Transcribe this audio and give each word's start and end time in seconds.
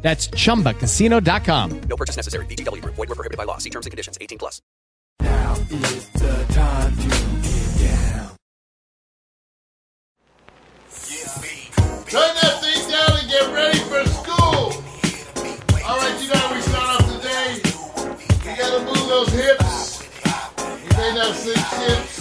That's 0.00 0.28
chumbacasino.com. 0.28 1.80
No 1.88 1.96
purchase 1.96 2.16
necessary. 2.16 2.46
VGW 2.46 2.82
Group. 2.82 2.94
Void 2.94 3.08
were 3.08 3.14
prohibited 3.14 3.36
by 3.36 3.44
law. 3.44 3.58
See 3.58 3.70
terms 3.70 3.86
and 3.86 3.90
conditions. 3.90 4.16
18 4.20 4.38
plus. 4.38 4.62
Now 5.20 5.54
is 5.70 6.08
the 6.10 6.46
time 6.50 6.96
to 6.96 7.08
get 7.08 7.78
down. 7.82 8.36
Turn 12.06 12.34
that 12.40 12.60
thing 12.62 12.90
down 12.90 13.18
and 13.18 13.28
get 13.28 13.52
ready 13.52 13.78
for 13.90 14.04
school. 14.08 14.72
All 15.84 15.98
right, 15.98 16.22
you 16.22 16.28
know 16.28 16.36
how 16.36 16.54
we 16.54 16.60
start 16.62 17.02
off 17.02 17.06
today. 17.20 17.60
We 18.46 18.56
gotta 18.56 18.84
move 18.84 19.08
those 19.08 19.32
hips. 19.32 20.02
We 20.84 20.96
may 20.96 21.12
not 21.14 21.34
sing 21.34 21.54
chips. 21.54 22.18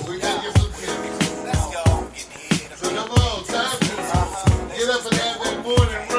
but 0.00 0.08
We 0.08 0.18
gotta 0.20 0.42
get 0.42 0.56
some 0.56 0.72
tips. 0.72 1.18
So 2.78 2.88
come 2.88 3.10
on, 3.10 3.44
time 3.44 3.78
to 3.80 3.86
get 4.76 4.88
up 4.88 5.04
and 5.04 5.14
have 5.14 5.38
that 5.42 5.62
morning 5.64 6.11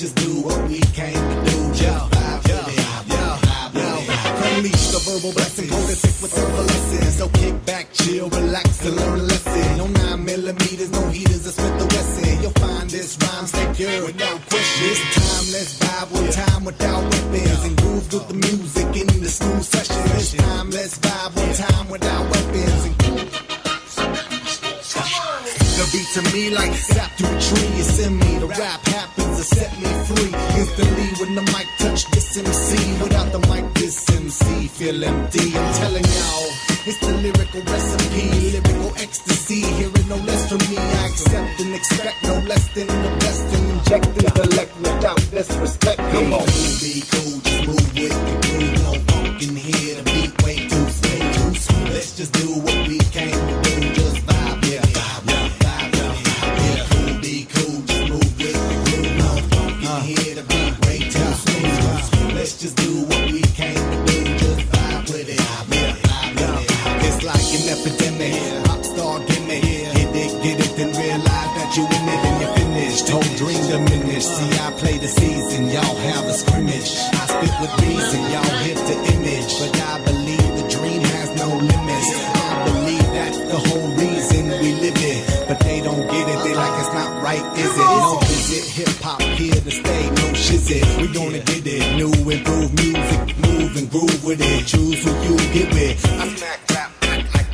just 0.00 0.16
do 0.16 0.40
what 0.40 0.56
we 0.66 0.80
came 0.96 1.12
to 1.12 1.36
do. 1.44 1.58
Just 1.76 2.10
vibe 2.10 2.42
with 2.48 2.72
it. 2.72 2.88
With 3.04 4.08
it. 4.08 4.56
Unleash 4.56 4.86
the 4.96 5.00
verbal 5.04 5.32
blessing, 5.36 5.68
go 5.68 5.76
to 5.76 5.94
sick 5.94 6.16
with 6.22 6.32
several 6.32 6.64
lessons. 6.64 7.16
So 7.18 7.28
kick 7.28 7.66
back, 7.66 7.92
chill, 7.92 8.30
relax, 8.30 8.82
and 8.86 8.96
learn 8.96 9.18
a 9.20 9.22
lesson. 9.24 9.76
No 9.76 9.86
nine 9.88 10.24
millimeters, 10.24 10.90
no 10.90 11.06
heaters, 11.08 11.44
a 11.44 11.52
Smith 11.52 11.78
the 11.78 11.84
Wesson. 11.84 12.40
You'll 12.40 12.56
find 12.64 12.88
this 12.88 13.18
rhyme 13.20 13.46
secure 13.46 14.06
without 14.06 14.40
question. 14.48 14.88
This 14.88 15.00
time, 15.20 15.46
let's 15.52 15.72
vibe 15.80 16.08
one 16.16 16.30
time 16.32 16.64
without 16.64 17.02
weapons 17.04 17.64
and 17.66 17.76
groove 17.76 18.12
with 18.12 18.28
the 18.28 18.34
music 18.34 18.88
in 18.96 19.20
the 19.20 19.28
school 19.28 19.60
session. 19.60 20.02
This 20.16 20.32
time, 20.32 20.70
let's 20.70 20.98
vibe 20.98 21.36
one 21.36 21.52
time 21.52 21.88
without 21.90 21.99
beat 25.92 26.08
to 26.14 26.22
me 26.34 26.50
like 26.50 26.72
sap 26.74 27.10
through 27.16 27.34
a 27.34 27.40
tree. 27.40 27.70
It's 27.80 27.98
in 27.98 28.18
me. 28.18 28.38
The 28.38 28.46
rap 28.46 28.80
happens 28.86 29.36
to 29.38 29.44
set 29.44 29.72
me 29.78 29.90
free. 30.06 30.32
Instantly 30.60 31.08
when 31.18 31.34
the 31.34 31.44
mic 31.52 31.66
touch 31.78 32.06
this 32.10 32.36
MC. 32.36 33.02
Without 33.02 33.32
the 33.32 33.40
mic, 33.50 33.64
this 33.74 33.96
MC 34.10 34.68
feel 34.68 35.04
empty. 35.04 35.46
I'm 35.56 35.74
telling 35.74 36.04
y'all, 36.04 36.48
it's 36.86 36.98
the 37.00 37.12
lyrical 37.24 37.62
recipe. 37.62 38.26
Lyrical 38.54 38.92
ecstasy. 38.96 39.62
Hearing 39.78 40.08
no 40.08 40.16
less 40.16 40.48
from 40.48 40.62
me. 40.70 40.78
I 40.78 41.06
accept 41.06 41.60
and 41.60 41.74
expect 41.74 42.16
no 42.24 42.34
less 42.50 42.64
than 42.74 42.86
the 42.86 43.10
best. 43.20 43.44
And 43.56 43.70
inject 43.74 44.06
intellect 44.06 44.72
without 44.78 45.20
disrespect. 45.30 45.98
Come 45.98 46.32
on. 46.34 46.46
Be 46.80 47.02
cool, 47.10 47.34
just 47.42 47.66
move 47.66 47.88
with 47.98 48.16
the 48.26 48.36
groove. 48.46 48.78
No 48.84 48.92
funk 49.10 49.42
in 49.42 49.56
here. 49.56 49.94
The 49.96 50.02
beat 50.04 50.42
way 50.42 50.56
too 50.68 50.88
smooth. 50.88 51.88
Let's 51.90 52.16
just 52.16 52.32
do 52.32 52.46
what 52.62 52.89
It's 67.70 67.86
like 67.86 68.10
an 68.10 68.18
epidemic. 68.18 68.64
Pop 68.66 68.84
star 68.84 69.18
gimmick. 69.26 69.62
Hit 69.62 70.10
it, 70.10 70.42
get 70.42 70.58
it, 70.58 70.76
then 70.76 70.90
realize 70.90 71.50
that 71.54 71.70
you 71.76 71.84
in 71.86 72.08
it 72.10 72.20
and 72.26 72.40
you're 72.42 72.54
finished. 72.58 73.08
Whole 73.08 73.22
dream 73.38 73.62
diminished. 73.70 74.26
See, 74.26 74.58
I 74.58 74.72
play 74.78 74.98
the 74.98 75.08
season, 75.08 75.70
y'all 75.70 75.96
have 76.10 76.26
a 76.26 76.32
scrimmage. 76.34 76.90
I 77.14 77.24
spit 77.30 77.54
with 77.62 77.74
reason, 77.86 78.20
y'all 78.34 78.56
hit 78.66 78.76
the 78.76 78.96
image. 79.14 79.50
But 79.58 79.72
I 79.86 80.04
believe 80.04 80.50
the 80.58 80.66
dream 80.68 81.02
has 81.14 81.30
no 81.38 81.46
limits. 81.46 82.10
I 82.34 82.64
believe 82.66 83.06
that's 83.14 83.38
the 83.38 83.58
whole 83.58 83.88
reason 83.94 84.50
we 84.58 84.74
live 84.82 84.98
it. 84.98 85.48
But 85.48 85.60
they 85.60 85.80
don't 85.80 86.06
get 86.10 86.26
it, 86.26 86.38
they 86.42 86.54
like 86.54 86.74
it's 86.80 86.92
not 86.94 87.22
right, 87.22 87.44
is 87.58 87.70
it? 87.70 87.78
No 87.78 88.18
visit, 88.22 88.66
hip 88.66 89.02
hop 89.02 89.20
here 89.22 89.54
to 89.54 89.70
stay, 89.70 90.10
no 90.10 90.26
shizit. 90.34 90.84
We 91.00 91.06
gonna 91.12 91.38
get 91.38 91.66
it, 91.66 91.82
new 91.96 92.10
improved 92.30 92.74
music, 92.82 93.38
move 93.38 93.76
and 93.76 93.90
groove 93.90 94.24
with 94.24 94.40
it. 94.40 94.66
Choose 94.66 95.02
who 95.02 95.10
you 95.22 95.36
get 95.52 95.72
with. 95.74 96.06
I 96.06 96.28
smack 96.34 96.60
rap, 96.70 96.89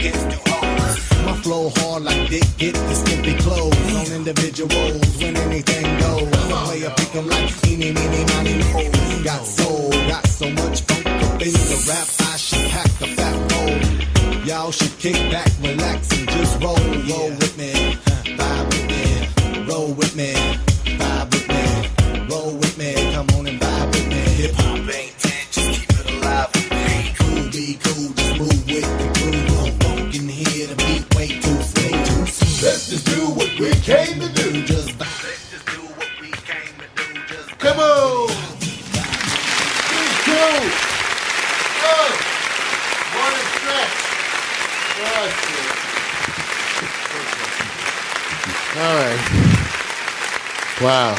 act 0.08 0.16
like 0.16 0.32
it's 0.32 0.34
too 0.34 0.50
hard. 0.50 1.26
My 1.26 1.32
flow 1.42 1.70
hard 1.76 2.02
like 2.04 2.28
dick, 2.28 2.44
get 2.58 2.74
the 2.74 2.94
skimpy 2.94 3.34
clothes 3.34 3.94
on 3.94 4.16
individuals 4.16 5.16
when 5.18 5.36
anything 5.36 5.98
goes. 5.98 6.30
The 6.30 6.56
player 6.66 6.92
pick 6.96 7.14
'em 7.14 7.26
like 7.28 7.50
eeny, 7.66 7.92
meeny, 7.92 8.24
miny, 8.34 8.54
mo. 8.58 8.90
Got 9.24 9.44
soul, 9.46 9.90
got 10.08 10.26
so 10.28 10.50
much 10.50 10.82
funk 10.82 11.06
up 11.06 11.42
in 11.42 11.52
the 11.52 11.84
rap, 11.88 12.08
I 12.32 12.36
should 12.36 12.70
pack 12.70 12.90
a 13.00 13.06
fat 13.16 13.36
bowl. 13.50 14.44
Y'all 14.46 14.70
should 14.70 14.96
kick 14.98 15.18
back, 15.30 15.50
relax, 15.60 16.12
and 16.12 16.28
just 16.30 16.62
roll, 16.62 16.78
roll 17.10 17.30
with 17.30 17.55
came 33.86 34.18
to 34.20 34.28
do. 34.28 34.64
Just. 34.66 34.98
Let's 34.98 35.50
just 35.50 35.66
do 35.66 35.80
what 35.94 36.08
we 36.20 36.30
came 36.32 36.74
to 36.82 36.88
do. 36.96 37.20
Just 37.28 37.58
Come 37.58 37.78
on. 37.78 38.26
Big 39.90 40.12
cool. 40.26 40.60
Go. 41.82 41.96
Morning 43.14 43.46
stretch. 43.54 43.94
All 48.76 48.94
right. 48.96 49.22
Wow. 50.82 51.14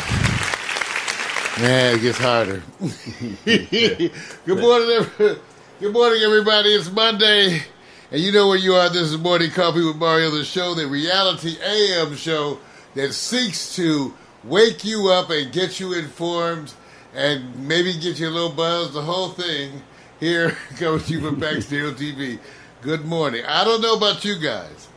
Man, 1.59 1.95
it 1.95 2.01
gets 2.01 2.17
harder. 2.19 2.61
Good 3.45 4.59
morning, 4.61 4.89
every- 4.91 5.37
good 5.79 5.93
morning, 5.93 6.21
everybody. 6.21 6.69
It's 6.75 6.91
Monday, 6.91 7.63
and 8.11 8.21
you 8.21 8.31
know 8.31 8.47
where 8.47 8.57
you 8.57 8.73
are. 8.73 8.89
This 8.89 9.11
is 9.11 9.17
Morning 9.17 9.51
Coffee 9.51 9.83
with 9.83 9.97
Mario, 9.97 10.29
the 10.31 10.45
show, 10.45 10.73
the 10.73 10.87
reality 10.87 11.57
AM 11.61 12.15
show 12.15 12.59
that 12.95 13.13
seeks 13.13 13.75
to 13.75 14.13
wake 14.43 14.85
you 14.85 15.09
up 15.09 15.29
and 15.29 15.51
get 15.51 15.79
you 15.79 15.93
informed, 15.93 16.73
and 17.13 17.67
maybe 17.67 17.93
get 17.93 18.19
you 18.19 18.29
a 18.29 18.31
little 18.31 18.51
buzz. 18.51 18.93
The 18.93 19.01
whole 19.01 19.29
thing 19.29 19.81
here 20.19 20.51
coming 20.77 21.01
to 21.01 21.13
you 21.13 21.21
from 21.21 21.39
Backstage 21.39 21.95
TV. 21.97 22.39
Good 22.81 23.03
morning. 23.03 23.43
I 23.45 23.65
don't 23.65 23.81
know 23.81 23.95
about 23.95 24.23
you 24.23 24.39
guys. 24.39 24.87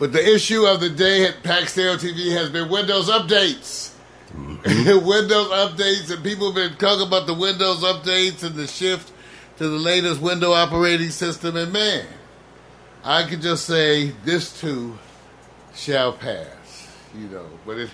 But 0.00 0.12
the 0.12 0.34
issue 0.34 0.64
of 0.64 0.80
the 0.80 0.90
day 0.90 1.26
at 1.26 1.42
Paxdale 1.42 1.98
TV 1.98 2.32
has 2.32 2.48
been 2.48 2.68
Windows 2.68 3.10
updates. 3.10 3.92
Mm-hmm. 4.34 5.06
Windows 5.06 5.48
updates, 5.48 6.10
and 6.10 6.24
people 6.24 6.46
have 6.52 6.54
been 6.54 6.78
talking 6.78 7.06
about 7.06 7.26
the 7.26 7.34
Windows 7.34 7.82
updates 7.82 8.42
and 8.42 8.56
the 8.56 8.66
shift 8.66 9.12
to 9.60 9.68
the 9.68 9.78
latest 9.78 10.22
window 10.22 10.52
operating 10.52 11.10
system. 11.10 11.54
And 11.54 11.70
man, 11.70 12.06
I 13.04 13.24
can 13.24 13.42
just 13.42 13.66
say 13.66 14.08
this 14.24 14.58
too 14.58 14.98
shall 15.74 16.14
pass, 16.14 16.88
you 17.14 17.28
know. 17.28 17.44
But 17.66 17.76
it 17.76 17.90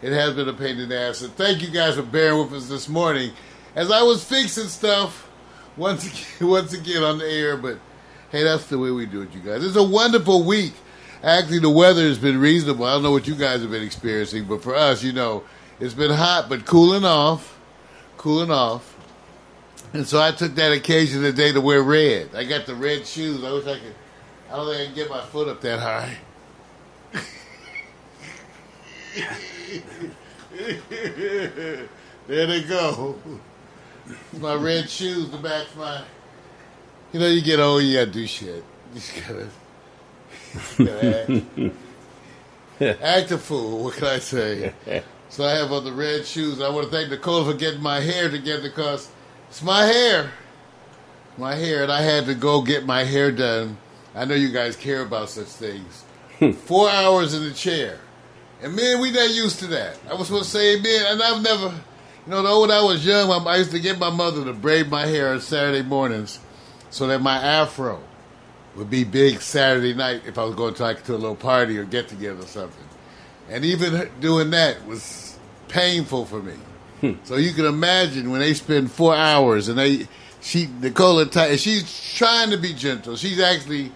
it 0.00 0.12
has 0.14 0.32
been 0.32 0.48
a 0.48 0.54
pain 0.54 0.78
in 0.78 0.88
the 0.88 0.98
ass. 0.98 1.20
And 1.20 1.30
thank 1.34 1.60
you 1.60 1.68
guys 1.68 1.96
for 1.96 2.02
bearing 2.02 2.38
with 2.38 2.54
us 2.54 2.70
this 2.70 2.88
morning 2.88 3.32
as 3.76 3.90
I 3.90 4.00
was 4.00 4.24
fixing 4.24 4.68
stuff 4.68 5.28
once 5.76 6.06
again, 6.06 6.48
once 6.48 6.72
again 6.72 7.02
on 7.02 7.18
the 7.18 7.30
air. 7.30 7.58
But 7.58 7.78
hey, 8.30 8.42
that's 8.42 8.64
the 8.68 8.78
way 8.78 8.90
we 8.90 9.04
do 9.04 9.20
it, 9.20 9.34
you 9.34 9.40
guys. 9.40 9.62
It's 9.62 9.76
a 9.76 9.82
wonderful 9.82 10.44
week. 10.44 10.72
Actually, 11.22 11.58
the 11.58 11.68
weather 11.68 12.00
has 12.00 12.16
been 12.16 12.40
reasonable. 12.40 12.86
I 12.86 12.94
don't 12.94 13.02
know 13.02 13.12
what 13.12 13.28
you 13.28 13.34
guys 13.34 13.60
have 13.60 13.70
been 13.70 13.82
experiencing, 13.82 14.46
but 14.46 14.62
for 14.62 14.74
us, 14.74 15.02
you 15.02 15.12
know, 15.12 15.44
it's 15.80 15.92
been 15.92 16.12
hot 16.12 16.48
but 16.48 16.64
cooling 16.64 17.04
off, 17.04 17.58
cooling 18.16 18.50
off. 18.50 18.89
And 19.92 20.06
so 20.06 20.20
I 20.20 20.30
took 20.30 20.54
that 20.54 20.72
occasion 20.72 21.22
today 21.22 21.52
to 21.52 21.60
wear 21.60 21.82
red. 21.82 22.34
I 22.34 22.44
got 22.44 22.66
the 22.66 22.74
red 22.74 23.06
shoes. 23.06 23.42
I 23.42 23.52
wish 23.52 23.66
I 23.66 23.78
could. 23.78 23.94
I 24.50 24.56
don't 24.56 24.66
think 24.66 24.80
I 24.80 24.84
can 24.86 24.94
get 24.94 25.10
my 25.10 25.20
foot 25.20 25.48
up 25.48 25.60
that 25.62 25.80
high. 25.80 26.16
there 32.26 32.46
they 32.46 32.62
go. 32.62 33.18
My 34.38 34.54
red 34.54 34.88
shoes, 34.88 35.30
the 35.30 35.38
back 35.38 35.66
of 35.68 35.76
my. 35.76 36.02
You 37.12 37.20
know, 37.20 37.26
you 37.26 37.42
get 37.42 37.58
old, 37.58 37.82
you 37.82 37.98
gotta 37.98 38.10
do 38.10 38.26
shit. 38.26 38.64
You 38.94 39.00
just 39.00 39.14
gotta, 39.16 39.48
you 40.78 40.86
gotta 40.86 41.42
act. 42.80 42.80
act 43.02 43.30
a 43.32 43.38
fool. 43.38 43.84
What 43.84 43.94
can 43.94 44.04
I 44.04 44.18
say? 44.18 44.72
So 45.28 45.44
I 45.44 45.52
have 45.52 45.72
on 45.72 45.84
the 45.84 45.92
red 45.92 46.26
shoes. 46.26 46.60
I 46.60 46.68
want 46.70 46.86
to 46.86 46.92
thank 46.92 47.10
Nicole 47.10 47.44
for 47.44 47.54
getting 47.54 47.82
my 47.82 48.00
hair 48.00 48.30
together 48.30 48.62
because 48.62 49.08
it's 49.50 49.62
my 49.62 49.84
hair, 49.84 50.30
my 51.36 51.56
hair, 51.56 51.82
and 51.82 51.90
I 51.90 52.02
had 52.02 52.26
to 52.26 52.34
go 52.34 52.62
get 52.62 52.86
my 52.86 53.02
hair 53.02 53.32
done. 53.32 53.76
I 54.14 54.24
know 54.24 54.36
you 54.36 54.50
guys 54.50 54.76
care 54.76 55.02
about 55.02 55.28
such 55.28 55.48
things. 55.48 56.04
Hmm. 56.38 56.52
Four 56.52 56.88
hours 56.88 57.34
in 57.34 57.42
the 57.42 57.52
chair. 57.52 57.98
And 58.62 58.76
man, 58.76 59.00
we 59.00 59.10
not 59.10 59.30
used 59.30 59.58
to 59.58 59.66
that. 59.68 59.98
I 60.08 60.14
was 60.14 60.28
supposed 60.28 60.52
to 60.52 60.58
say, 60.58 60.80
man, 60.80 61.12
and 61.12 61.22
I've 61.22 61.42
never, 61.42 61.74
you 62.26 62.30
know, 62.30 62.60
when 62.60 62.70
I 62.70 62.80
was 62.80 63.04
young, 63.04 63.28
I 63.46 63.56
used 63.56 63.72
to 63.72 63.80
get 63.80 63.98
my 63.98 64.10
mother 64.10 64.44
to 64.44 64.52
braid 64.52 64.88
my 64.88 65.04
hair 65.04 65.32
on 65.32 65.40
Saturday 65.40 65.82
mornings 65.82 66.38
so 66.90 67.08
that 67.08 67.20
my 67.20 67.36
afro 67.36 68.00
would 68.76 68.88
be 68.88 69.02
big 69.02 69.40
Saturday 69.40 69.94
night 69.94 70.22
if 70.26 70.38
I 70.38 70.44
was 70.44 70.54
going 70.54 70.74
to 70.74 70.82
like 70.82 71.02
to 71.04 71.14
a 71.14 71.16
little 71.16 71.34
party 71.34 71.76
or 71.76 71.84
get 71.84 72.06
together 72.06 72.44
or 72.44 72.46
something. 72.46 72.84
And 73.48 73.64
even 73.64 74.08
doing 74.20 74.50
that 74.50 74.86
was 74.86 75.36
painful 75.66 76.26
for 76.26 76.40
me. 76.40 76.54
So 77.24 77.36
you 77.36 77.52
can 77.52 77.64
imagine 77.64 78.30
when 78.30 78.40
they 78.40 78.54
spend 78.54 78.90
four 78.90 79.14
hours 79.14 79.68
and 79.68 79.78
they, 79.78 80.06
she, 80.40 80.68
Nicola, 80.80 81.30
she's 81.56 82.14
trying 82.14 82.50
to 82.50 82.56
be 82.56 82.74
gentle. 82.74 83.16
She's 83.16 83.40
actually, 83.40 83.92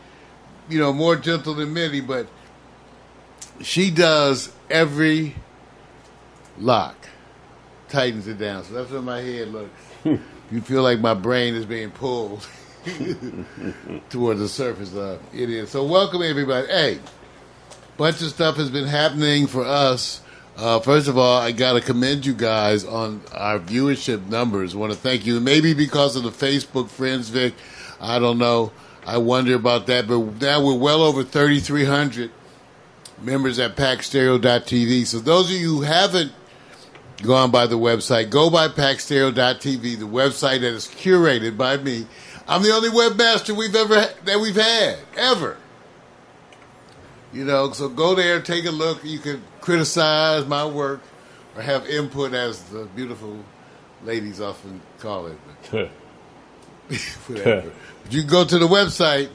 you 0.68 0.78
know, 0.78 0.92
more 0.92 1.16
gentle 1.16 1.54
than 1.54 1.74
many, 1.74 2.00
but 2.00 2.26
she 3.60 3.90
does 3.90 4.52
every 4.70 5.34
lock, 6.58 6.96
tightens 7.88 8.26
it 8.26 8.38
down. 8.38 8.64
So 8.64 8.74
that's 8.74 8.90
what 8.90 9.04
my 9.04 9.20
head 9.20 9.48
looks. 9.48 9.70
you 10.04 10.60
feel 10.62 10.82
like 10.82 11.00
my 11.00 11.14
brain 11.14 11.54
is 11.54 11.66
being 11.66 11.90
pulled 11.90 12.46
towards 14.10 14.40
the 14.40 14.48
surface. 14.48 14.94
of 14.94 15.20
it 15.32 15.50
is. 15.50 15.70
So 15.70 15.84
welcome 15.84 16.22
everybody. 16.22 16.66
Hey, 16.68 16.98
bunch 17.96 18.22
of 18.22 18.28
stuff 18.28 18.56
has 18.56 18.70
been 18.70 18.86
happening 18.86 19.46
for 19.46 19.64
us. 19.64 20.20
Uh, 20.56 20.78
first 20.78 21.08
of 21.08 21.18
all, 21.18 21.40
I 21.40 21.50
got 21.50 21.72
to 21.72 21.80
commend 21.80 22.24
you 22.24 22.32
guys 22.32 22.84
on 22.84 23.22
our 23.32 23.58
viewership 23.58 24.28
numbers. 24.28 24.76
Want 24.76 24.92
to 24.92 24.98
thank 24.98 25.26
you. 25.26 25.40
Maybe 25.40 25.74
because 25.74 26.14
of 26.14 26.22
the 26.22 26.30
Facebook 26.30 26.88
friends, 26.88 27.28
Vic. 27.28 27.54
I 28.00 28.18
don't 28.18 28.38
know. 28.38 28.70
I 29.04 29.18
wonder 29.18 29.54
about 29.54 29.86
that. 29.88 30.06
But 30.06 30.40
now 30.40 30.64
we're 30.64 30.78
well 30.78 31.02
over 31.02 31.24
3,300 31.24 32.30
members 33.20 33.58
at 33.58 33.74
paxstereo.tv. 33.74 35.06
So 35.06 35.18
those 35.18 35.50
of 35.50 35.56
you 35.56 35.76
who 35.76 35.82
haven't 35.82 36.32
gone 37.22 37.50
by 37.50 37.66
the 37.66 37.78
website, 37.78 38.30
go 38.30 38.48
by 38.48 38.68
paxstereo.tv, 38.68 39.98
the 39.98 40.06
website 40.06 40.60
that 40.60 40.72
is 40.72 40.86
curated 40.86 41.56
by 41.56 41.78
me. 41.78 42.06
I'm 42.46 42.62
the 42.62 42.70
only 42.70 42.90
webmaster 42.90 43.56
we've 43.56 43.74
ever 43.74 44.06
that 44.24 44.38
we've 44.38 44.54
had 44.54 44.98
ever. 45.16 45.56
You 47.32 47.44
know, 47.44 47.72
so 47.72 47.88
go 47.88 48.14
there, 48.14 48.40
take 48.40 48.66
a 48.66 48.70
look. 48.70 49.02
You 49.02 49.18
can 49.18 49.42
criticize 49.64 50.46
my 50.46 50.66
work 50.66 51.00
or 51.56 51.62
have 51.62 51.86
input, 51.86 52.34
as 52.34 52.62
the 52.64 52.84
beautiful 52.94 53.38
ladies 54.04 54.38
often 54.38 54.78
call 54.98 55.26
it. 55.26 55.38
But 55.70 55.90
whatever. 57.26 57.72
but 58.02 58.12
you 58.12 58.20
can 58.20 58.30
go 58.30 58.44
to 58.44 58.58
the 58.58 58.68
website 58.68 59.30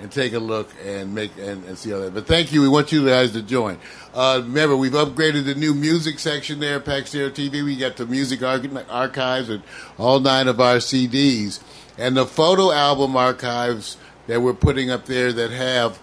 and 0.00 0.10
take 0.10 0.32
a 0.32 0.38
look 0.38 0.70
and 0.82 1.14
make 1.14 1.32
and, 1.38 1.64
and 1.66 1.76
see 1.76 1.92
all 1.92 2.00
that. 2.00 2.14
But 2.14 2.26
thank 2.26 2.50
you. 2.50 2.62
We 2.62 2.68
want 2.68 2.92
you 2.92 3.04
guys 3.04 3.32
to 3.32 3.42
join. 3.42 3.78
Uh, 4.14 4.40
remember, 4.42 4.74
we've 4.74 4.92
upgraded 4.92 5.44
the 5.44 5.54
new 5.54 5.74
music 5.74 6.18
section 6.18 6.58
there 6.58 6.76
at 6.76 7.06
Stereo 7.06 7.28
TV. 7.28 7.62
We 7.62 7.76
got 7.76 7.98
the 7.98 8.06
music 8.06 8.42
arch- 8.42 8.64
archives 8.88 9.50
and 9.50 9.62
all 9.98 10.18
nine 10.18 10.48
of 10.48 10.60
our 10.60 10.76
CDs 10.76 11.60
and 11.98 12.16
the 12.16 12.24
photo 12.24 12.72
album 12.72 13.16
archives 13.16 13.98
that 14.28 14.40
we're 14.40 14.54
putting 14.54 14.90
up 14.90 15.04
there 15.04 15.30
that 15.30 15.50
have 15.50 15.98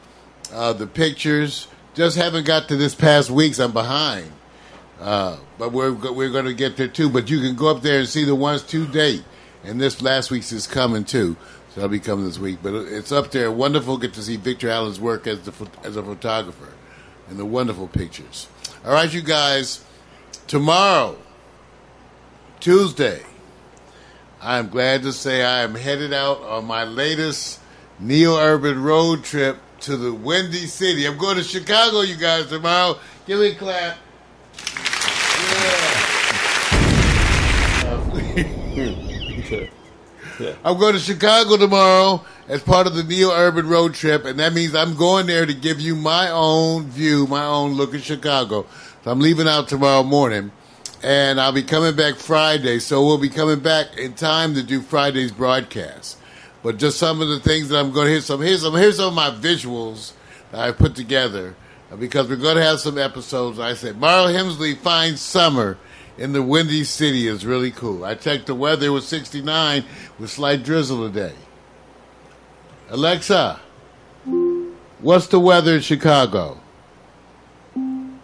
uh, 0.53 0.71
the 0.73 0.85
pictures. 0.85 1.67
Just 1.99 2.15
haven't 2.15 2.45
got 2.45 2.69
to 2.69 2.77
this 2.77 2.95
past 2.95 3.29
week. 3.29 3.55
So 3.55 3.65
I'm 3.65 3.73
behind. 3.73 4.31
Uh, 5.01 5.35
but 5.57 5.73
we're 5.73 5.91
we're 5.91 6.29
going 6.29 6.45
to 6.45 6.53
get 6.53 6.77
there 6.77 6.87
too. 6.87 7.09
But 7.09 7.29
you 7.29 7.41
can 7.41 7.57
go 7.57 7.67
up 7.67 7.81
there 7.81 7.99
and 7.99 8.07
see 8.07 8.23
the 8.23 8.35
ones 8.35 8.63
to 8.67 8.87
date, 8.87 9.25
and 9.65 9.81
this 9.81 10.01
last 10.01 10.31
week's 10.31 10.53
is 10.53 10.65
coming 10.65 11.03
too. 11.03 11.35
So 11.71 11.81
that'll 11.81 11.89
be 11.89 11.99
coming 11.99 12.23
this 12.23 12.39
week. 12.39 12.59
But 12.63 12.73
it's 12.73 13.11
up 13.11 13.31
there. 13.31 13.51
Wonderful. 13.51 13.97
Get 13.97 14.13
to 14.13 14.23
see 14.23 14.37
Victor 14.37 14.69
Allen's 14.69 14.97
work 14.97 15.27
as 15.27 15.41
the 15.41 15.51
as 15.83 15.97
a 15.97 16.03
photographer, 16.03 16.69
and 17.27 17.37
the 17.37 17.43
wonderful 17.43 17.89
pictures. 17.89 18.47
All 18.85 18.93
right, 18.93 19.13
you 19.13 19.21
guys. 19.21 19.83
Tomorrow, 20.47 21.17
Tuesday, 22.61 23.23
I'm 24.41 24.69
glad 24.69 25.03
to 25.03 25.11
say 25.11 25.43
I 25.43 25.63
am 25.63 25.75
headed 25.75 26.13
out 26.13 26.41
on 26.43 26.63
my 26.63 26.85
latest 26.85 27.59
neo-urban 27.99 28.81
road 28.81 29.25
trip 29.25 29.57
to 29.81 29.97
the 29.97 30.13
Windy 30.13 30.67
City. 30.67 31.05
I'm 31.05 31.17
going 31.17 31.37
to 31.37 31.43
Chicago, 31.43 32.01
you 32.01 32.15
guys, 32.15 32.47
tomorrow. 32.47 32.99
Give 33.25 33.39
me 33.39 33.51
a 33.51 33.55
clap. 33.55 33.97
Yeah. 35.51 36.05
I'm 40.63 40.77
going 40.77 40.93
to 40.93 40.99
Chicago 40.99 41.57
tomorrow 41.57 42.23
as 42.47 42.61
part 42.63 42.87
of 42.87 42.95
the 42.95 43.03
Neo 43.03 43.31
Urban 43.31 43.67
Road 43.67 43.93
Trip, 43.93 44.25
and 44.25 44.39
that 44.39 44.53
means 44.53 44.73
I'm 44.73 44.95
going 44.95 45.27
there 45.27 45.45
to 45.45 45.53
give 45.53 45.81
you 45.81 45.95
my 45.95 46.29
own 46.31 46.87
view, 46.87 47.27
my 47.27 47.43
own 47.43 47.73
look 47.73 47.93
at 47.93 48.01
Chicago. 48.01 48.65
So 49.03 49.11
I'm 49.11 49.19
leaving 49.19 49.47
out 49.47 49.67
tomorrow 49.67 50.03
morning, 50.03 50.51
and 51.03 51.41
I'll 51.41 51.51
be 51.51 51.63
coming 51.63 51.95
back 51.95 52.15
Friday. 52.15 52.79
So 52.79 53.05
we'll 53.05 53.17
be 53.17 53.29
coming 53.29 53.59
back 53.59 53.97
in 53.97 54.13
time 54.13 54.55
to 54.55 54.63
do 54.63 54.81
Friday's 54.81 55.31
broadcast. 55.31 56.18
But 56.61 56.77
just 56.77 56.97
some 56.97 57.21
of 57.21 57.29
the 57.29 57.39
things 57.39 57.69
that 57.69 57.79
I'm 57.79 57.91
going 57.91 58.07
to 58.07 58.11
hear 58.11 58.21
some 58.21 58.41
here's 58.41 58.61
some 58.61 58.73
here's 58.73 58.97
some 58.97 59.09
of 59.09 59.13
my 59.13 59.29
visuals 59.29 60.13
that 60.51 60.61
I 60.61 60.71
put 60.71 60.95
together 60.95 61.55
uh, 61.91 61.95
because 61.95 62.27
we're 62.27 62.35
going 62.35 62.57
to 62.57 62.63
have 62.63 62.79
some 62.79 62.97
episodes. 62.97 63.59
I 63.59 63.73
said 63.73 63.97
Mario 63.97 64.37
Hemsley 64.37 64.77
finds 64.77 65.21
summer 65.21 65.77
in 66.17 66.33
the 66.33 66.43
Windy 66.43 66.83
City 66.83 67.27
is 67.27 67.45
really 67.45 67.71
cool. 67.71 68.03
I 68.03 68.15
checked 68.15 68.47
the 68.47 68.55
weather; 68.55 68.87
it 68.87 68.89
was 68.89 69.07
69 69.07 69.85
with 70.19 70.29
slight 70.29 70.63
drizzle 70.63 71.07
today. 71.07 71.35
Alexa, 72.89 73.59
what's 74.99 75.27
the 75.27 75.39
weather 75.39 75.75
in 75.75 75.81
Chicago? 75.81 76.59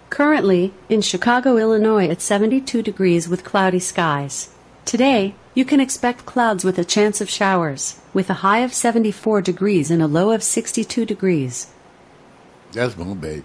Currently, 0.09 0.73
in 0.89 1.01
Chicago, 1.01 1.57
Illinois, 1.57 2.07
it's 2.07 2.23
72 2.23 2.81
degrees 2.81 3.27
with 3.27 3.43
cloudy 3.43 3.79
skies. 3.79 4.54
Today, 4.85 5.33
you 5.55 5.65
can 5.65 5.79
expect 5.79 6.27
clouds 6.27 6.63
with 6.63 6.77
a 6.77 6.85
chance 6.85 7.19
of 7.19 7.27
showers, 7.27 7.99
with 8.13 8.29
a 8.29 8.45
high 8.45 8.59
of 8.59 8.71
74 8.71 9.41
degrees 9.41 9.89
and 9.89 9.99
a 9.99 10.07
low 10.07 10.29
of 10.29 10.43
62 10.43 11.05
degrees. 11.05 11.73
That's 12.71 12.95
my 12.95 13.11
baby. 13.15 13.43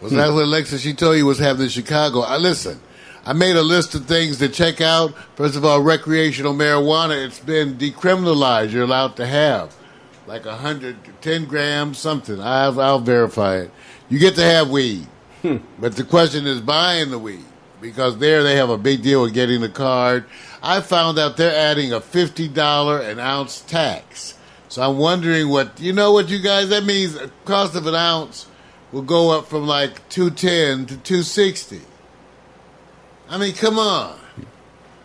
Was 0.00 0.12
hmm. 0.12 0.18
that 0.18 0.32
what 0.32 0.44
Alexa 0.44 0.78
she 0.78 0.94
told 0.94 1.18
you 1.18 1.26
was 1.26 1.38
happening 1.38 1.64
in 1.64 1.70
Chicago? 1.70 2.20
I 2.20 2.38
listen. 2.38 2.80
I 3.26 3.34
made 3.34 3.56
a 3.56 3.62
list 3.62 3.94
of 3.94 4.06
things 4.06 4.38
to 4.38 4.48
check 4.48 4.80
out. 4.80 5.14
First 5.34 5.56
of 5.56 5.64
all, 5.64 5.82
recreational 5.82 6.54
marijuana. 6.54 7.26
It's 7.26 7.40
been 7.40 7.74
decriminalized. 7.76 8.70
You're 8.70 8.84
allowed 8.84 9.16
to 9.16 9.26
have 9.26 9.76
like 10.26 10.46
a 10.46 10.56
hundred, 10.56 10.96
ten 11.20 11.44
grams, 11.44 11.98
something. 11.98 12.40
I'll, 12.40 12.80
I'll 12.80 12.98
verify 12.98 13.58
it. 13.58 13.70
You 14.08 14.18
get 14.18 14.36
to 14.36 14.42
have 14.42 14.70
weed, 14.70 15.06
hmm. 15.42 15.58
but 15.78 15.96
the 15.96 16.04
question 16.04 16.46
is 16.46 16.62
buying 16.62 17.10
the 17.10 17.18
weed 17.18 17.44
because 17.80 18.18
there 18.18 18.42
they 18.42 18.56
have 18.56 18.70
a 18.70 18.78
big 18.78 19.02
deal 19.02 19.22
with 19.22 19.34
getting 19.34 19.60
the 19.60 19.68
card. 19.68 20.24
I 20.62 20.80
found 20.80 21.18
out 21.18 21.36
they're 21.36 21.54
adding 21.54 21.92
a 21.92 22.00
fifty 22.00 22.48
dollar 22.48 23.00
an 23.00 23.18
ounce 23.18 23.60
tax. 23.62 24.34
So 24.68 24.82
I'm 24.82 24.98
wondering 24.98 25.48
what 25.48 25.80
you 25.80 25.92
know 25.92 26.12
what 26.12 26.28
you 26.28 26.40
guys 26.40 26.68
that 26.70 26.84
means 26.84 27.14
the 27.14 27.30
cost 27.44 27.74
of 27.74 27.86
an 27.86 27.94
ounce 27.94 28.46
will 28.92 29.02
go 29.02 29.30
up 29.30 29.46
from 29.46 29.66
like 29.66 30.08
two 30.08 30.30
ten 30.30 30.86
to 30.86 30.96
two 30.96 31.22
sixty. 31.22 31.80
I 33.28 33.38
mean, 33.38 33.54
come 33.54 33.78
on. 33.78 34.18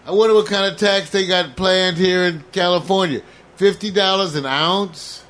I 0.06 0.12
wonder 0.12 0.36
what 0.36 0.48
kind 0.48 0.72
of 0.72 0.80
tax 0.80 1.10
they 1.12 1.28
got 1.28 1.56
planned 1.56 1.98
here 1.98 2.24
in 2.24 2.44
California. 2.52 3.22
Fifty 3.56 3.92
dollars 3.92 4.36
an 4.36 4.46
ounce? 4.46 5.24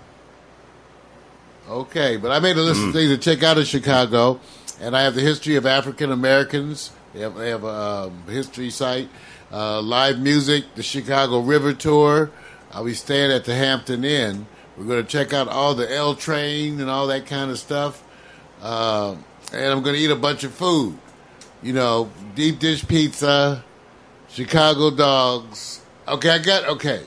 Okay, 1.70 2.18
but 2.18 2.32
I 2.32 2.40
made 2.40 2.58
a 2.58 2.62
list 2.62 2.82
of 2.82 2.88
mm. 2.90 2.94
things 2.94 3.10
to 3.12 3.18
check 3.18 3.44
out 3.44 3.58
in 3.58 3.64
Chicago, 3.64 4.40
and 4.82 4.96
I 4.96 5.04
have 5.04 5.16
the 5.16 5.22
history 5.22 5.56
of 5.56 5.66
African 5.66 6.12
Americans. 6.12 6.92
They 7.14 7.20
have, 7.22 7.36
they 7.36 7.50
have 7.50 7.64
a 7.64 7.68
um, 7.68 8.24
history 8.28 8.70
site, 8.70 9.10
uh, 9.52 9.82
live 9.82 10.20
music, 10.20 10.64
the 10.76 10.84
Chicago 10.84 11.40
River 11.40 11.74
Tour. 11.74 12.32
I'll 12.72 12.86
be 12.86 12.94
staying 12.94 13.32
at 13.32 13.44
the 13.44 13.54
Hampton 13.54 14.06
Inn. 14.06 14.46
We're 14.78 14.86
going 14.86 15.04
to 15.04 15.10
check 15.10 15.34
out 15.34 15.50
all 15.50 15.76
the 15.76 15.94
L 15.94 16.16
train 16.16 16.80
and 16.80 16.90
all 16.90 17.08
that 17.08 17.26
kind 17.26 17.52
of 17.52 17.60
stuff, 17.60 18.02
uh, 18.62 19.16
and 19.52 19.66
I'm 19.66 19.82
going 19.84 19.96
to 19.96 20.02
eat 20.02 20.12
a 20.12 20.16
bunch 20.16 20.44
of 20.44 20.54
food. 20.54 20.98
You 21.62 21.74
know, 21.74 22.10
deep 22.34 22.60
dish 22.60 22.88
pizza, 22.88 23.64
Chicago 24.30 24.90
dogs. 24.90 25.82
Okay, 26.08 26.30
I 26.30 26.40
got 26.40 26.68
okay. 26.70 27.04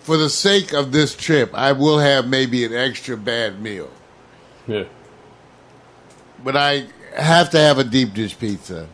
For 0.00 0.16
the 0.16 0.28
sake 0.28 0.72
of 0.72 0.90
this 0.90 1.14
trip, 1.14 1.54
I 1.54 1.72
will 1.72 1.98
have 1.98 2.26
maybe 2.26 2.64
an 2.64 2.74
extra 2.74 3.16
bad 3.16 3.60
meal. 3.62 3.90
Yeah. 4.66 4.84
but 6.44 6.56
I 6.56 6.86
have 7.16 7.50
to 7.50 7.58
have 7.58 7.78
a 7.78 7.84
deep 7.84 8.14
dish 8.14 8.38
pizza. 8.38 8.88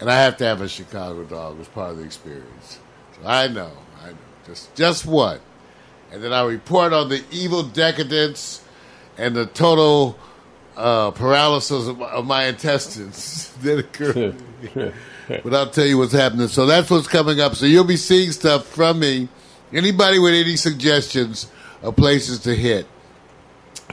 And 0.00 0.10
I 0.10 0.22
have 0.22 0.36
to 0.38 0.44
have 0.44 0.60
a 0.60 0.68
Chicago 0.68 1.24
dog 1.24 1.60
as 1.60 1.68
part 1.68 1.92
of 1.92 1.98
the 1.98 2.04
experience. 2.04 2.78
So 3.14 3.26
I 3.26 3.48
know, 3.48 3.72
I 4.02 4.10
know, 4.10 4.16
just 4.46 4.74
just 4.74 5.06
one, 5.06 5.40
and 6.10 6.22
then 6.22 6.32
I 6.32 6.44
report 6.44 6.92
on 6.92 7.08
the 7.08 7.22
evil 7.30 7.62
decadence 7.62 8.64
and 9.16 9.34
the 9.34 9.46
total 9.46 10.18
uh, 10.76 11.10
paralysis 11.10 11.88
of, 11.88 12.00
of 12.00 12.26
my 12.26 12.44
intestines 12.44 13.52
that 13.62 13.80
occurred. 13.80 14.36
but 15.28 15.54
I'll 15.54 15.70
tell 15.70 15.86
you 15.86 15.98
what's 15.98 16.12
happening. 16.12 16.48
So 16.48 16.66
that's 16.66 16.88
what's 16.90 17.08
coming 17.08 17.40
up. 17.40 17.56
So 17.56 17.66
you'll 17.66 17.84
be 17.84 17.96
seeing 17.96 18.32
stuff 18.32 18.66
from 18.66 19.00
me. 19.00 19.28
Anybody 19.72 20.18
with 20.18 20.32
any 20.32 20.56
suggestions 20.56 21.50
of 21.82 21.96
places 21.96 22.38
to 22.40 22.54
hit, 22.54 22.86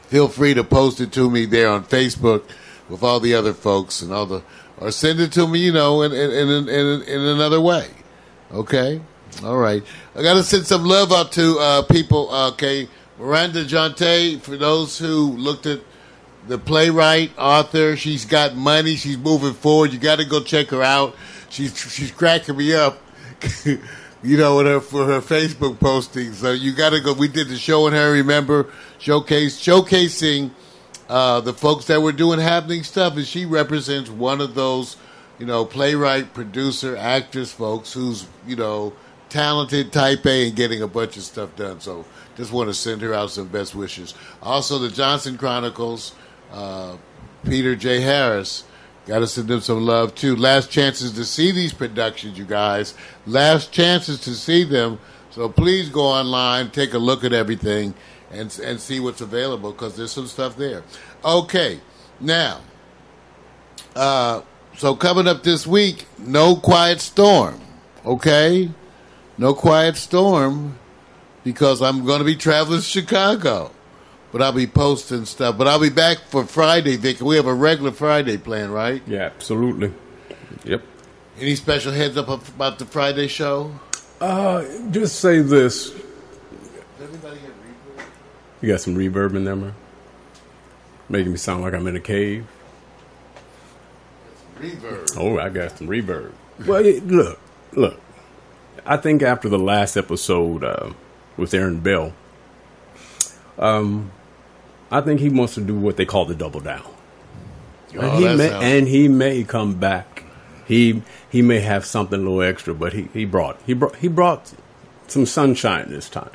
feel 0.03 0.29
free 0.29 0.53
to 0.53 0.63
post 0.63 1.01
it 1.01 1.11
to 1.13 1.29
me 1.29 1.45
there 1.45 1.69
on 1.69 1.83
Facebook 1.83 2.43
with 2.87 3.03
all 3.03 3.19
the 3.19 3.33
other 3.33 3.53
folks 3.53 4.01
and 4.01 4.13
all 4.13 4.25
the, 4.25 4.43
or 4.77 4.91
send 4.91 5.19
it 5.19 5.31
to 5.33 5.47
me, 5.47 5.59
you 5.59 5.71
know, 5.71 6.01
in 6.01 6.11
in 6.11 6.31
in, 6.31 6.69
in, 6.69 7.01
in 7.03 7.21
another 7.21 7.61
way. 7.61 7.89
Okay, 8.51 9.01
all 9.43 9.57
right. 9.57 9.83
I 10.15 10.21
got 10.21 10.35
to 10.35 10.43
send 10.43 10.65
some 10.65 10.85
love 10.85 11.11
out 11.11 11.31
to 11.33 11.57
uh, 11.59 11.81
people. 11.83 12.33
Okay, 12.53 12.87
Miranda 13.17 13.65
Jonte. 13.65 14.39
For 14.41 14.57
those 14.57 14.97
who 14.97 15.31
looked 15.31 15.65
at 15.65 15.81
the 16.47 16.57
playwright, 16.57 17.31
author, 17.37 17.95
she's 17.95 18.25
got 18.25 18.55
money. 18.55 18.95
She's 18.95 19.17
moving 19.17 19.53
forward. 19.53 19.93
You 19.93 19.99
got 19.99 20.19
to 20.19 20.25
go 20.25 20.41
check 20.43 20.67
her 20.67 20.83
out. 20.83 21.15
She's 21.49 21.77
she's 21.77 22.11
cracking 22.11 22.57
me 22.57 22.73
up. 22.73 23.01
you 23.65 24.37
know, 24.37 24.63
her 24.63 24.79
for 24.79 25.05
her 25.05 25.21
Facebook 25.21 25.77
postings. 25.77 26.35
So 26.35 26.51
you 26.51 26.73
got 26.73 26.91
to 26.91 26.99
go. 26.99 27.13
We 27.13 27.27
did 27.27 27.49
the 27.49 27.57
show 27.57 27.87
on 27.87 27.93
her. 27.93 28.11
Remember, 28.11 28.71
showcase 28.99 29.59
showcasing 29.59 30.51
uh, 31.09 31.41
the 31.41 31.53
folks 31.53 31.85
that 31.85 32.01
were 32.01 32.11
doing 32.11 32.39
happening 32.39 32.83
stuff, 32.83 33.15
and 33.15 33.25
she 33.25 33.45
represents 33.45 34.09
one 34.09 34.41
of 34.41 34.55
those, 34.55 34.97
you 35.39 35.45
know, 35.45 35.65
playwright, 35.65 36.33
producer, 36.33 36.95
actress 36.97 37.51
folks 37.51 37.93
who's 37.93 38.27
you 38.47 38.55
know 38.55 38.93
talented, 39.29 39.91
type 39.91 40.25
A, 40.25 40.47
and 40.47 40.55
getting 40.55 40.81
a 40.81 40.87
bunch 40.87 41.17
of 41.17 41.23
stuff 41.23 41.55
done. 41.55 41.79
So 41.79 42.05
just 42.37 42.51
want 42.51 42.69
to 42.69 42.73
send 42.73 43.01
her 43.01 43.13
out 43.13 43.31
some 43.31 43.47
best 43.47 43.75
wishes. 43.75 44.13
Also, 44.41 44.79
the 44.79 44.89
Johnson 44.89 45.37
Chronicles, 45.37 46.13
uh, 46.51 46.97
Peter 47.45 47.75
J. 47.75 48.01
Harris. 48.01 48.63
Got 49.05 49.19
to 49.19 49.27
send 49.27 49.47
them 49.49 49.61
some 49.61 49.85
love 49.85 50.15
too. 50.15 50.35
Last 50.35 50.71
chances 50.71 51.11
to 51.11 51.25
see 51.25 51.51
these 51.51 51.73
productions, 51.73 52.39
you 52.39 52.45
guys. 52.45 52.95
Last 53.27 53.71
chances 53.71 54.19
to 54.21 54.33
see 54.33 54.63
them. 54.63 54.97
So 55.29 55.47
please 55.47 55.89
go 55.89 56.01
online, 56.01 56.71
take 56.71 56.93
a 56.93 56.97
look 56.97 57.23
at 57.23 57.33
everything, 57.33 57.93
and 58.31 58.57
and 58.59 58.79
see 58.79 58.99
what's 58.99 59.21
available 59.21 59.71
because 59.71 59.95
there's 59.95 60.11
some 60.11 60.27
stuff 60.27 60.57
there. 60.57 60.83
Okay, 61.23 61.79
now, 62.19 62.61
uh, 63.95 64.41
so 64.77 64.95
coming 64.95 65.27
up 65.27 65.43
this 65.43 65.65
week, 65.65 66.05
no 66.17 66.55
quiet 66.55 67.01
storm. 67.01 67.59
Okay, 68.05 68.69
no 69.37 69.53
quiet 69.53 69.97
storm 69.97 70.77
because 71.43 71.81
I'm 71.81 72.05
going 72.05 72.19
to 72.19 72.25
be 72.25 72.35
traveling 72.35 72.79
to 72.79 72.85
Chicago. 72.85 73.71
But 74.31 74.41
I'll 74.41 74.51
be 74.51 74.67
posting 74.67 75.23
stuff. 75.23 75.57
But 75.57 75.69
I'll 75.69 75.79
be 75.79 75.89
back 75.89 76.17
for 76.27 76.43
Friday, 76.43 76.97
Vic. 76.97 77.21
We 77.21 77.37
have 77.37 77.47
a 77.47 77.53
regular 77.53 77.91
Friday 77.91 78.37
plan, 78.37 78.69
right? 78.69 79.01
Yeah, 79.07 79.21
absolutely. 79.21 79.93
Yep. 80.65 80.83
Any 81.39 81.55
special 81.55 81.93
heads 81.93 82.17
up 82.17 82.27
about 82.27 82.79
the 82.79 82.85
Friday 82.85 83.29
show? 83.29 83.71
Uh, 84.19 84.65
just 84.91 85.19
say 85.21 85.39
this. 85.39 85.91
Does 85.91 86.01
anybody 87.09 87.39
get 87.39 87.51
reverb? 87.51 88.03
You 88.61 88.69
got 88.69 88.81
some 88.81 88.95
reverb 88.95 89.35
in 89.35 89.43
there, 89.43 89.55
man? 89.55 89.75
Making 91.09 91.33
me 91.33 91.37
sound 91.37 91.61
like 91.63 91.73
I'm 91.73 91.85
in 91.87 91.95
a 91.95 91.99
cave. 91.99 92.47
Reverb. 94.59 95.17
Oh, 95.17 95.37
I 95.39 95.49
got 95.49 95.77
some 95.77 95.87
reverb. 95.87 96.31
Well, 96.65 96.81
look, 96.81 97.39
look. 97.73 97.99
I 98.85 98.97
think 98.97 99.21
after 99.21 99.49
the 99.49 99.59
last 99.59 99.97
episode 99.97 100.63
uh, 100.63 100.91
with 101.37 101.53
Aaron 101.53 101.79
Bell, 101.79 102.13
um, 103.59 104.11
I 104.91 105.01
think 105.01 105.19
he 105.19 105.29
wants 105.29 105.55
to 105.55 105.61
do 105.61 105.75
what 105.77 105.97
they 105.97 106.05
call 106.05 106.25
the 106.25 106.35
double 106.35 106.59
down. 106.61 106.83
Oh, 107.97 107.99
and, 108.01 108.17
he 108.19 108.35
may, 108.37 108.49
sounds- 108.49 108.63
and 108.63 108.87
he 108.87 109.07
may 109.07 109.43
come 109.43 109.75
back. 109.75 110.23
He 110.67 111.03
he 111.29 111.41
may 111.43 111.59
have 111.59 111.85
something 111.85 112.19
a 112.19 112.23
little 112.23 112.41
extra, 112.41 112.73
but 112.73 112.93
he, 112.93 113.03
he 113.13 113.25
brought 113.25 113.59
he 113.67 113.73
brought 113.73 113.95
he 113.97 114.07
brought 114.07 114.51
some 115.07 115.25
sunshine 115.27 115.89
this 115.89 116.09
time. 116.09 116.31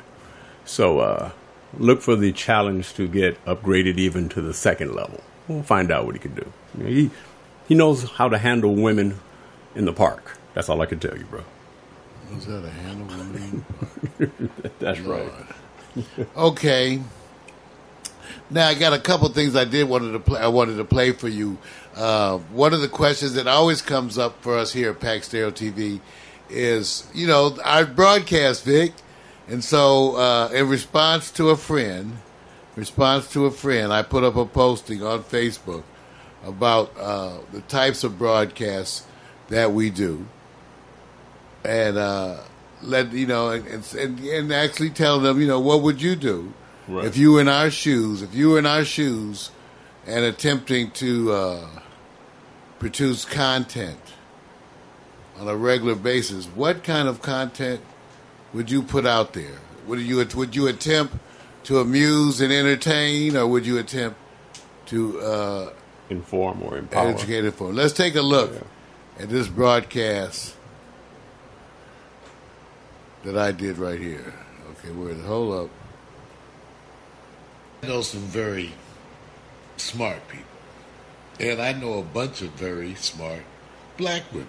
So 0.63 0.99
uh, 0.99 1.31
look 1.77 2.01
for 2.01 2.15
the 2.15 2.31
challenge 2.31 2.93
to 2.95 3.07
get 3.07 3.43
upgraded 3.45 3.97
even 3.97 4.29
to 4.29 4.41
the 4.41 4.53
second 4.53 4.93
level. 4.93 5.21
We'll 5.47 5.63
find 5.63 5.91
out 5.91 6.05
what 6.05 6.15
he 6.15 6.19
can 6.19 6.35
do. 6.35 6.51
He 6.77 7.09
he 7.67 7.75
knows 7.75 8.09
how 8.11 8.29
to 8.29 8.37
handle 8.37 8.75
women 8.75 9.19
in 9.75 9.85
the 9.85 9.93
park. 9.93 10.37
That's 10.53 10.69
all 10.69 10.81
I 10.81 10.85
can 10.85 10.99
tell 10.99 11.17
you, 11.17 11.25
bro. 11.25 11.43
Was 12.33 12.45
that 12.45 12.65
a 12.65 12.69
handle? 12.69 13.01
That's 14.79 14.99
right. 15.01 15.31
Okay. 16.37 17.01
Now 18.49 18.67
I 18.67 18.75
got 18.75 18.93
a 18.93 18.99
couple 18.99 19.27
things 19.29 19.57
I 19.57 19.65
did 19.65 19.89
wanted 19.89 20.13
to 20.13 20.19
play. 20.19 20.39
I 20.39 20.47
wanted 20.47 20.77
to 20.77 20.85
play 20.85 21.11
for 21.11 21.27
you. 21.27 21.57
Uh, 21.95 22.37
one 22.37 22.73
of 22.73 22.79
the 22.79 22.87
questions 22.87 23.33
that 23.33 23.45
always 23.47 23.81
comes 23.81 24.17
up 24.17 24.41
for 24.41 24.57
us 24.57 24.71
here 24.71 24.91
at 24.91 25.01
Pax 25.01 25.27
Stereo 25.27 25.51
TV 25.51 25.99
is, 26.49 27.09
you 27.13 27.27
know, 27.27 27.57
our 27.65 27.85
broadcast, 27.85 28.63
Vic, 28.63 28.93
and 29.51 29.63
so 29.63 30.15
uh, 30.15 30.49
in 30.53 30.69
response 30.69 31.29
to 31.31 31.49
a 31.49 31.57
friend, 31.57 32.17
response 32.75 33.31
to 33.33 33.45
a 33.45 33.51
friend, 33.51 33.91
I 33.91 34.01
put 34.01 34.23
up 34.23 34.35
a 34.37 34.45
posting 34.45 35.03
on 35.03 35.23
Facebook 35.23 35.83
about 36.45 36.91
uh, 36.97 37.37
the 37.51 37.61
types 37.61 38.03
of 38.03 38.17
broadcasts 38.17 39.05
that 39.49 39.73
we 39.73 39.89
do, 39.89 40.25
and 41.65 41.97
uh, 41.97 42.37
let 42.81 43.11
you 43.11 43.27
know, 43.27 43.49
and, 43.49 43.67
and 43.95 44.19
and 44.19 44.53
actually 44.53 44.89
tell 44.89 45.19
them, 45.19 45.39
you 45.41 45.47
know, 45.47 45.59
what 45.59 45.81
would 45.81 46.01
you 46.01 46.15
do 46.15 46.53
Right. 46.87 47.05
if 47.05 47.15
you 47.17 47.33
were 47.33 47.41
in 47.41 47.47
our 47.49 47.69
shoes? 47.69 48.21
If 48.21 48.33
you 48.33 48.51
were 48.51 48.59
in 48.59 48.65
our 48.65 48.85
shoes 48.85 49.51
and 50.07 50.25
attempting 50.25 50.91
to 50.91 51.31
uh, 51.31 51.67
produce 52.79 53.25
content 53.25 53.99
on 55.37 55.47
a 55.47 55.55
regular 55.55 55.95
basis, 55.95 56.45
what 56.47 56.83
kind 56.83 57.07
of 57.07 57.21
content 57.21 57.81
would 58.53 58.69
you 58.69 58.81
put 58.81 59.05
out 59.05 59.33
there? 59.33 59.57
Would 59.87 59.99
you 59.99 60.25
would 60.35 60.55
you 60.55 60.67
attempt 60.67 61.15
to 61.63 61.79
amuse 61.79 62.41
and 62.41 62.51
entertain, 62.51 63.35
or 63.35 63.47
would 63.47 63.65
you 63.65 63.77
attempt 63.77 64.19
to 64.87 65.19
uh, 65.21 65.73
Inform 66.09 66.61
or 66.63 66.77
empower. 66.77 67.09
educate 67.09 67.37
and 67.39 67.47
inform? 67.47 67.75
Let's 67.75 67.93
take 67.93 68.15
a 68.15 68.21
look 68.21 68.51
at 69.19 69.29
this 69.29 69.47
broadcast 69.47 70.55
that 73.23 73.37
I 73.37 73.51
did 73.51 73.77
right 73.77 73.99
here. 73.99 74.33
Okay, 74.71 74.91
where 74.91 75.09
is 75.11 75.19
it? 75.19 75.25
Hold 75.25 75.65
up. 75.65 75.69
I 77.83 77.87
know 77.87 78.01
some 78.01 78.21
very 78.21 78.71
smart 79.77 80.27
people. 80.27 80.45
And 81.39 81.61
I 81.61 81.73
know 81.73 81.99
a 81.99 82.03
bunch 82.03 82.41
of 82.41 82.49
very 82.51 82.93
smart 82.95 83.41
black 83.97 84.23
women. 84.31 84.47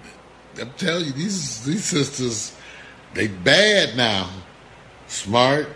I'm 0.61 0.71
telling 0.73 1.07
you, 1.07 1.13
these 1.13 1.65
these 1.65 1.85
sisters, 1.85 2.55
they 3.15 3.29
bad 3.29 3.97
now. 3.97 4.31
Smart, 5.09 5.69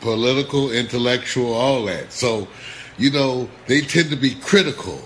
political, 0.00 0.70
intellectual, 0.70 1.52
all 1.52 1.84
that. 1.86 2.12
So, 2.12 2.48
you 2.96 3.10
know, 3.10 3.48
they 3.66 3.82
tend 3.82 4.10
to 4.10 4.16
be 4.16 4.34
critical 4.34 5.00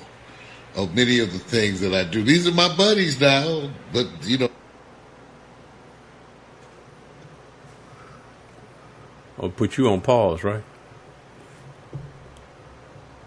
of 0.77 0.95
many 0.95 1.19
of 1.19 1.33
the 1.33 1.39
things 1.39 1.81
that 1.81 1.95
I 1.95 2.05
do. 2.05 2.23
These 2.23 2.47
are 2.47 2.53
my 2.53 2.75
buddies 2.77 3.21
now, 3.21 3.71
but 3.93 4.07
you 4.23 4.39
know 4.39 4.51
I'll 9.41 9.51
put 9.51 9.77
you 9.77 9.89
on 9.89 10.01
pause, 10.01 10.43
right? 10.43 10.63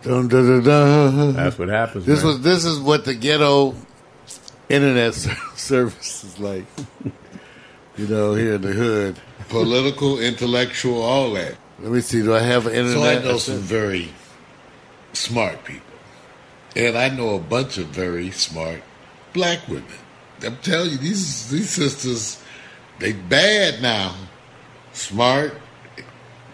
Dun, 0.01 0.27
dun, 0.27 0.63
dun. 0.63 1.33
That's 1.33 1.59
what 1.59 1.69
happens. 1.69 2.05
This 2.05 2.23
man. 2.23 2.27
was 2.27 2.41
this 2.41 2.65
is 2.65 2.79
what 2.79 3.05
the 3.05 3.13
ghetto 3.13 3.75
internet 4.69 5.13
service 5.55 6.23
is 6.23 6.39
like. 6.39 6.65
You 7.97 8.07
know, 8.07 8.35
here 8.35 8.55
in 8.55 8.61
the 8.61 8.73
hood. 8.73 9.19
political, 9.49 10.19
intellectual, 10.19 11.01
all 11.01 11.33
that. 11.33 11.55
Let 11.79 11.91
me 11.91 12.01
see. 12.01 12.21
Do 12.21 12.35
I 12.35 12.41
have 12.41 12.67
an 12.67 12.87
So? 12.89 13.03
I 13.03 13.19
know 13.23 13.37
some 13.37 13.57
very 13.57 14.09
smart 15.13 15.63
people. 15.63 15.83
And 16.75 16.95
I 16.95 17.09
know 17.09 17.35
a 17.35 17.39
bunch 17.39 17.79
of 17.79 17.87
very 17.87 18.29
smart 18.29 18.81
black 19.33 19.67
women. 19.67 19.85
I'm 20.45 20.57
telling 20.57 20.91
you, 20.91 20.97
these 20.97 21.49
these 21.49 21.71
sisters, 21.71 22.41
they 22.99 23.13
bad 23.13 23.81
now. 23.81 24.15
Smart, 24.93 25.53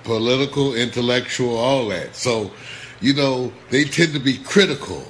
political, 0.04 0.76
intellectual, 0.76 1.58
all 1.58 1.90
that. 1.90 2.16
So, 2.16 2.52
you 3.02 3.14
know, 3.14 3.52
they 3.70 3.84
tend 3.84 4.14
to 4.14 4.20
be 4.20 4.38
critical 4.38 5.04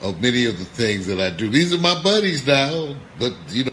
of 0.00 0.20
many 0.22 0.46
of 0.46 0.58
the 0.58 0.64
things 0.64 1.06
that 1.06 1.20
I 1.20 1.30
do. 1.30 1.48
These 1.50 1.74
are 1.74 1.78
my 1.78 2.02
buddies 2.02 2.46
now, 2.46 2.96
but 3.18 3.34
you 3.48 3.64
know 3.64 3.72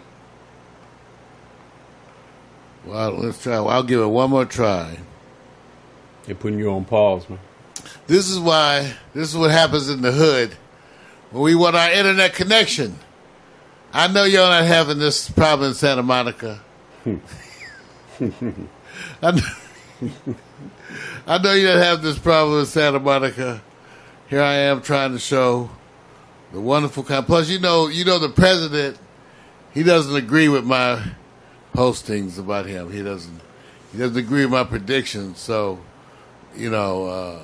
Well, 2.87 3.11
let's 3.17 3.43
try. 3.43 3.55
I'll 3.55 3.83
give 3.83 3.99
it 3.99 4.07
one 4.07 4.29
more 4.29 4.45
try. 4.45 4.97
They're 6.23 6.35
putting 6.35 6.57
you 6.57 6.71
on 6.71 6.85
pause, 6.85 7.29
man. 7.29 7.39
This 8.07 8.29
is 8.29 8.39
why. 8.39 8.93
This 9.13 9.29
is 9.29 9.37
what 9.37 9.51
happens 9.51 9.89
in 9.89 10.01
the 10.01 10.13
hood 10.13 10.53
when 11.31 11.43
we 11.43 11.53
want 11.53 11.75
our 11.75 11.91
internet 11.91 12.33
connection. 12.33 12.97
I 13.91 14.07
know 14.07 14.23
you're 14.23 14.47
not 14.47 14.63
having 14.63 14.99
this 14.99 15.29
problem 15.29 15.69
in 15.69 15.75
Santa 15.75 16.01
Monica. 16.03 16.61
Hmm. 17.03 17.17
I 19.21 19.31
know, 19.31 19.41
I 21.27 21.37
know 21.39 21.53
you 21.53 21.67
don't 21.67 21.81
have 21.81 22.01
this 22.01 22.17
problem 22.17 22.61
in 22.61 22.65
Santa 22.65 23.01
Monica. 23.01 23.61
Here 24.29 24.41
I 24.41 24.55
am 24.55 24.81
trying 24.81 25.11
to 25.11 25.19
show 25.19 25.69
the 26.53 26.61
wonderful 26.61 27.03
kind. 27.03 27.25
Plus, 27.25 27.49
you 27.49 27.59
know, 27.59 27.87
you 27.87 28.05
know 28.05 28.17
the 28.17 28.29
president. 28.29 28.97
He 29.73 29.83
doesn't 29.83 30.15
agree 30.15 30.47
with 30.47 30.63
my 30.63 31.03
postings 31.77 32.39
about 32.39 32.65
him. 32.65 32.91
He 32.91 33.03
doesn't. 33.03 33.39
He 33.91 33.99
doesn't 33.99 34.17
agree 34.17 34.41
with 34.41 34.51
my 34.51 34.63
predictions. 34.63 35.39
So, 35.39 35.79
you 36.55 36.71
know, 36.71 37.05
uh, 37.05 37.39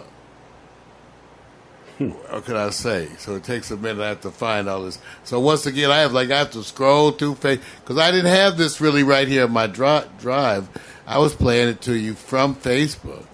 what 2.30 2.44
can 2.44 2.56
I 2.56 2.72
say? 2.72 3.10
So 3.20 3.36
it 3.36 3.44
takes 3.44 3.70
a 3.70 3.78
minute. 3.78 4.02
I 4.02 4.10
have 4.10 4.22
to 4.22 4.32
find 4.32 4.68
all 4.68 4.84
this. 4.84 4.98
So 5.24 5.40
once 5.40 5.68
again, 5.68 5.92
I 5.92 6.00
have 6.00 6.14
like 6.14 6.32
I 6.32 6.40
have 6.40 6.52
to 6.52 6.64
scroll 6.64 7.12
through 7.12 7.36
face 7.36 7.60
because 7.82 8.00
I 8.00 8.10
didn't 8.10 8.32
have 8.32 8.58
this 8.58 8.82
really 8.82 9.04
right 9.04 9.28
here 9.28 9.46
in 9.46 9.52
my 9.52 9.68
dri- 9.68 10.10
drive. 10.20 10.68
I 11.06 11.20
was 11.20 11.36
playing 11.36 11.70
it 11.70 11.82
to 11.82 11.94
you 11.94 12.16
from 12.16 12.56
Facebook. 12.56 13.26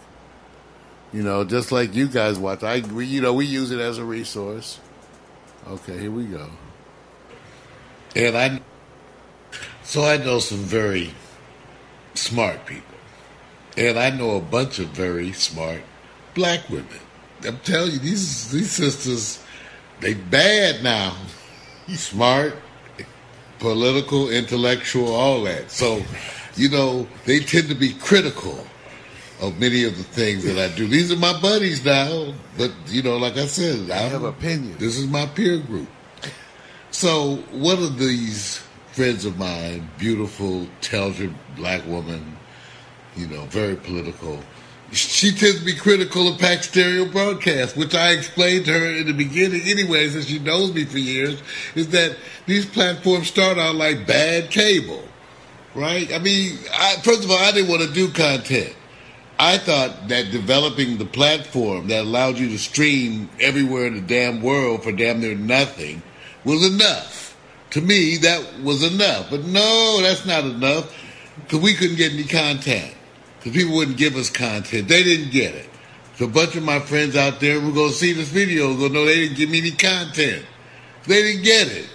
You 1.13 1.23
know, 1.23 1.45
just 1.45 1.71
like 1.71 1.95
you 1.95 2.07
guys 2.07 2.37
watch. 2.37 2.61
I 2.61 2.81
we, 2.81 3.05
you 3.05 3.21
know 3.21 3.33
we 3.33 3.45
use 3.45 3.71
it 3.71 3.79
as 3.79 3.97
a 3.97 4.03
resource. 4.03 4.79
Okay, 5.67 5.97
here 5.97 6.11
we 6.11 6.25
go. 6.25 6.49
And 8.15 8.37
I, 8.37 8.61
so 9.89 10.05
I 10.05 10.17
know 10.17 10.37
some 10.37 10.59
very 10.59 11.09
smart 12.13 12.67
people. 12.67 12.95
And 13.75 13.97
I 13.97 14.11
know 14.11 14.35
a 14.35 14.39
bunch 14.39 14.77
of 14.77 14.89
very 14.89 15.33
smart 15.33 15.81
black 16.35 16.69
women. 16.69 16.99
I'm 17.43 17.57
telling 17.61 17.93
you, 17.93 17.97
these 17.97 18.51
these 18.51 18.69
sisters, 18.69 19.43
they 19.99 20.13
bad 20.13 20.83
now. 20.83 21.17
Smart, 21.87 22.53
political, 23.57 24.29
intellectual, 24.29 25.11
all 25.11 25.41
that. 25.45 25.71
So, 25.71 26.03
you 26.55 26.69
know, 26.69 27.07
they 27.25 27.39
tend 27.39 27.67
to 27.69 27.75
be 27.75 27.93
critical 27.93 28.63
of 29.41 29.59
many 29.59 29.85
of 29.85 29.97
the 29.97 30.03
things 30.03 30.43
that 30.43 30.59
I 30.59 30.75
do. 30.75 30.87
These 30.87 31.11
are 31.11 31.17
my 31.17 31.33
buddies 31.41 31.83
now, 31.83 32.35
but 32.59 32.71
you 32.85 33.01
know, 33.01 33.17
like 33.17 33.37
I 33.37 33.47
said, 33.47 33.89
I 33.89 34.03
have 34.03 34.21
opinions. 34.21 34.77
This 34.77 34.97
is 34.97 35.07
my 35.07 35.25
peer 35.25 35.57
group. 35.57 35.89
So 36.91 37.37
one 37.51 37.81
of 37.81 37.97
these 37.97 38.61
friends 38.91 39.25
of 39.25 39.37
mine, 39.37 39.89
beautiful, 39.97 40.61
intelligent 40.61 41.35
black 41.55 41.85
woman, 41.85 42.37
you 43.15 43.27
know, 43.27 43.45
very 43.45 43.75
political. 43.75 44.39
She 44.91 45.31
tends 45.31 45.59
to 45.59 45.65
be 45.65 45.75
critical 45.75 46.27
of 46.27 46.39
Pax 46.39 46.67
Stereo 46.67 47.05
broadcast, 47.05 47.77
which 47.77 47.93
I 47.93 48.11
explained 48.11 48.65
to 48.65 48.73
her 48.73 48.85
in 48.85 49.05
the 49.05 49.13
beginning 49.13 49.61
anyway, 49.65 50.09
since 50.09 50.25
she 50.25 50.39
knows 50.39 50.73
me 50.73 50.83
for 50.85 50.97
years, 50.97 51.41
is 51.75 51.89
that 51.89 52.17
these 52.47 52.65
platforms 52.65 53.27
start 53.27 53.59
out 53.59 53.75
like 53.75 54.07
bad 54.07 54.49
cable, 54.49 55.03
right? 55.75 56.11
I 56.11 56.17
mean, 56.17 56.57
I, 56.73 56.95
first 57.03 57.23
of 57.23 57.29
all, 57.29 57.37
I 57.37 57.51
didn't 57.51 57.69
want 57.69 57.83
to 57.83 57.93
do 57.93 58.09
content. 58.11 58.75
I 59.37 59.57
thought 59.57 60.09
that 60.09 60.31
developing 60.31 60.97
the 60.97 61.05
platform 61.05 61.87
that 61.87 62.01
allowed 62.01 62.39
you 62.39 62.49
to 62.49 62.57
stream 62.57 63.29
everywhere 63.39 63.85
in 63.85 63.93
the 63.93 64.01
damn 64.01 64.41
world 64.41 64.83
for 64.83 64.91
damn 64.91 65.21
near 65.21 65.35
nothing 65.35 66.01
was 66.43 66.65
enough. 66.65 67.28
To 67.71 67.81
me, 67.81 68.17
that 68.17 68.61
was 68.63 68.83
enough. 68.83 69.29
But 69.29 69.45
no, 69.45 69.99
that's 70.01 70.25
not 70.25 70.43
enough 70.43 70.93
because 71.43 71.59
we 71.59 71.73
couldn't 71.73 71.97
get 71.97 72.13
any 72.13 72.23
content 72.23 72.93
because 73.37 73.53
people 73.53 73.75
wouldn't 73.75 73.97
give 73.97 74.15
us 74.15 74.29
content. 74.29 74.87
They 74.87 75.03
didn't 75.03 75.31
get 75.31 75.55
it. 75.55 75.69
So 76.15 76.25
a 76.25 76.27
bunch 76.27 76.55
of 76.55 76.63
my 76.63 76.79
friends 76.79 77.15
out 77.15 77.39
there 77.39 77.61
were 77.61 77.71
going 77.71 77.91
to 77.91 77.95
see 77.95 78.11
this 78.11 78.27
video 78.27 78.75
go, 78.75 78.87
no, 78.89 79.05
they 79.05 79.15
didn't 79.15 79.37
give 79.37 79.49
me 79.49 79.59
any 79.59 79.71
content. 79.71 80.45
They 81.05 81.21
didn't 81.21 81.43
get 81.43 81.67
it. 81.67 81.89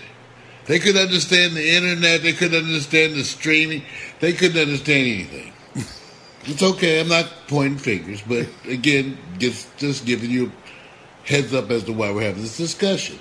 They 0.66 0.78
couldn't 0.78 1.02
understand 1.02 1.54
the 1.54 1.76
internet. 1.76 2.22
They 2.22 2.32
couldn't 2.32 2.64
understand 2.64 3.14
the 3.14 3.24
streaming. 3.24 3.84
They 4.20 4.32
couldn't 4.32 4.60
understand 4.60 5.06
anything. 5.06 5.52
It's 6.46 6.62
okay. 6.62 7.00
I'm 7.00 7.08
not 7.08 7.26
pointing 7.48 7.78
fingers, 7.78 8.20
but 8.20 8.46
again, 8.68 9.16
just 9.38 9.74
just 9.78 10.04
giving 10.04 10.30
you 10.30 10.52
heads 11.24 11.54
up 11.54 11.70
as 11.70 11.84
to 11.84 11.92
why 11.94 12.10
we're 12.10 12.20
having 12.20 12.42
this 12.42 12.58
discussion. 12.58 13.18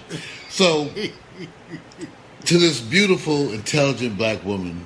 So, 0.49 0.89
to 2.45 2.57
this 2.57 2.79
beautiful, 2.79 3.51
intelligent 3.53 4.17
black 4.17 4.43
woman, 4.43 4.85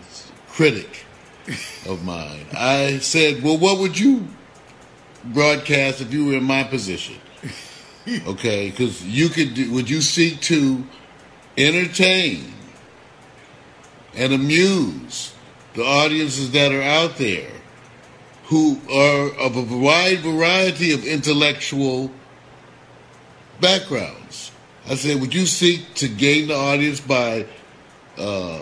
critic 0.50 1.06
of 1.88 2.04
mine, 2.04 2.46
I 2.54 3.00
said, 3.00 3.44
"Well, 3.44 3.58
what 3.58 3.80
would 3.80 3.98
you 3.98 4.28
broadcast 5.26 6.02
if 6.02 6.14
you 6.14 6.26
were 6.26 6.38
in 6.38 6.44
my 6.44 6.64
position?" 6.64 7.16
Okay, 8.26 8.70
because 8.70 9.06
you 9.06 9.28
could. 9.28 9.54
Do, 9.54 9.70
would 9.74 9.90
you 9.90 10.00
seek 10.00 10.40
to 10.44 10.86
entertain 11.58 12.54
and 14.16 14.32
amuse 14.32 15.34
the 15.74 15.84
audiences 15.84 16.52
that 16.52 16.72
are 16.72 16.82
out 16.82 17.18
there? 17.18 17.52
who 18.48 18.80
are 18.90 19.30
of 19.40 19.58
a 19.58 19.78
wide 19.78 20.20
variety 20.20 20.94
of 20.94 21.06
intellectual 21.06 22.10
backgrounds. 23.60 24.52
I 24.90 24.96
said, 24.96 25.20
would 25.20 25.34
you 25.34 25.46
seek 25.46 25.94
to 25.96 26.08
gain 26.08 26.48
the 26.48 26.56
audience 26.56 27.00
by 27.02 27.46
uh, 28.18 28.62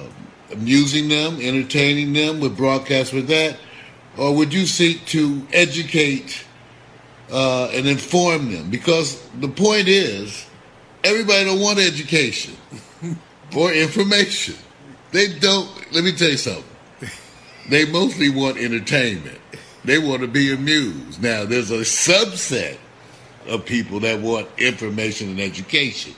amusing 0.51 1.07
them, 1.07 1.39
entertaining 1.39 2.13
them 2.13 2.39
with 2.39 2.57
broadcasts 2.57 3.13
with 3.13 3.27
that, 3.27 3.57
or 4.17 4.35
would 4.35 4.53
you 4.53 4.65
seek 4.65 5.05
to 5.07 5.45
educate 5.53 6.45
uh, 7.31 7.69
and 7.73 7.87
inform 7.87 8.51
them? 8.51 8.69
Because 8.69 9.21
the 9.39 9.47
point 9.47 9.87
is, 9.87 10.47
everybody 11.03 11.45
don't 11.45 11.61
want 11.61 11.79
education 11.79 12.55
or 13.55 13.71
information. 13.71 14.55
They 15.11 15.27
don't. 15.39 15.69
Let 15.93 16.03
me 16.03 16.11
tell 16.11 16.31
you 16.31 16.37
something. 16.37 16.63
They 17.69 17.85
mostly 17.85 18.29
want 18.29 18.57
entertainment. 18.57 19.39
They 19.83 19.99
want 19.99 20.21
to 20.21 20.27
be 20.27 20.53
amused. 20.53 21.21
Now, 21.21 21.45
there's 21.45 21.71
a 21.71 21.79
subset 21.81 22.77
of 23.47 23.65
people 23.65 23.99
that 24.01 24.19
want 24.19 24.47
information 24.57 25.29
and 25.29 25.39
education. 25.39 26.13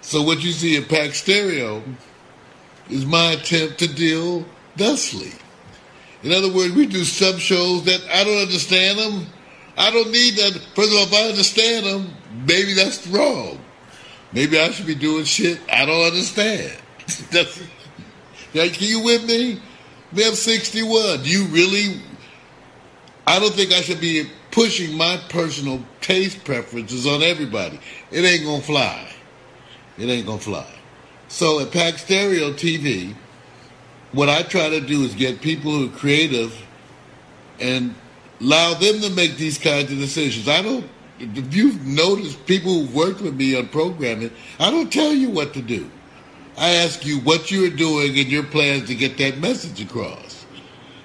So, 0.00 0.22
what 0.22 0.42
you 0.42 0.52
see 0.52 0.76
at 0.76 0.88
Pax 0.88 1.18
Stereo 1.18 1.82
is 2.88 3.04
my 3.06 3.32
attempt 3.32 3.78
to 3.80 3.88
deal 3.88 4.44
thusly. 4.76 5.32
In 6.22 6.32
other 6.32 6.52
words, 6.52 6.74
we 6.74 6.86
do 6.86 7.04
sub 7.04 7.38
shows 7.38 7.84
that 7.84 8.00
I 8.12 8.24
don't 8.24 8.42
understand 8.42 8.98
them. 8.98 9.26
I 9.76 9.90
don't 9.90 10.10
need 10.10 10.34
that. 10.36 10.60
First 10.74 10.92
of 10.92 10.98
all, 10.98 11.04
if 11.04 11.14
I 11.14 11.28
understand 11.28 11.86
them, 11.86 12.14
maybe 12.46 12.74
that's 12.74 13.06
wrong. 13.06 13.58
Maybe 14.32 14.58
I 14.58 14.70
should 14.70 14.86
be 14.86 14.94
doing 14.94 15.24
shit 15.24 15.60
I 15.72 15.86
don't 15.86 16.06
understand. 16.06 16.72
that's, 17.30 17.62
like, 18.54 18.80
you 18.80 19.02
with 19.02 19.24
me? 19.24 19.60
Me, 20.12 20.26
I'm 20.26 20.34
61. 20.34 21.22
Do 21.22 21.30
you 21.30 21.46
really 21.46 22.00
I 23.30 23.38
don't 23.38 23.54
think 23.54 23.72
I 23.72 23.80
should 23.80 24.00
be 24.00 24.28
pushing 24.50 24.96
my 24.96 25.18
personal 25.28 25.80
taste 26.00 26.44
preferences 26.44 27.06
on 27.06 27.22
everybody. 27.22 27.80
It 28.10 28.24
ain't 28.24 28.44
gonna 28.44 28.62
fly. 28.62 29.08
It 29.98 30.08
ain't 30.08 30.26
gonna 30.26 30.40
fly. 30.40 30.66
So 31.28 31.60
at 31.60 31.70
Pax 31.70 32.02
Stereo 32.02 32.52
TV, 32.52 33.14
what 34.12 34.28
I 34.28 34.42
try 34.42 34.68
to 34.68 34.80
do 34.80 35.02
is 35.02 35.14
get 35.14 35.40
people 35.40 35.70
who 35.70 35.86
are 35.86 35.96
creative 35.96 36.56
and 37.60 37.94
allow 38.40 38.74
them 38.74 39.00
to 39.00 39.10
make 39.10 39.36
these 39.36 39.58
kinds 39.58 39.92
of 39.92 39.98
decisions. 39.98 40.48
I 40.48 40.62
don't. 40.62 40.88
If 41.18 41.54
you've 41.54 41.86
noticed 41.86 42.46
people 42.46 42.72
who've 42.72 42.94
worked 42.94 43.20
with 43.20 43.34
me 43.34 43.56
on 43.56 43.68
programming, 43.68 44.30
I 44.58 44.70
don't 44.70 44.90
tell 44.90 45.12
you 45.12 45.30
what 45.30 45.52
to 45.52 45.60
do. 45.60 45.90
I 46.56 46.70
ask 46.76 47.04
you 47.04 47.20
what 47.20 47.50
you're 47.50 47.70
doing 47.70 48.18
and 48.18 48.28
your 48.28 48.42
plans 48.42 48.88
to 48.88 48.94
get 48.94 49.18
that 49.18 49.38
message 49.38 49.82
across. 49.82 50.44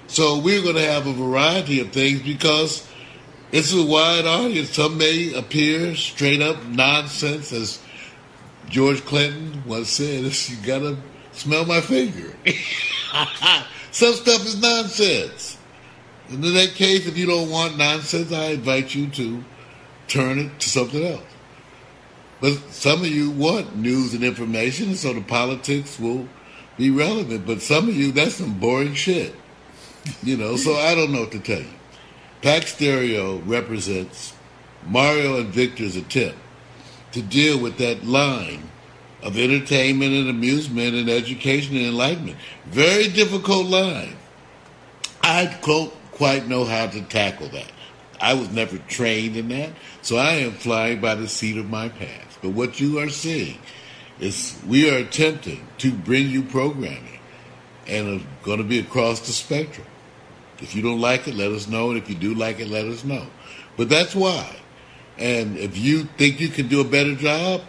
So 0.06 0.38
we're 0.38 0.62
going 0.62 0.76
to 0.76 0.90
have 0.90 1.06
a 1.06 1.12
variety 1.12 1.80
of 1.80 1.92
things 1.92 2.22
because 2.22 2.88
it's 3.56 3.72
a 3.72 3.82
wide 3.82 4.26
audience. 4.26 4.74
Some 4.74 4.98
may 4.98 5.32
appear 5.32 5.96
straight 5.96 6.42
up 6.42 6.62
nonsense, 6.66 7.52
as 7.52 7.80
George 8.68 9.02
Clinton 9.06 9.62
once 9.66 9.88
said, 9.88 10.24
you 10.24 10.66
got 10.66 10.80
to 10.80 10.98
smell 11.32 11.64
my 11.64 11.80
finger. 11.80 12.34
Some 13.92 14.12
stuff 14.12 14.44
is 14.44 14.60
nonsense. 14.60 15.56
And 16.28 16.44
in 16.44 16.52
that 16.52 16.74
case, 16.74 17.06
if 17.06 17.16
you 17.16 17.24
don't 17.24 17.48
want 17.48 17.78
nonsense, 17.78 18.30
I 18.30 18.50
invite 18.50 18.94
you 18.94 19.08
to 19.10 19.42
turn 20.06 20.38
it 20.38 20.60
to 20.60 20.68
something 20.68 21.04
else. 21.06 21.22
But 22.42 22.58
some 22.70 23.00
of 23.00 23.06
you 23.06 23.30
want 23.30 23.74
news 23.74 24.12
and 24.12 24.22
information, 24.22 24.96
so 24.96 25.14
the 25.14 25.22
politics 25.22 25.98
will 25.98 26.28
be 26.76 26.90
relevant. 26.90 27.46
But 27.46 27.62
some 27.62 27.88
of 27.88 27.96
you, 27.96 28.12
that's 28.12 28.34
some 28.34 28.58
boring 28.58 28.92
shit. 28.92 29.34
You 30.22 30.36
know, 30.36 30.56
so 30.56 30.74
I 30.74 30.94
don't 30.94 31.10
know 31.10 31.20
what 31.20 31.32
to 31.32 31.40
tell 31.40 31.60
you. 31.60 31.75
Pax 32.42 32.74
Stereo 32.74 33.38
represents 33.38 34.34
Mario 34.86 35.40
and 35.40 35.48
Victor's 35.48 35.96
attempt 35.96 36.38
to 37.12 37.22
deal 37.22 37.58
with 37.58 37.78
that 37.78 38.04
line 38.04 38.70
of 39.22 39.36
entertainment 39.36 40.12
and 40.12 40.28
amusement 40.28 40.94
and 40.94 41.08
education 41.08 41.76
and 41.76 41.86
enlightenment. 41.86 42.36
Very 42.66 43.08
difficult 43.08 43.66
line. 43.66 44.16
I 45.22 45.58
don't 45.64 45.92
quite 46.12 46.46
know 46.46 46.64
how 46.64 46.86
to 46.86 47.02
tackle 47.02 47.48
that. 47.48 47.72
I 48.20 48.34
was 48.34 48.50
never 48.50 48.78
trained 48.78 49.36
in 49.36 49.48
that, 49.48 49.70
so 50.02 50.16
I 50.16 50.32
am 50.32 50.52
flying 50.52 51.00
by 51.00 51.14
the 51.14 51.28
seat 51.28 51.58
of 51.58 51.68
my 51.68 51.88
pants. 51.88 52.38
But 52.40 52.50
what 52.50 52.80
you 52.80 52.98
are 52.98 53.08
seeing 53.08 53.58
is 54.20 54.58
we 54.66 54.90
are 54.90 54.98
attempting 54.98 55.66
to 55.78 55.92
bring 55.92 56.30
you 56.30 56.42
programming, 56.42 57.18
and 57.86 58.20
it's 58.20 58.24
going 58.42 58.58
to 58.58 58.64
be 58.64 58.78
across 58.78 59.20
the 59.20 59.32
spectrum. 59.32 59.86
If 60.58 60.74
you 60.74 60.82
don't 60.82 61.00
like 61.00 61.28
it, 61.28 61.34
let 61.34 61.52
us 61.52 61.68
know, 61.68 61.90
and 61.90 61.98
if 61.98 62.08
you 62.08 62.14
do 62.14 62.34
like 62.34 62.60
it, 62.60 62.68
let 62.68 62.86
us 62.86 63.04
know. 63.04 63.26
But 63.76 63.88
that's 63.88 64.14
why. 64.14 64.56
And 65.18 65.56
if 65.58 65.76
you 65.76 66.04
think 66.18 66.40
you 66.40 66.48
can 66.48 66.68
do 66.68 66.80
a 66.80 66.84
better 66.84 67.14
job, 67.14 67.62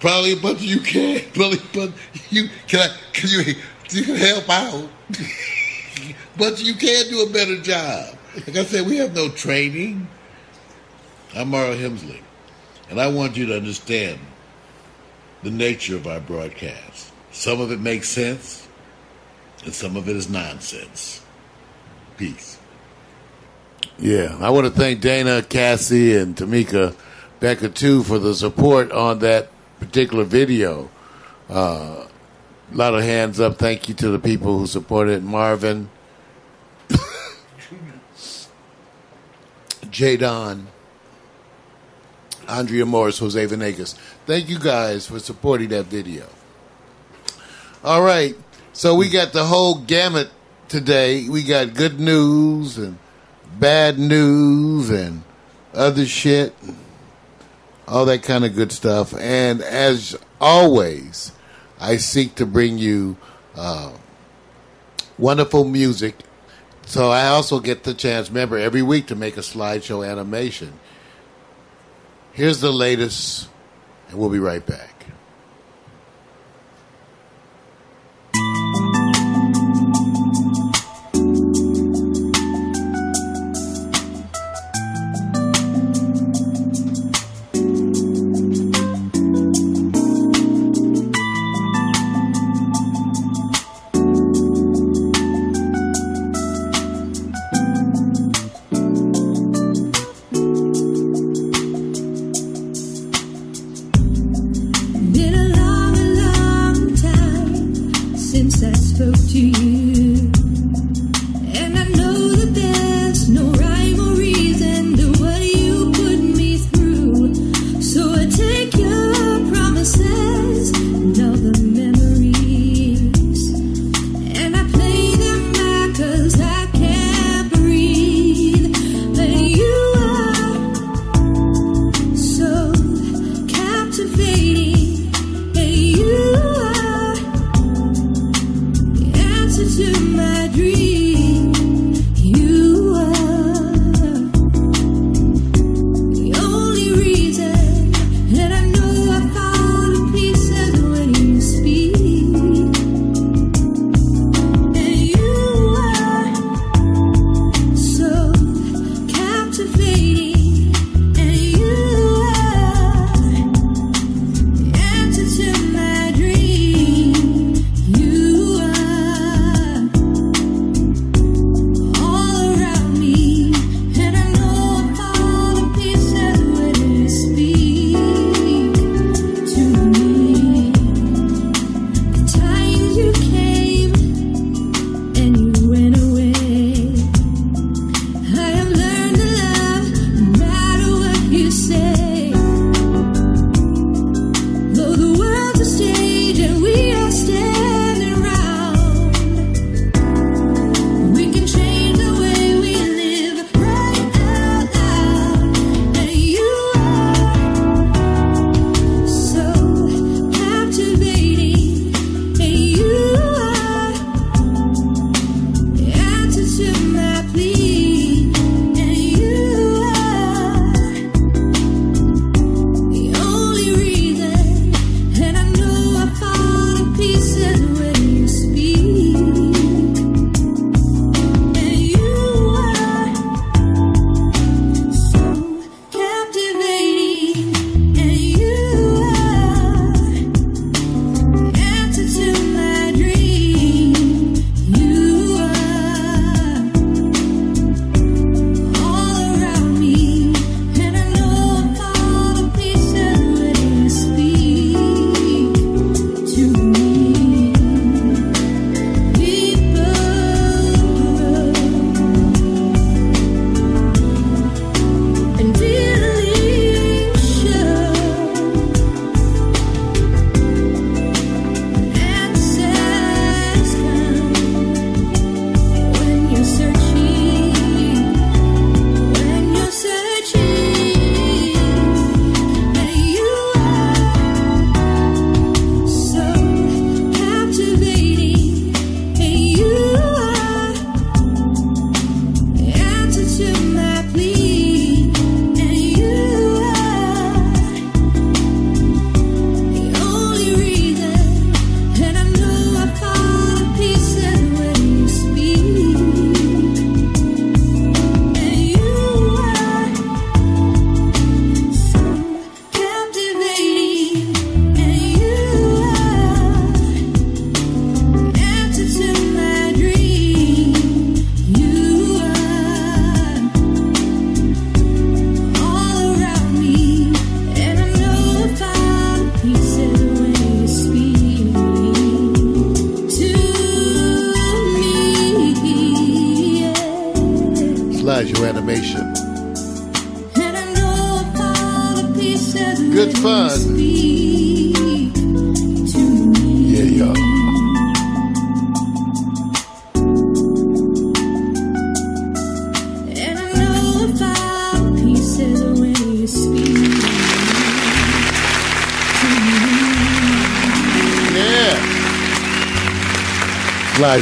probably 0.00 0.32
a 0.32 0.36
bunch 0.36 0.58
of 0.58 0.64
you 0.64 0.80
can. 0.80 1.20
Probably, 1.34 1.58
but 1.72 1.92
you 2.30 2.48
can. 2.68 2.80
I, 2.80 2.96
can 3.12 3.30
you 3.30 3.54
you 3.90 4.02
can 4.02 4.16
help 4.16 4.48
out, 4.48 4.88
but 6.36 6.62
you 6.62 6.74
can 6.74 7.08
do 7.08 7.22
a 7.22 7.30
better 7.30 7.60
job. 7.60 8.16
Like 8.34 8.56
I 8.56 8.64
said, 8.64 8.86
we 8.86 8.96
have 8.96 9.14
no 9.14 9.28
training. 9.28 10.06
I'm 11.34 11.50
Mario 11.50 11.76
Hemsley, 11.76 12.20
and 12.90 13.00
I 13.00 13.08
want 13.08 13.36
you 13.36 13.46
to 13.46 13.56
understand 13.56 14.18
the 15.42 15.50
nature 15.50 15.96
of 15.96 16.06
our 16.06 16.20
broadcast. 16.20 17.12
Some 17.32 17.60
of 17.60 17.72
it 17.72 17.80
makes 17.80 18.08
sense, 18.08 18.66
and 19.64 19.74
some 19.74 19.96
of 19.96 20.08
it 20.08 20.16
is 20.16 20.28
nonsense. 20.28 21.23
Peace. 22.16 22.58
Yeah, 23.98 24.36
I 24.40 24.50
want 24.50 24.66
to 24.66 24.72
thank 24.72 25.00
Dana, 25.00 25.42
Cassie, 25.42 26.16
and 26.16 26.36
Tamika 26.36 26.94
Becker 27.40 27.68
too 27.68 28.02
for 28.02 28.18
the 28.18 28.34
support 28.34 28.90
on 28.92 29.20
that 29.20 29.50
particular 29.78 30.24
video. 30.24 30.90
Uh, 31.48 32.06
a 32.72 32.76
lot 32.76 32.94
of 32.94 33.02
hands 33.02 33.38
up. 33.40 33.58
Thank 33.58 33.88
you 33.88 33.94
to 33.96 34.08
the 34.08 34.18
people 34.18 34.58
who 34.58 34.66
supported 34.66 35.22
Marvin, 35.22 35.90
Jadon, 39.90 40.64
Andrea 42.48 42.86
Morris, 42.86 43.18
Jose 43.18 43.44
Venegas. 43.46 43.94
Thank 44.26 44.48
you 44.48 44.58
guys 44.58 45.06
for 45.06 45.18
supporting 45.18 45.68
that 45.68 45.86
video. 45.86 46.26
All 47.82 48.02
right, 48.02 48.34
so 48.72 48.94
we 48.94 49.10
got 49.10 49.32
the 49.32 49.44
whole 49.44 49.80
gamut 49.80 50.30
today. 50.74 51.28
We 51.28 51.44
got 51.44 51.74
good 51.74 52.00
news 52.00 52.78
and 52.78 52.98
bad 53.60 53.96
news 53.96 54.90
and 54.90 55.22
other 55.72 56.04
shit, 56.04 56.52
all 57.86 58.04
that 58.06 58.24
kind 58.24 58.44
of 58.44 58.56
good 58.56 58.72
stuff. 58.72 59.14
And 59.14 59.62
as 59.62 60.18
always, 60.40 61.30
I 61.78 61.98
seek 61.98 62.34
to 62.34 62.44
bring 62.44 62.78
you 62.78 63.16
uh, 63.54 63.92
wonderful 65.16 65.62
music. 65.62 66.16
So 66.86 67.08
I 67.12 67.28
also 67.28 67.60
get 67.60 67.84
the 67.84 67.94
chance, 67.94 68.28
remember, 68.28 68.58
every 68.58 68.82
week 68.82 69.06
to 69.06 69.14
make 69.14 69.36
a 69.36 69.42
slideshow 69.42 70.04
animation. 70.04 70.72
Here's 72.32 72.60
the 72.60 72.72
latest, 72.72 73.48
and 74.08 74.18
we'll 74.18 74.28
be 74.28 74.40
right 74.40 74.66
back. 74.66 74.90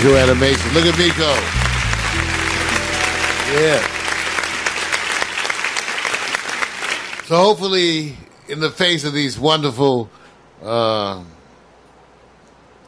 Your 0.03 0.19
animation. 0.19 0.75
Look 0.75 0.85
at 0.85 0.99
me 0.99 1.11
go. 1.17 1.33
Yeah. 3.55 3.81
So 7.27 7.37
hopefully, 7.37 8.17
in 8.49 8.59
the 8.59 8.71
face 8.71 9.05
of 9.05 9.13
these 9.13 9.39
wonderful, 9.39 10.11
uh, 10.61 11.23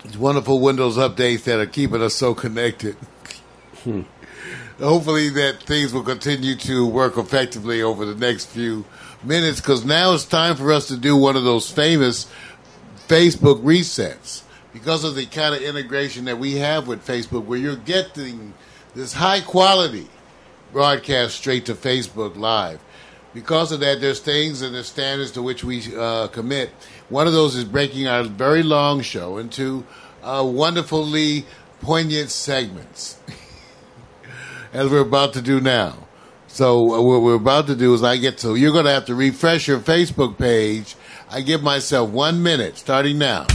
these 0.03 0.19
wonderful 0.19 0.59
Windows 0.59 0.97
updates 0.97 1.45
that 1.45 1.61
are 1.61 1.67
keeping 1.67 2.03
us 2.03 2.15
so 2.15 2.35
connected, 2.35 2.97
hopefully 4.81 5.29
that 5.29 5.63
things 5.63 5.93
will 5.93 6.03
continue 6.03 6.57
to 6.57 6.85
work 6.85 7.17
effectively 7.17 7.81
over 7.81 8.05
the 8.05 8.17
next 8.17 8.47
few 8.47 8.85
minutes. 9.23 9.61
Because 9.61 9.85
now 9.85 10.15
it's 10.15 10.25
time 10.25 10.57
for 10.57 10.73
us 10.73 10.89
to 10.89 10.97
do 10.97 11.17
one 11.17 11.37
of 11.37 11.45
those 11.45 11.71
famous 11.71 12.27
Facebook 13.07 13.63
resets 13.63 14.44
because 14.75 15.05
of 15.05 15.15
the 15.15 15.25
kind 15.25 15.55
of 15.55 15.63
integration 15.63 16.25
that 16.25 16.37
we 16.37 16.57
have 16.57 16.89
with 16.89 17.07
Facebook, 17.07 17.45
where 17.45 17.59
you're 17.59 17.77
getting 17.77 18.53
this 18.95 19.13
high 19.15 19.41
quality 19.41 20.09
broadcast 20.73 21.37
straight 21.37 21.65
to 21.67 21.75
Facebook 21.75 22.37
Live. 22.37 22.81
Because 23.33 23.71
of 23.71 23.79
that, 23.81 24.01
there's 24.01 24.19
things 24.19 24.63
and 24.63 24.75
there's 24.75 24.89
standards 24.89 25.31
to 25.33 25.43
which 25.43 25.63
we 25.63 25.97
uh, 25.97 26.27
commit. 26.29 26.71
One 27.09 27.29
of 27.29 27.33
those 27.33 27.55
is 27.55 27.65
breaking 27.65 28.09
our 28.09 28.25
very 28.25 28.65
long 28.65 29.01
show 29.01 29.39
into 29.39 29.87
uh, 30.25 30.45
wonderfully 30.45 31.47
poignant 31.81 32.31
segments, 32.31 33.19
as 34.73 34.91
we're 34.91 35.01
about 35.01 35.33
to 35.35 35.43
do 35.43 35.61
now. 35.61 35.99
So 36.49 36.95
uh, 36.95 37.01
what 37.01 37.23
we're 37.23 37.35
about 37.35 37.69
to 37.69 37.77
do 37.77 37.95
is 37.95 38.03
I 38.03 38.17
get 38.17 38.39
to, 38.39 38.57
you're 38.57 38.73
going 38.73 38.87
to 38.87 38.93
have 38.93 39.07
to 39.07 39.15
refresh 39.15 39.69
your 39.69 39.79
Facebook 39.79 40.37
page. 40.37 40.97
I 41.31 41.43
give 41.43 41.63
myself 41.63 42.11
one 42.11 42.43
minute 42.43 42.77
starting 42.77 43.19
now. 43.19 43.47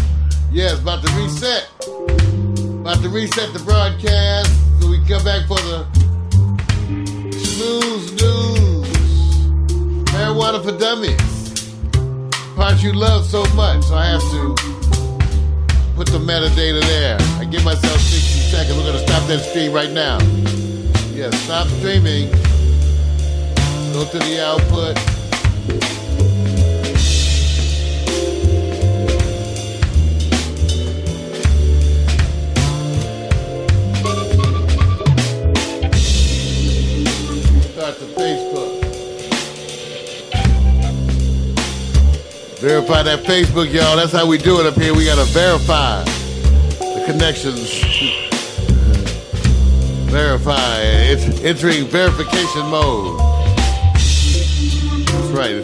Yeah, 0.51 0.71
it's 0.71 0.81
about 0.81 1.03
to 1.05 1.13
reset. 1.13 1.69
About 2.81 3.03
to 3.03 3.09
reset 3.09 3.53
the 3.53 3.61
broadcast 3.63 4.49
so 4.81 4.89
we 4.89 4.97
come 5.05 5.23
back 5.23 5.47
for 5.47 5.59
the 5.61 5.85
snooze 7.37 8.11
news. 8.13 8.87
Marijuana 10.09 10.63
for 10.63 10.75
dummies. 10.75 11.85
Part 12.55 12.81
you 12.81 12.93
love 12.93 13.25
so 13.25 13.45
much, 13.53 13.83
so 13.83 13.93
I 13.93 14.05
have 14.07 14.21
to 14.31 14.55
put 15.95 16.07
the 16.07 16.17
metadata 16.17 16.81
there. 16.81 17.17
I 17.39 17.45
give 17.45 17.63
myself 17.63 18.01
60 18.01 18.17
seconds. 18.49 18.75
We're 18.75 18.91
to 18.91 18.99
stop 18.99 19.27
that 19.27 19.41
stream 19.41 19.71
right 19.71 19.91
now. 19.91 20.17
Yeah, 21.13 21.29
stop 21.45 21.67
streaming. 21.67 22.31
Go 23.93 24.03
to 24.03 24.17
the 24.17 24.43
output. 24.43 26.08
Start 37.89 38.07
the 38.07 38.21
Facebook. 38.21 38.85
Verify 42.59 43.01
that 43.01 43.23
Facebook, 43.23 43.73
y'all. 43.73 43.95
That's 43.95 44.11
how 44.11 44.27
we 44.27 44.37
do 44.37 44.59
it 44.59 44.67
up 44.67 44.75
here. 44.75 44.93
We 44.93 45.05
gotta 45.05 45.23
verify 45.23 46.03
the 46.03 47.03
connections. 47.07 47.81
verify. 50.11 50.81
It's 50.81 51.41
entering 51.41 51.85
verification 51.85 52.67
mode. 52.67 53.17
That's 53.93 55.29
right. 55.29 55.63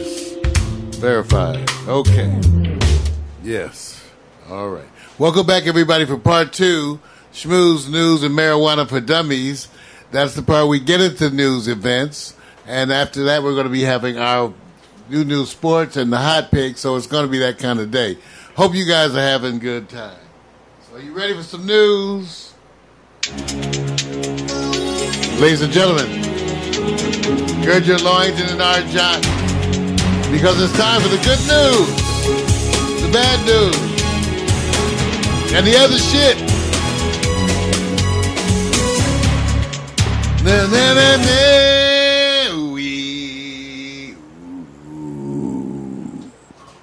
It's. 1.00 1.64
Okay. 1.88 2.42
Yes. 3.44 4.04
All 4.50 4.70
right. 4.70 4.90
Welcome 5.20 5.46
back, 5.46 5.68
everybody, 5.68 6.06
for 6.06 6.18
part 6.18 6.54
two. 6.54 7.00
Schmooze 7.34 7.88
News 7.88 8.24
and 8.24 8.34
Marijuana 8.34 8.90
for 8.90 9.00
Dummies. 9.00 9.68
That's 10.12 10.36
the 10.36 10.42
part 10.42 10.68
we 10.68 10.80
get 10.80 11.02
into 11.02 11.30
news 11.30 11.68
events. 11.68 12.36
And 12.68 12.92
after 12.92 13.26
that, 13.26 13.44
we're 13.44 13.54
going 13.54 13.66
to 13.66 13.72
be 13.72 13.82
having 13.82 14.18
our 14.18 14.54
new 15.10 15.24
news 15.24 15.50
sports 15.50 15.98
and 15.98 16.12
the 16.12 16.18
hot 16.18 16.52
pick. 16.52 16.78
So 16.78 16.96
it's 16.96 17.08
going 17.08 17.26
to 17.26 17.32
be 17.32 17.40
that 17.40 17.60
kind 17.60 17.80
of 17.80 17.92
day. 17.92 18.18
Hope 18.56 18.74
you 18.74 18.86
guys 18.86 19.16
are 19.16 19.22
having 19.22 19.58
a 19.58 19.60
good 19.60 19.90
time. 19.90 20.18
So, 20.90 20.96
are 20.96 21.02
you 21.02 21.14
ready 21.14 21.34
for 21.34 21.44
some 21.44 21.66
news? 21.66 22.54
Ladies 25.42 25.62
and 25.62 25.74
gentlemen, 25.74 26.22
gird 27.66 27.86
your 27.86 27.98
loins 28.00 28.40
and 28.40 28.52
an 28.52 28.62
our 28.62 28.82
jock 28.94 29.22
because 30.32 30.62
it's 30.62 30.78
time 30.78 31.02
for 31.02 31.10
the 31.10 31.18
good 31.18 31.40
news, 31.50 33.02
the 33.02 33.10
bad 33.12 33.46
news, 33.46 33.76
and 35.54 35.68
the 35.68 35.76
other 35.78 35.98
shit. 35.98 36.45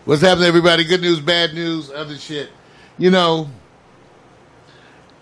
What's 0.04 0.20
happening, 0.20 0.48
everybody? 0.48 0.82
Good 0.82 1.00
news, 1.00 1.20
bad 1.20 1.54
news, 1.54 1.88
other 1.88 2.18
shit. 2.18 2.50
You 2.98 3.12
know, 3.12 3.48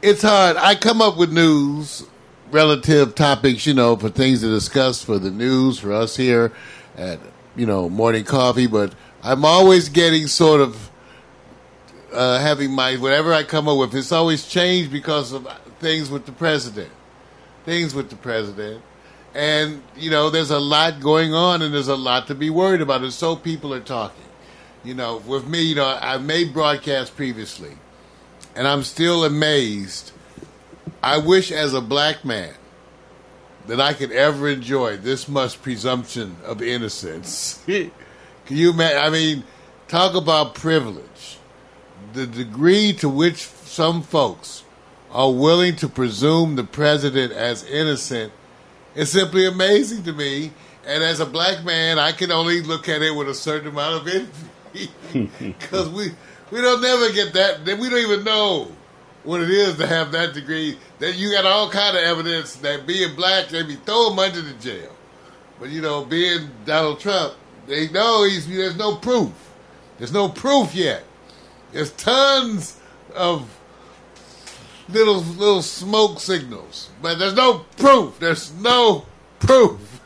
it's 0.00 0.22
hard. 0.22 0.57
I 0.57 0.74
come 0.74 1.03
up 1.03 1.18
with 1.18 1.31
news, 1.31 2.07
relative 2.50 3.14
topics, 3.14 3.66
you 3.66 3.74
know, 3.74 3.96
for 3.96 4.09
things 4.09 4.40
to 4.40 4.48
discuss 4.48 5.05
for 5.05 5.18
the 5.18 5.31
news, 5.31 5.79
for 5.79 5.92
us 5.92 6.16
here 6.16 6.50
at, 6.96 7.20
you 7.57 7.66
know, 7.66 7.90
morning 7.90 8.24
coffee, 8.24 8.66
but 8.66 8.94
I'm 9.22 9.44
always 9.44 9.90
getting 9.90 10.29
sort 10.29 10.62
of 10.62 10.90
uh, 12.11 12.38
having 12.38 12.72
my, 12.72 12.96
whatever 12.96 13.35
I 13.35 13.42
come 13.42 13.68
up 13.68 13.76
with, 13.76 13.94
it's 13.94 14.12
always 14.12 14.46
changed 14.46 14.90
because 14.90 15.33
of 15.33 15.46
things 15.79 16.09
with 16.09 16.24
the 16.24 16.33
president 16.33 16.90
things 17.70 17.94
with 17.94 18.11
the 18.11 18.16
president. 18.16 18.83
And, 19.33 19.85
you 19.96 20.11
know, 20.11 20.28
there's 20.28 20.50
a 20.50 20.59
lot 20.59 20.98
going 20.98 21.35
on 21.35 21.62
and 21.62 21.72
there's 21.72 21.87
a 21.87 21.94
lot 21.94 22.26
to 22.26 22.35
be 22.35 22.50
worried 22.50 22.80
about. 22.80 23.02
And 23.02 23.12
so 23.12 23.37
people 23.37 23.72
are 23.72 23.80
talking. 23.80 24.24
You 24.83 24.94
know, 24.94 25.18
with 25.18 25.46
me, 25.46 25.62
you 25.62 25.76
know, 25.76 25.87
I 25.87 26.18
made 26.18 26.52
broadcasts 26.52 27.14
previously 27.14 27.76
and 28.56 28.66
I'm 28.66 28.83
still 28.83 29.24
amazed. 29.24 30.11
I 31.00 31.18
wish 31.18 31.52
as 31.52 31.72
a 31.72 31.80
black 31.80 32.24
man 32.24 32.54
that 33.68 33.80
I 33.80 33.92
could 33.92 34.11
ever 34.11 34.48
enjoy 34.48 34.96
this 34.96 35.28
much 35.28 35.62
presumption 35.62 36.38
of 36.44 36.61
innocence. 36.61 37.62
Can 37.66 37.92
you 38.48 38.72
imagine? 38.72 38.98
I 38.98 39.11
mean, 39.11 39.44
talk 39.87 40.16
about 40.16 40.56
privilege. 40.56 41.38
The 42.14 42.26
degree 42.26 42.94
to 42.94 43.09
which 43.09 43.37
some 43.37 44.02
folks 44.02 44.64
are 45.12 45.33
willing 45.33 45.77
to 45.77 45.88
presume 45.88 46.57
the 46.57 46.64
president 46.64 47.33
as 47.33 47.64
innocent 47.64 48.33
is 48.94 49.11
simply 49.11 49.46
amazing 49.46 50.03
to 50.05 50.12
me. 50.12 50.53
And 50.87 51.03
as 51.05 51.20
a 51.20 51.27
black 51.27 51.64
man, 51.64 51.99
I 51.99 52.12
can 52.12 52.33
only 52.33 52.62
look 52.62 52.88
at 52.88 53.03
it 53.03 53.14
with 53.14 53.29
a 53.29 53.35
certain 53.35 53.68
amount 53.68 54.03
of 54.03 54.09
envy 54.09 54.90
because 55.40 55.88
we 55.88 56.11
we 56.51 56.61
don't 56.61 56.81
never 56.81 57.12
get 57.12 57.33
that. 57.35 57.64
We 57.64 57.88
don't 57.88 57.99
even 57.99 58.25
know 58.25 58.73
what 59.23 59.40
it 59.40 59.51
is 59.51 59.77
to 59.77 59.87
have 59.87 60.12
that 60.12 60.35
degree. 60.35 60.79
That 60.99 61.16
you 61.16 61.33
got 61.33 61.44
all 61.44 61.70
kind 61.70 61.96
of 61.96 62.03
evidence 62.03 62.57
that 62.57 62.87
being 62.87 63.14
black, 63.14 63.49
they 63.49 63.62
be 63.62 63.77
throw 63.77 64.12
him 64.12 64.18
under 64.18 64.40
the 64.40 64.55
jail. 64.55 64.94
But 65.59 65.68
you 65.68 65.83
know, 65.83 66.05
being 66.05 66.51
Donald 66.64 67.01
Trump, 67.01 67.35
they 67.66 67.88
know 67.90 68.25
he's 68.25 68.49
there's 68.49 68.77
no 68.77 68.96
proof. 68.96 69.33
There's 69.99 70.12
no 70.12 70.29
proof 70.29 70.75
yet. 70.75 71.05
There's 71.73 71.92
tons 71.92 72.79
of 73.14 73.60
little 74.92 75.20
little 75.20 75.62
smoke 75.62 76.20
signals, 76.20 76.90
but 77.03 77.18
there's 77.18 77.35
no 77.35 77.64
proof. 77.76 78.18
There's 78.18 78.53
no 78.55 79.07
proof. 79.38 80.00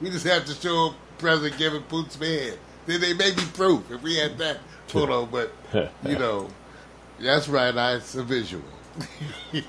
We 0.00 0.10
just 0.10 0.26
have 0.26 0.44
to 0.46 0.54
show 0.54 0.94
President 1.18 1.58
giving 1.58 1.82
Putin's 1.82 2.16
head. 2.16 2.58
Then 2.86 3.00
they 3.00 3.14
may 3.14 3.32
be 3.32 3.42
proof 3.54 3.90
if 3.90 4.02
we 4.02 4.16
had 4.16 4.38
that 4.38 4.58
photo. 4.88 5.26
But 5.26 5.52
you 6.04 6.18
know, 6.18 6.48
that's 7.20 7.48
right. 7.48 7.76
I 7.76 7.94
it's 7.94 8.14
a 8.14 8.22
visual. 8.22 8.64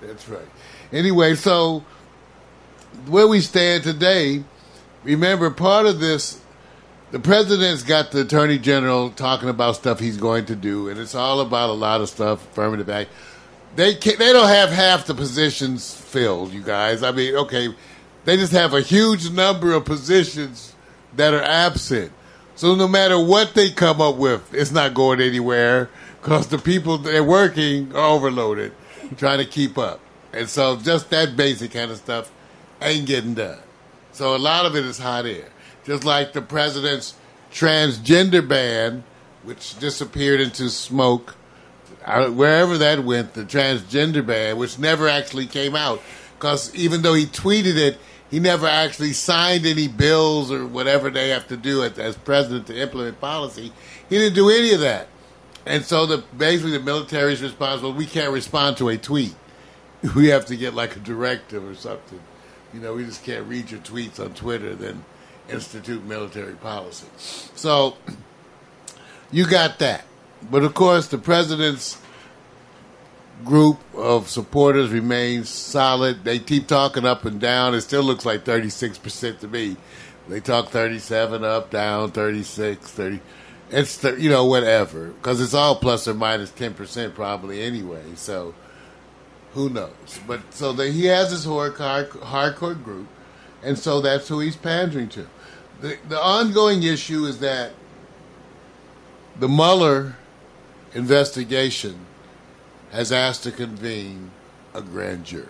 that's 0.00 0.28
right. 0.28 0.48
Anyway, 0.92 1.34
so 1.34 1.84
where 3.06 3.28
we 3.28 3.40
stand 3.40 3.84
today, 3.84 4.44
remember 5.04 5.50
part 5.50 5.86
of 5.86 6.00
this 6.00 6.39
the 7.10 7.18
president's 7.18 7.82
got 7.82 8.12
the 8.12 8.22
attorney 8.22 8.58
general 8.58 9.10
talking 9.10 9.48
about 9.48 9.76
stuff 9.76 9.98
he's 9.98 10.16
going 10.16 10.46
to 10.46 10.56
do, 10.56 10.88
and 10.88 10.98
it's 11.00 11.14
all 11.14 11.40
about 11.40 11.70
a 11.70 11.74
lot 11.74 12.00
of 12.00 12.08
stuff, 12.08 12.44
affirmative 12.50 12.88
act. 12.88 13.10
They 13.76 13.94
they 13.94 14.32
don't 14.32 14.48
have 14.48 14.70
half 14.70 15.06
the 15.06 15.14
positions 15.14 15.94
filled, 15.94 16.52
you 16.52 16.62
guys. 16.62 17.02
I 17.02 17.12
mean, 17.12 17.34
okay, 17.36 17.74
They 18.24 18.36
just 18.36 18.52
have 18.52 18.74
a 18.74 18.80
huge 18.80 19.30
number 19.30 19.72
of 19.72 19.84
positions 19.84 20.74
that 21.16 21.34
are 21.34 21.42
absent. 21.42 22.12
So 22.54 22.74
no 22.74 22.86
matter 22.86 23.18
what 23.18 23.54
they 23.54 23.70
come 23.70 24.00
up 24.00 24.16
with, 24.16 24.52
it's 24.52 24.70
not 24.70 24.92
going 24.94 25.20
anywhere 25.20 25.88
because 26.20 26.48
the 26.48 26.58
people 26.58 26.98
they're 26.98 27.24
working 27.24 27.94
are 27.94 28.10
overloaded, 28.10 28.72
trying 29.16 29.38
to 29.38 29.46
keep 29.46 29.78
up. 29.78 30.00
And 30.32 30.48
so 30.48 30.76
just 30.76 31.10
that 31.10 31.36
basic 31.36 31.72
kind 31.72 31.90
of 31.90 31.96
stuff 31.96 32.30
ain't 32.82 33.06
getting 33.06 33.34
done. 33.34 33.58
So 34.12 34.36
a 34.36 34.38
lot 34.38 34.66
of 34.66 34.76
it 34.76 34.84
is 34.84 34.98
hot 34.98 35.26
air. 35.26 35.48
Just 35.84 36.04
like 36.04 36.32
the 36.32 36.42
president's 36.42 37.14
transgender 37.52 38.46
ban, 38.46 39.04
which 39.42 39.78
disappeared 39.78 40.40
into 40.40 40.68
smoke, 40.68 41.36
uh, 42.04 42.28
wherever 42.28 42.78
that 42.78 43.04
went, 43.04 43.34
the 43.34 43.44
transgender 43.44 44.24
ban, 44.24 44.56
which 44.56 44.78
never 44.78 45.08
actually 45.08 45.46
came 45.46 45.74
out. 45.74 46.00
Because 46.38 46.74
even 46.74 47.02
though 47.02 47.14
he 47.14 47.26
tweeted 47.26 47.76
it, 47.76 47.98
he 48.30 48.38
never 48.38 48.66
actually 48.66 49.12
signed 49.12 49.66
any 49.66 49.88
bills 49.88 50.52
or 50.52 50.66
whatever 50.66 51.10
they 51.10 51.30
have 51.30 51.48
to 51.48 51.56
do 51.56 51.82
as, 51.82 51.98
as 51.98 52.16
president 52.16 52.68
to 52.68 52.80
implement 52.80 53.20
policy. 53.20 53.72
He 54.08 54.18
didn't 54.18 54.34
do 54.34 54.48
any 54.48 54.72
of 54.72 54.80
that. 54.80 55.08
And 55.66 55.84
so 55.84 56.06
the 56.06 56.18
basically 56.36 56.72
the 56.72 56.80
military 56.80 57.32
is 57.32 57.42
responsible. 57.42 57.92
We 57.92 58.06
can't 58.06 58.32
respond 58.32 58.76
to 58.78 58.88
a 58.88 58.96
tweet. 58.96 59.34
We 60.16 60.28
have 60.28 60.46
to 60.46 60.56
get 60.56 60.72
like 60.72 60.96
a 60.96 60.98
directive 60.98 61.62
or 61.62 61.74
something. 61.74 62.20
You 62.72 62.80
know, 62.80 62.94
we 62.94 63.04
just 63.04 63.22
can't 63.22 63.46
read 63.46 63.70
your 63.70 63.80
tweets 63.80 64.18
on 64.18 64.32
Twitter, 64.32 64.74
then 64.74 65.04
institute 65.50 66.04
military 66.04 66.54
policy. 66.54 67.06
So 67.16 67.96
you 69.30 69.46
got 69.46 69.78
that. 69.80 70.04
But 70.50 70.64
of 70.64 70.74
course, 70.74 71.08
the 71.08 71.18
president's 71.18 72.00
group 73.44 73.78
of 73.94 74.28
supporters 74.28 74.90
remains 74.90 75.48
solid. 75.48 76.24
They 76.24 76.38
keep 76.38 76.66
talking 76.66 77.04
up 77.04 77.24
and 77.24 77.40
down. 77.40 77.74
It 77.74 77.82
still 77.82 78.02
looks 78.02 78.24
like 78.24 78.44
36% 78.44 79.40
to 79.40 79.48
me. 79.48 79.76
They 80.28 80.40
talk 80.40 80.68
37 80.68 81.44
up, 81.44 81.70
down, 81.70 82.12
36, 82.12 82.90
30. 82.90 83.20
It's, 83.70 83.96
the, 83.98 84.20
you 84.20 84.30
know, 84.30 84.46
whatever. 84.46 85.08
Because 85.08 85.40
it's 85.40 85.54
all 85.54 85.76
plus 85.76 86.06
or 86.06 86.14
minus 86.14 86.50
10% 86.50 87.14
probably 87.14 87.62
anyway. 87.62 88.02
So 88.14 88.54
who 89.52 89.68
knows? 89.70 90.20
But 90.26 90.40
so 90.52 90.72
that 90.74 90.90
he 90.92 91.06
has 91.06 91.30
his 91.30 91.44
hard, 91.44 91.76
hard, 91.76 92.10
hardcore 92.10 92.82
group. 92.82 93.08
And 93.62 93.78
so 93.78 94.00
that's 94.00 94.28
who 94.28 94.40
he's 94.40 94.56
pandering 94.56 95.08
to. 95.10 95.26
The, 95.80 95.96
the 96.08 96.20
ongoing 96.20 96.82
issue 96.82 97.24
is 97.24 97.38
that 97.38 97.72
the 99.38 99.48
Mueller 99.48 100.16
investigation 100.94 101.98
has 102.90 103.12
asked 103.12 103.44
to 103.44 103.52
convene 103.52 104.30
a 104.74 104.82
grand 104.82 105.24
jury. 105.24 105.46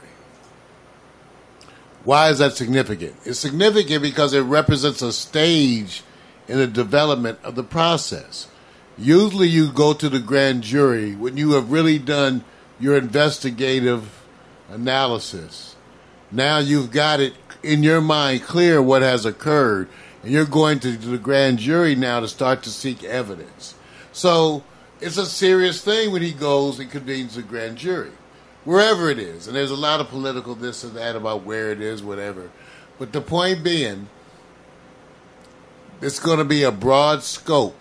Why 2.05 2.31
is 2.31 2.39
that 2.39 2.55
significant? 2.55 3.17
It's 3.25 3.39
significant 3.39 4.03
because 4.03 4.33
it 4.33 4.43
represents 4.43 5.03
a 5.03 5.13
stage 5.13 6.03
in 6.49 6.59
the 6.59 6.67
development 6.67 7.39
of 7.43 7.57
the 7.57 7.63
process. 7.63 8.49
Usually, 8.97 9.49
you 9.49 9.73
go 9.73 9.93
to 9.95 10.09
the 10.09 10.21
grand 10.21 10.63
jury 10.63 11.15
when 11.15 11.37
you 11.37 11.53
have 11.53 11.73
really 11.73 11.99
done 11.99 12.45
your 12.79 12.97
investigative 12.97 14.25
analysis. 14.69 15.77
Now 16.31 16.59
you've 16.59 16.91
got 16.93 17.21
it 17.21 17.35
in 17.63 17.83
your 17.83 18.01
mind 18.01 18.43
clear 18.43 18.81
what 18.81 19.03
has 19.03 19.27
occurred, 19.27 19.89
and 20.23 20.33
you're 20.33 20.45
going 20.45 20.81
to 20.81 20.97
the 20.97 21.19
grand 21.19 21.59
jury 21.59 21.95
now 21.95 22.21
to 22.21 22.29
start 22.29 22.63
to 22.65 22.71
seek 22.71 23.03
evidence. 23.05 23.75
So 24.13 24.63
it's 25.01 25.17
a 25.17 25.27
serious 25.27 25.83
thing 25.83 26.13
when 26.13 26.23
he 26.23 26.33
goes 26.33 26.79
and 26.79 26.91
convenes 26.91 27.37
a 27.37 27.43
grand 27.43 27.79
jury, 27.79 28.13
wherever 28.65 29.09
it 29.09 29.19
is. 29.19 29.47
And 29.47 29.57
there's 29.57 29.71
a 29.71 29.77
lot 29.77 30.01
of 30.01 30.09
political 30.09 30.55
this 30.55 30.85
and 30.85 30.95
that 30.95 31.17
about 31.17 31.45
where 31.45 31.71
it 31.73 31.81
is, 31.81 32.03
whatever. 32.03 32.51
But 32.99 33.13
the 33.13 33.23
point 33.23 33.65
being, 33.65 34.09
it's 36.03 36.19
going 36.19 36.39
to 36.39 36.45
be 36.45 36.63
a 36.63 36.73
broad 36.73 37.23
scope 37.23 37.77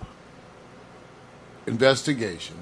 investigation, 1.68 2.56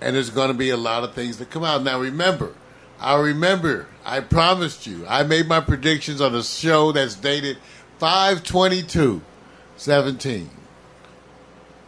and 0.00 0.16
there's 0.16 0.30
going 0.30 0.48
to 0.48 0.54
be 0.54 0.70
a 0.70 0.76
lot 0.76 1.04
of 1.04 1.14
things 1.14 1.38
that 1.38 1.50
come 1.50 1.64
out. 1.64 1.82
Now, 1.82 2.00
remember, 2.00 2.54
I 3.00 3.18
remember, 3.18 3.86
I 4.04 4.20
promised 4.20 4.86
you, 4.86 5.04
I 5.08 5.22
made 5.22 5.48
my 5.48 5.60
predictions 5.60 6.20
on 6.20 6.34
a 6.34 6.42
show 6.42 6.92
that's 6.92 7.14
dated 7.14 7.58
522 8.02 9.22
17. 9.76 10.50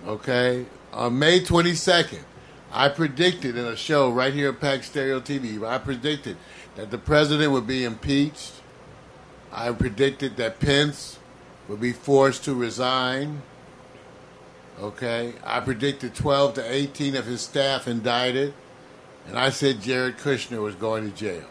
Okay? 0.07 0.64
On 0.92 1.18
May 1.18 1.40
22nd, 1.40 2.22
I 2.70 2.88
predicted 2.88 3.57
in 3.57 3.64
a 3.64 3.74
show 3.74 4.12
right 4.12 4.33
here 4.33 4.50
at 4.50 4.61
Pax 4.61 4.87
Stereo 4.87 5.18
TV, 5.18 5.66
I 5.66 5.79
predicted 5.79 6.37
that 6.77 6.92
the 6.92 6.98
president 6.98 7.50
would 7.50 7.66
be 7.66 7.83
impeached. 7.83 8.53
I 9.50 9.72
predicted 9.72 10.37
that 10.37 10.61
Pence 10.61 11.18
would 11.66 11.81
be 11.81 11.90
forced 11.92 12.44
to 12.44 12.55
resign. 12.55 13.42
Okay? 14.79 15.33
I 15.42 15.59
predicted 15.59 16.14
12 16.14 16.55
to 16.55 16.72
18 16.72 17.16
of 17.16 17.27
his 17.27 17.40
staff 17.40 17.88
indicted. 17.88 18.55
And 19.27 19.37
I 19.37 19.50
said 19.50 19.81
Jared 19.83 20.18
Kushner 20.18 20.62
was 20.62 20.77
going 20.77 21.11
to 21.11 21.16
jail. 21.16 21.48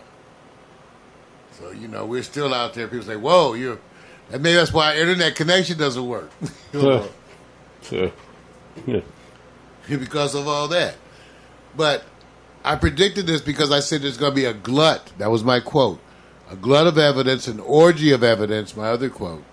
So, 1.51 1.71
you 1.71 1.89
know, 1.89 2.05
we're 2.05 2.23
still 2.23 2.53
out 2.53 2.75
there. 2.75 2.87
People 2.87 3.05
say, 3.05 3.17
whoa, 3.17 3.55
you're. 3.55 3.79
And 4.31 4.41
maybe 4.41 4.55
that's 4.55 4.73
why 4.73 4.97
internet 4.97 5.35
connection 5.35 5.77
doesn't 5.77 6.07
work. 6.07 6.31
You 6.73 6.81
know, 6.81 7.09
So, 7.81 8.11
yeah. 8.87 9.01
because 9.87 10.33
of 10.35 10.47
all 10.47 10.67
that. 10.69 10.95
But 11.75 12.03
I 12.63 12.75
predicted 12.75 13.27
this 13.27 13.41
because 13.41 13.71
I 13.71 13.79
said 13.79 14.01
there's 14.01 14.17
going 14.17 14.31
to 14.31 14.35
be 14.35 14.45
a 14.45 14.53
glut. 14.53 15.11
That 15.17 15.29
was 15.29 15.43
my 15.43 15.59
quote. 15.59 15.99
A 16.49 16.55
glut 16.55 16.87
of 16.87 16.97
evidence, 16.97 17.47
an 17.47 17.59
orgy 17.59 18.11
of 18.11 18.23
evidence, 18.23 18.75
my 18.75 18.89
other 18.89 19.09
quote, 19.09 19.43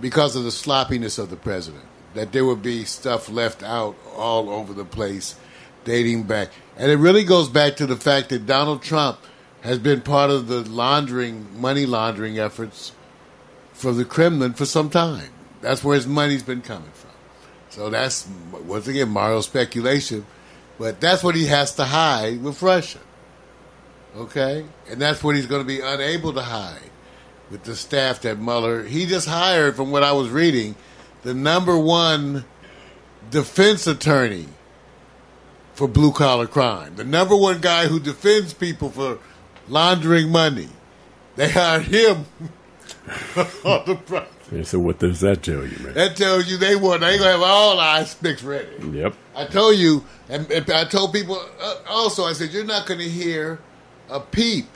because 0.00 0.36
of 0.36 0.44
the 0.44 0.50
sloppiness 0.50 1.18
of 1.18 1.30
the 1.30 1.36
president. 1.36 1.84
That 2.14 2.32
there 2.32 2.44
would 2.44 2.62
be 2.62 2.84
stuff 2.84 3.28
left 3.28 3.62
out 3.62 3.96
all 4.16 4.48
over 4.48 4.72
the 4.72 4.84
place 4.84 5.36
dating 5.84 6.24
back. 6.24 6.48
And 6.76 6.90
it 6.90 6.96
really 6.96 7.24
goes 7.24 7.48
back 7.48 7.76
to 7.76 7.86
the 7.86 7.96
fact 7.96 8.30
that 8.30 8.46
Donald 8.46 8.82
Trump 8.82 9.18
has 9.60 9.78
been 9.78 10.00
part 10.00 10.30
of 10.30 10.48
the 10.48 10.62
laundering, 10.62 11.60
money 11.60 11.86
laundering 11.86 12.38
efforts 12.38 12.92
for 13.76 13.92
the 13.92 14.04
Kremlin 14.04 14.54
for 14.54 14.64
some 14.64 14.88
time. 14.88 15.28
That's 15.60 15.84
where 15.84 15.94
his 15.94 16.06
money's 16.06 16.42
been 16.42 16.62
coming 16.62 16.90
from. 16.92 17.10
So 17.68 17.90
that's, 17.90 18.26
once 18.64 18.88
again, 18.88 19.10
Mario 19.10 19.42
speculation. 19.42 20.24
But 20.78 21.00
that's 21.00 21.22
what 21.22 21.34
he 21.34 21.46
has 21.46 21.74
to 21.74 21.84
hide 21.84 22.42
with 22.42 22.62
Russia. 22.62 23.00
Okay? 24.16 24.64
And 24.88 25.00
that's 25.00 25.22
what 25.22 25.36
he's 25.36 25.46
going 25.46 25.60
to 25.60 25.66
be 25.66 25.80
unable 25.80 26.32
to 26.32 26.42
hide 26.42 26.90
with 27.50 27.64
the 27.64 27.76
staff 27.76 28.22
that 28.22 28.38
Mueller. 28.38 28.84
He 28.84 29.04
just 29.04 29.28
hired, 29.28 29.76
from 29.76 29.90
what 29.90 30.02
I 30.02 30.12
was 30.12 30.30
reading, 30.30 30.74
the 31.22 31.34
number 31.34 31.78
one 31.78 32.44
defense 33.30 33.86
attorney 33.86 34.46
for 35.74 35.86
blue 35.86 36.12
collar 36.12 36.46
crime. 36.46 36.96
The 36.96 37.04
number 37.04 37.36
one 37.36 37.60
guy 37.60 37.88
who 37.88 38.00
defends 38.00 38.54
people 38.54 38.88
for 38.88 39.18
laundering 39.68 40.30
money. 40.30 40.70
They 41.36 41.50
hired 41.50 41.82
him 41.82 42.24
And 44.50 44.66
so 44.66 44.78
what 44.78 45.00
does 45.00 45.20
that 45.20 45.42
tell 45.42 45.66
you, 45.66 45.76
man? 45.84 45.94
That 45.94 46.16
tells 46.16 46.48
you 46.48 46.56
they 46.56 46.76
want 46.76 47.00
they 47.00 47.18
gonna 47.18 47.32
have 47.32 47.42
all 47.42 47.80
our 47.80 48.04
sticks 48.04 48.44
ready. 48.44 48.68
Yep. 48.90 49.14
I 49.34 49.46
told 49.46 49.76
you, 49.76 50.04
and, 50.28 50.48
and 50.52 50.70
I 50.70 50.84
told 50.84 51.12
people 51.12 51.40
uh, 51.60 51.76
also. 51.88 52.24
I 52.24 52.32
said 52.32 52.52
you're 52.52 52.64
not 52.64 52.86
going 52.86 53.00
to 53.00 53.08
hear 53.08 53.58
a 54.08 54.20
peep, 54.20 54.66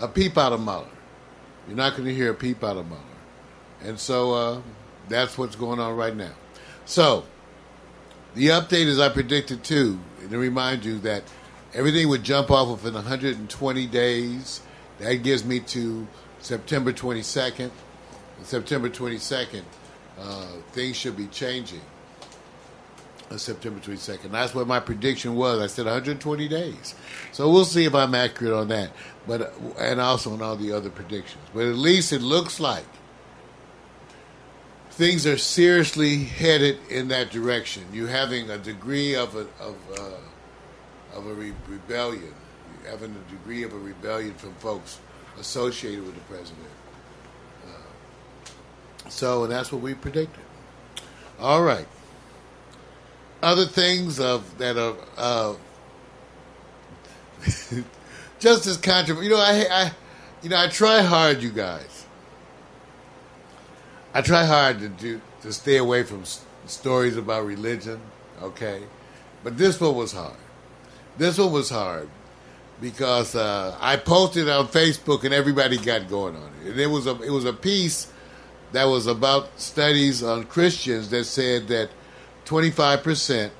a 0.00 0.08
peep 0.08 0.36
out 0.36 0.52
of 0.52 0.60
Mueller. 0.60 0.88
You're 1.68 1.76
not 1.76 1.92
going 1.92 2.08
to 2.08 2.14
hear 2.14 2.30
a 2.30 2.34
peep 2.34 2.64
out 2.64 2.76
of 2.76 2.86
Mueller, 2.86 3.02
and 3.82 4.00
so 4.00 4.32
uh, 4.34 4.60
that's 5.08 5.38
what's 5.38 5.54
going 5.54 5.78
on 5.78 5.96
right 5.96 6.16
now. 6.16 6.32
So 6.86 7.24
the 8.34 8.48
update 8.48 8.86
is 8.86 8.98
I 8.98 9.10
predicted 9.10 9.62
too, 9.62 10.00
and 10.20 10.30
to 10.30 10.38
remind 10.38 10.84
you 10.84 10.98
that 11.00 11.22
everything 11.72 12.08
would 12.08 12.24
jump 12.24 12.50
off 12.50 12.68
within 12.68 12.94
120 12.94 13.86
days. 13.86 14.60
That 14.98 15.22
gives 15.22 15.44
me 15.44 15.60
to 15.60 16.08
September 16.40 16.92
22nd. 16.92 17.70
September 18.42 18.88
22nd, 18.88 19.62
uh, 20.20 20.46
things 20.72 20.96
should 20.96 21.16
be 21.16 21.26
changing. 21.26 21.80
Uh, 23.30 23.36
September 23.36 23.78
22nd. 23.80 24.30
That's 24.30 24.54
what 24.54 24.66
my 24.66 24.80
prediction 24.80 25.34
was. 25.34 25.60
I 25.60 25.66
said 25.66 25.84
120 25.84 26.48
days. 26.48 26.94
So 27.32 27.50
we'll 27.50 27.66
see 27.66 27.84
if 27.84 27.94
I'm 27.94 28.14
accurate 28.14 28.54
on 28.54 28.68
that. 28.68 28.90
But 29.26 29.42
uh, 29.42 29.50
and 29.78 30.00
also 30.00 30.32
on 30.32 30.40
all 30.40 30.56
the 30.56 30.72
other 30.72 30.88
predictions. 30.88 31.44
But 31.52 31.66
at 31.66 31.74
least 31.74 32.12
it 32.12 32.22
looks 32.22 32.58
like 32.58 32.86
things 34.90 35.26
are 35.26 35.36
seriously 35.36 36.24
headed 36.24 36.78
in 36.88 37.08
that 37.08 37.30
direction. 37.30 37.84
You 37.92 38.06
having 38.06 38.48
a 38.50 38.56
degree 38.56 39.14
of 39.14 39.34
a 39.34 39.46
of 39.60 39.76
uh, 39.98 41.18
of 41.18 41.26
a 41.26 41.34
re- 41.34 41.52
rebellion. 41.68 42.22
You 42.82 42.90
having 42.90 43.14
a 43.14 43.30
degree 43.30 43.62
of 43.62 43.74
a 43.74 43.78
rebellion 43.78 44.34
from 44.34 44.54
folks 44.54 45.00
associated 45.38 46.04
with 46.04 46.14
the 46.14 46.20
president. 46.22 46.66
Uh, 47.66 49.08
so 49.08 49.44
and 49.44 49.52
that's 49.52 49.72
what 49.72 49.80
we 49.80 49.94
predicted. 49.94 50.44
All 51.40 51.62
right. 51.62 51.86
Other 53.42 53.66
things 53.66 54.18
of 54.18 54.58
that 54.58 54.76
are 54.76 54.96
uh, 55.16 55.54
just 58.40 58.66
as 58.66 58.76
controversial. 58.76 59.22
You 59.22 59.30
know, 59.30 59.40
I, 59.40 59.66
I 59.70 59.92
you 60.42 60.48
know, 60.48 60.58
I 60.58 60.68
try 60.68 61.02
hard, 61.02 61.42
you 61.42 61.50
guys. 61.50 62.06
I 64.14 64.22
try 64.22 64.44
hard 64.44 64.80
to 64.80 64.88
do 64.88 65.20
to 65.42 65.52
stay 65.52 65.76
away 65.76 66.02
from 66.02 66.24
stories 66.66 67.16
about 67.16 67.46
religion, 67.46 68.00
okay? 68.42 68.82
But 69.44 69.56
this 69.56 69.80
one 69.80 69.94
was 69.94 70.12
hard. 70.12 70.36
This 71.16 71.38
one 71.38 71.52
was 71.52 71.70
hard 71.70 72.08
because 72.80 73.34
uh, 73.34 73.76
I 73.80 73.96
posted 73.96 74.48
on 74.48 74.68
Facebook 74.68 75.24
and 75.24 75.34
everybody 75.34 75.78
got 75.78 76.08
going 76.08 76.36
on 76.36 76.50
it. 76.64 76.70
And 76.70 76.80
it 76.80 76.86
was 76.86 77.06
a 77.06 77.20
it 77.22 77.30
was 77.30 77.44
a 77.44 77.52
piece 77.52 78.12
that 78.72 78.84
was 78.84 79.06
about 79.06 79.58
studies 79.58 80.22
on 80.22 80.44
Christians 80.44 81.08
that 81.10 81.24
said 81.24 81.68
that 81.68 81.90
25% 82.44 83.50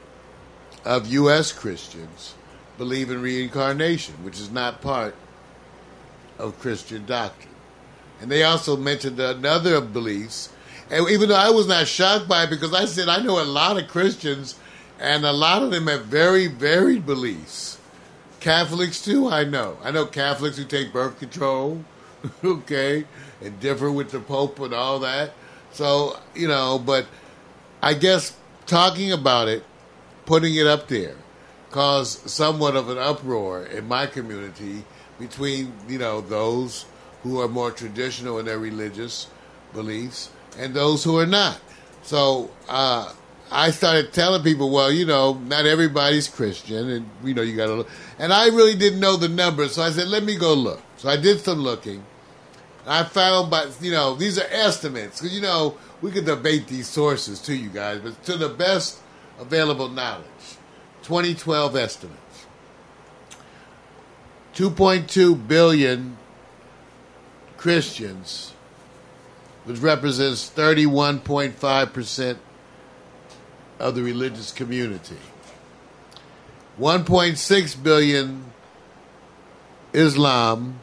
of 0.84 1.06
U.S. 1.06 1.52
Christians 1.52 2.34
believe 2.76 3.10
in 3.10 3.22
reincarnation, 3.22 4.14
which 4.22 4.38
is 4.38 4.50
not 4.50 4.80
part 4.80 5.14
of 6.38 6.58
Christian 6.60 7.04
doctrine. 7.06 7.54
And 8.20 8.30
they 8.30 8.42
also 8.42 8.76
mentioned 8.76 9.18
another 9.18 9.80
beliefs. 9.80 10.50
And 10.90 11.08
even 11.10 11.28
though 11.28 11.36
I 11.36 11.50
was 11.50 11.66
not 11.66 11.86
shocked 11.86 12.28
by 12.28 12.44
it 12.44 12.50
because 12.50 12.74
I 12.74 12.84
said 12.84 13.08
I 13.08 13.22
know 13.22 13.40
a 13.40 13.44
lot 13.44 13.80
of 13.80 13.88
Christians 13.88 14.58
and 14.98 15.24
a 15.24 15.32
lot 15.32 15.62
of 15.62 15.70
them 15.70 15.86
have 15.86 16.06
very 16.06 16.46
varied 16.46 17.06
beliefs. 17.06 17.77
Catholics 18.40 19.02
too, 19.02 19.28
I 19.28 19.44
know. 19.44 19.78
I 19.82 19.90
know 19.90 20.06
Catholics 20.06 20.56
who 20.56 20.64
take 20.64 20.92
birth 20.92 21.18
control, 21.18 21.84
okay, 22.44 23.04
and 23.42 23.58
differ 23.60 23.90
with 23.90 24.10
the 24.10 24.20
Pope 24.20 24.60
and 24.60 24.74
all 24.74 25.00
that. 25.00 25.32
So, 25.72 26.18
you 26.34 26.48
know, 26.48 26.78
but 26.78 27.06
I 27.82 27.94
guess 27.94 28.36
talking 28.66 29.12
about 29.12 29.48
it, 29.48 29.64
putting 30.26 30.54
it 30.54 30.66
up 30.66 30.88
there, 30.88 31.16
caused 31.70 32.28
somewhat 32.30 32.76
of 32.76 32.88
an 32.88 32.98
uproar 32.98 33.64
in 33.64 33.86
my 33.86 34.06
community 34.06 34.84
between, 35.18 35.72
you 35.88 35.98
know, 35.98 36.20
those 36.20 36.86
who 37.22 37.40
are 37.40 37.48
more 37.48 37.70
traditional 37.70 38.38
in 38.38 38.46
their 38.46 38.58
religious 38.58 39.28
beliefs 39.72 40.30
and 40.58 40.74
those 40.74 41.04
who 41.04 41.18
are 41.18 41.26
not. 41.26 41.60
So 42.02 42.50
uh, 42.68 43.12
I 43.50 43.70
started 43.70 44.12
telling 44.12 44.42
people, 44.42 44.70
well, 44.70 44.92
you 44.92 45.06
know, 45.06 45.34
not 45.34 45.66
everybody's 45.66 46.28
Christian, 46.28 46.90
and 46.90 47.10
you 47.24 47.34
know, 47.34 47.42
you 47.42 47.56
got 47.56 47.66
to. 47.66 47.86
And 48.18 48.32
I 48.32 48.46
really 48.46 48.74
didn't 48.74 49.00
know 49.00 49.16
the 49.16 49.28
numbers, 49.28 49.74
so 49.74 49.82
I 49.82 49.90
said, 49.90 50.08
let 50.08 50.24
me 50.24 50.36
go 50.36 50.54
look. 50.54 50.80
So 50.96 51.08
I 51.08 51.16
did 51.16 51.40
some 51.40 51.60
looking. 51.60 52.04
I 52.86 53.04
found, 53.04 53.50
but 53.50 53.76
you 53.80 53.92
know, 53.92 54.14
these 54.14 54.38
are 54.38 54.46
estimates 54.50 55.20
because 55.20 55.34
you 55.34 55.42
know 55.42 55.76
we 56.00 56.10
could 56.10 56.24
debate 56.24 56.68
these 56.68 56.88
sources 56.88 57.38
to 57.42 57.54
you 57.54 57.68
guys, 57.68 58.00
but 58.00 58.22
to 58.24 58.36
the 58.36 58.48
best 58.48 59.00
available 59.38 59.88
knowledge, 59.88 60.24
2012 61.02 61.76
estimates. 61.76 62.46
2.2 64.54 65.46
billion 65.46 66.16
Christians, 67.58 68.54
which 69.64 69.78
represents 69.78 70.50
31.5% 70.50 72.38
of 73.78 73.94
the 73.94 74.02
religious 74.02 74.50
community. 74.50 75.18
1.6 76.78 77.82
billion 77.82 78.44
Islam, 79.92 80.78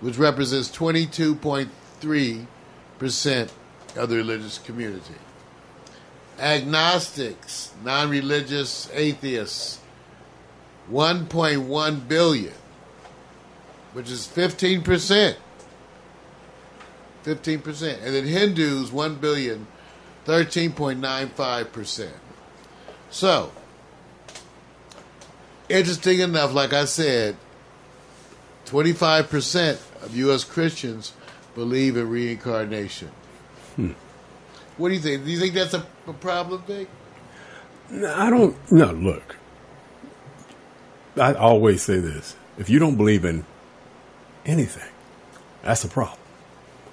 which 0.00 0.16
represents 0.16 0.70
22.3% 0.70 3.50
of 3.96 4.08
the 4.08 4.16
religious 4.16 4.58
community. 4.58 5.14
Agnostics, 6.38 7.72
non 7.84 8.08
religious 8.10 8.88
atheists, 8.94 9.80
1.1 10.90 12.08
billion, 12.08 12.54
which 13.92 14.10
is 14.10 14.26
15%. 14.28 15.36
15%. 17.24 18.02
And 18.02 18.14
then 18.14 18.24
Hindus, 18.24 18.92
1 18.92 19.14
billion, 19.16 19.66
13.95%. 20.26 22.10
So, 23.10 23.52
interesting 25.70 26.20
enough, 26.20 26.52
like 26.52 26.72
I 26.72 26.84
said, 26.84 27.36
25% 28.66 30.04
of 30.04 30.16
U.S. 30.16 30.44
Christians 30.44 31.12
believe 31.54 31.96
in 31.96 32.08
reincarnation. 32.08 33.10
Hmm. 33.76 33.92
What 34.76 34.88
do 34.88 34.94
you 34.94 35.00
think? 35.00 35.24
Do 35.24 35.30
you 35.30 35.38
think 35.38 35.54
that's 35.54 35.74
a, 35.74 35.86
a 36.06 36.12
problem, 36.12 36.62
Vic? 36.66 36.88
No, 37.90 38.14
I 38.14 38.30
don't. 38.30 38.72
No, 38.72 38.92
look. 38.92 39.36
I 41.16 41.34
always 41.34 41.82
say 41.82 41.98
this: 41.98 42.36
if 42.58 42.70
you 42.70 42.78
don't 42.78 42.96
believe 42.96 43.24
in 43.24 43.44
anything, 44.46 44.88
that's 45.62 45.84
a 45.84 45.88
problem. 45.88 46.18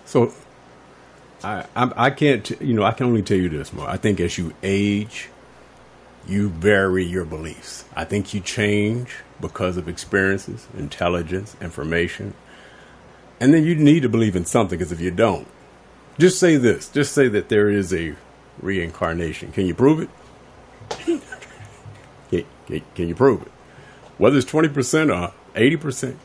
So, 0.06 0.34
I 1.44 1.66
I, 1.76 1.92
I 1.96 2.10
can't. 2.10 2.50
You 2.62 2.74
know, 2.74 2.84
I 2.84 2.92
can 2.92 3.06
only 3.06 3.22
tell 3.22 3.38
you 3.38 3.50
this, 3.50 3.72
more. 3.72 3.88
I 3.88 3.98
think 3.98 4.20
as 4.20 4.38
you 4.38 4.54
age, 4.64 5.30
you 6.28 6.50
vary 6.50 7.06
your 7.06 7.26
beliefs. 7.26 7.86
I 7.96 8.04
think 8.04 8.34
you 8.34 8.42
change 8.42 9.16
because 9.40 9.78
of 9.78 9.88
experiences, 9.88 10.68
intelligence, 10.78 11.56
information, 11.62 12.34
and 13.40 13.54
then 13.54 13.64
you 13.64 13.76
need 13.76 14.02
to 14.02 14.10
believe 14.10 14.36
in 14.36 14.46
something. 14.46 14.78
Because 14.78 14.92
if 14.92 15.00
you 15.00 15.12
don't, 15.12 15.48
just 16.20 16.40
say 16.40 16.58
this: 16.58 16.90
just 16.90 17.14
say 17.14 17.28
that 17.30 17.50
there 17.50 17.70
is 17.70 17.94
a 17.94 18.16
reincarnation. 18.62 19.52
Can 19.52 19.66
you 19.66 19.74
prove 19.74 20.02
it? 20.02 20.10
Can, 22.30 22.44
can, 22.66 22.82
can 22.94 23.08
you 23.08 23.16
prove 23.16 23.42
it? 23.44 23.52
Whether 24.18 24.38
it's 24.38 24.52
20% 24.52 25.16
or 25.16 25.34
80%, 25.56 26.16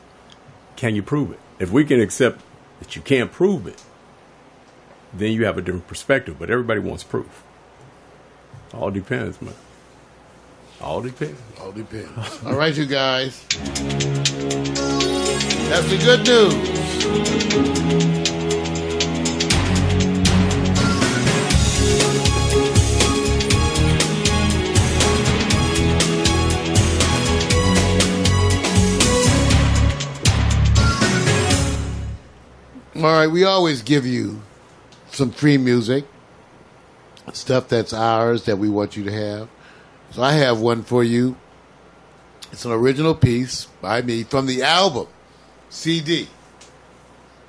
can 0.75 0.95
you 0.95 1.01
prove 1.03 1.31
it? 1.31 1.39
If 1.59 1.71
we 1.71 1.85
can 1.85 2.01
accept 2.01 2.41
that 2.79 2.97
you 2.97 3.01
can't 3.01 3.31
prove 3.31 3.67
it, 3.67 3.81
then 5.13 5.31
you 5.31 5.45
have 5.45 5.57
a 5.57 5.61
different 5.61 5.87
perspective. 5.87 6.37
But 6.37 6.49
everybody 6.49 6.81
wants 6.81 7.03
proof. 7.03 7.43
All 8.73 8.91
depends, 8.91 9.41
man. 9.41 9.53
All 10.83 11.01
depends. 11.01 11.39
All 11.61 11.71
depends. 11.71 12.43
All 12.45 12.55
right, 12.55 12.75
you 12.75 12.85
guys. 12.85 13.41
That's 15.69 15.89
the 15.89 15.97
good 15.97 16.27
news. 16.27 16.53
All 32.95 33.11
right, 33.11 33.27
we 33.27 33.45
always 33.45 33.81
give 33.81 34.05
you 34.05 34.41
some 35.11 35.31
free 35.31 35.57
music, 35.57 36.05
stuff 37.31 37.67
that's 37.69 37.93
ours 37.93 38.43
that 38.45 38.57
we 38.57 38.69
want 38.69 38.95
you 38.97 39.03
to 39.05 39.11
have. 39.11 39.49
So 40.13 40.21
I 40.21 40.33
have 40.33 40.59
one 40.59 40.83
for 40.83 41.03
you. 41.03 41.35
It's 42.51 42.65
an 42.65 42.71
original 42.71 43.15
piece 43.15 43.65
by 43.81 44.03
me 44.03 44.21
from 44.23 44.45
the 44.45 44.61
album 44.61 45.07
CD, 45.69 46.27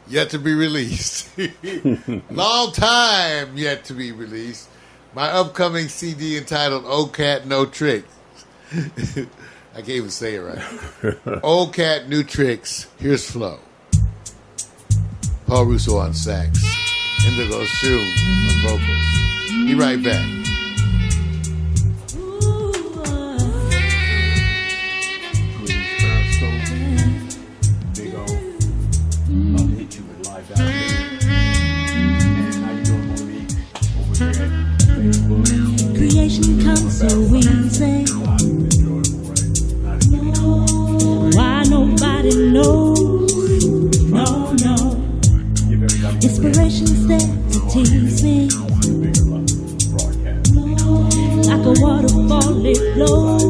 yet 0.08 0.30
to 0.30 0.38
be 0.38 0.54
released. 0.54 1.28
Long 2.30 2.72
time 2.72 3.58
yet 3.58 3.84
to 3.84 3.92
be 3.92 4.12
released. 4.12 4.70
My 5.14 5.28
upcoming 5.28 5.88
CD 5.88 6.38
entitled 6.38 6.86
"Old 6.86 7.12
Cat 7.12 7.46
No 7.46 7.66
Tricks." 7.66 8.08
I 8.72 9.78
can't 9.78 9.88
even 9.88 10.10
say 10.10 10.36
it 10.36 10.40
right. 10.40 11.42
Old 11.42 11.74
Cat 11.74 12.08
New 12.08 12.22
Tricks. 12.22 12.86
Here's 12.98 13.30
Flo. 13.30 13.58
Paul 15.46 15.66
Russo 15.66 15.98
on 15.98 16.14
sax. 16.14 16.58
Indigo 17.26 17.62
Shoe 17.64 18.00
on 18.00 18.62
vocals. 18.62 19.66
Be 19.66 19.74
right 19.74 20.02
back. 20.02 20.43
So 36.94 37.06
easy. 37.34 38.04
Why 41.36 41.64
nobody 41.68 42.52
knows? 42.52 43.34
No, 44.04 44.52
no. 44.62 44.76
Inspiration's 46.22 47.06
there 47.08 47.18
to 47.18 47.58
tease 47.68 48.22
me. 48.22 48.48
Like 51.48 51.66
a 51.66 51.74
waterfall, 51.82 52.64
it. 52.64 52.78
Flows, 52.94 53.43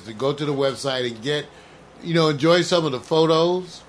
is 0.00 0.06
to 0.06 0.14
go 0.14 0.32
to 0.32 0.44
the 0.44 0.52
website 0.52 1.06
and 1.06 1.22
get, 1.22 1.46
you 2.02 2.14
know, 2.14 2.28
enjoy 2.28 2.62
some 2.62 2.84
of 2.84 2.92
the 2.92 3.00
photos, 3.00 3.82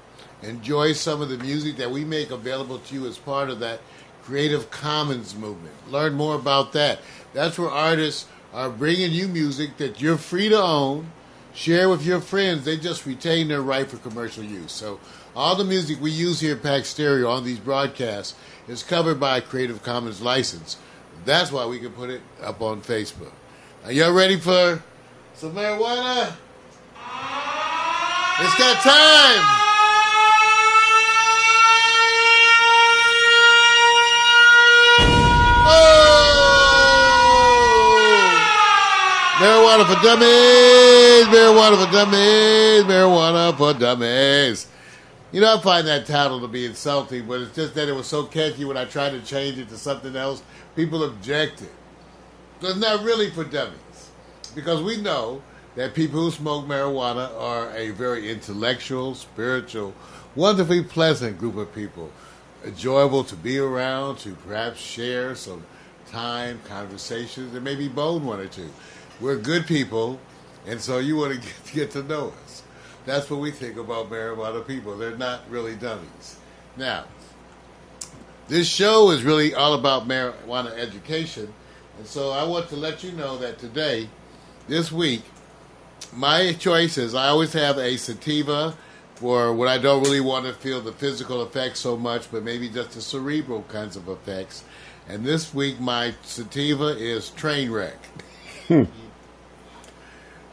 enjoy 0.43 0.93
some 0.93 1.21
of 1.21 1.29
the 1.29 1.37
music 1.37 1.77
that 1.77 1.89
we 1.89 2.03
make 2.03 2.31
available 2.31 2.79
to 2.79 2.95
you 2.95 3.07
as 3.07 3.17
part 3.17 3.49
of 3.49 3.59
that 3.59 3.79
Creative 4.23 4.69
Commons 4.69 5.35
movement. 5.35 5.73
Learn 5.91 6.13
more 6.13 6.35
about 6.35 6.73
that. 6.73 6.99
That's 7.33 7.57
where 7.57 7.69
artists 7.69 8.27
are 8.53 8.69
bringing 8.69 9.11
you 9.11 9.27
music 9.27 9.77
that 9.77 10.01
you're 10.01 10.17
free 10.17 10.49
to 10.49 10.61
own, 10.61 11.11
share 11.53 11.89
with 11.89 12.05
your 12.05 12.21
friends. 12.21 12.65
They 12.65 12.77
just 12.77 13.05
retain 13.05 13.47
their 13.47 13.61
right 13.61 13.89
for 13.89 13.97
commercial 13.97 14.43
use. 14.43 14.71
So 14.71 14.99
all 15.35 15.55
the 15.55 15.63
music 15.63 15.99
we 16.01 16.11
use 16.11 16.39
here 16.39 16.55
at 16.55 16.63
Pax 16.63 16.89
Stereo 16.89 17.29
on 17.29 17.43
these 17.43 17.59
broadcasts 17.59 18.35
is 18.67 18.83
covered 18.83 19.19
by 19.19 19.37
a 19.37 19.41
Creative 19.41 19.81
Commons 19.81 20.21
license. 20.21 20.77
That's 21.25 21.51
why 21.51 21.65
we 21.65 21.79
can 21.79 21.91
put 21.91 22.09
it 22.09 22.21
up 22.41 22.61
on 22.61 22.81
Facebook. 22.81 23.31
Are 23.85 23.91
y'all 23.91 24.13
ready 24.13 24.37
for 24.37 24.83
some 25.41 25.53
marijuana? 25.55 26.35
It's 28.41 28.55
that 28.59 28.77
time! 28.83 29.41
Oh! 35.65 35.97
Marijuana 39.39 39.85
for 39.87 39.97
dummies! 40.03 41.25
Marijuana 41.33 41.75
for 41.83 41.91
dummies! 41.91 42.83
Marijuana 42.83 43.57
for 43.57 43.73
dummies! 43.73 44.67
You 45.31 45.41
know, 45.41 45.57
I 45.57 45.59
find 45.59 45.87
that 45.87 46.05
title 46.05 46.39
to 46.41 46.47
be 46.47 46.67
insulting, 46.67 47.25
but 47.25 47.41
it's 47.41 47.55
just 47.55 47.73
that 47.73 47.89
it 47.89 47.93
was 47.93 48.05
so 48.05 48.25
catchy 48.25 48.63
when 48.63 48.77
I 48.77 48.85
tried 48.85 49.13
to 49.13 49.21
change 49.21 49.57
it 49.57 49.69
to 49.69 49.77
something 49.79 50.15
else. 50.15 50.43
People 50.75 51.03
objected. 51.03 51.71
So 52.61 52.67
it's 52.67 52.79
not 52.79 53.03
really 53.03 53.31
for 53.31 53.43
dummies. 53.43 53.80
Because 54.55 54.81
we 54.81 54.97
know 54.97 55.41
that 55.75 55.93
people 55.93 56.19
who 56.19 56.31
smoke 56.31 56.65
marijuana 56.65 57.31
are 57.39 57.71
a 57.75 57.91
very 57.91 58.29
intellectual, 58.29 59.15
spiritual, 59.15 59.93
wonderfully 60.35 60.83
pleasant 60.83 61.37
group 61.37 61.55
of 61.57 61.73
people. 61.73 62.11
Enjoyable 62.65 63.23
to 63.23 63.35
be 63.35 63.57
around, 63.57 64.17
to 64.19 64.35
perhaps 64.35 64.79
share 64.79 65.35
some 65.35 65.63
time, 66.11 66.59
conversations, 66.67 67.55
and 67.55 67.63
maybe 67.63 67.87
bone 67.87 68.25
one 68.25 68.39
or 68.39 68.47
two. 68.47 68.69
We're 69.19 69.37
good 69.37 69.65
people, 69.65 70.19
and 70.67 70.79
so 70.79 70.99
you 70.99 71.15
want 71.15 71.33
to 71.33 71.39
get, 71.47 71.73
get 71.73 71.91
to 71.91 72.03
know 72.03 72.33
us. 72.43 72.63
That's 73.05 73.29
what 73.29 73.39
we 73.39 73.51
think 73.51 73.77
about 73.77 74.11
marijuana 74.11 74.65
people. 74.67 74.95
They're 74.97 75.17
not 75.17 75.49
really 75.49 75.75
dummies. 75.75 76.37
Now, 76.77 77.05
this 78.47 78.67
show 78.67 79.11
is 79.11 79.23
really 79.23 79.55
all 79.55 79.73
about 79.73 80.07
marijuana 80.07 80.77
education, 80.77 81.51
and 81.97 82.05
so 82.05 82.31
I 82.31 82.43
want 82.43 82.69
to 82.69 82.75
let 82.75 83.03
you 83.03 83.11
know 83.13 83.37
that 83.37 83.57
today, 83.57 84.09
this 84.71 84.89
week, 84.89 85.23
my 86.15 86.53
choices, 86.53 87.13
I 87.13 87.27
always 87.27 87.51
have 87.51 87.77
a 87.77 87.97
sativa 87.97 88.73
for 89.15 89.53
when 89.53 89.67
I 89.67 89.77
don't 89.77 90.01
really 90.01 90.21
want 90.21 90.45
to 90.45 90.53
feel 90.53 90.79
the 90.79 90.93
physical 90.93 91.43
effects 91.43 91.81
so 91.81 91.97
much, 91.97 92.31
but 92.31 92.43
maybe 92.43 92.69
just 92.69 92.91
the 92.91 93.01
cerebral 93.01 93.63
kinds 93.63 93.97
of 93.97 94.07
effects. 94.07 94.63
And 95.09 95.25
this 95.25 95.53
week, 95.53 95.81
my 95.81 96.15
sativa 96.23 96.95
is 96.97 97.31
Trainwreck. 97.31 97.97
Hmm. 98.69 98.83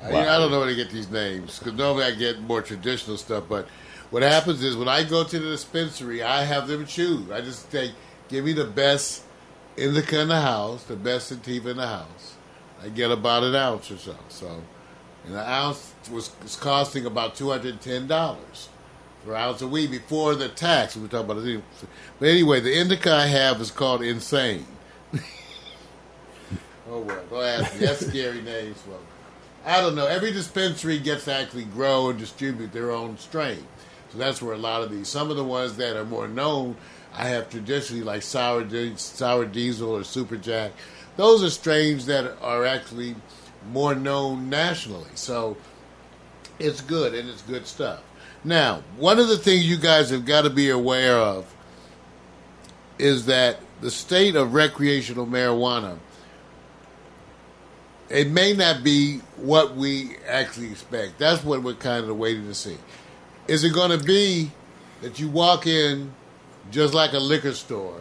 I, 0.03 0.09
I 0.09 0.39
don't 0.39 0.51
know 0.51 0.59
where 0.59 0.69
to 0.69 0.75
get 0.75 0.91
these 0.91 1.11
names 1.11 1.61
because 1.61 1.75
normally 1.75 2.05
I 2.05 2.11
get 2.11 2.41
more 2.41 2.61
traditional 2.61 3.19
stuff. 3.19 3.45
But 3.49 3.69
what 4.11 4.25
happens 4.25 4.64
is 4.64 4.77
when 4.77 4.89
I 4.89 5.05
go 5.05 5.23
to 5.23 5.39
the 5.39 5.51
dispensary, 5.51 6.25
I 6.25 6.43
have 6.43 6.66
them 6.66 6.87
choose. 6.87 7.31
I 7.31 7.41
just 7.41 7.71
say, 7.71 7.93
give 8.29 8.45
me 8.45 8.53
the 8.53 8.64
best 8.64 9.23
indica 9.77 10.21
in 10.21 10.29
the 10.29 10.41
house, 10.41 10.83
the 10.85 10.97
best 10.97 11.29
sativa 11.29 11.71
in 11.71 11.77
the 11.77 11.87
house. 11.87 12.35
I 12.83 12.89
get 12.89 13.11
about 13.11 13.45
an 13.45 13.55
ounce 13.55 13.91
or 13.91 13.99
so. 13.99 14.16
So, 14.29 14.62
and 15.24 15.35
an 15.35 15.41
ounce 15.41 15.93
was, 16.11 16.31
was 16.43 16.57
costing 16.57 17.07
about 17.07 17.35
two 17.35 17.51
hundred 17.51 17.81
ten 17.81 18.07
dollars 18.07 18.68
for 19.24 19.35
ounce 19.37 19.62
of 19.62 19.70
weed 19.70 19.91
before 19.91 20.35
the 20.35 20.49
tax. 20.49 20.97
We 20.97 21.03
were 21.03 21.09
talking 21.09 21.31
about 21.31 21.45
it. 21.45 21.62
But 22.18 22.29
anyway, 22.29 22.61
the 22.61 22.79
indica 22.79 23.12
I 23.12 23.26
have 23.26 23.61
is 23.61 23.70
called 23.70 24.03
Insane. 24.03 24.66
oh 26.89 27.01
well, 27.01 27.24
go 27.31 27.43
ask. 27.43 27.79
That's 27.79 28.07
scary 28.07 28.43
names. 28.43 28.83
Well, 28.89 29.01
I 29.64 29.81
don't 29.81 29.95
know. 29.95 30.07
Every 30.07 30.33
dispensary 30.33 30.99
gets 30.99 31.24
to 31.24 31.35
actually 31.35 31.64
grow 31.64 32.11
and 32.11 32.18
distribute 32.18 32.72
their 32.72 32.91
own 32.91 33.18
strain. 33.18 33.66
So 34.11 34.18
that's 34.18 34.41
where 34.41 34.55
a 34.55 34.59
lot 34.59 34.83
of 34.83 34.91
these, 34.91 35.09
some 35.09 35.31
of 35.31 35.37
the 35.37 35.45
ones 35.45 35.76
that 35.76 35.97
are 35.97 36.05
more 36.05 36.29
known, 36.29 36.76
I 37.12 37.29
have 37.29 37.51
traditionally 37.51 38.03
like 38.03 38.22
sour, 38.22 38.66
sour 38.97 39.45
diesel 39.45 39.95
or 39.95 40.05
super 40.05 40.37
jack. 40.37 40.72
Those 41.19 41.43
are 41.43 41.51
strains 41.51 42.07
that 42.07 42.41
are 42.41 42.64
actually 42.64 43.16
more 43.73 43.93
known 43.93 44.49
nationally. 44.49 45.11
So 45.16 45.57
it's 46.61 46.81
good 46.81 47.12
and 47.12 47.29
it's 47.29 47.43
good 47.43 47.66
stuff. 47.66 48.01
Now, 48.45 48.85
one 48.97 49.19
of 49.19 49.27
the 49.27 49.37
things 49.37 49.69
you 49.69 49.79
guys 49.79 50.11
have 50.11 50.25
got 50.25 50.43
to 50.43 50.51
be 50.51 50.71
aware 50.71 51.16
of 51.19 51.53
is 53.01 53.27
that 53.27 53.59
the 53.81 53.91
state 53.91 54.37
of 54.37 54.55
recreational 54.55 55.27
marijuana 55.27 55.99
it 58.11 58.31
may 58.31 58.53
not 58.55 58.85
be 58.85 59.19
what 59.37 59.77
we 59.77 60.16
actually 60.27 60.71
expect. 60.71 61.19
That's 61.19 61.45
what 61.45 61.64
we're 61.64 61.75
kind 61.75 62.09
of 62.09 62.16
waiting 62.16 62.47
to 62.47 62.55
see. 62.55 62.79
Is 63.49 63.64
it 63.64 63.75
going 63.75 63.99
to 63.99 64.03
be 64.03 64.51
that 65.03 65.19
you 65.19 65.29
walk 65.29 65.66
in 65.66 66.14
just 66.71 66.95
like 66.95 67.12
a 67.12 67.19
liquor 67.19 67.53
store, 67.53 68.01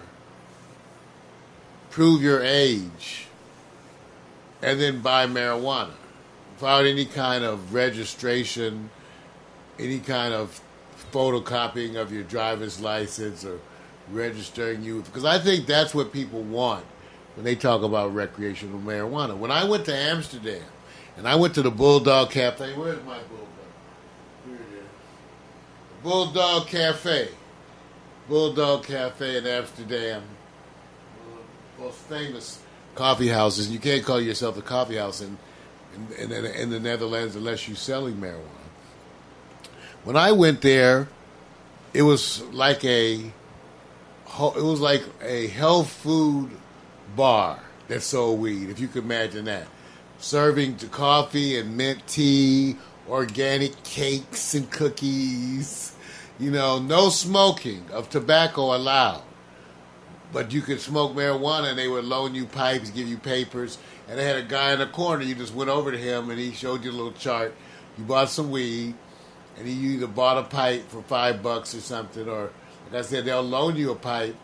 prove 1.97 2.21
your 2.21 2.43
age, 2.43 3.25
and 4.61 4.79
then 4.79 5.01
buy 5.01 5.25
marijuana 5.25 5.95
without 6.53 6.85
any 6.85 7.05
kind 7.05 7.43
of 7.43 7.73
registration, 7.73 8.91
any 9.79 9.97
kind 9.97 10.31
of 10.31 10.61
photocopying 11.11 11.95
of 11.95 12.13
your 12.13 12.21
driver's 12.21 12.79
license 12.79 13.43
or 13.43 13.59
registering 14.11 14.83
you? 14.83 15.01
Because 15.01 15.25
I 15.25 15.39
think 15.39 15.65
that's 15.65 15.95
what 15.95 16.13
people 16.13 16.43
want 16.43 16.85
when 17.33 17.43
they 17.43 17.55
talk 17.55 17.81
about 17.81 18.13
recreational 18.13 18.79
marijuana. 18.79 19.35
When 19.35 19.49
I 19.49 19.63
went 19.63 19.83
to 19.85 19.95
Amsterdam 19.95 20.61
and 21.17 21.27
I 21.27 21.33
went 21.33 21.55
to 21.55 21.63
the 21.63 21.71
Bulldog 21.71 22.29
Cafe, 22.29 22.75
where's 22.75 23.03
my 23.05 23.17
Bulldog? 23.21 23.47
Here 24.45 24.53
it 24.53 24.77
is. 24.77 26.03
Bulldog 26.03 26.67
Cafe. 26.67 27.29
Bulldog 28.29 28.83
Cafe 28.83 29.37
in 29.37 29.47
Amsterdam. 29.47 30.21
Most 31.79 31.97
famous 31.99 32.59
coffee 32.95 33.27
houses. 33.27 33.69
You 33.69 33.79
can't 33.79 34.03
call 34.03 34.19
yourself 34.19 34.57
a 34.57 34.61
coffee 34.61 34.95
house 34.95 35.21
in, 35.21 35.37
in, 36.17 36.31
in, 36.31 36.45
in 36.45 36.69
the 36.69 36.79
Netherlands 36.79 37.35
unless 37.35 37.67
you're 37.67 37.77
selling 37.77 38.15
marijuana. 38.15 38.43
When 40.03 40.15
I 40.15 40.31
went 40.31 40.61
there, 40.61 41.07
it 41.93 42.01
was 42.01 42.41
like 42.53 42.83
a 42.83 43.31
it 44.39 44.63
was 44.63 44.79
like 44.79 45.03
a 45.21 45.47
health 45.47 45.89
food 45.89 46.51
bar 47.15 47.59
that 47.87 48.01
sold 48.01 48.39
weed, 48.39 48.69
if 48.69 48.79
you 48.79 48.87
could 48.87 49.03
imagine 49.03 49.45
that. 49.45 49.67
Serving 50.19 50.77
to 50.77 50.87
coffee 50.87 51.57
and 51.57 51.77
mint 51.77 52.05
tea, 52.07 52.77
organic 53.07 53.83
cakes 53.83 54.53
and 54.53 54.69
cookies. 54.71 55.95
You 56.39 56.51
know, 56.51 56.79
no 56.79 57.09
smoking 57.09 57.85
of 57.91 58.09
tobacco 58.09 58.75
allowed. 58.75 59.23
But 60.33 60.51
you 60.51 60.61
could 60.61 60.81
smoke 60.81 61.15
marijuana 61.15 61.69
and 61.69 61.79
they 61.79 61.87
would 61.87 62.05
loan 62.05 62.35
you 62.35 62.45
pipes, 62.45 62.89
give 62.89 63.07
you 63.07 63.17
papers. 63.17 63.77
And 64.07 64.19
they 64.19 64.25
had 64.25 64.37
a 64.37 64.43
guy 64.43 64.73
in 64.73 64.79
the 64.79 64.87
corner, 64.87 65.23
you 65.23 65.35
just 65.35 65.53
went 65.53 65.69
over 65.69 65.91
to 65.91 65.97
him 65.97 66.29
and 66.29 66.39
he 66.39 66.51
showed 66.51 66.83
you 66.83 66.91
a 66.91 66.93
little 66.93 67.13
chart. 67.13 67.55
You 67.97 68.03
bought 68.03 68.29
some 68.29 68.51
weed 68.51 68.95
and 69.57 69.67
he 69.67 69.73
either 69.73 70.07
bought 70.07 70.37
a 70.37 70.43
pipe 70.43 70.87
for 70.89 71.01
five 71.03 71.41
bucks 71.41 71.73
or 71.73 71.81
something, 71.81 72.29
or 72.29 72.51
like 72.85 72.99
I 72.99 73.01
said, 73.01 73.25
they'll 73.25 73.41
loan 73.41 73.75
you 73.75 73.91
a 73.91 73.95
pipe 73.95 74.35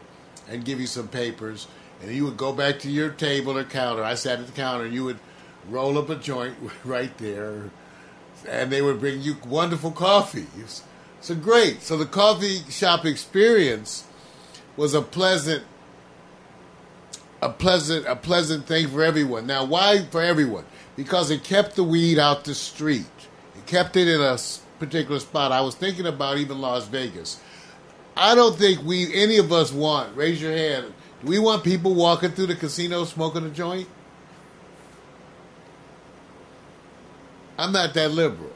and 0.49 0.65
give 0.65 0.79
you 0.79 0.87
some 0.87 1.07
papers 1.07 1.67
and 2.03 2.13
you 2.13 2.25
would 2.25 2.37
go 2.37 2.51
back 2.51 2.79
to 2.79 2.89
your 2.89 3.09
table 3.09 3.57
or 3.57 3.63
counter. 3.63 4.03
I 4.03 4.15
sat 4.15 4.39
at 4.39 4.45
the 4.45 4.51
counter, 4.51 4.85
and 4.85 4.93
you 4.93 5.05
would 5.05 5.19
roll 5.69 5.97
up 5.97 6.09
a 6.09 6.15
joint 6.15 6.55
right 6.83 7.17
there, 7.17 7.71
and 8.47 8.71
they 8.71 8.81
would 8.81 8.99
bring 8.99 9.21
you 9.21 9.37
wonderful 9.47 9.91
coffee. 9.91 10.47
So 11.21 11.35
great. 11.35 11.81
So 11.81 11.95
the 11.95 12.05
coffee 12.05 12.59
shop 12.69 13.05
experience 13.05 14.05
was 14.75 14.93
a 14.93 15.01
pleasant, 15.01 15.63
a 17.43 17.49
pleasant, 17.49 18.05
a 18.07 18.15
pleasant 18.15 18.65
thing 18.65 18.87
for 18.87 19.03
everyone. 19.03 19.45
Now, 19.45 19.65
why 19.65 20.05
for 20.11 20.21
everyone? 20.21 20.65
Because 20.95 21.29
it 21.29 21.43
kept 21.43 21.75
the 21.75 21.83
weed 21.83 22.17
out 22.17 22.45
the 22.45 22.55
street. 22.55 23.05
It 23.55 23.65
kept 23.65 23.97
it 23.97 24.07
in 24.07 24.21
a 24.21 24.37
particular 24.79 25.19
spot. 25.19 25.51
I 25.51 25.61
was 25.61 25.75
thinking 25.75 26.05
about 26.05 26.37
even 26.37 26.61
Las 26.61 26.87
Vegas. 26.87 27.41
I 28.15 28.35
don't 28.35 28.57
think 28.57 28.83
we 28.83 29.13
any 29.13 29.37
of 29.37 29.51
us 29.51 29.73
want. 29.73 30.15
Raise 30.15 30.41
your 30.41 30.51
hand. 30.51 30.93
Do 31.21 31.27
we 31.27 31.39
want 31.39 31.63
people 31.63 31.93
walking 31.93 32.31
through 32.31 32.47
the 32.47 32.55
casino 32.55 33.03
smoking 33.05 33.45
a 33.45 33.49
joint? 33.49 33.87
I'm 37.57 37.71
not 37.71 37.93
that 37.93 38.11
liberal. 38.11 38.51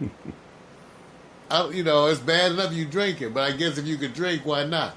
I, 1.50 1.68
you 1.68 1.84
know, 1.84 2.06
it's 2.06 2.20
bad 2.20 2.52
enough 2.52 2.72
you 2.72 2.84
drink 2.84 3.22
it, 3.22 3.32
but 3.32 3.42
I 3.42 3.56
guess 3.56 3.78
if 3.78 3.86
you 3.86 3.96
could 3.96 4.14
drink, 4.14 4.44
why 4.44 4.64
not? 4.64 4.96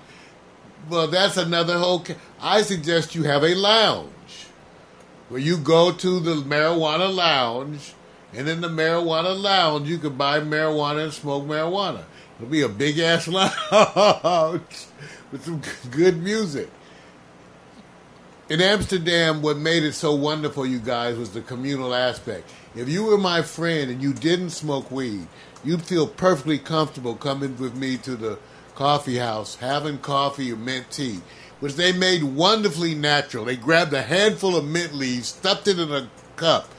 Well, 0.89 1.07
that's 1.07 1.37
another 1.37 1.77
whole. 1.77 1.99
Ca- 2.01 2.15
I 2.39 2.61
suggest 2.61 3.15
you 3.15 3.23
have 3.23 3.43
a 3.43 3.55
lounge 3.55 4.11
where 5.29 5.41
you 5.41 5.57
go 5.57 5.91
to 5.91 6.19
the 6.19 6.35
marijuana 6.35 7.13
lounge, 7.13 7.93
and 8.33 8.47
in 8.47 8.61
the 8.61 8.69
marijuana 8.69 9.37
lounge, 9.39 9.89
you 9.89 9.97
can 9.97 10.15
buy 10.15 10.39
marijuana 10.39 11.05
and 11.05 11.13
smoke 11.13 11.43
marijuana. 11.45 12.03
It'll 12.37 12.49
be 12.49 12.61
a 12.61 12.69
big 12.69 12.99
ass 12.99 13.27
lounge 13.71 14.61
with 15.31 15.43
some 15.43 15.61
good 15.91 16.21
music. 16.21 16.69
In 18.49 18.61
Amsterdam, 18.61 19.41
what 19.41 19.57
made 19.57 19.83
it 19.83 19.93
so 19.93 20.15
wonderful, 20.15 20.65
you 20.65 20.79
guys, 20.79 21.17
was 21.17 21.31
the 21.31 21.41
communal 21.41 21.93
aspect. 21.93 22.49
If 22.75 22.87
you 22.87 23.03
were 23.03 23.17
my 23.17 23.41
friend 23.41 23.91
and 23.91 24.01
you 24.01 24.13
didn't 24.13 24.51
smoke 24.51 24.89
weed, 24.89 25.27
you'd 25.65 25.81
feel 25.81 26.07
perfectly 26.07 26.57
comfortable 26.57 27.15
coming 27.15 27.57
with 27.57 27.75
me 27.75 27.97
to 27.97 28.15
the 28.15 28.39
coffee 28.77 29.17
house, 29.17 29.55
having 29.55 29.97
coffee 29.97 30.53
or 30.53 30.55
mint 30.55 30.91
tea, 30.91 31.19
which 31.59 31.73
they 31.73 31.91
made 31.91 32.23
wonderfully 32.23 32.93
natural. 32.93 33.43
They 33.43 33.55
grabbed 33.55 33.91
a 33.91 34.03
handful 34.03 34.55
of 34.55 34.65
mint 34.65 34.93
leaves, 34.93 35.29
stuffed 35.29 35.67
it 35.67 35.79
in 35.79 35.91
a 35.91 36.07
cup, 36.35 36.69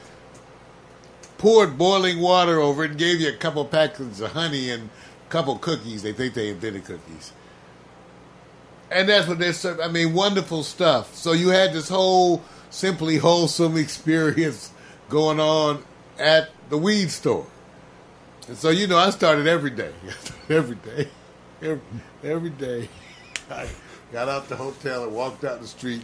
poured 1.37 1.77
boiling 1.77 2.21
water 2.21 2.57
over 2.61 2.85
it, 2.85 2.91
and 2.91 2.99
gave 2.99 3.19
you 3.19 3.27
a 3.27 3.35
couple 3.35 3.65
packets 3.65 4.21
of 4.21 4.31
honey 4.31 4.69
and 4.69 4.83
a 5.27 5.29
couple 5.29 5.57
cookies. 5.57 6.01
They 6.01 6.13
think 6.13 6.35
they 6.35 6.47
invented 6.47 6.85
cookies. 6.85 7.33
And 8.89 9.09
that's 9.09 9.27
what 9.27 9.37
they're 9.37 9.51
serving. 9.51 9.83
I 9.83 9.89
mean, 9.89 10.13
wonderful 10.13 10.63
stuff. 10.63 11.13
So 11.15 11.33
you 11.33 11.49
had 11.49 11.73
this 11.73 11.89
whole 11.89 12.41
simply 12.69 13.17
wholesome 13.17 13.75
experience 13.75 14.71
going 15.09 15.41
on 15.41 15.83
at 16.17 16.49
the 16.69 16.77
weed 16.77 17.11
store. 17.11 17.47
And 18.47 18.55
so, 18.55 18.69
you 18.69 18.87
know, 18.87 18.97
I 18.97 19.09
started 19.09 19.47
every 19.47 19.71
day. 19.71 19.91
every 20.49 20.77
day. 20.77 21.09
Every, 21.61 21.81
every 22.23 22.49
day. 22.51 22.89
I 23.51 23.67
got 24.11 24.29
out 24.29 24.47
the 24.47 24.55
hotel 24.55 25.03
and 25.03 25.13
walked 25.13 25.43
out 25.43 25.61
the 25.61 25.67
street 25.67 26.03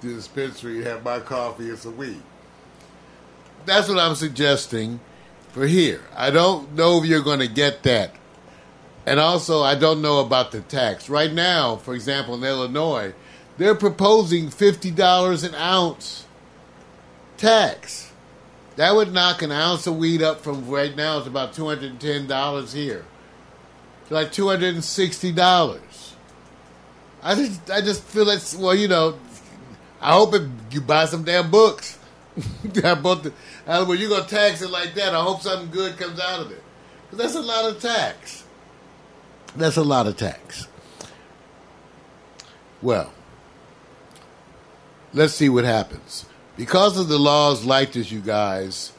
to 0.00 0.08
the 0.08 0.14
dispensary 0.14 0.78
and 0.78 0.86
had 0.86 1.04
my 1.04 1.20
coffee 1.20 1.68
and 1.68 1.78
some 1.78 1.96
weed. 1.96 2.22
That's 3.66 3.88
what 3.88 3.98
I'm 3.98 4.14
suggesting 4.14 5.00
for 5.50 5.66
here. 5.66 6.02
I 6.14 6.30
don't 6.30 6.74
know 6.74 6.98
if 6.98 7.06
you're 7.06 7.22
going 7.22 7.40
to 7.40 7.48
get 7.48 7.82
that. 7.82 8.14
And 9.04 9.20
also, 9.20 9.62
I 9.62 9.74
don't 9.74 10.02
know 10.02 10.20
about 10.20 10.50
the 10.50 10.60
tax. 10.60 11.08
Right 11.08 11.32
now, 11.32 11.76
for 11.76 11.94
example, 11.94 12.34
in 12.34 12.44
Illinois, 12.44 13.14
they're 13.56 13.74
proposing 13.74 14.48
$50 14.48 15.48
an 15.48 15.54
ounce 15.54 16.26
tax. 17.36 18.12
That 18.76 18.94
would 18.94 19.12
knock 19.12 19.42
an 19.42 19.52
ounce 19.52 19.86
of 19.86 19.96
weed 19.96 20.22
up 20.22 20.40
from 20.40 20.68
right 20.68 20.94
now, 20.94 21.18
it's 21.18 21.26
about 21.26 21.54
$210 21.54 22.74
here. 22.74 23.04
Like 24.10 24.32
$260. 24.32 26.12
I 27.22 27.34
just, 27.34 27.70
I 27.70 27.80
just 27.80 28.02
feel 28.04 28.28
it's, 28.30 28.54
well, 28.54 28.74
you 28.74 28.88
know, 28.88 29.18
I 30.00 30.12
hope 30.12 30.34
it, 30.34 30.48
you 30.70 30.80
buy 30.80 31.06
some 31.06 31.24
damn 31.24 31.50
books. 31.50 31.98
I 32.84 32.94
bought 32.94 33.24
the, 33.24 33.32
I, 33.66 33.84
going 33.84 33.98
to 33.98 34.28
tax 34.28 34.62
it 34.62 34.70
like 34.70 34.94
that, 34.94 35.14
I 35.14 35.22
hope 35.22 35.42
something 35.42 35.70
good 35.70 35.96
comes 35.96 36.20
out 36.20 36.40
of 36.40 36.52
it. 36.52 36.62
Because 37.04 37.18
that's 37.18 37.34
a 37.34 37.46
lot 37.46 37.64
of 37.64 37.80
tax. 37.80 38.44
That's 39.56 39.76
a 39.76 39.82
lot 39.82 40.06
of 40.06 40.16
tax. 40.16 40.68
Well, 42.82 43.12
let's 45.12 45.32
see 45.32 45.48
what 45.48 45.64
happens. 45.64 46.26
Because 46.56 46.98
of 46.98 47.08
the 47.08 47.18
laws 47.18 47.64
like 47.64 47.92
this, 47.92 48.10
you 48.12 48.20
guys, 48.20 48.92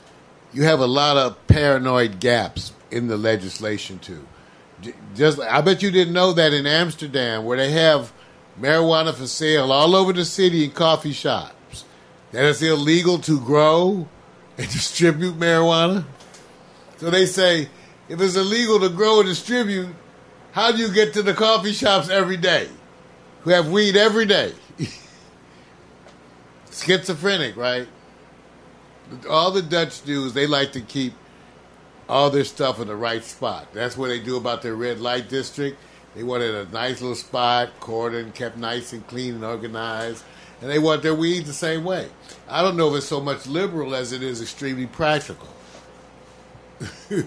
you 0.52 0.64
have 0.64 0.80
a 0.80 0.88
lot 0.88 1.18
of 1.18 1.48
paranoid 1.48 2.20
gaps 2.20 2.74
in 2.92 3.08
the 3.08 3.18
legislation 3.18 4.00
too. 4.00 4.26
Just, 5.16 5.40
I 5.40 5.62
bet 5.62 5.82
you 5.82 5.90
didn't 5.90 6.14
know 6.14 6.34
that 6.34 6.54
in 6.54 6.68
Amsterdam, 6.68 7.46
where 7.46 7.58
they 7.58 7.72
have 7.72 8.14
marijuana 8.60 9.14
for 9.14 9.28
sale 9.28 9.72
all 9.72 9.96
over 9.96 10.14
the 10.14 10.26
city 10.26 10.64
in 10.64 10.72
coffee 10.72 11.14
shops, 11.14 11.86
that 12.32 12.46
it's 12.46 12.62
illegal 12.62 13.18
to 13.20 13.40
grow 13.40 14.08
and 14.58 14.70
distribute 14.70 15.40
marijuana. 15.40 16.06
So 16.98 17.10
they 17.10 17.26
say, 17.26 17.70
if 18.10 18.22
it's 18.22 18.36
illegal 18.36 18.80
to 18.80 18.90
grow 18.90 19.20
and 19.20 19.30
distribute, 19.30 19.90
how 20.52 20.72
do 20.72 20.78
you 20.78 20.92
get 20.92 21.14
to 21.14 21.22
the 21.22 21.34
coffee 21.34 21.74
shops 21.74 22.10
every 22.10 22.38
day 22.38 22.68
who 23.42 23.52
have 23.52 23.70
weed 23.70 23.96
every 23.96 24.26
day? 24.26 24.54
Schizophrenic, 26.72 27.56
right? 27.56 27.88
All 29.30 29.52
the 29.52 29.62
Dutch 29.62 30.04
do 30.04 30.26
is 30.26 30.34
they 30.34 30.48
like 30.48 30.72
to 30.74 30.82
keep 30.82 31.14
all 32.10 32.30
their 32.30 32.46
stuff 32.46 32.80
in 32.80 32.88
the 32.88 32.96
right 32.96 33.24
spot. 33.24 33.74
That's 33.74 33.98
what 33.98 34.08
they 34.08 34.20
do 34.20 34.38
about 34.38 34.62
their 34.62 34.76
red 34.76 35.00
light 35.00 35.30
district. 35.30 35.78
They 36.16 36.24
wanted 36.24 36.56
a 36.56 36.72
nice 36.72 37.02
little 37.02 37.16
spot, 37.16 37.80
cordoned, 37.80 38.34
kept 38.34 38.58
nice 38.58 38.94
and 38.94 39.06
clean 39.08 39.36
and 39.36 39.46
organized, 39.46 40.24
and 40.62 40.70
they 40.70 40.80
want 40.80 41.04
their 41.04 41.14
weed 41.14 41.46
the 41.46 41.54
same 41.54 41.84
way. 41.84 42.10
I 42.50 42.62
don't 42.62 42.78
know 42.78 42.90
if 42.90 42.98
it's 42.98 43.06
so 43.06 43.22
much 43.22 43.46
liberal 43.46 43.94
as 43.94 44.12
it 44.14 44.24
is 44.24 44.42
extremely 44.42 44.88
practical. 44.88 45.48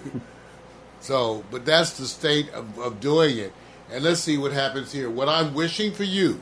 So, 1.01 1.43
but 1.49 1.65
that's 1.65 1.97
the 1.97 2.05
state 2.05 2.49
of, 2.51 2.77
of 2.79 2.99
doing 2.99 3.37
it. 3.37 3.51
And 3.91 4.03
let's 4.03 4.21
see 4.21 4.37
what 4.37 4.53
happens 4.53 4.91
here. 4.91 5.09
What 5.09 5.27
I'm 5.27 5.53
wishing 5.53 5.91
for 5.91 6.03
you, 6.03 6.41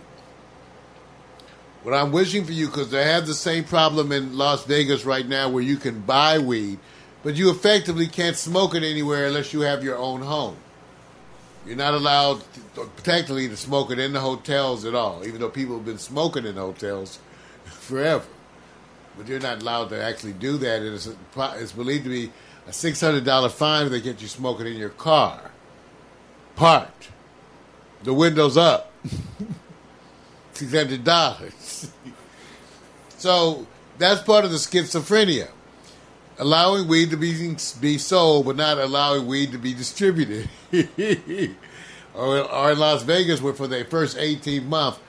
what 1.81 1.95
I'm 1.95 2.11
wishing 2.11 2.43
for 2.43 2.51
you, 2.51 2.67
because 2.67 2.91
they 2.91 3.05
have 3.05 3.25
the 3.25 3.33
same 3.33 3.63
problem 3.63 4.11
in 4.11 4.37
Las 4.37 4.65
Vegas 4.65 5.05
right 5.05 5.25
now 5.25 5.49
where 5.49 5.63
you 5.63 5.77
can 5.77 6.01
buy 6.01 6.37
weed, 6.37 6.77
but 7.23 7.35
you 7.35 7.49
effectively 7.49 8.07
can't 8.07 8.35
smoke 8.35 8.75
it 8.75 8.83
anywhere 8.83 9.27
unless 9.27 9.53
you 9.53 9.61
have 9.61 9.83
your 9.83 9.97
own 9.97 10.21
home. 10.21 10.57
You're 11.65 11.77
not 11.77 11.93
allowed, 11.93 12.41
to, 12.75 12.89
technically, 13.03 13.47
to 13.49 13.57
smoke 13.57 13.91
it 13.91 13.99
in 13.99 14.13
the 14.13 14.21
hotels 14.21 14.85
at 14.85 14.95
all, 14.95 15.25
even 15.27 15.41
though 15.41 15.49
people 15.49 15.75
have 15.75 15.85
been 15.85 15.97
smoking 15.97 16.45
in 16.45 16.55
hotels 16.55 17.19
forever. 17.65 18.25
But 19.17 19.27
you're 19.27 19.39
not 19.39 19.61
allowed 19.61 19.89
to 19.89 20.01
actually 20.01 20.33
do 20.33 20.57
that. 20.57 20.81
It's, 20.81 21.09
it's 21.35 21.71
believed 21.73 22.05
to 22.05 22.09
be 22.09 22.31
a 22.67 22.73
six 22.73 23.01
hundred 23.01 23.25
dollar 23.25 23.49
fine 23.49 23.87
if 23.87 23.91
they 23.91 23.99
get 23.99 24.21
you 24.21 24.27
smoking 24.27 24.67
in 24.67 24.75
your 24.75 24.89
car, 24.89 25.51
parked, 26.55 27.09
the 28.03 28.13
windows 28.13 28.55
up, 28.55 28.93
six 30.53 30.71
hundred 30.71 31.03
dollars. 31.03 31.91
so 33.17 33.67
that's 33.97 34.21
part 34.21 34.45
of 34.45 34.51
the 34.51 34.57
schizophrenia, 34.57 35.49
allowing 36.39 36.87
weed 36.87 37.11
to 37.11 37.17
be 37.17 37.55
be 37.79 37.97
sold, 37.97 38.45
but 38.45 38.55
not 38.55 38.79
allowing 38.79 39.27
weed 39.27 39.51
to 39.51 39.57
be 39.57 39.73
distributed. 39.73 40.49
or, 42.15 42.39
or 42.39 42.71
in 42.71 42.79
Las 42.79 43.03
Vegas, 43.03 43.41
where 43.41 43.53
for 43.53 43.67
the 43.67 43.85
first 43.85 44.17
eighteen 44.17 44.67
months, 44.67 44.99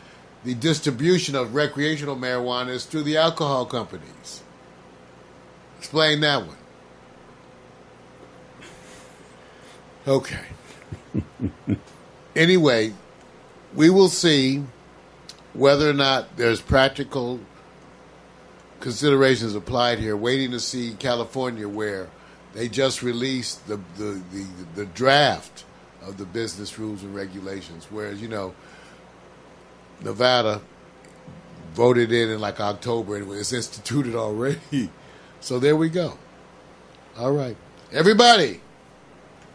the 0.45 0.55
distribution 0.55 1.35
of 1.35 1.55
recreational 1.55 2.17
marijuana 2.17 2.71
is 2.71 2.85
through 2.85 3.05
the 3.05 3.17
alcohol 3.17 3.65
companies. 3.65 4.43
Explain 5.79 6.21
that 6.21 6.47
one. 6.47 6.57
Okay. 10.07 10.45
anyway, 12.37 12.93
we 13.75 13.91
will 13.91 14.09
see 14.09 14.65
whether 15.53 15.89
or 15.89 15.95
not 15.95 16.37
there's 16.37 16.61
practical 16.61 17.41
considerations 18.81 19.55
applied 19.55 19.99
here. 19.99 20.17
Waiting 20.17 20.51
to 20.51 20.61
see 20.61 20.95
California, 20.99 21.69
where 21.69 22.09
they 22.55 22.69
just 22.69 23.03
released 23.03 23.67
the 23.69 23.77
the, 23.97 24.21
the, 24.33 24.47
the 24.75 24.87
draft 24.87 25.65
of 26.03 26.17
the 26.17 26.25
business 26.25 26.79
rules 26.79 27.03
and 27.03 27.15
regulations. 27.15 27.87
Whereas 27.91 28.21
you 28.21 28.29
know, 28.29 28.55
Nevada 30.03 30.61
voted 31.75 32.13
in 32.13 32.31
in 32.31 32.41
like 32.41 32.61
October 32.61 33.17
and 33.17 33.31
it's 33.33 33.53
instituted 33.53 34.15
already. 34.15 34.91
So 35.43 35.59
there 35.59 35.75
we 35.75 35.89
go. 35.89 36.19
All 37.17 37.33
right, 37.33 37.57
everybody. 37.93 38.61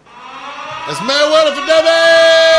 That's 0.04 0.98
marijuana 0.98 1.54
for 1.54 1.68
dummies! 1.68 2.55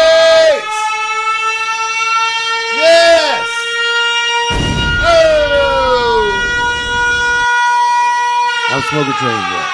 I'm 8.77 8.83
smoking 8.83 9.13
train 9.15 9.31
yet. 9.31 9.69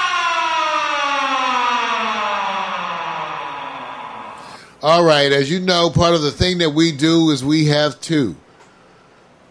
All 4.81 5.05
right, 5.05 5.33
as 5.33 5.51
you 5.51 5.59
know, 5.59 5.91
part 5.91 6.15
of 6.15 6.23
the 6.23 6.31
thing 6.31 6.59
that 6.59 6.71
we 6.71 6.93
do 6.93 7.31
is 7.31 7.45
we 7.45 7.67
have 7.67 8.01
to 8.03 8.37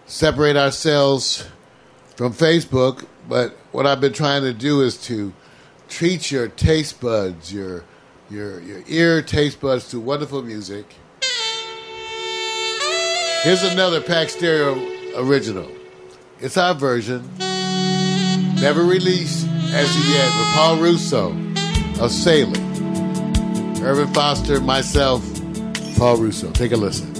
separate 0.05 0.55
ourselves 0.55 1.45
from 2.15 2.31
Facebook, 2.31 3.05
but 3.27 3.57
what 3.73 3.85
I've 3.85 3.99
been 3.99 4.13
trying 4.13 4.43
to 4.43 4.53
do 4.53 4.83
is 4.83 4.95
to 5.07 5.33
treat 5.89 6.31
your 6.31 6.47
taste 6.47 7.01
buds, 7.01 7.53
your 7.53 7.83
your 8.29 8.61
your 8.61 8.83
ear 8.87 9.21
taste 9.21 9.59
buds 9.59 9.89
to 9.89 9.99
wonderful 9.99 10.41
music. 10.43 10.85
Here's 13.43 13.63
another 13.63 13.99
Pax 13.99 14.31
Stereo 14.33 14.75
original. 15.17 15.69
It's 16.39 16.55
our 16.55 16.73
version, 16.73 17.29
never 18.61 18.83
released 18.83 19.47
as 19.73 20.09
yet, 20.09 20.25
with 20.37 20.53
Paul 20.53 20.77
Russo 20.77 21.31
of 21.99 22.11
Sailing. 22.11 22.61
Irvin 23.83 24.13
Foster, 24.13 24.61
myself, 24.61 25.23
Paul 25.97 26.17
Russo. 26.17 26.51
Take 26.51 26.71
a 26.71 26.77
listen. 26.77 27.10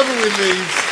Never 0.00 0.14
released. 0.14 0.84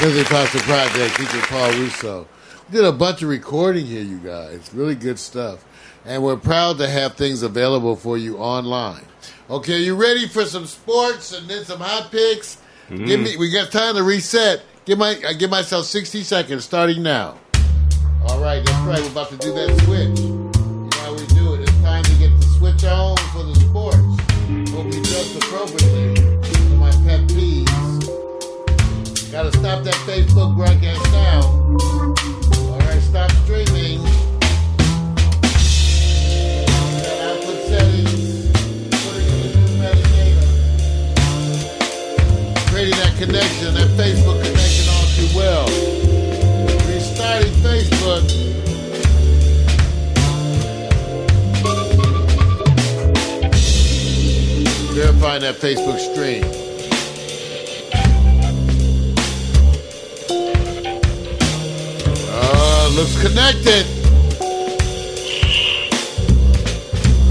Disney 0.00 0.24
Pasta 0.24 0.58
Project 0.58 1.16
featuring 1.16 1.42
Paul 1.44 1.72
Russo. 1.72 2.28
We 2.68 2.76
did 2.76 2.84
a 2.84 2.92
bunch 2.92 3.22
of 3.22 3.30
recording 3.30 3.86
here, 3.86 4.02
you 4.02 4.18
guys. 4.18 4.68
Really 4.74 4.94
good 4.94 5.18
stuff. 5.18 5.64
And 6.04 6.22
we're 6.22 6.36
proud 6.36 6.76
to 6.76 6.86
have 6.86 7.14
things 7.14 7.42
available 7.42 7.96
for 7.96 8.18
you 8.18 8.36
online. 8.36 9.06
Okay, 9.48 9.78
you 9.78 9.94
ready 9.96 10.28
for 10.28 10.44
some 10.44 10.66
sports 10.66 11.32
and 11.32 11.48
then 11.48 11.64
some 11.64 11.80
hot 11.80 12.10
picks? 12.10 12.58
Give 12.90 13.20
me. 13.20 13.38
We 13.38 13.50
got 13.50 13.72
time 13.72 13.94
to 13.94 14.02
reset. 14.02 14.60
Give 14.84 14.98
my. 14.98 15.18
I 15.26 15.32
give 15.32 15.48
myself 15.48 15.86
sixty 15.86 16.22
seconds 16.22 16.66
starting 16.66 17.02
now. 17.02 17.38
All 18.26 18.42
right, 18.42 18.62
that's 18.62 18.86
right. 18.86 19.00
We're 19.00 19.10
about 19.10 19.30
to 19.30 19.38
do 19.38 19.54
that 19.54 19.80
switch. 19.84 20.20
You 20.20 20.28
know 20.28 20.90
how 20.96 21.14
we 21.14 21.26
do 21.28 21.54
it. 21.54 21.62
It's 21.62 21.80
time 21.80 22.04
to 22.04 22.14
get 22.16 22.28
the 22.38 22.46
switch 22.58 22.84
on 22.84 23.16
for 23.32 23.44
the. 23.44 23.59
Hope 24.80 24.94
we 24.94 25.02
dressed 25.02 25.36
appropriately 25.36 26.16
for 26.16 26.76
my 26.76 26.90
pet 27.04 27.20
peeves. 27.28 28.06
Gotta 29.30 29.52
stop 29.52 29.84
that 29.84 29.92
Facebook 30.08 30.56
broadcast 30.56 31.04
now. 31.12 31.42
All 32.72 32.78
right, 32.78 33.02
stop 33.02 33.30
streaming. 33.44 34.00
Creating 42.70 42.96
that 42.96 43.14
connection, 43.18 43.74
that 43.74 43.90
Facebook 43.98 44.42
connection 44.42 44.88
all 44.88 45.06
too 45.14 45.28
well. 45.36 45.99
Verifying 55.00 55.40
that 55.40 55.54
Facebook 55.54 55.98
stream. 55.98 56.44
Uh, 62.28 62.90
looks 62.94 63.18
connected. 63.22 63.86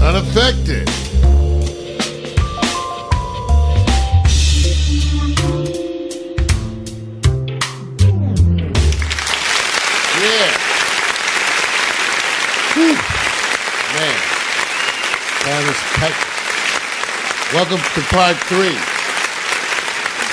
Unaffected. 0.02 1.09
Welcome 17.52 17.78
to 17.78 18.00
part 18.02 18.36
three. 18.36 18.76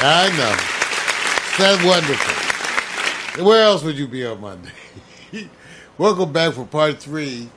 I 0.05 0.29
know. 0.37 0.53
Is 1.49 1.57
that 1.57 1.83
wonderful? 1.83 3.43
Where 3.43 3.63
else 3.63 3.81
would 3.81 3.97
you 3.97 4.07
be 4.07 4.23
on 4.23 4.39
Monday? 4.39 4.69
Welcome 5.97 6.31
back 6.31 6.53
for 6.53 6.63
part 6.65 6.99
three, 6.99 7.49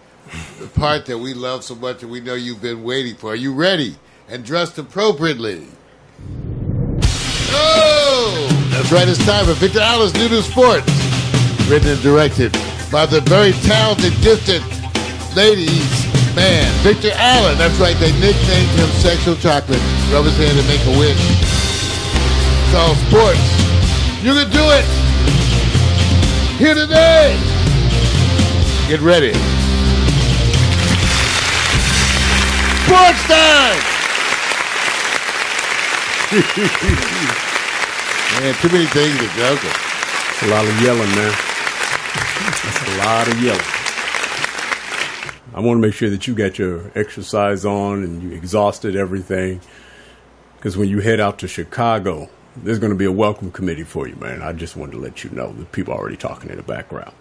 the 0.58 0.66
part 0.68 1.04
that 1.06 1.18
we 1.18 1.34
love 1.34 1.62
so 1.62 1.74
much 1.74 2.02
and 2.02 2.10
we 2.10 2.20
know 2.22 2.32
you've 2.32 2.62
been 2.62 2.82
waiting 2.82 3.16
for. 3.16 3.32
Are 3.32 3.36
you 3.36 3.52
ready 3.52 3.96
and 4.30 4.46
dressed 4.46 4.78
appropriately? 4.78 5.68
Oh! 7.52 8.48
That's 8.70 8.90
right, 8.90 9.06
it's 9.06 9.22
time 9.26 9.44
for 9.44 9.52
Victor 9.52 9.80
Allen's 9.80 10.14
Nu 10.14 10.30
New 10.30 10.40
Sportz. 10.40 10.88
Written 11.70 11.90
and 11.90 12.00
directed 12.00 12.52
by 12.90 13.04
the 13.04 13.20
very 13.26 13.52
talented, 13.52 14.14
gifted 14.22 14.62
ladies, 15.36 16.06
man, 16.34 16.66
Victor 16.82 17.10
Allen. 17.14 17.56
That's 17.58 17.78
right, 17.78 17.96
they 17.98 18.12
nicknamed 18.18 18.70
him 18.78 18.88
Sexual 19.00 19.36
Chocolate. 19.36 19.80
Rub 20.12 20.24
his 20.24 20.36
hand 20.36 20.58
and 20.58 20.66
make 20.68 20.82
a 20.86 20.94
wish. 20.98 21.20
So, 22.72 22.94
sports. 23.06 23.40
You 24.22 24.34
can 24.34 24.50
do 24.50 24.64
it! 24.70 24.84
Here 26.58 26.74
today! 26.74 27.38
Get 28.88 29.00
ready. 29.00 29.32
Sports 32.84 33.22
time! 33.26 33.80
Man, 38.40 38.54
too 38.54 38.68
many 38.68 38.86
things 38.86 39.18
to 39.18 39.26
juggle. 39.36 39.70
A 40.42 40.46
lot 40.48 40.64
of 40.64 40.80
yelling, 40.80 41.10
man. 41.14 41.32
That's 42.62 42.82
a 42.88 42.98
lot 42.98 43.28
of 43.28 43.42
yelling. 43.42 43.79
I 45.60 45.62
want 45.62 45.76
to 45.76 45.86
make 45.86 45.92
sure 45.92 46.08
that 46.08 46.26
you 46.26 46.34
got 46.34 46.58
your 46.58 46.90
exercise 46.94 47.66
on 47.66 48.02
and 48.02 48.22
you 48.22 48.30
exhausted 48.30 48.96
everything. 48.96 49.60
Because 50.56 50.78
when 50.78 50.88
you 50.88 51.00
head 51.00 51.20
out 51.20 51.38
to 51.40 51.48
Chicago, 51.48 52.30
there's 52.56 52.78
going 52.78 52.92
to 52.92 52.96
be 52.96 53.04
a 53.04 53.12
welcome 53.12 53.52
committee 53.52 53.84
for 53.84 54.08
you, 54.08 54.16
man. 54.16 54.40
I 54.40 54.54
just 54.54 54.74
wanted 54.74 54.92
to 54.92 54.98
let 55.00 55.22
you 55.22 55.28
know 55.28 55.52
the 55.52 55.66
people 55.66 55.92
are 55.92 55.98
already 55.98 56.16
talking 56.16 56.48
in 56.48 56.56
the 56.56 56.62
background. 56.62 57.12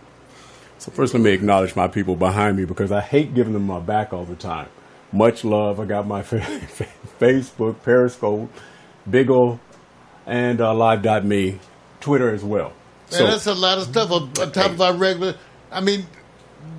So 0.77 0.89
first, 0.89 1.13
let 1.13 1.21
me 1.21 1.31
acknowledge 1.31 1.75
my 1.75 1.89
people 1.89 2.15
behind 2.15 2.55
me 2.55 2.63
because 2.63 2.93
I 2.93 3.01
hate 3.01 3.33
giving 3.33 3.51
them 3.51 3.67
my 3.67 3.81
back 3.81 4.13
all 4.13 4.23
the 4.23 4.37
time. 4.37 4.69
Much 5.11 5.43
love. 5.43 5.81
I 5.81 5.83
got 5.83 6.07
my 6.07 6.21
Facebook, 7.19 7.83
Periscope, 7.83 8.49
Big 9.09 9.29
O, 9.29 9.59
and 10.25 10.61
uh, 10.61 10.73
Live.me, 10.73 11.59
Twitter 11.99 12.33
as 12.33 12.45
well. 12.45 12.71
Man, 13.11 13.31
that's 13.31 13.47
a 13.47 13.53
lot 13.53 13.79
of 13.79 13.83
stuff 13.83 14.09
on, 14.11 14.31
on 14.39 14.53
top 14.53 14.71
of 14.71 14.79
our 14.79 14.93
regular. 14.93 15.35
I 15.71 15.81
mean, 15.81 16.05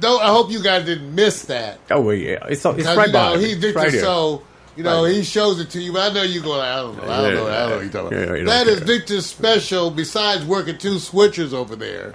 don't. 0.01 0.23
I 0.23 0.29
hope 0.29 0.51
you 0.51 0.63
guys 0.63 0.85
didn't 0.85 1.15
miss 1.15 1.43
that. 1.47 1.79
Oh 1.91 2.01
well, 2.01 2.15
yeah, 2.15 2.39
it's 2.49 2.65
it's 2.65 2.65
right 2.65 3.07
you 3.07 3.13
know, 3.13 3.33
behind 3.35 3.41
he 3.43 3.55
Victor 3.55 3.79
right. 3.81 3.93
So, 3.93 4.43
you 4.77 4.83
know, 4.85 5.05
Right. 5.05 5.15
he 5.15 5.23
shows 5.23 5.61
it 5.61 5.71
to 5.71 5.81
you. 5.81 5.93
But 5.93 6.11
I 6.11 6.15
know 6.15 6.23
you 6.23 6.41
going. 6.43 6.61
I 6.61 6.77
don't 6.77 6.97
know. 6.97 7.03
I 7.05 7.07
don't 7.23 7.35
know. 7.35 7.47
I 7.47 7.59
don't 7.61 7.69
know 7.71 7.77
what 7.77 7.83
you're 7.85 7.93
talking 7.93 8.19
Yeah, 8.19 8.25
about. 8.25 8.39
you 8.39 8.45
that 8.47 8.67
is. 8.67 8.81
Victor's 8.81 9.27
special. 9.27 9.91
Besides 9.91 10.45
working 10.45 10.79
two 10.79 10.97
switchers 10.97 11.53
over 11.53 11.77
there, 11.77 12.15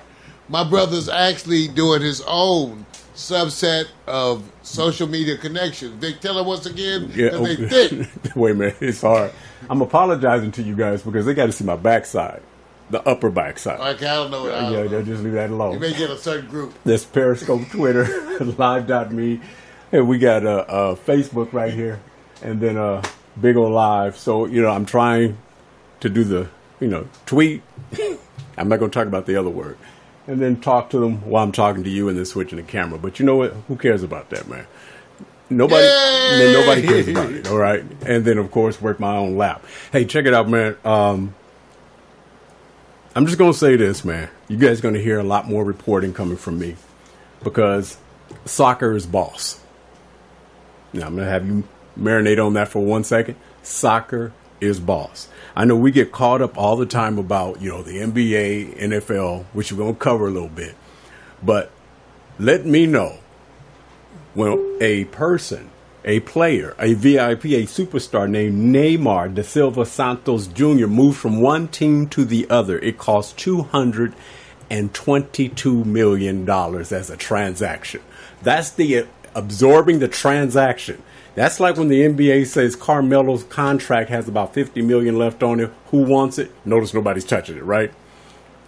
my 0.49 0.63
brother's 0.67 1.09
actually 1.09 1.67
doing 1.67 2.01
his 2.01 2.21
own 2.27 2.85
subset 3.15 3.85
of 4.07 4.43
social 4.61 5.07
media 5.07 5.37
connections. 5.37 5.93
Vic, 6.01 6.19
tell 6.19 6.43
once 6.43 6.65
again. 6.65 7.11
Yeah, 7.15 7.29
'cause 7.29 7.41
they 7.43 7.55
thick. 7.69 8.09
Wait 8.35 8.51
a 8.51 8.55
minute, 8.55 8.77
it's 8.81 9.01
hard. 9.01 9.31
I'm 9.69 9.81
apologizing 9.81 10.51
to 10.53 10.61
you 10.63 10.75
guys 10.75 11.01
because 11.01 11.25
they 11.25 11.33
got 11.33 11.45
to 11.45 11.51
see 11.53 11.63
my 11.63 11.77
backside, 11.77 12.41
the 12.89 13.07
upper 13.07 13.29
backside. 13.29 13.79
Okay, 13.95 14.07
I 14.07 14.15
don't 14.15 14.31
know. 14.31 14.43
What, 14.43 14.53
I 14.53 14.69
yeah, 14.69 15.01
just 15.01 15.23
leave 15.23 15.33
that 15.33 15.49
alone. 15.49 15.73
You 15.73 15.79
may 15.79 15.93
get 15.93 16.09
a 16.09 16.17
certain 16.17 16.49
group. 16.49 16.73
That's 16.83 17.05
Periscope, 17.05 17.67
Twitter, 17.69 18.05
Live.me. 18.57 19.41
And 19.91 20.07
we 20.07 20.17
got 20.17 20.45
uh, 20.45 20.65
uh, 20.67 20.95
Facebook 20.95 21.53
right 21.53 21.73
here, 21.73 21.99
and 22.41 22.59
then 22.59 22.77
uh, 22.77 23.03
Big 23.39 23.55
O 23.55 23.63
Live. 23.63 24.17
So 24.17 24.45
you 24.45 24.61
know, 24.61 24.69
I'm 24.69 24.85
trying 24.85 25.37
to 26.01 26.09
do 26.09 26.23
the 26.23 26.49
you 26.79 26.87
know 26.87 27.07
tweet. 27.25 27.61
I'm 28.57 28.69
not 28.69 28.79
going 28.79 28.91
to 28.91 28.95
talk 28.95 29.07
about 29.07 29.25
the 29.25 29.35
other 29.35 29.49
word, 29.49 29.77
and 30.27 30.41
then 30.41 30.59
talk 30.59 30.89
to 30.91 30.99
them 30.99 31.21
while 31.21 31.43
I'm 31.43 31.51
talking 31.51 31.83
to 31.83 31.89
you, 31.89 32.07
and 32.09 32.17
then 32.17 32.25
switching 32.25 32.57
the 32.57 32.63
camera. 32.63 32.99
But 32.99 33.19
you 33.19 33.25
know 33.25 33.35
what? 33.35 33.53
Who 33.67 33.75
cares 33.75 34.03
about 34.03 34.29
that, 34.29 34.47
man? 34.47 34.65
Nobody, 35.49 35.85
man, 35.85 36.53
nobody 36.53 36.81
cares 36.81 37.07
about 37.07 37.31
it. 37.31 37.47
All 37.47 37.57
right, 37.57 37.83
and 38.05 38.25
then 38.25 38.37
of 38.37 38.49
course 38.51 38.81
work 38.81 38.99
my 38.99 39.15
own 39.15 39.37
lap. 39.37 39.63
Hey, 39.91 40.05
check 40.05 40.25
it 40.25 40.33
out, 40.33 40.49
man. 40.49 40.75
Um, 40.83 41.35
I'm 43.17 43.25
just 43.25 43.37
gonna 43.37 43.53
say 43.53 43.77
this, 43.77 44.03
man. 44.03 44.27
You 44.49 44.57
guys 44.57 44.79
are 44.79 44.81
gonna 44.81 44.99
hear 44.99 45.17
a 45.17 45.23
lot 45.23 45.47
more 45.47 45.63
reporting 45.63 46.13
coming 46.13 46.35
from 46.35 46.59
me 46.59 46.75
because 47.41 47.97
soccer 48.43 48.93
is 48.93 49.05
boss. 49.05 49.61
Now 50.91 51.07
I'm 51.07 51.15
gonna 51.15 51.29
have 51.29 51.47
you 51.47 51.63
marinate 51.97 52.45
on 52.45 52.55
that 52.55 52.67
for 52.67 52.83
one 52.83 53.05
second. 53.05 53.37
Soccer 53.63 54.33
is 54.59 54.81
boss. 54.81 55.29
I 55.55 55.63
know 55.63 55.77
we 55.77 55.91
get 55.91 56.11
caught 56.11 56.41
up 56.41 56.57
all 56.57 56.75
the 56.75 56.85
time 56.85 57.17
about 57.17 57.61
you 57.61 57.69
know 57.69 57.83
the 57.83 57.99
NBA, 57.99 58.77
NFL, 58.81 59.45
which 59.53 59.71
we're 59.71 59.77
gonna 59.77 59.95
cover 59.95 60.27
a 60.27 60.31
little 60.31 60.49
bit, 60.49 60.75
but 61.41 61.71
let 62.37 62.65
me 62.65 62.85
know 62.85 63.19
when 64.33 64.77
a 64.81 65.05
person, 65.05 65.69
a 66.05 66.19
player, 66.21 66.75
a 66.77 66.93
VIP, 66.93 67.45
a 67.45 67.65
superstar 67.65 68.29
named 68.29 68.73
Neymar 68.73 69.33
da 69.33 69.41
Silva 69.41 69.85
Santos 69.85 70.47
Jr. 70.47 70.85
moved 70.85 71.17
from 71.17 71.41
one 71.41 71.67
team 71.67 72.07
to 72.09 72.23
the 72.23 72.47
other, 72.49 72.77
it 72.79 72.97
cost 72.97 73.37
two 73.37 73.63
hundred 73.63 74.13
and 74.69 74.93
twenty-two 74.93 75.83
million 75.83 76.45
dollars 76.45 76.91
as 76.91 77.09
a 77.09 77.17
transaction. 77.17 78.01
That's 78.43 78.69
the 78.69 79.07
absorbing 79.33 79.99
the 79.99 80.07
transaction. 80.07 81.01
That's 81.33 81.59
like 81.59 81.75
when 81.75 81.89
the 81.89 82.01
NBA 82.01 82.45
says 82.45 82.75
Carmelo's 82.77 83.43
contract 83.43 84.09
has 84.09 84.27
about 84.27 84.53
fifty 84.53 84.83
million 84.83 85.17
left 85.17 85.41
on 85.41 85.59
it. 85.59 85.71
Who 85.87 86.03
wants 86.03 86.37
it? 86.37 86.51
Notice 86.63 86.93
nobody's 86.93 87.25
touching 87.25 87.57
it, 87.57 87.63
right? 87.63 87.91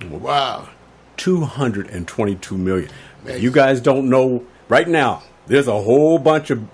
Wow. 0.09 0.69
222 1.17 2.57
million. 2.57 2.89
Now, 3.25 3.33
you 3.33 3.51
guys 3.51 3.81
don't 3.81 4.09
know 4.09 4.45
right 4.69 4.87
now. 4.87 5.23
There's 5.47 5.67
a 5.67 5.81
whole 5.81 6.19
bunch 6.19 6.51
of 6.51 6.67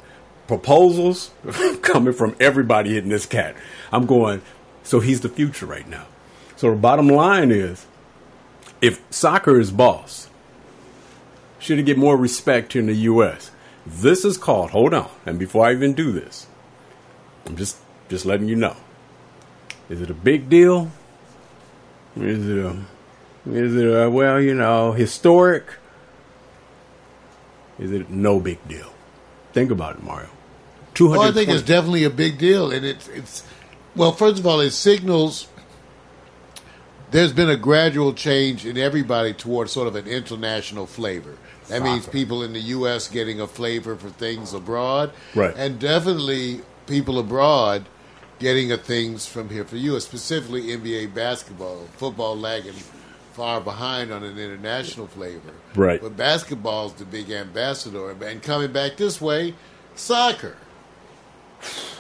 proposals 0.48 1.32
coming 1.82 2.14
from 2.14 2.36
everybody 2.40 2.94
hitting 2.94 3.10
this 3.10 3.26
cat. 3.26 3.56
I'm 3.92 4.06
going, 4.06 4.42
so 4.84 5.00
he's 5.00 5.22
the 5.22 5.30
future 5.30 5.66
right 5.66 5.88
now. 5.88 6.06
So 6.56 6.72
the 6.72 6.78
bottom 6.78 7.08
line 7.08 7.52
is 7.52 7.86
if 8.82 9.02
soccer 9.10 9.60
is 9.60 9.72
boss, 9.72 10.30
should 11.60 11.80
it 11.80 11.84
get 11.84 11.98
more 11.98 12.18
respect 12.18 12.74
here 12.74 12.82
in 12.82 12.88
the 12.88 12.94
U.S. 12.94 13.52
This 13.86 14.26
is 14.26 14.38
called. 14.38 14.72
Hold 14.72 14.94
on, 14.94 15.10
and 15.26 15.40
before 15.40 15.66
I 15.66 15.72
even 15.72 15.94
do 15.94 16.12
this, 16.12 16.48
I'm 17.46 17.56
just 17.56 17.78
just 18.10 18.26
letting 18.26 18.48
you 18.48 18.56
know. 18.56 18.76
Is 19.90 20.02
it 20.02 20.10
a 20.10 20.14
big 20.14 20.50
deal? 20.50 20.92
Is 22.16 22.48
it 22.48 22.58
a 22.58 22.78
is 23.46 23.76
it 23.76 23.86
a, 23.86 24.10
well, 24.10 24.42
you 24.42 24.54
know, 24.54 24.94
historic? 24.94 25.66
Is 27.78 27.92
it 27.92 28.10
no 28.10 28.40
big 28.40 28.66
deal? 28.68 28.93
Think 29.54 29.72
about 29.72 29.98
it, 29.98 30.04
Mario. 30.04 30.30
Two 30.94 31.10
Well, 31.10 31.22
I 31.22 31.32
think 31.32 31.50
it's 31.50 31.64
definitely 31.64 32.04
a 32.04 32.10
big 32.10 32.38
deal, 32.38 32.72
and 32.72 32.86
it's 32.86 33.08
it's 33.08 33.44
well. 33.96 34.12
First 34.12 34.40
of 34.40 34.46
all, 34.46 34.60
it 34.60 34.72
signals 34.72 35.48
there's 37.12 37.32
been 37.32 37.50
a 37.50 37.58
gradual 37.58 38.14
change 38.14 38.66
in 38.66 38.78
everybody 38.78 39.34
towards 39.34 39.72
sort 39.72 39.88
of 39.88 39.96
an 39.96 40.08
international 40.08 40.88
flavor. 40.88 41.38
That 41.70 41.84
means 41.84 42.08
people 42.08 42.44
in 42.44 42.54
the 42.54 42.60
U.S. 42.60 43.08
getting 43.08 43.40
a 43.40 43.48
flavor 43.48 43.96
for 43.96 44.10
things 44.10 44.54
abroad, 44.54 45.14
Right. 45.34 45.54
And 45.56 45.80
definitely 45.80 46.62
people 46.88 47.20
abroad 47.20 47.86
getting 48.40 48.72
a 48.72 48.78
things 48.78 49.26
from 49.26 49.50
here 49.50 49.64
for 49.64 49.78
you, 49.78 49.98
specifically 50.00 50.64
NBA 50.64 51.14
basketball, 51.14 51.88
football 51.98 52.38
lagging 52.38 52.74
far 53.34 53.60
behind 53.60 54.12
on 54.12 54.24
an 54.24 54.38
international 54.38 55.08
flavor, 55.08 55.54
Right. 55.76 56.00
But 56.02 56.16
basketball's 56.16 56.94
the 56.94 57.06
big 57.06 57.32
ambassador, 57.32 58.12
and 58.12 58.42
coming 58.42 58.72
back 58.72 58.98
this 58.98 59.20
way, 59.20 59.56
soccer 59.96 60.56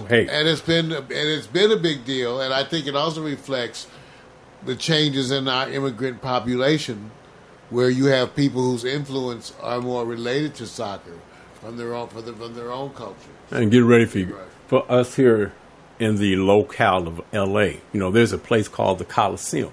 hey, 0.09 0.27
and 0.27 0.47
it's 0.47 0.61
been 0.61 0.91
and 0.91 1.09
it's 1.09 1.47
been 1.47 1.71
a 1.71 1.77
big 1.77 2.05
deal, 2.05 2.41
and 2.41 2.53
I 2.53 2.63
think 2.63 2.87
it 2.87 2.95
also 2.95 3.23
reflects 3.23 3.87
the 4.65 4.75
changes 4.75 5.31
in 5.31 5.47
our 5.47 5.69
immigrant 5.69 6.21
population, 6.21 7.11
where 7.69 7.89
you 7.89 8.05
have 8.05 8.35
people 8.35 8.61
whose 8.61 8.85
influence 8.85 9.53
are 9.61 9.81
more 9.81 10.05
related 10.05 10.55
to 10.55 10.67
soccer 10.67 11.19
from 11.55 11.77
their 11.77 11.93
own 11.93 12.09
from, 12.09 12.25
the, 12.25 12.33
from 12.33 12.53
their 12.55 12.71
own 12.71 12.91
culture. 12.91 13.17
and 13.51 13.71
get 13.71 13.83
ready 13.83 14.05
for 14.05 14.19
you. 14.19 14.35
Right. 14.35 14.47
For 14.67 14.91
us 14.91 15.15
here 15.15 15.53
in 15.99 16.17
the 16.17 16.35
locale 16.37 17.07
of 17.07 17.21
L.A., 17.31 17.81
you 17.91 17.99
know, 17.99 18.11
there's 18.11 18.31
a 18.31 18.37
place 18.37 18.67
called 18.67 18.99
the 18.99 19.05
Coliseum. 19.05 19.71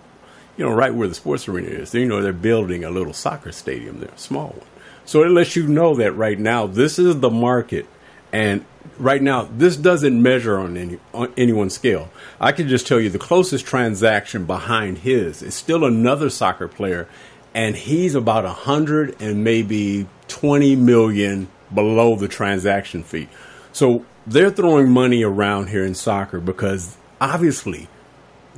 You 0.61 0.67
know, 0.67 0.75
right 0.75 0.93
where 0.95 1.09
the 1.09 1.15
sports 1.15 1.49
arena 1.49 1.69
is. 1.69 1.95
You 1.95 2.05
know, 2.05 2.21
they're 2.21 2.35
building 2.35 2.85
a 2.85 2.91
little 2.91 3.15
soccer 3.15 3.51
stadium 3.51 4.01
there, 4.01 4.11
a 4.11 4.19
small 4.19 4.49
one. 4.49 4.67
So 5.07 5.23
it 5.23 5.31
lets 5.31 5.57
you 5.57 5.67
know 5.67 5.95
that 5.95 6.13
right 6.13 6.39
now 6.39 6.67
this 6.67 6.99
is 6.99 7.21
the 7.21 7.31
market, 7.31 7.87
and 8.31 8.67
right 8.99 9.23
now 9.23 9.49
this 9.51 9.79
doesn't 9.79 10.23
measure 10.23 10.59
on 10.59 10.77
any 10.77 10.99
on 11.15 11.33
anyone's 11.39 11.73
scale. 11.73 12.11
I 12.39 12.53
can 12.53 12.69
just 12.69 12.87
tell 12.87 13.01
you 13.01 13.09
the 13.09 13.19
closest 13.19 13.65
transaction 13.65 14.45
behind 14.45 14.99
his 14.99 15.43
is 15.43 15.55
still 15.55 15.83
another 15.83 16.29
soccer 16.29 16.69
player, 16.69 17.09
and 17.55 17.75
he's 17.75 18.15
about 18.15 18.45
a 18.45 18.53
hundred 18.53 19.17
and 19.19 19.43
maybe 19.43 20.09
twenty 20.29 20.77
million 20.77 21.49
below 21.73 22.17
the 22.17 22.29
transaction 22.29 23.03
fee. 23.03 23.31
So 23.73 24.05
they're 24.27 24.51
throwing 24.51 24.91
money 24.91 25.23
around 25.23 25.69
here 25.69 25.87
in 25.87 25.95
soccer 25.95 26.39
because 26.39 26.99
obviously 27.19 27.89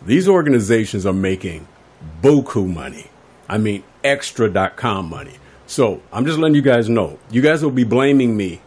these 0.05 0.29
organizations 0.29 1.07
are 1.07 1.13
making 1.13 1.69
buku 2.23 2.73
money. 2.73 3.07
I 3.49 3.59
mean, 3.59 3.85
extra.com 4.03 5.09
money. 5.09 5.35
So 5.67 6.03
I'm 6.13 6.27
just 6.27 6.39
letting 6.39 6.55
you 6.55 6.63
guys 6.63 6.89
know. 6.89 7.19
You 7.31 7.43
guys 7.43 7.63
will 7.63 7.71
be 7.71 7.85
blaming 7.85 8.37
me 8.37 8.61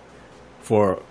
for 0.61 1.01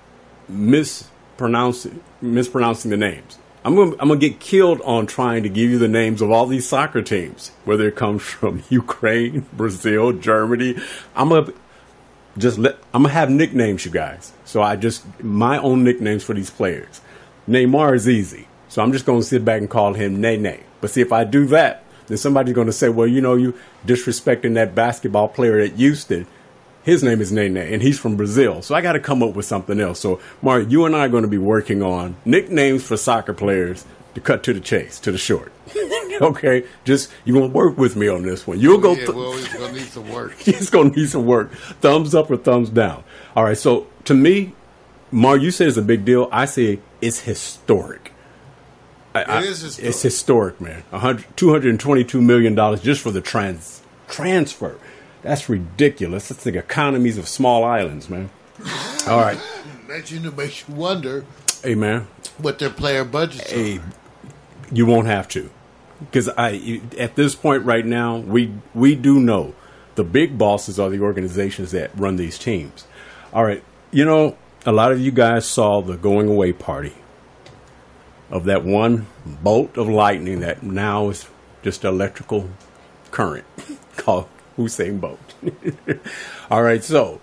mispronouncing 0.49 2.03
mispronouncing 2.20 2.91
the 2.91 2.97
names. 2.97 3.39
I'm 3.64 3.77
gonna 3.77 3.93
I'm 3.93 4.09
gonna 4.09 4.16
get 4.16 4.41
killed 4.41 4.81
on 4.83 5.07
trying 5.07 5.43
to 5.45 5.49
give 5.49 5.70
you 5.70 5.79
the 5.79 5.89
names 5.89 6.20
of 6.20 6.31
all 6.31 6.47
these 6.47 6.68
soccer 6.68 7.01
teams, 7.01 7.51
whether 7.64 7.87
it 7.87 7.97
comes 7.97 8.22
from 8.41 8.62
Ukraine, 8.68 9.47
Brazil, 9.53 10.12
Germany. 10.12 10.77
I'm 11.14 11.29
gonna 11.29 11.53
just 12.37 12.59
let 12.59 12.77
I'm 12.93 13.03
gonna 13.03 13.14
have 13.14 13.31
nicknames, 13.31 13.85
you 13.85 13.91
guys. 13.91 14.33
So 14.45 14.62
I 14.62 14.77
just 14.77 15.05
my 15.22 15.59
own 15.59 15.85
nicknames 15.85 16.25
for 16.25 16.35
these 16.35 16.51
players. 16.51 17.01
Neymar 17.49 17.95
is 17.95 18.09
easy, 18.09 18.49
so 18.68 18.83
I'm 18.83 18.93
just 18.93 19.07
gonna 19.07 19.22
sit 19.22 19.45
back 19.45 19.61
and 19.61 19.70
call 19.70 19.95
him 19.95 20.20
Nene. 20.20 20.64
But 20.81 20.91
see, 20.91 21.01
if 21.01 21.12
I 21.12 21.25
do 21.25 21.47
that, 21.47 21.84
then 22.07 22.16
somebody's 22.16 22.55
gonna 22.55 22.72
say, 22.72 22.88
"Well, 22.88 23.07
you 23.07 23.20
know, 23.20 23.34
you 23.34 23.55
disrespecting 23.86 24.55
that 24.55 24.74
basketball 24.74 25.28
player 25.28 25.59
at 25.59 25.72
Houston." 25.72 26.26
His 26.82 27.02
name 27.02 27.22
is 27.22 27.32
Nene, 27.32 27.57
and 27.57 27.80
he's 27.80 27.98
from 27.98 28.14
Brazil. 28.14 28.61
So 28.61 28.74
I 28.74 28.82
got 28.82 28.92
to 28.92 29.00
come 29.00 29.22
up 29.22 29.34
with 29.34 29.46
something 29.46 29.80
else. 29.80 30.00
So, 30.00 30.20
Mario, 30.42 30.68
you 30.68 30.84
and 30.84 30.94
I 30.94 31.07
are 31.07 31.09
going 31.09 31.22
to 31.22 31.28
be 31.28 31.38
working 31.38 31.82
on 31.82 32.14
nicknames 32.26 32.84
for 32.84 32.98
soccer 32.98 33.32
players 33.32 33.86
to 34.14 34.20
cut 34.20 34.42
to 34.44 34.52
the 34.52 34.61
chase, 34.61 35.00
to 35.00 35.12
the 35.12 35.18
short. 35.18 35.52
okay, 36.20 36.64
just 36.84 37.11
you're 37.24 37.40
gonna 37.40 37.52
work 37.52 37.76
with 37.76 37.96
me 37.96 38.09
on 38.09 38.22
this 38.22 38.46
one. 38.46 38.61
You'll 38.61 38.78
go. 38.78 38.90
yeah, 38.90 39.06
th- 39.06 39.09
well, 39.10 39.32
it's 39.35 39.52
gonna 39.52 39.72
need 39.72 39.89
some 39.89 40.09
work. 40.10 40.35
He's 40.39 40.70
gonna 40.70 40.90
need 40.90 41.09
some 41.09 41.26
work. 41.26 41.52
Thumbs 41.81 42.14
up 42.14 42.31
or 42.31 42.36
thumbs 42.36 42.70
down. 42.70 43.05
All 43.36 43.44
right. 43.44 43.59
So 43.59 43.86
to 44.05 44.14
me, 44.14 44.55
Mar, 45.10 45.36
you 45.36 45.51
say 45.51 45.66
it's 45.66 45.76
a 45.76 45.82
big 45.82 46.05
deal. 46.05 46.28
I 46.32 46.44
say 46.44 46.81
it's 47.01 47.20
historic. 47.20 48.12
I, 49.15 49.23
I- 49.23 49.41
is 49.43 49.62
historic. 49.62 49.89
It's 49.89 50.03
historic, 50.03 50.61
man. 50.61 50.82
$222 50.93 52.23
million 52.23 52.55
just 52.81 53.01
for 53.01 53.11
the 53.11 53.20
trans 53.20 53.82
transfer. 54.09 54.77
That's 55.23 55.49
ridiculous. 55.49 56.28
That's 56.28 56.45
the 56.45 56.59
economies 56.59 57.16
of 57.19 57.28
small 57.28 57.65
islands, 57.65 58.11
man. 58.11 58.31
All 59.07 59.20
right. 59.20 59.39
Makes 59.89 60.11
you 60.12 60.31
makes 60.32 60.69
you 60.69 60.74
wonder 60.74 61.24
Hey, 61.62 61.74
man. 61.74 62.07
what 62.39 62.59
their 62.59 62.70
player 62.70 63.05
budgets 63.05 63.53
are. 63.53 63.81
You 64.73 64.86
won't 64.86 65.07
have 65.07 65.28
to, 65.28 65.51
because 66.01 66.28
I 66.31 66.81
at 66.99 67.15
this 67.16 67.35
point 67.35 67.65
right 67.65 67.85
now 67.85 68.16
we 68.19 68.53
we 68.74 68.95
do 68.97 69.20
know 69.20 69.55
the 69.95 70.05
big 70.05 70.36
bosses 70.39 70.81
are 70.81 70.89
the 70.91 71.01
organizations 71.01 71.70
that 71.73 71.91
run 71.97 72.16
these 72.16 72.39
teams. 72.39 72.86
All 73.32 73.45
right, 73.45 73.62
you 73.91 74.05
know 74.05 74.36
a 74.66 74.73
lot 74.73 74.91
of 74.91 75.01
you 75.01 75.11
guys 75.12 75.47
saw 75.47 75.81
the 75.82 75.97
going 75.97 76.28
away 76.28 76.53
party 76.53 76.95
of 78.35 78.44
that 78.44 78.65
one 78.65 79.06
bolt 79.24 79.78
of 79.78 79.89
lightning 79.89 80.40
that 80.40 80.62
now 80.62 81.09
is 81.09 81.27
just 81.62 81.85
electrical 81.85 82.51
current 83.12 83.47
called 83.97 84.27
Usain 84.59 85.01
Bolt. 85.01 85.35
All 86.51 86.62
right, 86.62 86.82
so 86.82 87.20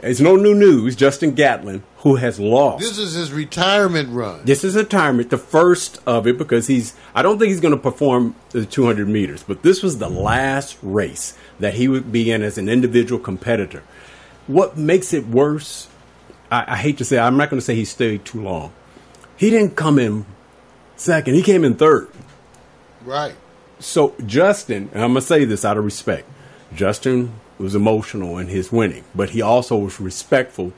it's 0.00 0.20
no 0.20 0.36
new 0.36 0.54
news. 0.54 0.94
Justin 0.96 1.32
Gatlin, 1.34 1.82
who 1.98 2.16
has 2.16 2.38
lost 2.38 2.80
This 2.84 2.98
is 2.98 3.14
his 3.14 3.32
retirement 3.32 4.10
run. 4.10 4.42
this 4.44 4.64
is 4.64 4.76
retirement, 4.76 5.30
the 5.30 5.38
first 5.38 5.98
of 6.06 6.26
it, 6.26 6.36
because 6.36 6.66
he's. 6.66 6.94
I 7.14 7.22
don't 7.22 7.38
think 7.38 7.48
he's 7.48 7.60
going 7.60 7.74
to 7.74 7.80
perform 7.80 8.34
the 8.50 8.66
200 8.66 9.08
meters, 9.08 9.42
but 9.42 9.62
this 9.62 9.82
was 9.82 9.96
the 9.96 10.10
last 10.10 10.76
race 10.82 11.36
that 11.58 11.74
he 11.74 11.88
would 11.88 12.12
be 12.12 12.30
in 12.30 12.42
as 12.42 12.58
an 12.58 12.68
individual 12.68 13.18
competitor. 13.20 13.82
What 14.46 14.76
makes 14.76 15.14
it 15.14 15.26
worse? 15.26 15.88
I, 16.50 16.74
I 16.74 16.76
hate 16.76 16.98
to 16.98 17.04
say, 17.04 17.18
I'm 17.18 17.36
not 17.38 17.48
going 17.50 17.60
to 17.60 17.64
say 17.64 17.74
he 17.74 17.84
stayed 17.86 18.24
too 18.26 18.42
long. 18.42 18.72
He 19.38 19.50
didn't 19.50 19.76
come 19.76 19.98
in 19.98 20.26
second; 20.96 21.34
he 21.34 21.42
came 21.42 21.64
in 21.64 21.76
third. 21.76 22.08
Right. 23.04 23.34
So 23.78 24.14
Justin, 24.26 24.90
and 24.92 25.02
I'm 25.02 25.10
gonna 25.10 25.20
say 25.20 25.44
this 25.44 25.64
out 25.64 25.78
of 25.78 25.84
respect, 25.84 26.28
Justin 26.74 27.32
was 27.56 27.74
emotional 27.74 28.38
in 28.38 28.48
his 28.48 28.72
winning, 28.72 29.04
but 29.14 29.30
he 29.30 29.40
also 29.40 29.76
was 29.76 30.00
respectful, 30.00 30.72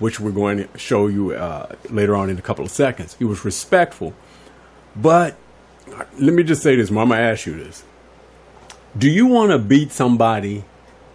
which 0.00 0.18
we're 0.18 0.32
going 0.32 0.58
to 0.58 0.78
show 0.78 1.06
you 1.06 1.32
uh, 1.32 1.74
later 1.88 2.16
on 2.16 2.28
in 2.28 2.38
a 2.38 2.42
couple 2.42 2.64
of 2.64 2.70
seconds. 2.70 3.14
He 3.18 3.24
was 3.24 3.44
respectful, 3.44 4.12
but 4.96 5.36
let 6.18 6.34
me 6.34 6.42
just 6.42 6.62
say 6.62 6.76
this, 6.76 6.90
Mama. 6.90 7.14
Ask 7.14 7.46
you 7.46 7.54
this: 7.54 7.84
Do 8.98 9.08
you 9.08 9.26
want 9.26 9.52
to 9.52 9.58
beat 9.58 9.92
somebody 9.92 10.64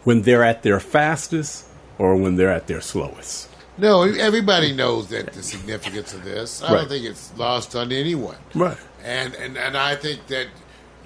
when 0.06 0.22
they're 0.22 0.44
at 0.44 0.64
their 0.64 0.80
fastest 0.80 1.66
or 1.98 2.16
when 2.16 2.38
they're 2.38 2.52
at 2.52 2.68
their 2.68 2.82
slowest? 2.82 3.50
No, 3.78 4.04
everybody 4.04 4.72
knows 4.74 5.08
that 5.08 5.34
the 5.34 5.44
significance 5.44 6.14
of 6.14 6.24
this. 6.24 6.62
I 6.64 6.72
Right. 6.72 6.80
don't 6.80 6.90
think 6.90 7.06
it's 7.06 7.32
lost 7.38 7.76
on 7.76 7.92
anyone. 7.92 8.38
Right. 8.54 8.78
And 9.04 9.36
and 9.36 9.58
and 9.58 9.76
I 9.78 9.96
think 9.96 10.28
that 10.28 10.48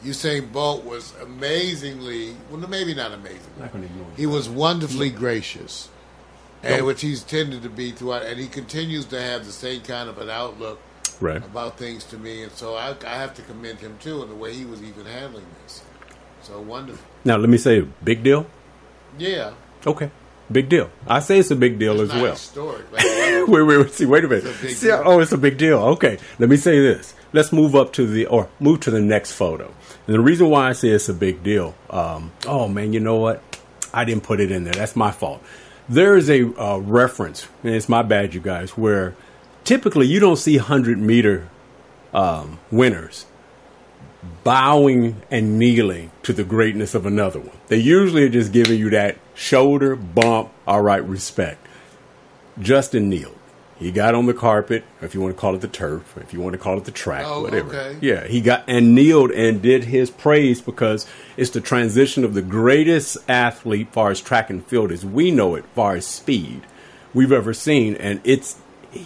Usain 0.03 0.51
Bolt 0.51 0.85
was 0.85 1.13
amazingly 1.21 2.35
well, 2.51 2.59
maybe 2.69 2.93
not 2.93 3.11
amazing. 3.11 3.39
He 4.15 4.25
was 4.25 4.47
wonderfully 4.47 5.09
gracious, 5.09 5.89
and 6.63 6.85
which 6.85 7.01
he's 7.01 7.23
tended 7.23 7.63
to 7.63 7.69
be 7.69 7.91
throughout. 7.91 8.23
And 8.23 8.39
he 8.39 8.47
continues 8.47 9.05
to 9.05 9.21
have 9.21 9.45
the 9.45 9.51
same 9.51 9.81
kind 9.81 10.07
of 10.09 10.17
an 10.19 10.29
outlook 10.29 10.79
Right. 11.19 11.43
about 11.43 11.77
things 11.77 12.03
to 12.05 12.17
me. 12.17 12.43
And 12.43 12.51
so 12.53 12.75
I, 12.75 12.95
I 13.05 13.15
have 13.15 13.33
to 13.35 13.41
commend 13.41 13.79
him 13.79 13.97
too 13.99 14.21
in 14.23 14.29
the 14.29 14.35
way 14.35 14.53
he 14.53 14.63
was 14.65 14.81
even 14.81 15.05
handling 15.05 15.45
this. 15.63 15.81
So 16.43 16.61
wonderful. 16.61 17.03
Now 17.25 17.35
let 17.37 17.49
me 17.49 17.57
say, 17.57 17.81
big 18.03 18.23
deal. 18.23 18.45
Yeah. 19.17 19.51
Okay, 19.85 20.09
big 20.51 20.69
deal. 20.69 20.89
I 21.07 21.19
say 21.19 21.39
it's 21.39 21.51
a 21.51 21.55
big 21.55 21.79
deal 21.79 22.01
It's 22.01 22.13
as 22.13 22.21
well. 22.21 22.31
historic. 22.33 22.91
Like, 22.91 23.03
wait, 23.47 23.63
wait, 23.63 23.77
wait. 23.77 23.91
See, 23.91 24.05
wait 24.05 24.23
a 24.23 24.27
minute. 24.27 24.45
A 24.45 24.69
See, 24.69 24.91
oh, 24.91 25.19
it's 25.19 25.31
a 25.31 25.37
big 25.37 25.57
deal. 25.57 25.77
Okay, 25.79 26.17
let 26.39 26.49
me 26.49 26.57
say 26.57 26.79
this. 26.79 27.13
Let's 27.33 27.51
move 27.51 27.75
up 27.75 27.93
to 27.93 28.07
the 28.07 28.25
or 28.25 28.49
move 28.59 28.79
to 28.81 28.91
the 28.91 29.01
next 29.01 29.33
photo. 29.33 29.73
And 30.07 30.15
the 30.15 30.19
reason 30.19 30.49
why 30.49 30.69
I 30.69 30.73
say 30.73 30.89
it's 30.89 31.09
a 31.09 31.13
big 31.13 31.43
deal. 31.43 31.75
Um, 31.89 32.31
oh 32.47 32.67
man, 32.67 32.93
you 32.93 32.99
know 32.99 33.17
what? 33.17 33.43
I 33.93 34.05
didn't 34.05 34.23
put 34.23 34.39
it 34.39 34.51
in 34.51 34.63
there. 34.63 34.73
That's 34.73 34.95
my 34.95 35.11
fault. 35.11 35.41
There 35.87 36.15
is 36.17 36.29
a 36.29 36.43
uh, 36.61 36.77
reference, 36.77 37.47
and 37.63 37.73
it's 37.73 37.89
my 37.89 38.03
bad, 38.03 38.33
you 38.33 38.39
guys, 38.39 38.71
where 38.77 39.15
typically 39.63 40.07
you 40.07 40.19
don't 40.19 40.35
see 40.35 40.57
hundred 40.57 40.99
meter 40.99 41.49
um, 42.13 42.59
winners 42.71 43.25
bowing 44.43 45.21
and 45.31 45.57
kneeling 45.57 46.11
to 46.23 46.33
the 46.33 46.43
greatness 46.43 46.93
of 46.95 47.05
another 47.05 47.39
one. 47.39 47.55
They 47.67 47.77
usually 47.77 48.23
are 48.23 48.29
just 48.29 48.51
giving 48.51 48.77
you 48.79 48.89
that 48.91 49.17
shoulder 49.33 49.95
bump, 49.95 50.49
all 50.67 50.81
right, 50.81 51.03
respect. 51.03 51.65
Justin 52.59 53.09
kneeled. 53.09 53.35
He 53.77 53.91
got 53.93 54.13
on 54.13 54.25
the 54.25 54.33
carpet, 54.33 54.83
or 55.01 55.05
if 55.05 55.13
you 55.15 55.21
want 55.21 55.33
to 55.35 55.39
call 55.39 55.55
it 55.55 55.61
the 55.61 55.69
turf, 55.69 56.17
if 56.17 56.33
you 56.33 56.41
want 56.41 56.51
to 56.51 56.57
call 56.59 56.77
it 56.77 56.83
the 56.83 56.91
track, 56.91 57.23
Oh, 57.25 57.43
whatever. 57.43 57.69
okay. 57.69 57.97
Yeah, 58.01 58.27
he 58.27 58.41
got 58.41 58.65
and 58.67 58.93
kneeled 58.93 59.31
and 59.31 59.61
did 59.61 59.85
his 59.85 60.09
praise 60.11 60.59
because 60.59 61.07
it's 61.37 61.51
the 61.51 61.61
transition 61.61 62.25
of 62.25 62.33
the 62.33 62.41
greatest 62.41 63.15
athlete, 63.29 63.93
far 63.93 64.11
as 64.11 64.19
track 64.19 64.49
and 64.49 64.65
field 64.65 64.91
as 64.91 65.05
we 65.05 65.31
know 65.31 65.55
it, 65.55 65.63
far 65.75 65.95
as 65.95 66.05
speed 66.05 66.63
we've 67.13 67.31
ever 67.31 67.53
seen, 67.53 67.95
and 67.95 68.19
it's 68.25 68.57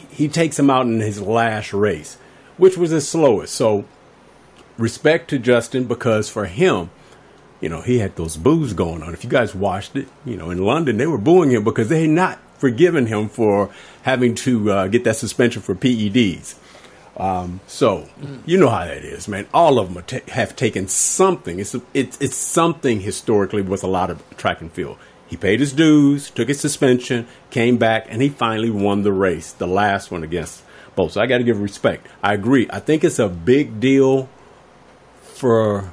he 0.09 0.27
takes 0.27 0.57
him 0.57 0.71
out 0.71 0.87
in 0.87 1.01
his 1.01 1.21
last 1.21 1.71
race, 1.71 2.17
which 2.57 2.75
was 2.75 2.89
his 2.89 3.07
slowest. 3.07 3.53
So 3.53 3.85
respect 4.77 5.29
to 5.29 5.39
Justin 5.39 5.85
because 5.85 6.29
for 6.29 6.45
him, 6.45 6.89
you 7.61 7.69
know, 7.69 7.81
he 7.81 7.99
had 7.99 8.15
those 8.15 8.35
boos 8.35 8.73
going 8.73 9.01
on. 9.03 9.13
If 9.13 9.23
you 9.23 9.29
guys 9.29 9.55
watched 9.55 9.95
it, 9.95 10.07
you 10.25 10.35
know, 10.35 10.49
in 10.49 10.63
London, 10.63 10.97
they 10.97 11.07
were 11.07 11.17
booing 11.17 11.51
him 11.51 11.63
because 11.63 11.89
they 11.89 12.01
had 12.01 12.09
not 12.09 12.39
forgiven 12.57 13.07
him 13.07 13.29
for 13.29 13.69
having 14.03 14.35
to 14.35 14.71
uh, 14.71 14.87
get 14.87 15.03
that 15.05 15.15
suspension 15.15 15.61
for 15.61 15.75
PEDs. 15.75 16.55
Um, 17.15 17.61
so 17.67 18.09
you 18.45 18.57
know 18.57 18.69
how 18.69 18.85
that 18.85 19.03
is, 19.05 19.27
man. 19.27 19.47
All 19.53 19.79
of 19.79 19.93
them 19.93 20.03
ta- 20.03 20.33
have 20.33 20.55
taken 20.55 20.87
something. 20.87 21.59
It's, 21.59 21.75
it's 21.93 22.19
it's 22.19 22.35
something 22.35 23.01
historically 23.01 23.61
with 23.61 23.83
a 23.83 23.87
lot 23.87 24.09
of 24.09 24.21
track 24.35 24.61
and 24.61 24.71
field. 24.71 24.97
He 25.27 25.37
paid 25.37 25.59
his 25.59 25.73
dues, 25.73 26.29
took 26.29 26.47
his 26.47 26.59
suspension, 26.59 27.27
came 27.49 27.77
back, 27.77 28.07
and 28.09 28.21
he 28.21 28.29
finally 28.29 28.69
won 28.69 29.03
the 29.03 29.11
race, 29.11 29.51
the 29.51 29.67
last 29.67 30.11
one 30.11 30.23
against 30.23 30.63
Bolt. 30.95 31.13
So 31.13 31.21
I 31.21 31.27
got 31.27 31.37
to 31.37 31.43
give 31.43 31.61
respect. 31.61 32.07
I 32.21 32.33
agree. 32.33 32.67
I 32.69 32.79
think 32.79 33.03
it's 33.03 33.19
a 33.19 33.29
big 33.29 33.79
deal 33.79 34.29
for 35.43 35.91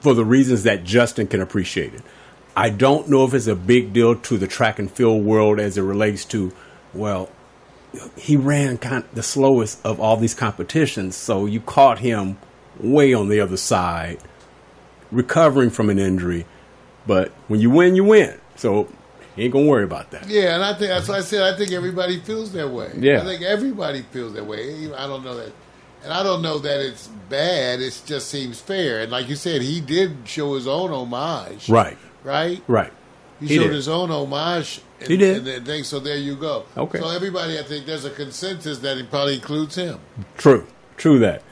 for 0.00 0.12
the 0.12 0.24
reasons 0.24 0.64
that 0.64 0.82
Justin 0.82 1.28
can 1.28 1.40
appreciate 1.40 1.94
it. 1.94 2.02
I 2.56 2.68
don't 2.68 3.08
know 3.08 3.24
if 3.24 3.32
it's 3.32 3.46
a 3.46 3.54
big 3.54 3.92
deal 3.92 4.16
to 4.16 4.36
the 4.36 4.48
track 4.48 4.80
and 4.80 4.90
field 4.90 5.24
world 5.24 5.60
as 5.60 5.78
it 5.78 5.82
relates 5.82 6.24
to, 6.26 6.52
well, 6.92 7.30
he 8.16 8.36
ran 8.36 8.78
kind 8.78 9.04
of 9.04 9.14
the 9.14 9.22
slowest 9.22 9.78
of 9.86 10.00
all 10.00 10.16
these 10.16 10.34
competitions, 10.34 11.14
so 11.14 11.46
you 11.46 11.60
caught 11.60 12.00
him 12.00 12.38
way 12.80 13.14
on 13.14 13.28
the 13.28 13.38
other 13.38 13.56
side, 13.56 14.18
recovering 15.12 15.70
from 15.70 15.88
an 15.88 16.00
injury. 16.00 16.44
But 17.06 17.30
when 17.46 17.60
you 17.60 17.70
win, 17.70 17.94
you 17.94 18.02
win. 18.02 18.40
So 18.56 18.88
he 19.36 19.44
ain't 19.44 19.52
gonna 19.52 19.66
worry 19.66 19.84
about 19.84 20.10
that. 20.10 20.28
Yeah, 20.28 20.56
and 20.56 20.64
I 20.64 20.74
think 20.74 20.88
that's 20.88 21.06
what 21.06 21.18
I 21.18 21.22
said 21.22 21.54
I 21.54 21.56
think 21.56 21.70
everybody 21.70 22.18
feels 22.18 22.50
that 22.52 22.68
way. 22.68 22.90
Yeah. 22.98 23.22
I 23.22 23.24
think 23.24 23.42
everybody 23.42 24.02
feels 24.02 24.32
that 24.32 24.44
way. 24.44 24.92
I 24.92 25.06
don't 25.06 25.22
know 25.22 25.36
that, 25.36 25.52
and 26.06 26.14
I 26.14 26.22
don't 26.22 26.40
know 26.40 26.58
that 26.60 26.80
it's 26.80 27.08
bad. 27.28 27.80
It 27.80 28.00
just 28.06 28.28
seems 28.28 28.60
fair. 28.60 29.00
And 29.00 29.10
like 29.10 29.28
you 29.28 29.34
said, 29.34 29.60
he 29.60 29.80
did 29.80 30.16
show 30.24 30.54
his 30.54 30.66
own 30.68 30.92
homage. 30.92 31.68
Right, 31.68 31.98
Right. 32.22 32.62
right. 32.68 32.92
He, 33.40 33.48
He 33.48 33.56
showed 33.56 33.64
did. 33.64 33.72
his 33.72 33.88
own 33.88 34.10
homage. 34.10 34.80
And, 35.00 35.08
He 35.10 35.16
did. 35.16 35.46
And 35.48 35.66
thing, 35.66 35.82
so 35.84 35.98
there 35.98 36.16
you 36.16 36.36
go. 36.36 36.64
Okay. 36.76 37.00
So 37.00 37.08
everybody, 37.10 37.58
I 37.58 37.62
think 37.64 37.84
there's 37.86 38.04
a 38.04 38.10
consensus 38.10 38.78
that 38.78 38.96
it 38.96 39.10
probably 39.10 39.34
includes 39.34 39.74
him. 39.74 39.98
True, 40.38 40.66
true 40.96 41.18
that. 41.18 41.42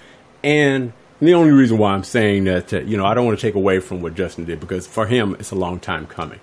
And 0.45 0.93
the 1.21 1.35
only 1.35 1.51
reason 1.51 1.77
why 1.79 1.93
I'm 1.95 2.05
saying 2.05 2.45
that, 2.45 2.73
uh, 2.73 2.81
you 2.83 2.97
know, 2.97 3.05
I 3.05 3.13
don't 3.15 3.27
want 3.27 3.39
to 3.39 3.45
take 3.47 3.55
away 3.57 3.81
from 3.81 4.01
what 4.03 4.15
Justin 4.15 4.45
did 4.45 4.61
because 4.61 4.87
for 4.87 5.07
him, 5.07 5.35
it's 5.41 5.51
a 5.51 5.57
long 5.57 5.81
time 5.81 6.07
coming. 6.07 6.39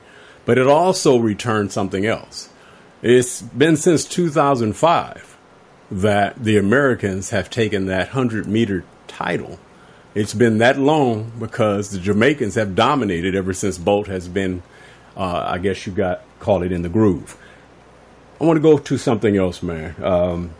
But 0.45 0.57
it 0.57 0.67
also 0.67 1.17
returned 1.17 1.71
something 1.71 2.05
else. 2.05 2.49
It's 3.01 3.41
been 3.41 3.77
since 3.77 4.03
2005 4.05 5.31
that 5.91 6.41
the 6.41 6.57
Americans 6.57 7.31
have 7.31 7.49
taken 7.49 7.85
that 7.88 8.07
100 8.07 8.47
meter 8.47 8.84
title. 9.07 9.59
It's 10.15 10.34
been 10.34 10.57
that 10.59 10.80
long 10.80 11.31
because 11.39 11.91
the 11.91 11.99
Jamaicans 11.99 12.55
have 12.55 12.76
dominated 12.76 13.35
ever 13.35 13.53
since 13.53 13.77
Bolt 13.77 14.07
has 14.07 14.27
been, 14.27 14.63
uh, 15.15 15.43
I 15.47 15.57
guess 15.57 15.85
you 15.85 15.93
got 15.93 16.23
call 16.39 16.63
it 16.63 16.72
in 16.72 16.81
the 16.81 16.89
groove. 16.89 17.38
I 18.39 18.45
want 18.45 18.57
to 18.57 18.61
go 18.61 18.77
to 18.77 18.97
something 18.97 19.38
else, 19.38 19.61
man. 19.61 19.95
Um, 20.03 20.51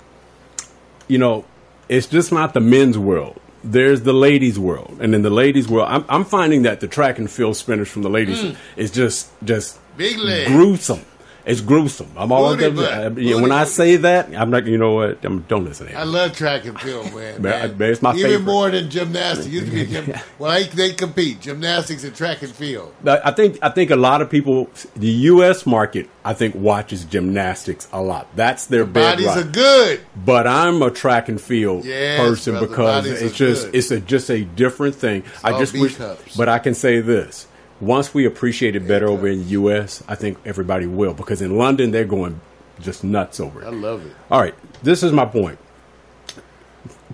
you 1.08 1.18
know, 1.18 1.46
it's 1.90 2.08
just 2.08 2.32
not 2.32 2.54
the 2.54 2.60
men's 2.62 2.98
world. 2.98 3.40
There's 3.64 4.02
the 4.02 4.14
ladies' 4.14 4.58
world, 4.58 4.98
and 5.02 5.14
in 5.14 5.22
the 5.22 5.30
ladies' 5.30 5.68
world, 5.68 5.88
I'm, 5.90 6.06
I'm 6.10 6.26
finding 6.26 6.64
that 6.64 6.80
the 6.80 6.88
track 6.88 7.20
and 7.20 7.30
field 7.30 7.56
sprinters 7.58 7.90
from 7.90 8.02
the 8.02 8.10
ladies 8.10 8.56
is 8.76 8.90
just 8.90 9.30
just 9.44 9.80
Big 9.98 10.18
leg. 10.18 10.48
gruesome. 10.48 11.02
It's 11.46 11.62
gruesome. 11.62 12.12
I'm 12.16 12.32
all 12.32 12.56
Booty 12.56 12.70
butt. 12.76 12.90
yeah, 12.92 13.10
Booty 13.10 13.34
when 13.36 13.52
I 13.52 13.64
say 13.64 13.96
that, 13.98 14.36
I'm 14.36 14.50
not. 14.52 14.66
You 14.68 14.78
know 14.78 14.94
what? 14.94 15.24
I'm, 15.26 15.42
don't 15.44 15.66
listen 15.66 15.88
to 15.88 15.92
him. 15.94 15.98
I 16.00 16.04
love 16.04 16.34
track 16.36 16.66
and 16.66 16.80
field, 16.80 17.06
man. 17.16 17.42
Man, 17.42 17.78
man, 17.78 17.92
it's 17.92 18.02
my 18.02 18.12
Even 18.14 18.24
favorite. 18.32 18.46
more 18.46 18.70
than 18.70 18.90
gymnastics. 18.90 19.48
Used 19.48 19.66
to 19.66 19.72
be 19.72 19.86
gym, 19.88 20.14
well, 20.40 20.52
they, 20.52 20.68
they 20.68 20.94
compete 20.94 21.40
gymnastics 21.42 22.04
and 22.04 22.16
track 22.16 22.42
and 22.44 22.52
field. 22.54 22.94
I 23.06 23.20
I 23.26 23.32
think 23.32 23.58
I 23.62 23.70
think 23.70 23.90
a 23.92 23.96
lot 23.96 24.22
of 24.22 24.30
people, 24.30 24.70
the 24.96 25.08
U.S. 25.34 25.66
market, 25.66 26.10
I 26.24 26.34
think 26.34 26.54
watches 26.56 27.06
gymnastics 27.06 27.88
a 27.92 28.02
lot. 28.02 28.28
That's 28.36 28.66
their 28.68 28.86
Bodies 28.86 29.26
bedrock. 29.26 29.46
are 29.46 29.50
good. 29.50 30.02
But 30.26 30.46
I'm 30.48 30.82
a 30.82 30.92
track 30.92 31.30
and 31.30 31.42
field 31.42 31.86
Yes, 31.86 32.20
person 32.20 32.54
brother, 32.54 32.68
because 32.68 33.06
it's 33.08 33.36
just 33.36 33.66
good. 33.66 33.76
it's 33.76 33.92
a 33.92 34.00
just 34.00 34.30
a 34.30 34.44
different 34.44 34.96
thing. 34.96 35.24
I 35.44 35.58
just 35.58 35.74
wish, 35.74 35.96
cups. 35.96 36.36
but 36.38 36.50
I 36.50 36.60
can 36.60 36.76
say 36.76 37.02
this: 37.02 37.48
once 37.82 38.14
we 38.14 38.26
appreciate 38.26 38.76
it 38.76 38.88
better 38.88 39.08
over 39.08 39.28
in 39.28 39.40
the 39.40 39.50
U.S., 39.50 40.04
I 40.08 40.16
think 40.16 40.38
everybody 40.46 40.86
will 40.86 41.14
because 41.14 41.42
in 41.42 41.58
London 41.58 41.92
they're 41.92 42.06
going 42.06 42.40
just 42.80 43.04
nuts 43.04 43.40
over 43.40 43.62
it. 43.62 43.66
I 43.66 43.70
love 43.70 44.06
it. 44.06 44.14
All 44.30 44.40
right, 44.40 44.56
this 44.84 45.04
is 45.04 45.12
my 45.12 45.26
point. 45.26 45.60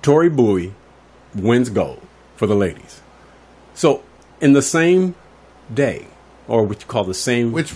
Tori 0.02 0.30
Bowie 0.30 0.74
wins 1.34 1.70
gold 1.70 2.02
for 2.36 2.48
the 2.48 2.56
ladies. 2.56 3.02
So 3.74 4.04
in 4.42 4.54
the 4.54 4.62
same 4.62 5.16
day, 5.74 6.08
or 6.48 6.64
what 6.64 6.82
you 6.82 6.88
call 6.88 7.04
the 7.04 7.14
same, 7.14 7.52
Which? 7.52 7.74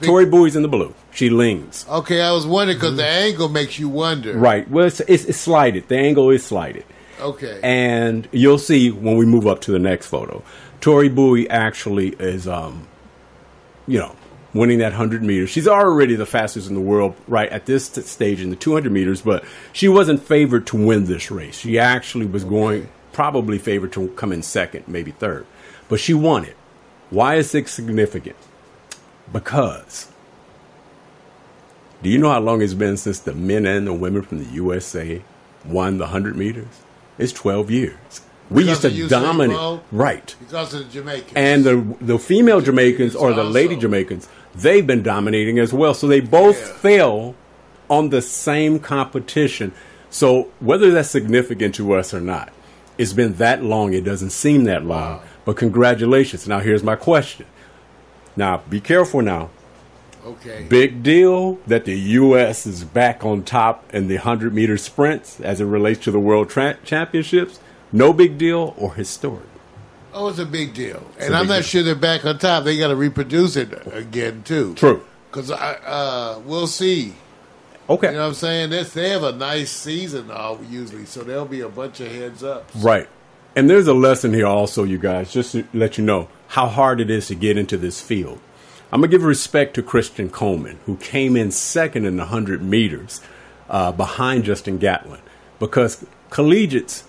Tori 0.00 0.26
Bowie's 0.26 0.56
in 0.56 0.62
the 0.62 0.68
blue. 0.68 0.94
She 1.12 1.30
leans. 1.30 1.86
Okay, 1.88 2.20
I 2.20 2.32
was 2.32 2.46
wondering 2.46 2.78
because 2.78 2.96
the 2.96 3.06
angle 3.06 3.48
makes 3.48 3.78
you 3.78 3.88
wonder. 3.88 4.36
Right. 4.36 4.68
Well, 4.68 4.86
it's, 4.86 5.00
it's, 5.00 5.24
it's 5.24 5.38
slighted. 5.38 5.88
The 5.88 5.96
angle 5.96 6.30
is 6.30 6.44
slighted. 6.44 6.84
Okay. 7.20 7.60
And 7.62 8.28
you'll 8.32 8.58
see 8.58 8.90
when 8.90 9.16
we 9.16 9.26
move 9.26 9.46
up 9.46 9.60
to 9.62 9.72
the 9.72 9.78
next 9.78 10.06
photo. 10.06 10.42
Tori 10.80 11.08
Bowie 11.08 11.48
actually 11.50 12.10
is, 12.18 12.46
um, 12.46 12.86
you 13.86 13.98
know, 13.98 14.14
winning 14.54 14.78
that 14.78 14.92
100 14.92 15.22
meters. 15.22 15.50
She's 15.50 15.68
already 15.68 16.14
the 16.14 16.26
fastest 16.26 16.68
in 16.68 16.74
the 16.74 16.80
world 16.80 17.14
right 17.26 17.48
at 17.50 17.66
this 17.66 17.88
t- 17.88 18.00
stage 18.02 18.40
in 18.40 18.50
the 18.50 18.56
200 18.56 18.90
meters, 18.90 19.22
but 19.22 19.44
she 19.72 19.88
wasn't 19.88 20.22
favored 20.22 20.66
to 20.68 20.76
win 20.76 21.04
this 21.04 21.30
race. 21.30 21.58
She 21.58 21.78
actually 21.78 22.26
was 22.26 22.44
going, 22.44 22.88
probably 23.12 23.58
favored 23.58 23.92
to 23.92 24.08
come 24.08 24.32
in 24.32 24.42
second, 24.42 24.86
maybe 24.88 25.10
third. 25.10 25.46
But 25.88 26.00
she 26.00 26.14
won 26.14 26.44
it. 26.44 26.56
Why 27.10 27.36
is 27.36 27.54
it 27.54 27.68
significant? 27.68 28.36
Because 29.32 30.08
do 32.00 32.10
you 32.10 32.18
know 32.18 32.30
how 32.30 32.40
long 32.40 32.62
it's 32.62 32.74
been 32.74 32.96
since 32.96 33.18
the 33.18 33.34
men 33.34 33.66
and 33.66 33.86
the 33.86 33.92
women 33.92 34.22
from 34.22 34.38
the 34.38 34.50
USA 34.52 35.20
won 35.64 35.98
the 35.98 36.04
100 36.04 36.36
meters? 36.36 36.82
It's 37.18 37.32
12 37.32 37.70
years. 37.72 38.20
We 38.50 38.64
Because 38.64 38.84
used 38.84 39.10
to 39.10 39.20
dominate. 39.20 39.80
Right. 39.92 40.34
Because 40.40 40.72
of 40.74 40.86
the 40.86 40.92
Jamaicans. 40.92 41.32
And 41.36 41.64
the 41.64 41.96
the 42.00 42.18
female 42.18 42.60
Jamaicans 42.60 43.14
or 43.14 43.32
the 43.32 43.40
also. 43.42 43.50
lady 43.52 43.76
Jamaicans, 43.76 44.28
they've 44.54 44.86
been 44.86 45.02
dominating 45.02 45.58
as 45.58 45.72
well. 45.72 45.92
So 45.94 46.06
they 46.06 46.20
both 46.20 46.58
Yeah. 46.58 46.72
fell 46.74 47.34
on 47.90 48.08
the 48.10 48.22
same 48.22 48.78
competition. 48.78 49.72
So 50.10 50.48
whether 50.60 50.90
that's 50.90 51.10
significant 51.10 51.74
to 51.76 51.92
us 51.94 52.14
or 52.14 52.20
not, 52.20 52.50
it's 52.96 53.12
been 53.12 53.34
that 53.34 53.62
long. 53.62 53.92
It 53.92 54.04
doesn't 54.04 54.30
seem 54.30 54.64
that 54.64 54.84
long. 54.84 55.20
But 55.44 55.56
congratulations. 55.56 56.48
Now 56.48 56.60
here's 56.60 56.82
my 56.82 56.96
question. 56.96 57.46
Now 58.36 58.62
be 58.70 58.80
careful 58.80 59.20
now. 59.22 59.50
okay. 60.26 60.66
Big 60.68 61.02
deal 61.02 61.58
that 61.66 61.84
the 61.84 61.98
U.S. 61.98 62.66
is 62.66 62.84
back 62.84 63.24
on 63.24 63.42
top 63.42 63.84
in 63.94 64.08
the 64.08 64.16
100 64.16 64.54
meter 64.54 64.76
sprints 64.76 65.40
as 65.40 65.60
it 65.60 65.64
relates 65.64 66.00
to 66.04 66.10
the 66.10 66.18
World 66.20 66.48
tra- 66.50 66.76
Championships. 66.84 67.60
No 67.92 68.12
big 68.12 68.38
deal 68.38 68.74
or 68.76 68.94
historic. 68.94 69.46
Oh, 70.12 70.28
it's 70.28 70.38
a 70.38 70.46
big 70.46 70.74
deal, 70.74 71.06
a 71.18 71.24
and 71.24 71.34
I'm 71.34 71.46
not 71.46 71.56
deal. 71.56 71.62
sure 71.62 71.82
they're 71.82 71.94
back 71.94 72.24
on 72.24 72.38
top. 72.38 72.64
They 72.64 72.78
got 72.78 72.88
to 72.88 72.96
reproduce 72.96 73.56
it 73.56 73.86
again 73.92 74.42
too. 74.42 74.74
True. 74.74 75.04
Because 75.30 75.50
I 75.50 75.74
uh, 75.74 76.40
we'll 76.44 76.66
see. 76.66 77.14
Okay. 77.88 78.08
You 78.08 78.14
know 78.14 78.20
what 78.20 78.28
I'm 78.28 78.34
saying? 78.34 78.70
This, 78.70 78.92
they 78.92 79.10
have 79.10 79.22
a 79.22 79.32
nice 79.32 79.70
season 79.70 80.30
uh, 80.30 80.56
usually, 80.68 81.06
so 81.06 81.22
there'll 81.22 81.46
be 81.46 81.60
a 81.60 81.68
bunch 81.68 82.00
of 82.00 82.12
heads 82.12 82.42
up. 82.42 82.68
Right. 82.76 83.08
And 83.56 83.68
there's 83.68 83.86
a 83.86 83.94
lesson 83.94 84.34
here 84.34 84.46
also, 84.46 84.84
you 84.84 84.98
guys, 84.98 85.32
just 85.32 85.52
to 85.52 85.64
let 85.72 85.96
you 85.98 86.04
know 86.04 86.28
how 86.48 86.68
hard 86.68 87.00
it 87.00 87.10
is 87.10 87.28
to 87.28 87.34
get 87.34 87.56
into 87.56 87.76
this 87.76 88.00
field. 88.00 88.40
I'm 88.92 89.00
going 89.00 89.10
to 89.10 89.16
give 89.16 89.24
respect 89.24 89.74
to 89.74 89.82
Christian 89.82 90.30
Coleman, 90.30 90.78
who 90.86 90.96
came 90.96 91.36
in 91.36 91.50
second 91.50 92.04
in 92.04 92.16
the 92.16 92.24
100 92.24 92.62
meters 92.62 93.20
uh, 93.68 93.92
behind 93.92 94.44
Justin 94.44 94.78
Gatlin. 94.78 95.20
Because 95.58 96.04
collegiates, 96.30 97.04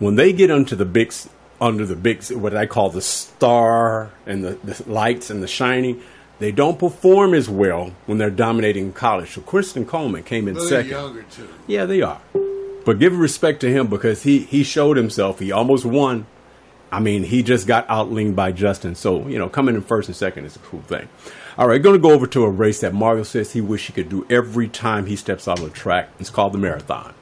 when 0.00 0.16
they 0.16 0.32
get 0.32 0.50
onto 0.50 0.74
the 0.74 0.84
big, 0.84 1.12
under 1.60 1.86
the 1.86 1.94
big, 1.94 2.24
what 2.32 2.56
I 2.56 2.66
call 2.66 2.90
the 2.90 3.00
star 3.02 4.10
and 4.26 4.42
the, 4.44 4.50
the 4.64 4.90
lights 4.90 5.30
and 5.30 5.42
the 5.42 5.46
shining, 5.46 6.02
they 6.40 6.50
don't 6.50 6.78
perform 6.78 7.34
as 7.34 7.48
well 7.48 7.92
when 8.06 8.18
they're 8.18 8.30
dominating 8.30 8.92
college. 8.92 9.30
So 9.30 9.42
Christian 9.42 9.84
Coleman 9.86 10.22
came 10.24 10.48
in 10.48 10.54
Really 10.54 10.68
second. 10.68 10.90
younger 10.90 11.22
too. 11.24 11.48
Yeah, 11.66 11.84
they 11.84 12.00
are. 12.02 12.20
But 12.84 12.98
give 12.98 13.16
respect 13.16 13.60
to 13.60 13.70
him 13.70 13.88
because 13.88 14.22
he 14.22 14.38
he 14.40 14.62
showed 14.64 14.96
himself. 14.96 15.38
He 15.38 15.52
almost 15.52 15.84
won. 15.84 16.26
I 16.90 16.98
mean, 16.98 17.22
he 17.24 17.42
just 17.42 17.66
got 17.68 17.88
outlinked 17.88 18.34
by 18.34 18.52
Justin. 18.52 18.94
So 18.94 19.28
you 19.28 19.38
know, 19.38 19.48
coming 19.50 19.74
in 19.74 19.82
first 19.82 20.08
and 20.08 20.16
second 20.16 20.46
is 20.46 20.56
a 20.56 20.60
cool 20.60 20.80
thing. 20.80 21.08
All 21.58 21.68
right, 21.68 21.80
going 21.82 21.94
to 21.94 22.00
go 22.02 22.12
over 22.12 22.26
to 22.28 22.44
a 22.44 22.48
race 22.50 22.80
that 22.80 22.94
Mario 22.94 23.22
says 23.22 23.52
he 23.52 23.60
wish 23.60 23.86
he 23.88 23.92
could 23.92 24.08
do 24.08 24.26
every 24.30 24.66
time 24.66 25.04
he 25.06 25.14
steps 25.14 25.46
out 25.46 25.58
on 25.60 25.66
the 25.66 25.70
track. 25.70 26.08
It's 26.18 26.30
called 26.30 26.54
the 26.54 26.58
marathon. 26.58 27.12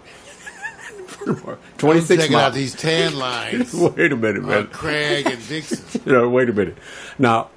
Twenty 1.79 2.01
six 2.01 2.23
Checking 2.23 2.37
out 2.37 2.41
miles. 2.41 2.55
these 2.55 2.75
tan 2.75 3.17
lines. 3.19 3.75
Wait 3.97 4.13
a 4.13 4.17
minute, 4.17 4.45
man. 4.45 4.67
Craig 4.69 5.27
and 5.27 5.49
Dixon. 5.49 6.03
you 6.07 6.13
know, 6.13 6.29
wait 6.29 6.49
a 6.49 6.53
minute. 6.53 6.77
Now, 7.19 7.51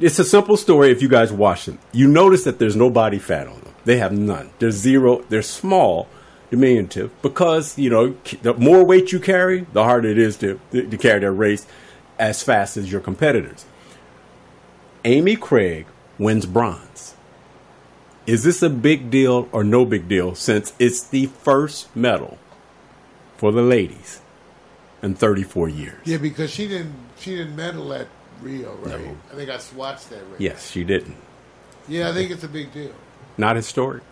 it's 0.00 0.18
a 0.18 0.24
simple 0.24 0.56
story 0.56 0.90
if 0.90 1.02
you 1.02 1.08
guys 1.08 1.32
watch 1.32 1.66
them. 1.66 1.78
You 1.92 2.08
notice 2.08 2.44
that 2.44 2.58
there's 2.58 2.76
no 2.76 2.90
body 2.90 3.18
fat 3.18 3.46
on 3.46 3.60
them. 3.60 3.74
They 3.84 3.98
have 3.98 4.12
none. 4.12 4.50
They're 4.58 4.70
zero. 4.70 5.22
They're 5.28 5.42
small, 5.42 6.08
diminutive, 6.50 7.10
because, 7.22 7.78
you 7.78 7.90
know, 7.90 8.16
the 8.42 8.54
more 8.54 8.84
weight 8.84 9.12
you 9.12 9.20
carry, 9.20 9.66
the 9.72 9.84
harder 9.84 10.08
it 10.08 10.18
is 10.18 10.36
to, 10.38 10.60
to 10.72 10.96
carry 10.96 11.20
that 11.20 11.32
race 11.32 11.66
as 12.18 12.42
fast 12.42 12.76
as 12.76 12.90
your 12.92 13.00
competitors. 13.00 13.64
Amy 15.04 15.36
Craig 15.36 15.86
wins 16.18 16.46
bronze. 16.46 17.14
Is 18.26 18.44
this 18.44 18.62
a 18.62 18.68
big 18.68 19.10
deal 19.10 19.48
or 19.52 19.64
no 19.64 19.86
big 19.86 20.06
deal 20.06 20.34
since 20.34 20.74
it's 20.78 21.02
the 21.02 21.26
first 21.26 21.94
medal 21.96 22.36
for 23.38 23.50
the 23.52 23.62
ladies 23.62 24.20
in 25.02 25.14
34 25.14 25.70
years? 25.70 25.98
Yeah, 26.04 26.18
because 26.18 26.50
she 26.50 26.68
didn't 26.68 26.94
she 27.18 27.36
didn't 27.36 27.56
medal 27.56 27.92
at 27.94 28.06
Rio, 28.42 28.74
right? 28.82 29.00
No. 29.00 29.16
I 29.32 29.34
think 29.34 29.50
I 29.50 29.58
watched 29.74 30.10
that. 30.10 30.20
Yes, 30.38 30.70
she 30.70 30.84
didn't. 30.84 31.16
Yeah, 31.88 32.10
I 32.10 32.12
think 32.12 32.30
it's 32.30 32.44
a 32.44 32.48
big 32.48 32.72
deal. 32.72 32.92
Not 33.38 33.56
historic. 33.56 34.02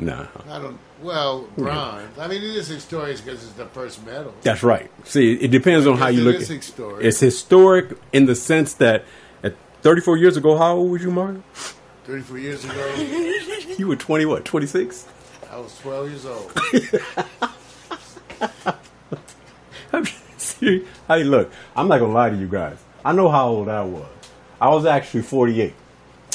No, 0.00 0.28
I 0.48 0.58
don't. 0.60 0.78
Well, 1.02 1.48
bronze. 1.56 2.16
I 2.18 2.28
mean, 2.28 2.38
it 2.42 2.54
is 2.56 2.68
historic 2.68 3.16
because 3.24 3.42
it's 3.42 3.52
the 3.54 3.66
first 3.66 4.04
medal. 4.06 4.32
that's 4.42 4.62
right. 4.62 4.88
See, 5.04 5.32
it 5.34 5.50
depends 5.50 5.88
on 5.88 5.96
how 5.98 6.06
you 6.06 6.20
it 6.20 6.24
look. 6.24 6.34
at 6.42 6.46
historic. 6.46 7.04
It's 7.04 7.18
historic 7.18 7.98
in 8.12 8.26
the 8.26 8.36
sense 8.36 8.74
that 8.74 9.04
at 9.42 9.56
34 9.82 10.16
years 10.18 10.36
ago, 10.36 10.56
how 10.56 10.76
old 10.76 10.92
was 10.92 11.02
you, 11.02 11.10
Mario? 11.10 11.42
Thirty-four 12.04 12.38
years 12.38 12.64
ago, 12.64 12.94
You 13.76 13.88
were 13.88 13.96
20, 13.96 14.24
what, 14.26 14.44
26? 14.44 15.06
I 15.50 15.58
was 15.58 15.76
twelve 15.78 16.08
years 16.08 16.24
old. 16.24 16.52
See, 20.36 20.84
hey, 21.08 21.24
look, 21.24 21.50
I'm 21.76 21.88
not 21.88 21.98
gonna 21.98 22.12
lie 22.12 22.30
to 22.30 22.36
you 22.36 22.48
guys. 22.48 22.76
I 23.04 23.12
know 23.12 23.28
how 23.28 23.48
old 23.48 23.68
I 23.68 23.82
was. 23.84 24.06
I 24.60 24.68
was 24.68 24.86
actually 24.86 25.22
48. 25.22 25.74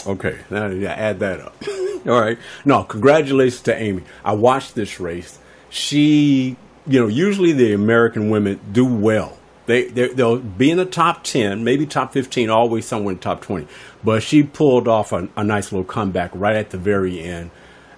Okay, 0.05 0.37
now 0.49 0.65
add 0.65 1.19
that 1.19 1.39
up. 1.39 1.55
All 2.07 2.19
right. 2.19 2.37
No, 2.65 2.83
congratulations 2.83 3.61
to 3.63 3.75
Amy. 3.81 4.03
I 4.25 4.33
watched 4.33 4.75
this 4.75 4.99
race. 4.99 5.39
She, 5.69 6.57
you 6.85 6.99
know, 6.99 7.07
usually 7.07 7.53
the 7.53 7.73
American 7.73 8.29
women 8.29 8.59
do 8.71 8.85
well. 8.85 9.37
They 9.65 9.85
they- 9.87 10.09
they'll 10.09 10.39
be 10.39 10.71
in 10.71 10.77
the 10.77 10.85
top 10.85 11.23
10, 11.23 11.63
maybe 11.63 11.85
top 11.85 12.11
15, 12.11 12.49
always 12.49 12.85
somewhere 12.85 13.13
in 13.13 13.19
top 13.19 13.41
20. 13.41 13.67
But 14.03 14.21
she 14.23 14.43
pulled 14.43 14.87
off 14.89 15.13
a, 15.13 15.29
a 15.37 15.43
nice 15.43 15.71
little 15.71 15.85
comeback 15.85 16.31
right 16.33 16.57
at 16.57 16.71
the 16.71 16.77
very 16.77 17.21
end 17.21 17.51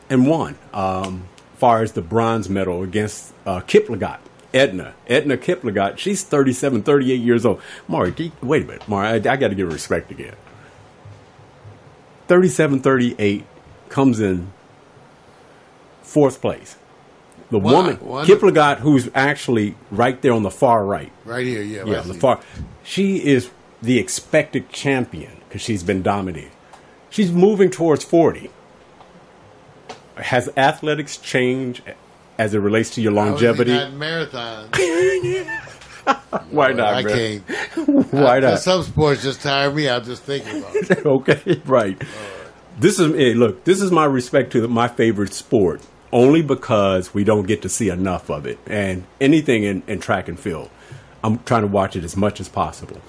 and 0.09 0.27
won. 0.27 0.55
Um, 0.73 1.27
far 1.57 1.81
as 1.81 1.93
the 1.93 2.01
bronze 2.01 2.49
medal 2.49 2.83
against 2.83 3.33
uh, 3.45 3.61
Kiplagat, 3.61 4.19
Edna. 4.53 4.93
Edna 5.07 5.37
Kiplagat, 5.37 5.97
she's 5.97 6.23
37, 6.23 6.83
38 6.83 7.15
years 7.21 7.45
old. 7.45 7.61
Ge- 7.89 8.31
wait 8.41 8.63
a 8.63 8.65
minute. 8.65 8.87
Maury, 8.87 9.07
I, 9.07 9.15
I 9.15 9.19
got 9.37 9.47
to 9.49 9.55
give 9.55 9.71
respect 9.71 10.11
again. 10.11 10.35
37, 12.27 12.79
38 12.81 13.45
comes 13.89 14.19
in 14.19 14.51
fourth 16.01 16.41
place. 16.41 16.77
The 17.51 17.59
Wow, 17.59 17.73
woman, 17.73 17.99
wonderful. 18.01 18.49
Kiplagat, 18.51 18.79
who's 18.79 19.09
actually 19.13 19.75
right 19.91 20.19
there 20.21 20.33
on 20.33 20.41
the 20.43 20.49
far 20.51 20.83
right, 20.83 21.11
Right 21.25 21.45
here, 21.45 21.61
yeah. 21.61 21.85
yeah, 21.85 22.01
the 22.01 22.15
far. 22.15 22.41
She 22.83 23.23
is 23.23 23.51
the 23.81 23.99
expected 23.99 24.69
champion 24.69 25.37
because 25.47 25.61
she's 25.61 25.83
been 25.83 26.01
dominating. 26.01 26.51
She's 27.11 27.31
moving 27.31 27.69
towards 27.69 28.03
40. 28.03 28.49
Has 30.17 30.49
athletics 30.57 31.17
changed 31.17 31.81
as 32.37 32.53
it 32.53 32.59
relates 32.59 32.91
to 32.91 33.01
your 33.01 33.13
How 33.13 33.33
is 33.35 33.41
he 33.41 33.47
longevity? 33.47 33.77
in 33.77 33.97
marathon. 33.97 34.69
Why 36.51 36.71
not, 36.73 36.93
I 36.95 37.03
man? 37.03 37.41
can't. 37.43 38.13
Why 38.13 38.37
I- 38.37 38.39
not? 38.39 38.59
Some 38.59 38.83
sports 38.83 39.23
just 39.23 39.41
tire 39.41 39.71
me 39.71 39.87
out 39.87 40.03
just 40.05 40.23
thinking 40.23 40.59
about 40.59 40.75
it. 40.75 41.05
okay, 41.05 41.61
right. 41.65 42.01
This 42.79 42.99
is 42.99 43.13
hey, 43.15 43.33
look. 43.33 43.63
This 43.63 43.81
is 43.81 43.91
my 43.91 44.05
respect 44.05 44.51
to 44.51 44.67
my 44.67 44.87
favorite 44.87 45.33
sport, 45.33 45.81
only 46.11 46.41
because 46.41 47.13
we 47.13 47.23
don't 47.23 47.47
get 47.47 47.61
to 47.61 47.69
see 47.69 47.89
enough 47.89 48.29
of 48.29 48.45
it, 48.45 48.59
and 48.67 49.05
anything 49.21 49.63
in, 49.63 49.83
in 49.87 49.99
track 49.99 50.27
and 50.27 50.39
field. 50.39 50.69
I'm 51.23 51.39
trying 51.39 51.61
to 51.61 51.67
watch 51.67 51.95
it 51.95 52.03
as 52.03 52.15
much 52.15 52.39
as 52.39 52.49
possible. 52.49 53.01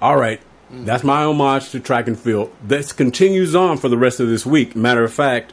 All 0.00 0.16
right, 0.18 0.40
mm. 0.72 0.84
that's 0.86 1.04
my 1.04 1.22
homage 1.24 1.70
to 1.70 1.80
track 1.80 2.08
and 2.08 2.18
field. 2.18 2.50
This 2.62 2.92
continues 2.92 3.54
on 3.54 3.76
for 3.76 3.88
the 3.88 3.98
rest 3.98 4.20
of 4.20 4.28
this 4.28 4.46
week. 4.46 4.74
Matter 4.74 5.04
of 5.04 5.12
fact, 5.12 5.52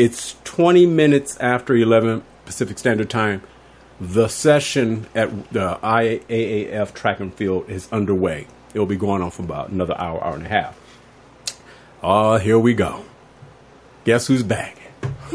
it's 0.00 0.34
20 0.44 0.86
minutes 0.86 1.36
after 1.40 1.76
11 1.76 2.22
Pacific 2.46 2.78
Standard 2.78 3.10
Time. 3.10 3.42
The 4.00 4.28
session 4.28 5.06
at 5.14 5.52
the 5.52 5.78
IAAF 5.82 6.94
track 6.94 7.20
and 7.20 7.34
field 7.34 7.68
is 7.68 7.86
underway. 7.92 8.46
It 8.72 8.78
will 8.78 8.86
be 8.86 8.96
going 8.96 9.20
on 9.20 9.30
for 9.30 9.42
about 9.42 9.68
another 9.68 9.94
hour, 9.98 10.24
hour 10.24 10.36
and 10.36 10.46
a 10.46 10.48
half. 10.48 10.80
Oh, 12.02 12.38
here 12.38 12.58
we 12.58 12.72
go. 12.72 13.04
Guess 14.04 14.28
who's 14.28 14.42
back? 14.42 14.78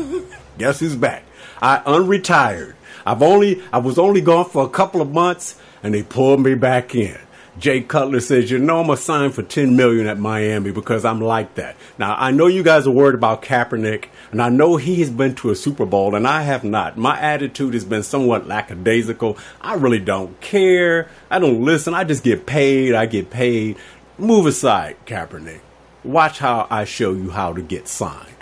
Guess 0.57 0.79
who's 0.79 0.95
back? 0.95 1.25
I 1.61 1.83
unretired. 1.85 2.73
I've 3.05 3.21
only 3.21 3.61
I 3.71 3.77
was 3.77 3.99
only 3.99 4.21
gone 4.21 4.49
for 4.49 4.65
a 4.65 4.69
couple 4.69 4.99
of 4.99 5.11
months 5.11 5.59
and 5.83 5.93
they 5.93 6.01
pulled 6.01 6.39
me 6.39 6.55
back 6.55 6.95
in. 6.95 7.19
Jay 7.57 7.81
Cutler 7.81 8.19
says, 8.19 8.51
you 8.51 8.59
know, 8.59 8.81
I'm 8.81 8.89
a 8.89 8.97
sign 8.97 9.31
for 9.31 9.41
10 9.41 9.77
million 9.77 10.07
at 10.07 10.19
Miami 10.19 10.71
because 10.71 11.05
I'm 11.05 11.21
like 11.21 11.55
that. 11.55 11.77
Now, 11.97 12.15
I 12.17 12.31
know 12.31 12.47
you 12.47 12.63
guys 12.63 12.85
are 12.85 12.91
worried 12.91 13.15
about 13.15 13.41
Kaepernick, 13.41 14.07
and 14.31 14.41
I 14.41 14.49
know 14.49 14.75
he 14.75 14.99
has 14.99 15.09
been 15.09 15.35
to 15.35 15.51
a 15.51 15.55
Super 15.55 15.85
Bowl, 15.85 16.15
and 16.15 16.27
I 16.27 16.41
have 16.41 16.65
not. 16.65 16.97
My 16.97 17.17
attitude 17.19 17.73
has 17.73 17.85
been 17.85 18.03
somewhat 18.03 18.47
lackadaisical. 18.47 19.37
I 19.61 19.75
really 19.75 19.99
don't 19.99 20.39
care. 20.41 21.09
I 21.31 21.39
don't 21.39 21.63
listen. 21.63 21.93
I 21.93 22.03
just 22.03 22.23
get 22.25 22.45
paid. 22.45 22.93
I 22.93 23.05
get 23.05 23.29
paid. 23.29 23.77
Move 24.17 24.45
aside, 24.45 24.97
Kaepernick. 25.05 25.61
Watch 26.03 26.39
how 26.39 26.67
I 26.69 26.83
show 26.83 27.13
you 27.13 27.31
how 27.31 27.53
to 27.53 27.61
get 27.61 27.87
signed. 27.87 28.35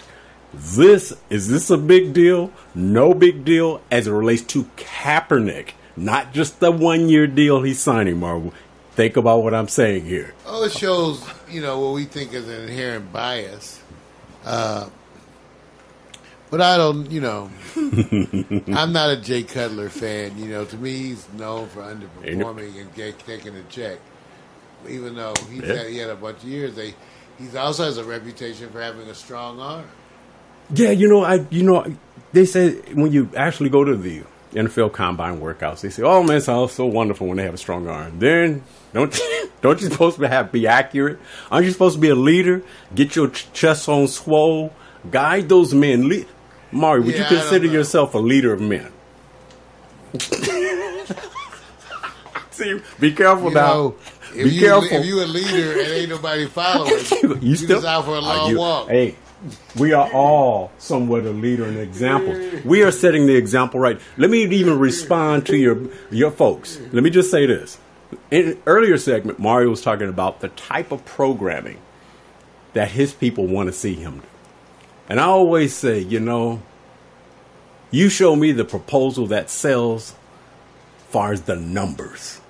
This 0.53 1.13
is 1.31 1.47
this 1.47 1.71
a 1.71 1.77
big 1.77 2.13
deal? 2.13 2.51
No 2.75 3.13
big 3.15 3.43
deal 3.43 3.81
as 3.89 4.05
it 4.05 4.11
relates 4.11 4.43
to 4.43 4.65
Kaepernick, 4.75 5.69
not 5.97 6.31
just 6.31 6.59
the 6.59 6.71
one 6.71 7.09
year 7.09 7.25
deal 7.25 7.63
he's 7.63 7.79
signing, 7.79 8.19
Marvel. 8.19 8.53
Think 8.95 9.17
about 9.17 9.43
what 9.43 9.53
I'm 9.53 9.67
saying 9.67 10.05
here. 10.05 10.33
Oh, 10.45 10.63
it 10.65 10.71
shows, 10.71 11.23
you 11.49 11.61
know, 11.61 11.79
what 11.79 11.93
we 11.93 12.05
think 12.05 12.33
is 12.33 12.47
an 12.47 12.61
inherent 12.63 13.11
bias. 13.11 13.81
Uh, 14.45 14.87
but 16.51 16.61
I 16.61 16.77
don't, 16.77 17.09
you 17.09 17.19
know, 17.21 17.49
I'm 17.75 18.93
not 18.93 19.09
a 19.09 19.17
Jay 19.19 19.41
Cutler 19.43 19.89
fan. 19.89 20.37
You 20.37 20.47
know, 20.49 20.65
to 20.65 20.77
me, 20.77 20.91
he's 20.91 21.27
known 21.33 21.67
for 21.69 21.81
underperforming 21.81 22.79
and 22.79 22.93
get, 22.93 23.17
taking 23.19 23.55
a 23.55 23.63
check. 23.63 23.97
Even 24.87 25.15
though 25.15 25.33
he's 25.49 25.63
Yeah. 25.63 25.73
had, 25.75 25.87
he 25.87 25.97
had 25.97 26.09
a 26.11 26.15
bunch 26.15 26.37
of 26.43 26.49
years, 26.49 26.75
they 26.75 26.93
he 27.39 27.57
also 27.57 27.85
has 27.85 27.97
a 27.97 28.03
reputation 28.03 28.69
for 28.69 28.79
having 28.81 29.09
a 29.09 29.15
strong 29.15 29.59
arm. 29.59 29.85
Yeah, 30.75 30.91
you 30.91 31.07
know, 31.09 31.23
I 31.23 31.45
you 31.49 31.63
know, 31.63 31.85
they 32.33 32.45
say 32.45 32.73
when 32.93 33.11
you 33.11 33.29
actually 33.35 33.69
go 33.69 33.83
to 33.83 33.95
the 33.95 34.23
NFL 34.53 34.91
combine 34.93 35.39
workouts, 35.39 35.81
they 35.81 35.89
say, 35.89 36.03
"Oh 36.03 36.21
man, 36.21 36.37
it's 36.37 36.49
all 36.49 36.67
so 36.67 36.85
wonderful 36.85 37.25
when 37.27 37.37
they 37.37 37.43
have 37.43 37.53
a 37.55 37.57
strong 37.57 37.87
arm." 37.87 38.19
Then 38.19 38.61
don't 38.93 39.19
don't 39.61 39.81
you 39.81 39.89
supposed 39.89 40.17
to 40.19 40.27
have 40.27 40.51
be 40.51 40.67
accurate? 40.67 41.19
Aren't 41.51 41.65
you 41.65 41.71
supposed 41.71 41.95
to 41.95 42.01
be 42.01 42.09
a 42.09 42.15
leader? 42.15 42.61
Get 42.93 43.15
your 43.15 43.29
ch- 43.29 43.51
chest 43.53 43.89
on 43.89 44.07
swole, 44.07 44.73
guide 45.11 45.49
those 45.49 45.73
men. 45.73 46.07
Le- 46.09 46.25
Mari, 46.71 47.01
would 47.01 47.13
Yeah, 47.15 47.21
you 47.29 47.37
consider 47.37 47.67
yourself 47.67 48.13
a 48.15 48.19
leader 48.19 48.51
of 48.53 48.61
men? 48.61 48.91
See, 52.51 52.79
be 52.99 53.11
careful 53.13 53.49
You 53.49 53.55
now. 53.55 53.73
know, 53.73 53.95
if 54.35 54.43
be 54.45 54.49
you 54.51 54.61
careful. 54.61 54.83
if 54.99 55.05
you 55.05 55.23
a 55.23 55.25
leader 55.25 55.71
and 55.79 55.91
ain't 55.91 56.09
nobody 56.09 56.45
following, 56.47 56.93
you, 57.23 57.37
you, 57.41 57.55
still 57.55 57.77
just 57.81 57.87
out 57.87 58.05
for 58.05 58.11
a 58.11 58.19
ah, 58.19 58.19
long 58.19 58.49
you- 58.51 58.57
walk. 58.59 58.89
Hey, 58.89 59.15
we 59.77 59.91
are 59.91 60.09
all 60.13 60.71
somewhat 60.77 61.25
a 61.25 61.31
leader 61.31 61.65
and 61.65 61.77
example. 61.77 62.33
We 62.63 62.83
are 62.83 62.91
setting 62.91 63.25
the 63.25 63.35
example 63.35 63.79
right. 63.79 63.99
Let 64.17 64.29
me 64.29 64.43
even 64.43 64.79
respond 64.79 65.47
to 65.47 65.57
your 65.57 65.77
your 66.11 66.31
folks. 66.31 66.79
Let 66.91 67.03
me 67.03 67.09
just 67.09 67.29
say 67.31 67.45
this. 67.45 67.77
In 68.31 68.49
an 68.49 68.61
earlier 68.65 68.97
segment, 68.97 69.39
Mario 69.39 69.69
was 69.69 69.81
talking 69.81 70.09
about 70.09 70.41
the 70.41 70.49
type 70.49 70.91
of 70.91 71.05
programming 71.05 71.79
that 72.73 72.91
his 72.91 73.13
people 73.13 73.47
want 73.47 73.67
to 73.67 73.73
see 73.73 73.93
him 73.93 74.19
do. 74.19 74.27
And 75.09 75.19
I 75.19 75.25
always 75.25 75.75
say, 75.75 75.99
you 75.99 76.19
know, 76.19 76.61
you 77.91 78.09
show 78.09 78.35
me 78.35 78.51
the 78.51 78.65
proposal 78.65 79.27
that 79.27 79.49
sells 79.49 80.15
far 81.09 81.31
as 81.31 81.41
the 81.43 81.55
numbers, 81.55 82.41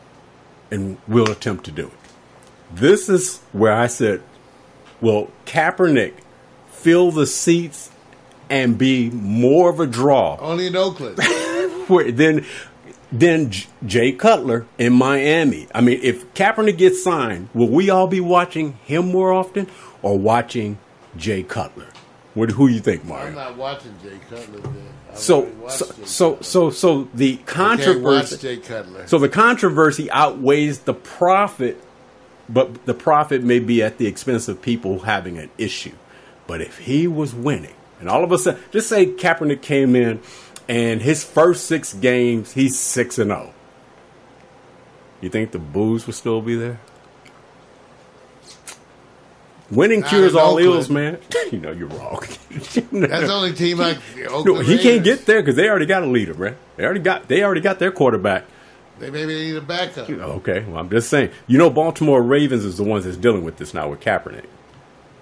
and 0.72 0.98
we'll 1.08 1.30
attempt 1.30 1.66
to 1.66 1.72
do 1.72 1.88
it. 1.88 1.94
This 2.74 3.10
is 3.10 3.40
where 3.52 3.74
I 3.74 3.88
said, 3.88 4.22
will 5.02 5.32
Kaepernick 5.46 6.14
fill 6.70 7.12
the 7.12 7.28
seats 7.28 7.92
and 8.50 8.78
be 8.78 9.10
more 9.10 9.70
of 9.70 9.80
a 9.80 9.88
draw 9.88 10.38
Only 10.40 10.68
in 10.68 10.76
Oakland. 10.76 11.18
for- 11.88 12.10
than 13.14 13.52
J- 13.52 13.68
Jay 13.86 14.12
Cutler 14.12 14.66
in 14.80 14.92
Miami. 14.94 15.68
I 15.74 15.82
mean, 15.82 16.00
if 16.02 16.34
Kaepernick 16.34 16.78
gets 16.80 17.04
signed, 17.04 17.48
will 17.54 17.70
we 17.70 17.90
all 17.90 18.08
be 18.08 18.20
watching 18.20 18.74
him 18.86 19.12
more 19.12 19.32
often 19.32 19.68
or 20.02 20.18
watching 20.18 20.80
Jay 21.16 21.44
Cutler? 21.44 21.88
What, 22.34 22.50
who 22.50 22.68
you 22.68 22.80
think, 22.80 23.06
Mario? 23.06 23.28
I'm 23.28 23.36
not 23.36 23.56
watching 23.56 23.96
Jay 24.02 24.20
Cutler. 24.28 24.62
So, 25.14 25.48
so, 25.68 25.86
Jay 25.86 26.06
so, 26.06 26.30
Cutler. 26.32 26.44
so, 26.44 26.70
so 26.72 27.08
the 27.14 27.34
I 27.34 27.52
can't 27.52 28.02
watch 28.02 28.32
controversy. 28.32 28.62
So 29.06 29.20
the 29.20 29.30
controversy 29.30 30.10
outweighs 30.10 30.80
the 30.80 30.96
profit, 30.96 31.80
but 32.50 32.86
the 32.88 32.96
profit 32.96 33.44
may 33.44 33.60
be 33.60 33.84
at 33.84 34.00
the 34.00 34.08
expense 34.08 34.48
of 34.48 34.60
people 34.60 35.02
having 35.02 35.38
an 35.38 35.52
issue. 35.60 35.94
But 36.48 36.62
if 36.62 36.80
he 36.80 37.08
was 37.08 37.36
winning, 37.36 37.76
and 38.00 38.10
all 38.10 38.24
of 38.24 38.32
a 38.32 38.40
sudden, 38.40 38.60
just 38.72 38.90
say 38.90 39.06
Kaepernick 39.06 39.62
came 39.62 39.96
in 39.96 40.20
and 40.68 41.02
his 41.02 41.24
first 41.24 41.66
six 41.66 41.94
games, 41.94 42.54
he's 42.54 42.78
six 42.80 43.18
and 43.18 43.30
zero. 43.30 43.54
You 45.22 45.30
think 45.30 45.52
the 45.52 45.60
boos 45.60 46.06
would 46.06 46.16
still 46.16 46.42
be 46.42 46.56
there? 46.56 46.80
Winning 49.72 50.02
Not 50.02 50.10
cures 50.10 50.36
all 50.36 50.52
Oakland. 50.54 50.66
ills, 50.66 50.90
man. 50.90 51.18
you 51.52 51.60
know 51.60 51.72
you're 51.72 51.88
wrong. 51.88 52.20
That's 52.52 52.74
the 52.74 53.32
only 53.34 53.54
team 53.54 53.80
I. 53.82 53.98
No, 54.46 54.60
he 54.60 54.78
can't 54.78 55.04
get 55.04 55.26
there 55.26 55.42
because 55.42 55.56
they 55.56 55.70
already 55.70 55.86
got 55.86 56.04
a 56.04 56.08
leader, 56.08 56.34
man. 56.34 56.56
They 56.76 56.84
already 56.84 57.00
got 57.00 57.28
they 57.28 57.44
already 57.44 57.62
got 57.62 57.80
their 57.80 57.92
quarterback. 57.92 58.46
They 59.00 59.10
maybe 59.10 59.34
need 59.34 59.56
a 59.56 59.62
backup. 59.62 60.10
Okay, 60.10 60.64
well, 60.66 60.78
I'm 60.78 60.90
just 60.90 61.10
saying. 61.10 61.32
You 61.48 61.58
know, 61.58 61.70
Baltimore 61.70 62.22
Ravens 62.22 62.64
is 62.64 62.78
the 62.78 62.84
ones 62.84 63.06
that's 63.06 63.18
dealing 63.18 63.44
with 63.44 63.58
this 63.58 63.74
now 63.74 63.90
with 63.90 64.02
Kaepernick. 64.02 64.46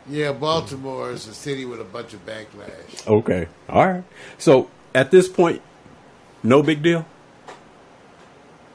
Yeah, 0.10 0.34
Baltimore 0.34 1.12
is 1.12 1.28
a 1.28 1.34
city 1.34 1.64
with 1.64 1.80
a 1.80 1.86
bunch 1.86 2.14
of 2.14 2.26
backlash. 2.26 3.08
Okay, 3.08 3.48
all 3.70 3.88
right. 3.88 4.04
So 4.38 4.70
at 4.94 5.12
this 5.12 5.28
point, 5.28 5.62
no 6.44 6.64
big 6.64 6.82
deal. 6.84 7.06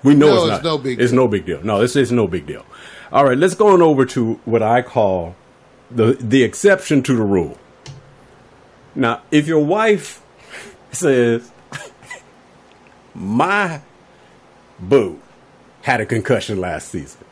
We 0.02 0.14
know 0.14 0.26
No, 0.28 0.46
it's, 0.46 0.56
it's 0.56 0.64
no 0.64 0.78
big 0.78 1.00
It's 1.00 1.12
no 1.12 1.28
big 1.28 1.46
deal. 1.46 1.62
No, 1.62 1.80
this 1.80 1.96
is 1.96 2.12
no 2.12 2.28
big 2.28 2.46
deal. 2.46 2.64
All 3.10 3.24
right, 3.24 3.36
let's 3.36 3.54
go 3.54 3.68
on 3.68 3.82
over 3.82 4.04
to 4.06 4.34
what 4.44 4.62
I 4.62 4.82
call 4.82 5.34
the 5.90 6.14
the 6.14 6.42
exception 6.42 7.02
to 7.04 7.16
the 7.16 7.22
rule. 7.22 7.58
Now, 8.94 9.22
if 9.30 9.46
your 9.46 9.64
wife 9.64 10.22
says, 10.92 11.50
"My 13.14 13.80
boo 14.78 15.20
had 15.82 16.00
a 16.00 16.06
concussion 16.06 16.60
last 16.60 16.88
season," 16.88 17.24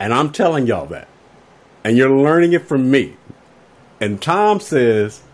and 0.00 0.12
I'm 0.14 0.32
telling 0.32 0.66
y'all 0.66 0.86
that, 0.86 1.08
and 1.84 1.96
you're 1.96 2.10
learning 2.10 2.52
it 2.52 2.66
from 2.66 2.90
me, 2.90 3.16
and 4.00 4.20
Tom 4.20 4.60
says, 4.60 5.20
"Well, 5.20 5.27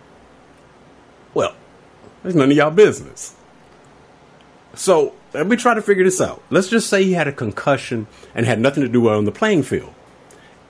it's 2.25 2.35
none 2.35 2.51
of 2.51 2.57
y'all 2.57 2.71
business." 2.71 3.35
So 4.75 5.15
let 5.33 5.47
me 5.47 5.57
try 5.57 5.75
to 5.75 5.83
figure 5.83 6.05
this 6.05 6.21
out. 6.21 6.43
Let's 6.51 6.69
just 6.69 6.89
say 6.89 7.05
he 7.05 7.13
had 7.13 7.29
a 7.29 7.33
concussion 7.33 8.07
and 8.35 8.45
had 8.47 8.59
nothing 8.59 8.83
to 8.83 8.89
do 8.89 9.09
on 9.09 9.25
the 9.25 9.33
playing 9.33 9.63
field. 9.63 9.95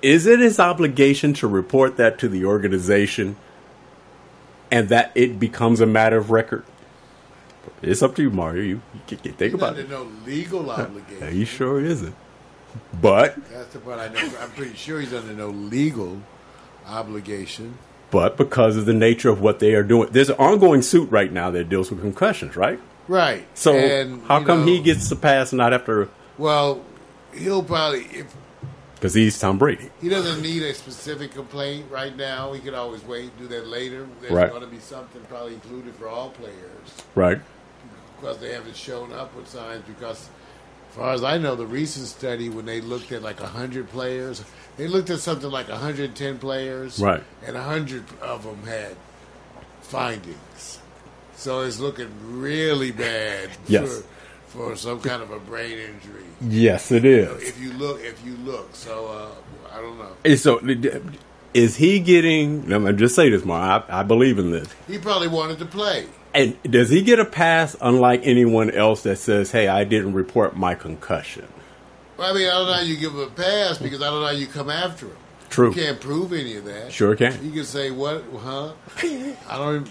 Is 0.03 0.27
it 0.27 0.41
his 0.41 0.61
obligation 0.61 1.33
to 1.35 1.47
report 1.47 1.97
that 1.97 2.19
to 2.19 2.29
the 2.29 2.45
organization 2.45 3.37
and 4.71 4.91
that 4.91 5.11
it 5.15 5.41
becomes 5.41 5.81
a 5.81 5.87
matter 5.87 6.19
of 6.19 6.31
record? 6.31 6.65
It's 7.81 8.03
up 8.03 8.15
to 8.17 8.23
you, 8.23 8.31
Mario. 8.31 8.63
You, 8.63 8.81
you 9.09 9.17
think 9.17 9.39
He's 9.41 9.55
about 9.55 9.71
under 9.71 9.81
it. 9.83 9.91
no 9.91 10.07
legal 10.27 10.69
obligation. 10.71 11.33
He 11.33 11.45
sure 11.47 11.81
isn't. 11.83 12.15
But 13.01 13.37
That's 13.51 13.73
the 13.73 13.79
part 13.79 14.01
I 14.01 14.09
know. 14.09 14.21
I'm 14.41 14.51
pretty 14.51 14.75
sure 14.75 15.01
he's 15.01 15.15
under 15.15 15.33
no 15.33 15.49
legal 15.49 16.21
obligation. 16.87 17.79
But 18.15 18.37
because 18.37 18.77
of 18.77 18.87
the 18.87 18.95
nature 18.95 19.29
of 19.29 19.41
what 19.41 19.59
they 19.59 19.75
are 19.75 19.83
doing, 19.83 20.09
there's 20.13 20.31
an 20.31 20.37
ongoing 20.39 20.83
suit 20.83 21.11
right 21.11 21.33
now 21.33 21.51
that 21.51 21.69
deals 21.69 21.91
with 21.91 22.01
concussions, 22.01 22.55
right? 22.57 22.79
Right. 23.09 23.45
So 23.55 23.75
And, 23.75 24.23
how 24.27 24.43
come 24.45 24.61
know, 24.61 24.67
he 24.67 24.81
gets 24.81 25.09
the 25.09 25.17
pass 25.17 25.51
and 25.53 25.59
not 25.59 25.73
after? 25.75 26.09
Well, 26.39 26.81
he'll 27.35 27.63
probably 27.65 28.05
if 28.13 28.33
Because 28.95 29.15
he's 29.15 29.37
Tom 29.39 29.59
Brady. 29.59 29.91
he 30.01 30.09
doesn't 30.09 30.41
need 30.41 30.63
a 30.63 30.73
specific 30.75 31.33
complaint 31.33 31.87
right 31.91 32.17
now. 32.17 32.53
He 32.53 32.61
could 32.61 32.73
always 32.75 33.05
wait 33.05 33.25
and 33.25 33.39
do 33.39 33.49
that 33.49 33.67
later. 33.67 34.07
There's 34.21 34.33
Right. 34.33 34.49
going 34.49 34.63
to 34.63 34.69
be 34.69 34.79
something 34.79 35.21
probably 35.29 35.55
included 35.55 35.95
for 35.97 36.09
all 36.09 36.31
players 36.31 36.55
Right. 37.17 37.41
because 38.21 38.39
they 38.39 38.53
haven't 38.53 38.77
shown 38.77 39.13
up 39.13 39.35
with 39.37 39.49
signs. 39.49 39.83
Because, 39.89 40.29
far 40.95 41.13
as 41.13 41.25
I 41.25 41.39
know, 41.39 41.55
the 41.57 41.67
recent 41.67 42.07
study 42.07 42.49
when 42.49 42.67
they 42.67 42.81
looked 42.81 43.11
at 43.13 43.23
like 43.23 43.39
hundred 43.41 43.89
players, 43.91 44.45
they 44.77 44.87
looked 44.87 45.11
at 45.11 45.21
something 45.21 45.51
like 45.51 45.69
110 45.69 46.39
players, 46.39 46.99
Right. 47.01 47.23
And 47.47 47.57
hundred 47.57 48.05
of 48.21 48.45
them 48.45 48.63
had 48.67 48.97
findings. 49.83 50.81
So 51.37 51.63
it's 51.63 51.81
looking 51.81 52.11
really 52.41 52.93
bad 52.93 53.51
Yes. 53.69 54.03
for, 54.49 54.71
for 54.71 54.77
some 54.77 55.01
kind 55.01 55.23
of 55.23 55.31
a 55.31 55.39
brain 55.41 55.79
injury. 55.79 56.25
Yes, 56.41 56.91
it 56.93 57.05
is. 57.05 57.43
If 57.43 57.61
you 57.61 57.73
look, 57.73 58.01
if 58.03 58.25
you 58.25 58.37
look, 58.39 58.75
so 58.75 59.07
uh, 59.07 59.75
I 59.77 59.81
don't 59.81 59.99
know. 59.99 60.13
And 60.25 60.39
so, 60.39 60.61
is 61.55 61.77
he 61.77 62.01
getting? 62.01 62.69
Let 62.69 62.81
me 62.83 62.93
just 62.93 63.15
say 63.15 63.31
this, 63.31 63.45
Mark. 63.45 63.85
I, 63.89 64.01
I 64.01 64.03
believe 64.03 64.39
in 64.39 64.51
this. 64.51 64.69
He 64.87 64.99
probably 64.99 65.29
wanted 65.29 65.59
to 65.59 65.67
play. 65.67 66.07
And 66.35 66.61
does 66.65 66.91
he 66.91 67.03
get 67.03 67.21
a 67.21 67.25
pass, 67.25 67.77
unlike 67.81 68.23
anyone 68.25 68.71
else 68.71 69.05
that 69.05 69.17
says, 69.19 69.53
"Hey, 69.53 69.69
I 69.69 69.85
didn't 69.85 70.15
report 70.15 70.57
my 70.57 70.75
concussion"? 70.75 71.47
Well, 72.17 72.31
I 72.33 72.37
mean, 72.37 72.49
I 72.49 72.51
don't 72.51 72.67
know 72.67 72.73
how 72.75 72.81
you 72.81 72.97
give 72.97 73.13
him 73.13 73.21
a 73.21 73.27
pass 73.29 73.79
because 73.79 74.03
I 74.03 74.07
don't 74.11 74.21
know 74.21 74.27
how 74.27 74.33
you 74.33 74.47
come 74.47 74.69
after 74.71 75.07
him. 75.07 75.17
True. 75.51 75.69
You 75.69 75.75
can't 75.75 76.01
prove 76.01 76.33
any 76.33 76.57
of 76.57 76.65
that. 76.65 76.91
Sure 76.93 77.15
can. 77.15 77.45
You 77.45 77.53
can 77.53 77.65
say 77.65 77.93
what, 77.93 78.25
huh? 78.37 78.73
I 79.49 79.57
don't. 79.57 79.89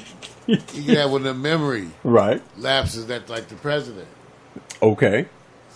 You 0.47 0.57
can 0.57 0.95
have 0.95 1.13
of 1.13 1.23
the 1.23 1.33
memory 1.33 1.87
Right. 2.03 2.41
lapses 2.57 3.07
that, 3.07 3.29
like 3.29 3.47
the 3.47 3.55
president. 3.55 4.07
Okay. 4.81 5.27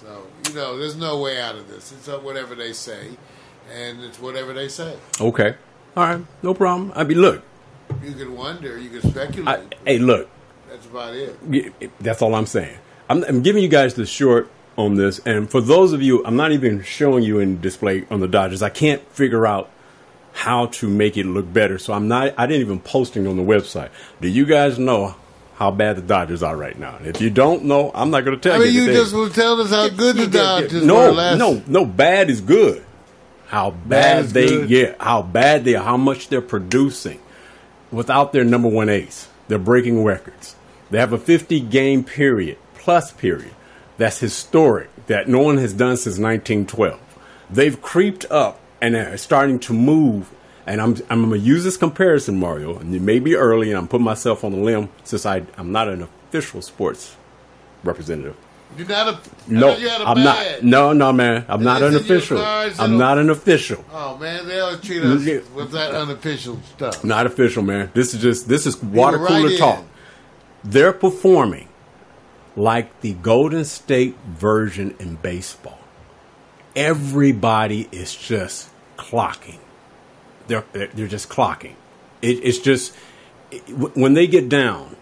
So 0.01 0.23
you 0.49 0.55
know, 0.55 0.77
there's 0.77 0.97
no 0.97 1.21
way 1.21 1.39
out 1.39 1.55
of 1.55 1.69
this. 1.69 1.93
It's 1.93 2.07
whatever 2.21 2.55
they 2.55 2.73
say, 2.73 3.11
and 3.73 4.03
it's 4.03 4.19
whatever 4.19 4.51
they 4.51 4.67
say. 4.67 4.97
Okay. 5.21 5.55
All 5.95 6.03
right. 6.03 6.25
No 6.43 6.53
problem. 6.53 6.91
I 6.95 7.05
mean, 7.05 7.21
look. 7.21 7.43
You 8.03 8.11
can 8.11 8.35
wonder, 8.35 8.77
you 8.77 8.89
can 8.89 9.09
speculate. 9.09 9.47
I, 9.47 9.61
hey, 9.85 9.99
look. 9.99 10.29
That's 10.69 10.85
about 10.85 11.13
it. 11.15 11.91
That's 11.99 12.21
all 12.21 12.35
I'm 12.35 12.45
saying. 12.45 12.77
I'm, 13.09 13.23
I'm 13.23 13.41
giving 13.41 13.63
you 13.63 13.69
guys 13.69 13.93
the 13.93 14.05
short 14.05 14.49
on 14.77 14.95
this, 14.95 15.19
and 15.25 15.49
for 15.49 15.61
those 15.61 15.93
of 15.93 16.01
you, 16.01 16.23
I'm 16.25 16.35
not 16.35 16.51
even 16.51 16.83
showing 16.83 17.23
you 17.23 17.39
in 17.39 17.61
display 17.61 18.05
on 18.11 18.19
the 18.19 18.27
Dodgers. 18.27 18.61
I 18.61 18.69
can't 18.69 19.01
figure 19.11 19.47
out 19.47 19.69
how 20.33 20.67
to 20.67 20.87
make 20.87 21.17
it 21.17 21.25
look 21.25 21.51
better, 21.51 21.79
so 21.79 21.93
I'm 21.93 22.07
not. 22.07 22.33
I 22.37 22.45
didn't 22.45 22.61
even 22.61 22.79
posting 22.79 23.25
on 23.25 23.37
the 23.37 23.43
website. 23.43 23.89
Do 24.21 24.27
you 24.27 24.45
guys 24.45 24.77
know 24.77 25.15
how 25.55 25.71
bad 25.71 25.95
the 25.97 26.03
Dodgers 26.03 26.43
are 26.43 26.55
right 26.55 26.77
now? 26.77 26.99
If 27.01 27.21
you 27.21 27.31
don't 27.31 27.63
know, 27.63 27.91
I'm 27.95 28.11
not 28.11 28.23
going 28.23 28.39
to 28.39 28.49
tell 28.49 28.55
I 28.55 28.65
mean, 28.65 28.73
you. 28.73 28.81
you 28.81 28.87
today. 28.87 28.99
just 28.99 29.13
will 29.13 29.29
tell 29.29 29.59
us 29.59 29.71
how 29.71 29.89
good 29.89 30.15
the 30.15 30.27
Dodgers 30.27 30.81
were 30.81 30.87
no, 30.87 31.11
last. 31.11 31.39
no, 31.39 31.63
no. 31.65 31.85
Bad 31.85 32.29
is 32.29 32.41
good. 32.41 32.85
How 33.47 33.71
bad, 33.71 34.25
is 34.25 34.33
they 34.33 34.47
good? 34.47 34.69
yeah, 34.69 34.95
how 34.99 35.21
bad 35.21 35.63
they 35.63 35.75
are, 35.75 35.83
how 35.83 35.97
much 35.97 36.27
they're 36.27 36.41
producing 36.41 37.19
without 37.91 38.33
their 38.33 38.43
number 38.43 38.67
one 38.67 38.89
ace. 38.89 39.29
They're 39.47 39.59
breaking 39.59 40.03
records. 40.03 40.55
They 40.89 40.99
have 40.99 41.13
a 41.13 41.17
50 41.17 41.59
game 41.61 42.03
period 42.03 42.57
plus 42.75 43.11
period 43.11 43.53
that's 43.97 44.19
historic 44.19 44.89
that 45.07 45.27
no 45.27 45.39
one 45.39 45.57
has 45.57 45.73
done 45.73 45.97
since 45.97 46.17
1912. 46.17 46.99
They've 47.49 47.81
creeped 47.81 48.25
up 48.29 48.59
and 48.81 48.95
are 48.95 49.17
starting 49.17 49.59
to 49.59 49.73
move. 49.73 50.29
And 50.65 50.81
I'm 50.81 50.97
I'm 51.09 51.29
going 51.29 51.39
to 51.39 51.45
use 51.45 51.63
this 51.63 51.77
comparison, 51.77 52.39
Mario. 52.39 52.77
And 52.77 52.93
it 52.93 53.01
may 53.01 53.19
be 53.19 53.35
early, 53.35 53.69
and 53.69 53.77
I'm 53.77 53.87
putting 53.87 54.05
myself 54.05 54.43
on 54.43 54.51
the 54.51 54.57
limb 54.57 54.89
since 55.03 55.25
I 55.25 55.43
I'm 55.57 55.71
not 55.71 55.87
an 55.87 56.01
official 56.01 56.61
sports 56.61 57.15
representative. 57.83 58.35
You're 58.77 58.87
not 58.87 59.07
a. 59.07 59.19
No, 59.51 59.71
thought 59.71 59.79
you 59.81 59.89
had 59.89 60.01
a 60.01 60.07
I'm 60.07 60.23
not. 60.23 60.63
No, 60.63 60.93
no, 60.93 61.11
man. 61.13 61.45
I'm 61.47 61.63
not 61.63 61.81
an 61.81 61.95
official. 61.95 62.37
I'm 62.39 62.97
not 62.97 63.17
an 63.17 63.29
official. 63.29 63.83
Oh 63.91 64.17
man, 64.17 64.47
they 64.47 64.59
always 64.59 64.81
treat 64.81 65.01
us 65.03 65.23
Yeah. 65.23 65.39
with 65.55 65.71
that 65.71 65.95
unofficial 65.95 66.59
stuff. 66.75 67.03
Not 67.03 67.25
official, 67.25 67.63
man. 67.63 67.89
This 67.93 68.13
is 68.13 68.21
just 68.21 68.47
this 68.47 68.65
is 68.67 68.81
water 68.81 69.17
right 69.17 69.27
cooler 69.29 69.49
in. 69.51 69.57
talk. 69.57 69.83
They're 70.63 70.93
performing 70.93 71.69
like 72.55 73.01
the 73.01 73.13
Golden 73.13 73.65
State 73.65 74.15
version 74.27 74.95
in 74.99 75.15
baseball. 75.15 75.79
Everybody 76.75 77.87
is 77.91 78.15
just 78.15 78.69
clocking. 78.97 79.57
They're 80.47 80.65
they're 80.73 80.87
they're 80.87 81.07
just 81.07 81.29
clocking. 81.29 81.73
It, 82.21 82.39
it's 82.43 82.59
just 82.59 82.93
when 83.95 84.13
they 84.13 84.27
get 84.27 84.49
down, 84.49 84.95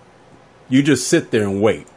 you 0.69 0.81
just 0.83 1.07
sit 1.07 1.31
there 1.31 1.43
and 1.43 1.61
wait. 1.61 1.87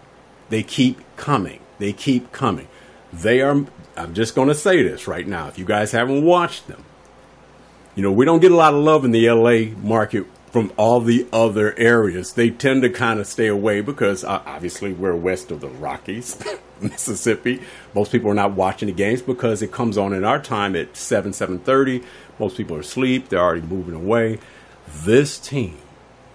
They 0.49 0.63
keep 0.63 0.99
coming. 1.17 1.61
They 1.79 1.93
keep 1.93 2.33
coming. 2.33 2.69
They 3.13 3.41
are. 3.41 3.65
I'm 3.97 4.15
just 4.15 4.35
going 4.35 4.49
to 4.49 4.55
say 4.55 4.83
this 4.83 5.09
right 5.09 5.27
now. 5.27 5.49
If 5.49 5.59
you 5.59 5.65
guys 5.65 5.93
haven't 5.93 6.25
watched 6.25 6.69
them, 6.69 6.85
you 7.95 8.03
know 8.03 8.13
we 8.13 8.25
don't 8.25 8.41
get 8.41 8.53
a 8.53 8.57
lot 8.57 8.75
of 8.75 8.83
love 8.83 9.05
in 9.05 9.11
the 9.11 9.29
LA 9.31 9.75
market 9.81 10.27
from 10.51 10.73
all 10.77 11.01
the 11.01 11.27
other 11.33 11.77
areas. 11.79 12.33
They 12.33 12.51
tend 12.51 12.83
to 12.83 12.91
kind 12.91 13.21
of 13.21 13.27
stay 13.27 13.47
away 13.47 13.81
because 13.81 14.25
uh, 14.25 14.43
obviously 14.47 14.93
we're 14.93 15.15
west 15.15 15.51
of 15.51 15.61
the 15.61 15.69
Rockies, 15.69 16.43
Mississippi. 16.81 17.63
Most 17.95 18.13
people 18.13 18.31
are 18.31 18.35
not 18.35 18.53
watching 18.53 18.87
the 18.87 18.95
games 18.95 19.23
because 19.23 19.63
it 19.63 19.73
comes 19.73 19.99
on 19.99 20.13
in 20.13 20.25
our 20.25 20.41
time 20.41 20.75
at 20.77 20.97
seven 20.97 21.33
seven 21.33 21.59
thirty. 21.59 22.03
Most 22.39 22.57
people 22.57 22.77
are 22.77 22.81
asleep. 22.81 23.29
They're 23.29 23.41
already 23.41 23.63
moving 23.63 23.95
away. 23.95 24.39
This 25.03 25.39
team 25.39 25.79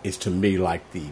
is 0.04 0.18
to 0.18 0.30
me 0.30 0.58
like 0.58 0.92
the 0.92 1.08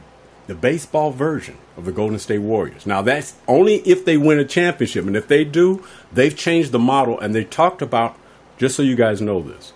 the 0.51 0.55
baseball 0.55 1.11
version 1.11 1.57
of 1.77 1.85
the 1.85 1.93
Golden 1.93 2.19
State 2.19 2.39
Warriors. 2.39 2.85
Now 2.85 3.01
that's 3.01 3.35
only 3.47 3.75
if 3.87 4.03
they 4.03 4.17
win 4.17 4.37
a 4.37 4.43
championship, 4.43 5.05
and 5.05 5.15
if 5.15 5.29
they 5.29 5.45
do, 5.45 5.81
they've 6.11 6.35
changed 6.35 6.73
the 6.73 6.79
model 6.79 7.17
and 7.17 7.33
they 7.33 7.45
talked 7.45 7.81
about. 7.81 8.17
Just 8.57 8.75
so 8.75 8.83
you 8.83 8.97
guys 8.97 9.21
know 9.21 9.41
this, 9.41 9.71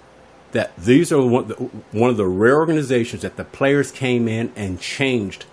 that 0.51 0.75
these 0.75 1.13
are 1.13 1.25
one, 1.25 2.09
of 2.09 2.17
the 2.17 2.27
rare 2.27 2.57
organizations 2.57 3.21
that 3.21 3.37
the 3.37 3.45
players 3.45 3.89
came 3.89 4.27
in 4.27 4.51
and 4.57 4.81
changed 4.81 5.45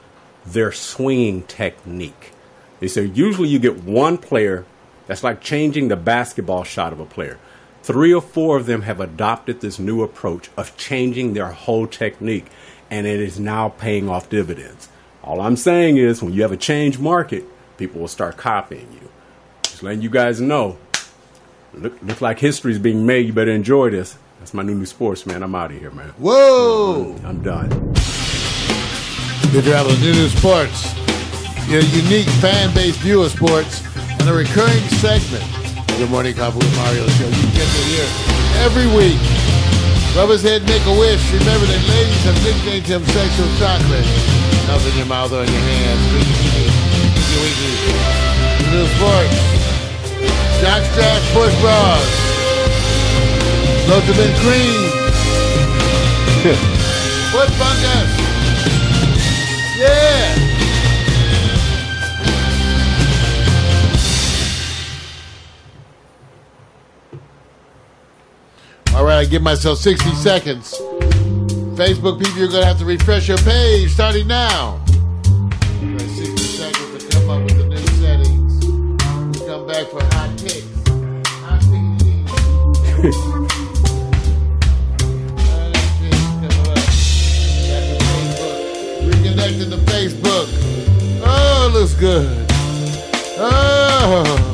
their 0.44 0.72
swinging 0.72 1.44
technique. 1.44 2.32
They 2.80 2.88
said 2.88 3.16
usually 3.16 3.48
you 3.48 3.60
get 3.60 3.84
one 3.84 4.18
player 4.18 4.66
that's 5.06 5.22
like 5.22 5.40
changing 5.40 5.86
the 5.86 5.96
basketball 5.96 6.64
shot 6.64 6.92
of 6.92 6.98
a 6.98 7.06
player. 7.06 7.38
Three 7.84 8.12
or 8.12 8.20
four 8.20 8.56
of 8.56 8.66
them 8.66 8.82
have 8.82 9.00
adopted 9.00 9.60
this 9.60 9.78
new 9.78 10.02
approach 10.02 10.50
of 10.56 10.76
changing 10.76 11.34
their 11.34 11.52
whole 11.52 11.86
technique, 11.86 12.46
and 12.90 13.06
it 13.06 13.20
is 13.20 13.38
now 13.38 13.68
paying 13.68 14.08
off 14.08 14.28
dividends. 14.28 14.88
All 15.24 15.40
I'm 15.40 15.56
saying 15.56 15.98
is 15.98 16.20
when 16.20 16.32
you 16.32 16.42
have 16.42 16.50
a 16.50 16.56
change 16.56 16.98
market, 16.98 17.44
people 17.76 18.00
will 18.00 18.08
start 18.08 18.36
copying 18.36 18.88
you. 18.92 19.08
Just 19.62 19.82
letting 19.82 20.02
you 20.02 20.10
guys 20.10 20.40
know. 20.40 20.78
Look, 21.74 21.94
look 22.02 22.20
like 22.20 22.40
history's 22.40 22.78
being 22.78 23.06
made. 23.06 23.26
You 23.26 23.32
better 23.32 23.52
enjoy 23.52 23.90
this. 23.90 24.16
That's 24.40 24.52
my 24.52 24.64
new 24.64 24.74
new 24.74 24.86
sports, 24.86 25.24
man. 25.24 25.44
I'm 25.44 25.54
out 25.54 25.70
of 25.70 25.78
here, 25.78 25.92
man. 25.92 26.08
Whoa! 26.18 27.14
I'm 27.24 27.40
done. 27.40 27.68
Good 29.52 29.64
travel, 29.64 29.94
new 29.98 30.12
new 30.12 30.28
sports. 30.28 30.90
Your 31.70 31.82
unique 31.82 32.26
fan 32.42 32.74
based 32.74 32.98
view 32.98 33.22
of 33.22 33.30
sports 33.30 33.86
and 34.18 34.28
a 34.28 34.34
recurring 34.34 34.82
segment 34.98 35.44
of 35.88 35.98
the 36.00 36.06
Morning 36.08 36.34
Coffee 36.34 36.58
with 36.58 36.76
Mario 36.76 37.06
show. 37.14 37.28
You 37.30 37.46
get 37.54 37.70
to 37.70 37.82
hear 37.86 38.06
every 38.66 38.90
week. 38.90 39.20
Rub 40.18 40.30
his 40.30 40.42
head, 40.42 40.66
make 40.66 40.84
a 40.84 40.98
wish. 40.98 41.22
Remember 41.32 41.66
that 41.66 41.82
ladies 41.88 42.24
have 42.26 42.36
nicknamed 42.42 42.86
him 42.86 43.04
sexual 43.06 43.48
chocolate. 43.62 44.41
Melt 44.66 44.86
in 44.86 44.96
your 44.96 45.06
mouth 45.06 45.32
or 45.32 45.42
in 45.42 45.52
your 45.52 45.60
hand. 45.60 46.00
Winky, 46.12 46.72
winky. 47.42 47.72
New 48.70 48.86
sports. 48.96 49.36
Jock 50.62 50.82
straps, 50.92 51.26
push 51.32 51.54
bras. 51.60 52.22
Loads 53.88 54.06
cream. 54.40 54.92
Foot 57.32 57.50
fungus. 57.58 58.10
Yeah. 59.78 60.52
All 68.94 69.04
right, 69.04 69.18
I 69.18 69.24
give 69.24 69.42
myself 69.42 69.78
60 69.78 70.10
seconds. 70.14 70.80
Facebook 71.76 72.18
people, 72.18 72.38
you're 72.38 72.48
going 72.48 72.60
to 72.60 72.66
have 72.66 72.78
to 72.78 72.84
refresh 72.84 73.28
your 73.28 73.38
page 73.38 73.92
starting 73.92 74.26
now. 74.26 74.78
Got 75.22 76.00
60 76.00 76.36
seconds 76.36 77.04
to 77.04 77.10
come 77.10 77.30
up 77.30 77.42
with 77.42 77.56
the 77.56 77.64
new 77.64 77.78
settings. 78.00 78.66
We 78.66 79.46
come 79.46 79.66
back 79.66 79.86
for 79.86 80.02
hot 80.14 80.36
takes. 80.38 80.66
Hot 81.40 81.62
to 89.70 89.76
Facebook. 89.88 90.48
Oh, 91.24 91.70
looks 91.72 91.94
good. 91.94 92.46
Oh, 93.38 94.51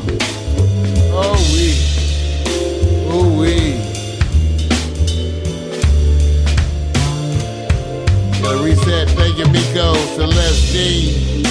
D. 10.72 11.44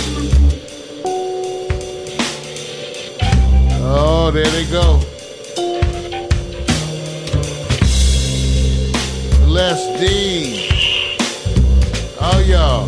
Oh, 3.89 4.31
there 4.31 4.45
they 4.45 4.65
go. 4.69 4.99
Celeste 9.41 9.99
D. 9.99 10.69
Oh, 12.19 12.39
y'all. 12.47 12.87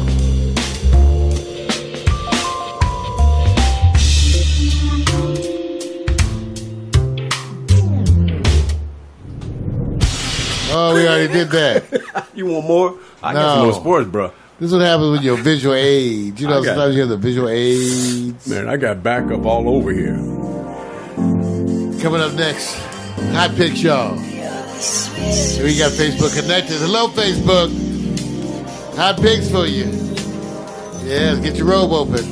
Oh, 10.72 10.94
we 10.94 11.08
already 11.08 11.32
did 11.34 11.50
that. 11.50 12.28
You 12.36 12.46
want 12.46 12.68
more? 12.68 12.96
I 13.22 13.34
got 13.34 13.42
No. 13.42 13.56
some 13.56 13.64
more 13.66 13.74
sports, 13.74 14.08
bro. 14.10 14.32
This 14.60 14.68
is 14.68 14.74
what 14.74 14.82
happens 14.86 15.12
with 15.12 15.24
your 15.24 15.38
visual 15.38 15.74
aids. 15.74 16.42
You 16.42 16.50
know, 16.50 16.62
got 16.62 16.66
sometimes 16.66 16.94
you 16.96 17.00
have 17.00 17.10
the 17.10 17.16
visual 17.16 17.48
aids. 17.48 18.46
Man, 18.46 18.68
I 18.68 18.76
got 18.76 19.02
backup 19.02 19.46
all 19.46 19.70
over 19.70 19.94
here. 19.94 20.18
Coming 22.02 22.20
up 22.20 22.34
next, 22.34 22.76
hot 23.32 23.54
picks, 23.56 23.82
y'all. 23.82 24.16
We 25.64 25.78
got 25.78 25.94
Facebook 25.94 26.38
connected. 26.38 26.78
Hello, 26.80 27.08
Facebook. 27.08 27.70
Hot 28.98 29.16
picks 29.22 29.50
for 29.50 29.66
you. 29.66 29.86
Yes, 31.06 31.40
get 31.40 31.56
your 31.56 31.68
robe 31.68 31.94
open. 31.94 32.26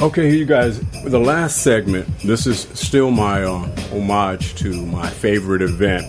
Okay, 0.00 0.32
you 0.32 0.44
guys, 0.44 0.78
the 1.02 1.18
last 1.18 1.62
segment, 1.62 2.06
this 2.20 2.46
is 2.46 2.68
still 2.72 3.10
my 3.10 3.42
uh, 3.42 3.68
homage 3.90 4.54
to 4.54 4.86
my 4.86 5.10
favorite 5.10 5.60
event. 5.60 6.06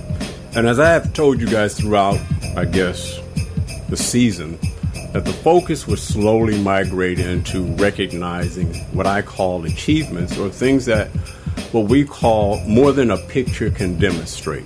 And 0.56 0.68
as 0.68 0.78
I 0.78 0.90
have 0.90 1.12
told 1.14 1.42
you 1.42 1.48
guys 1.48 1.76
throughout, 1.76 2.20
I 2.56 2.66
guess, 2.66 3.20
the 3.90 3.98
season, 3.98 4.60
that 5.14 5.26
the 5.26 5.34
focus 5.34 5.88
would 5.88 5.98
slowly 5.98 6.62
migrate 6.62 7.18
into 7.18 7.64
recognizing 7.78 8.76
what 8.94 9.08
I 9.08 9.24
call 9.24 9.66
achievements 9.66 10.38
or 10.38 10.50
things 10.50 10.86
that 10.86 11.08
what 11.72 11.90
we 11.90 12.06
call 12.06 12.64
more 12.68 12.92
than 12.92 13.10
a 13.10 13.18
picture 13.18 13.72
can 13.72 13.98
demonstrate. 13.98 14.66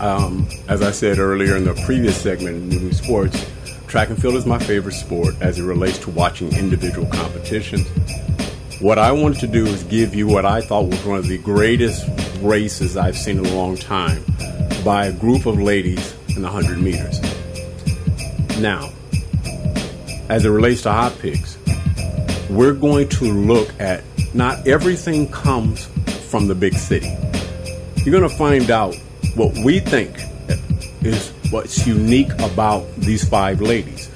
Um, 0.00 0.48
as 0.66 0.80
I 0.80 0.92
said 0.92 1.18
earlier 1.18 1.56
in 1.56 1.66
the 1.66 1.74
previous 1.84 2.16
segment 2.16 2.56
in 2.56 2.68
New 2.70 2.92
Sports, 2.94 3.44
track 3.88 4.10
and 4.10 4.20
field 4.20 4.34
is 4.34 4.44
my 4.44 4.58
favorite 4.58 4.92
sport 4.92 5.34
as 5.40 5.58
it 5.58 5.64
relates 5.64 5.98
to 5.98 6.10
watching 6.10 6.54
individual 6.54 7.06
competitions. 7.08 7.88
What 8.80 8.98
I 8.98 9.12
wanted 9.12 9.40
to 9.40 9.46
do 9.46 9.66
is 9.66 9.82
give 9.84 10.14
you 10.14 10.26
what 10.26 10.44
I 10.44 10.60
thought 10.60 10.88
was 10.88 11.04
one 11.04 11.18
of 11.18 11.26
the 11.26 11.38
greatest 11.38 12.06
races 12.42 12.96
I've 12.96 13.16
seen 13.16 13.38
in 13.38 13.46
a 13.46 13.54
long 13.54 13.76
time 13.76 14.22
by 14.84 15.06
a 15.06 15.12
group 15.12 15.46
of 15.46 15.58
ladies 15.58 16.14
in 16.28 16.42
the 16.42 16.50
100 16.50 16.78
meters. 16.78 17.20
Now, 18.60 18.92
as 20.28 20.44
it 20.44 20.50
relates 20.50 20.82
to 20.82 20.92
HOtt 20.92 21.12
PiXX, 21.12 22.50
we're 22.50 22.74
going 22.74 23.08
to 23.08 23.24
look 23.24 23.68
at 23.80 24.04
not 24.34 24.68
everything 24.68 25.30
comes 25.30 25.86
from 26.28 26.46
the 26.46 26.54
big 26.54 26.74
city. 26.74 27.10
You're 28.04 28.18
going 28.18 28.30
to 28.30 28.36
find 28.36 28.70
out 28.70 28.94
what 29.34 29.56
we 29.64 29.80
think 29.80 30.14
is 31.02 31.32
what's 31.50 31.86
unique 31.86 32.32
about 32.40 32.84
these 32.96 33.26
five 33.28 33.60
ladies. 33.60 34.10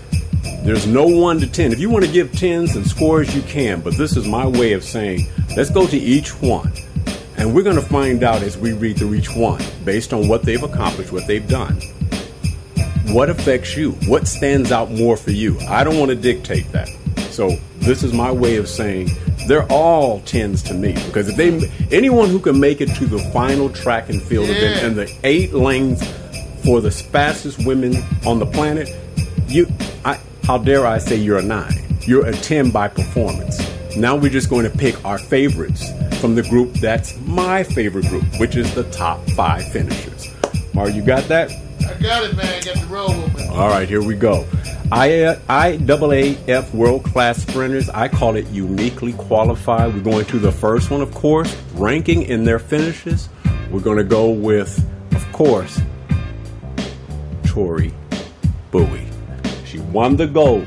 There's 0.63 0.87
no 0.87 1.07
one 1.07 1.41
to 1.41 1.47
ten. 1.47 1.73
If 1.73 1.81
you 1.81 1.91
want 1.91 2.05
to 2.05 2.11
give 2.11 2.33
tens 2.33 2.77
and 2.77 2.87
scores, 2.87 3.35
you 3.35 3.43
can, 3.43 3.81
but 3.81 3.97
this 3.97 4.17
is 4.17 4.27
my 4.27 4.47
way 4.47 4.73
of 4.73 4.85
saying 4.85 5.27
let's 5.57 5.71
go 5.71 5.87
to 5.87 5.97
each 5.97 6.31
one. 6.41 6.73
And 7.37 7.55
we're 7.55 7.63
going 7.65 7.77
to 7.77 7.83
find 7.83 8.23
out 8.23 8.43
as 8.43 8.57
we 8.57 8.73
read 8.73 8.99
through 8.99 9.15
each 9.15 9.35
one, 9.35 9.61
based 9.85 10.13
on 10.13 10.29
what 10.29 10.43
they've 10.45 10.63
accomplished, 10.63 11.11
what 11.13 11.27
they've 11.27 11.47
done. 11.49 11.81
What 13.09 13.29
affects 13.31 13.77
you? 13.77 13.93
What 14.07 14.29
stands 14.29 14.71
out 14.71 14.91
more 14.93 15.17
for 15.17 15.33
you? 15.33 15.59
I 15.61 15.83
don't 15.83 15.99
want 15.99 16.11
to 16.11 16.15
dictate 16.17 16.71
that. 16.73 16.89
So 17.31 17.57
this 17.79 18.03
is 18.05 18.13
my 18.13 18.31
way 18.31 18.57
of 18.57 18.69
saying 18.69 19.11
they're 19.49 19.67
all 19.73 20.21
tens 20.21 20.63
to 20.65 20.75
me 20.75 20.93
because 21.07 21.29
if 21.29 21.37
they 21.37 21.49
anyone 21.95 22.29
who 22.29 22.39
can 22.39 22.61
make 22.61 22.81
it 22.81 22.95
to 22.97 23.07
the 23.07 23.19
final 23.33 23.69
track 23.71 24.09
and 24.09 24.23
field 24.23 24.49
event 24.49 24.77
Yeah. 24.77 24.87
and 24.87 24.97
the 24.97 25.13
eight 25.25 25.53
lanes 25.53 26.01
for 26.65 26.81
the 26.81 26.91
fastest 26.91 27.65
women 27.67 27.97
on 28.27 28.39
the 28.39 28.47
planet, 28.47 28.89
you, 29.49 29.67
I, 30.05 30.19
how 30.45 30.59
dare 30.59 30.87
I 30.87 30.99
say 30.99 31.17
you're 31.17 31.39
a 31.39 31.43
nine? 31.43 31.75
You're 32.03 32.27
a 32.27 32.33
ten 32.33 32.71
by 32.71 32.89
performance. 32.89 33.61
Now 33.97 34.17
we're 34.17 34.31
just 34.31 34.49
going 34.49 34.71
to 34.71 34.77
pick 34.77 35.05
our 35.05 35.19
favorites 35.19 35.89
from 36.21 36.35
the 36.35 36.43
group 36.43 36.73
that's 36.75 37.19
my 37.21 37.63
favorite 37.63 38.07
group, 38.09 38.25
which 38.39 38.57
is 38.57 38.75
the 38.75 38.85
top 38.85 39.21
five 39.31 39.71
finishers. 39.73 40.29
Mar, 40.75 40.89
you 40.89 41.03
got 41.03 41.25
that? 41.25 41.51
I 41.81 42.01
got 42.01 42.25
it, 42.25 42.37
man. 42.37 42.63
Got 42.63 42.77
the 42.77 42.87
roll 42.87 43.09
with 43.09 43.37
me. 43.37 43.47
All 43.49 43.69
right, 43.69 43.89
here 43.89 44.03
we 44.03 44.15
go. 44.15 44.47
I 44.91 45.09
IAAF 45.49 46.75
World 46.75 47.05
Class 47.05 47.43
Sprinters. 47.43 47.89
I 47.91 48.09
call 48.09 48.37
it 48.37 48.47
uniquely 48.49 49.15
qualified. 49.15 49.95
We're 49.95 50.01
going 50.03 50.27
to 50.27 50.39
the 50.39 50.53
first 50.53 50.91
one, 50.91 51.01
of 51.01 51.13
course, 51.15 51.55
ranking 51.75 52.23
in 52.23 52.45
their 52.45 52.59
finishes. 52.59 53.29
We're 53.71 53.81
going 53.81 53.99
to 53.99 54.05
go 54.05 54.31
with, 54.31 54.85
of 55.13 55.33
course, 55.33 55.81
Tori 57.53 57.93
Bowie. 58.71 59.07
She 59.67 59.79
won 59.79 60.17
the 60.17 60.27
gold. 60.27 60.67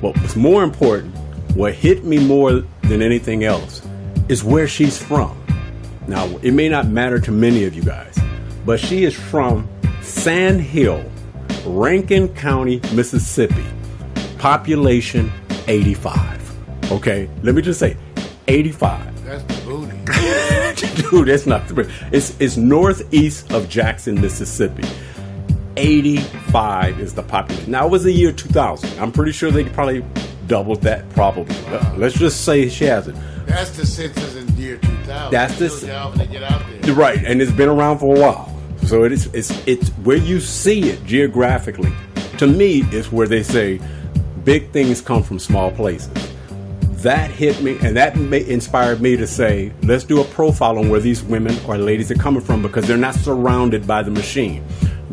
What 0.00 0.18
was 0.22 0.36
more 0.36 0.64
important, 0.64 1.14
what 1.54 1.74
hit 1.74 2.02
me 2.04 2.18
more 2.18 2.64
than 2.84 3.02
anything 3.02 3.44
else, 3.44 3.82
is 4.30 4.42
where 4.42 4.66
she's 4.66 4.96
from. 4.96 5.38
Now, 6.08 6.24
it 6.38 6.52
may 6.52 6.70
not 6.70 6.86
matter 6.86 7.18
to 7.20 7.30
many 7.30 7.64
of 7.64 7.74
you 7.74 7.82
guys, 7.82 8.18
but 8.64 8.80
she 8.80 9.04
is 9.04 9.14
from 9.14 9.68
Sand 10.00 10.62
Hill, 10.62 11.04
Rankin 11.66 12.28
County, 12.34 12.80
Mississippi. 12.94 13.66
Population 14.38 15.30
85. 15.68 16.90
Okay, 16.90 17.28
let 17.42 17.54
me 17.54 17.60
just 17.60 17.78
say 17.78 17.98
85. 18.48 19.24
That's 19.26 19.42
the 19.42 19.64
booty. 19.66 21.02
Dude, 21.10 21.28
that's 21.28 21.44
not 21.44 21.68
the 21.68 21.90
it's 22.12 22.40
it's 22.40 22.56
northeast 22.56 23.52
of 23.52 23.68
Jackson, 23.68 24.18
Mississippi. 24.18 24.88
85 25.76 27.00
is 27.00 27.14
the 27.14 27.22
population. 27.22 27.70
Now 27.70 27.86
it 27.86 27.90
was 27.90 28.04
the 28.04 28.12
year 28.12 28.32
2000. 28.32 28.98
I'm 28.98 29.12
pretty 29.12 29.32
sure 29.32 29.50
they 29.50 29.64
probably 29.64 30.04
doubled 30.46 30.82
that 30.82 31.08
probably. 31.10 31.54
But 31.64 31.80
uh-huh. 31.80 31.94
Let's 31.96 32.18
just 32.18 32.44
say 32.44 32.68
she 32.68 32.84
hasn't. 32.84 33.16
That's 33.46 33.70
the 33.70 33.86
census 33.86 34.36
in 34.36 34.48
year 34.56 34.76
2000. 34.78 35.30
That's 35.30 35.58
the- 35.58 35.68
Shows 35.68 35.84
you 35.84 35.90
how 35.90 36.10
they 36.10 36.26
get 36.26 36.42
out 36.42 36.62
there. 36.82 36.94
Right, 36.94 37.22
and 37.24 37.40
it's 37.42 37.52
been 37.52 37.68
around 37.68 37.98
for 37.98 38.16
a 38.16 38.20
while. 38.20 38.50
So 38.86 39.04
it 39.04 39.12
is 39.12 39.26
it's 39.32 39.50
it's 39.66 39.88
where 40.04 40.16
you 40.18 40.40
see 40.40 40.90
it 40.90 41.04
geographically. 41.06 41.92
To 42.38 42.46
me, 42.46 42.82
it's 42.90 43.10
where 43.10 43.26
they 43.26 43.42
say 43.42 43.80
big 44.44 44.70
things 44.72 45.00
come 45.00 45.22
from 45.22 45.38
small 45.38 45.70
places. 45.70 46.12
That 47.02 47.30
hit 47.30 47.62
me, 47.62 47.78
and 47.82 47.96
that 47.96 48.16
inspired 48.16 49.00
me 49.00 49.16
to 49.16 49.26
say, 49.26 49.72
let's 49.82 50.04
do 50.04 50.20
a 50.20 50.24
profile 50.24 50.78
on 50.78 50.88
where 50.88 51.00
these 51.00 51.22
women 51.22 51.54
or 51.66 51.76
ladies 51.76 52.10
are 52.10 52.14
coming 52.16 52.40
from 52.42 52.62
because 52.62 52.86
they're 52.86 52.96
not 52.96 53.14
surrounded 53.14 53.86
by 53.86 54.02
the 54.02 54.10
machine. 54.10 54.64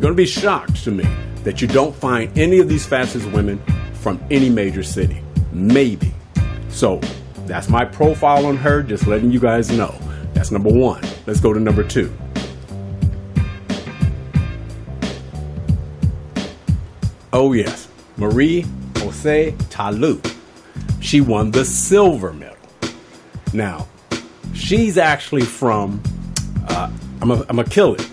Going 0.02 0.14
to 0.14 0.18
be 0.18 0.26
shocked 0.26 0.84
to 0.86 0.91
me 0.91 1.03
that 1.44 1.61
you 1.61 1.68
don't 1.68 1.95
find 1.95 2.36
any 2.36 2.57
of 2.57 2.68
these 2.68 2.88
fastest 2.88 3.28
women 3.28 3.61
from 3.94 4.19
any 4.32 4.49
major 4.49 4.82
city. 4.82 5.22
Maybe. 5.52 6.11
So 6.69 6.99
that's 7.45 7.69
my 7.69 7.86
profile 7.86 8.48
on 8.48 8.57
her, 8.57 8.82
just 8.82 9.06
letting 9.06 9.32
you 9.32 9.40
guys 9.40 9.69
know. 9.69 9.94
That's 10.34 10.49
number 10.49 10.72
one. 10.73 11.03
Let's 11.28 11.40
go 11.40 11.53
to 11.53 11.60
number 11.60 11.84
two. 11.84 12.11
Oh, 17.32 17.53
yes. 17.53 17.88
Marie 18.18 18.65
Jose 18.98 19.56
Ta 19.69 19.90
Lou. 19.90 20.19
She 20.99 21.22
won 21.22 21.52
the 21.52 21.64
silver 21.64 22.34
medal. 22.34 22.57
Now, 23.53 23.88
she's 24.56 24.98
actually 24.98 25.44
from, 25.44 26.02
uh, 26.69 26.91
I'm 27.22 27.28
going 27.28 27.45
to 27.45 27.64
kill 27.65 27.94
it. 27.94 28.11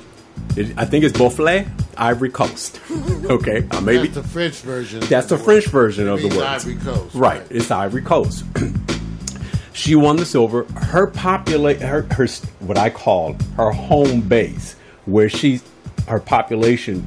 It. 0.57 0.75
I 0.77 0.85
think 0.85 1.05
it's 1.05 1.17
Beaufort, 1.17 1.67
Ivory 1.97 2.31
Coast. 2.31 2.81
okay, 3.25 3.67
uh, 3.71 3.81
maybe. 3.81 4.09
That's 4.09 4.27
the 4.27 4.33
French 4.33 4.61
version. 4.61 5.01
That's 5.01 5.29
the 5.29 5.37
word. 5.37 5.45
French 5.45 5.67
version 5.67 6.07
It 6.07 6.11
of 6.11 6.23
the 6.23 6.29
word. 6.29 6.47
Ivory 6.47 6.77
Coast. 6.77 7.15
Right. 7.15 7.43
It's 7.51 7.71
Ivory 7.71 8.03
Coast. 8.03 8.45
she 9.73 9.95
won 9.95 10.17
the 10.17 10.27
silver. 10.27 10.65
Her 10.65 11.07
populate 11.07 11.81
her, 11.81 12.03
her 12.03 12.27
what 12.61 12.79
I 12.79 12.91
call 12.91 13.37
her 13.57 13.71
home 13.71 14.21
base, 14.23 14.75
where 15.07 15.29
she 15.29 15.61
her 16.07 16.21
population 16.21 17.05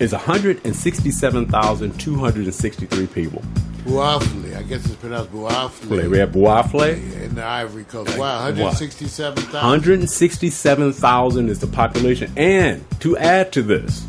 is 0.00 0.12
167,263 0.12 3.06
people. 3.08 3.42
Bouafle. 3.84 4.56
I 4.56 4.62
guess 4.62 4.84
it's 4.84 4.94
pronounced 4.96 5.32
Bouafle. 5.32 6.08
We 6.08 6.18
have 6.18 6.30
Boafle. 6.32 6.94
In 7.22 7.34
the 7.34 7.44
Ivory 7.44 7.84
Coast. 7.84 8.16
Wow, 8.18 8.44
167,000. 8.44 9.52
167,000 9.52 11.48
is 11.48 11.58
the 11.58 11.66
population. 11.66 12.32
And 12.36 12.84
to 13.00 13.16
add 13.16 13.52
to 13.52 13.62
this, 13.62 14.06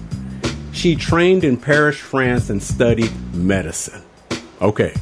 she 0.71 0.95
trained 0.95 1.43
in 1.43 1.57
Paris, 1.57 1.97
France, 1.97 2.49
and 2.49 2.61
studied 2.61 3.11
medicine. 3.33 4.03
Okay. 4.61 4.93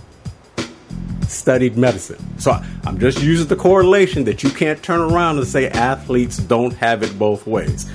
Studied 1.28 1.78
medicine. 1.78 2.18
So 2.40 2.60
I'm 2.86 2.98
just 3.00 3.22
using 3.22 3.48
the 3.48 3.56
correlation 3.56 4.24
that 4.24 4.42
you 4.42 4.50
can't 4.50 4.82
turn 4.82 5.00
around 5.00 5.38
and 5.38 5.48
say 5.48 5.70
athletes 5.70 6.38
don't 6.38 6.74
have 6.74 7.04
it 7.04 7.20
both 7.20 7.46
ways. 7.46 7.90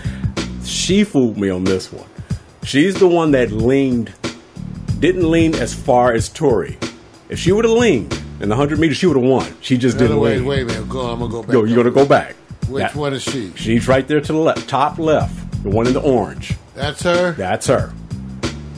She 0.65 1.05
fooled 1.05 1.37
me 1.37 1.51
on 1.51 1.65
this 1.65 1.93
one. 1.93 2.09
She's 2.63 2.95
the 2.95 3.09
one 3.09 3.33
that 3.33 3.51
leaned, 3.51 4.13
didn't 5.13 5.31
lean 5.31 5.55
as 5.55 5.75
far 5.75 6.13
as 6.15 6.29
Tori. 6.31 6.79
If 7.29 7.39
she 7.39 7.53
would 7.53 7.65
have 7.67 7.75
leaned 7.77 8.13
in 8.41 8.49
the 8.49 8.57
100 8.57 8.79
meters, 8.79 8.97
she 8.97 9.07
would 9.07 9.17
have 9.17 9.25
won. 9.25 9.47
She 9.61 9.77
just 9.77 9.97
No, 9.99 10.03
didn't 10.07 10.21
wait, 10.21 10.39
lean. 10.41 10.67
wait. 10.67 10.89
Go, 10.89 11.01
I'm 11.11 11.19
going 11.19 11.31
to 11.31 11.37
go 11.37 11.43
back. 11.43 11.53
Yo, 11.53 11.65
you're 11.65 11.77
gonna 11.77 11.91
go 11.91 12.07
back. 12.07 12.37
Which 12.69 12.83
That- 12.83 12.95
one 12.97 13.13
is 13.13 13.23
she? 13.23 13.53
She's 13.55 13.87
right 13.87 14.09
there 14.09 14.21
to 14.23 14.33
the 14.33 14.39
left, 14.39 14.67
top 14.67 14.99
left, 14.99 15.63
the 15.63 15.69
one 15.69 15.87
in 15.87 15.93
the 15.93 16.01
orange. 16.01 16.55
That's 16.75 17.03
her? 17.03 17.33
That's 17.33 17.67
her. 17.67 17.93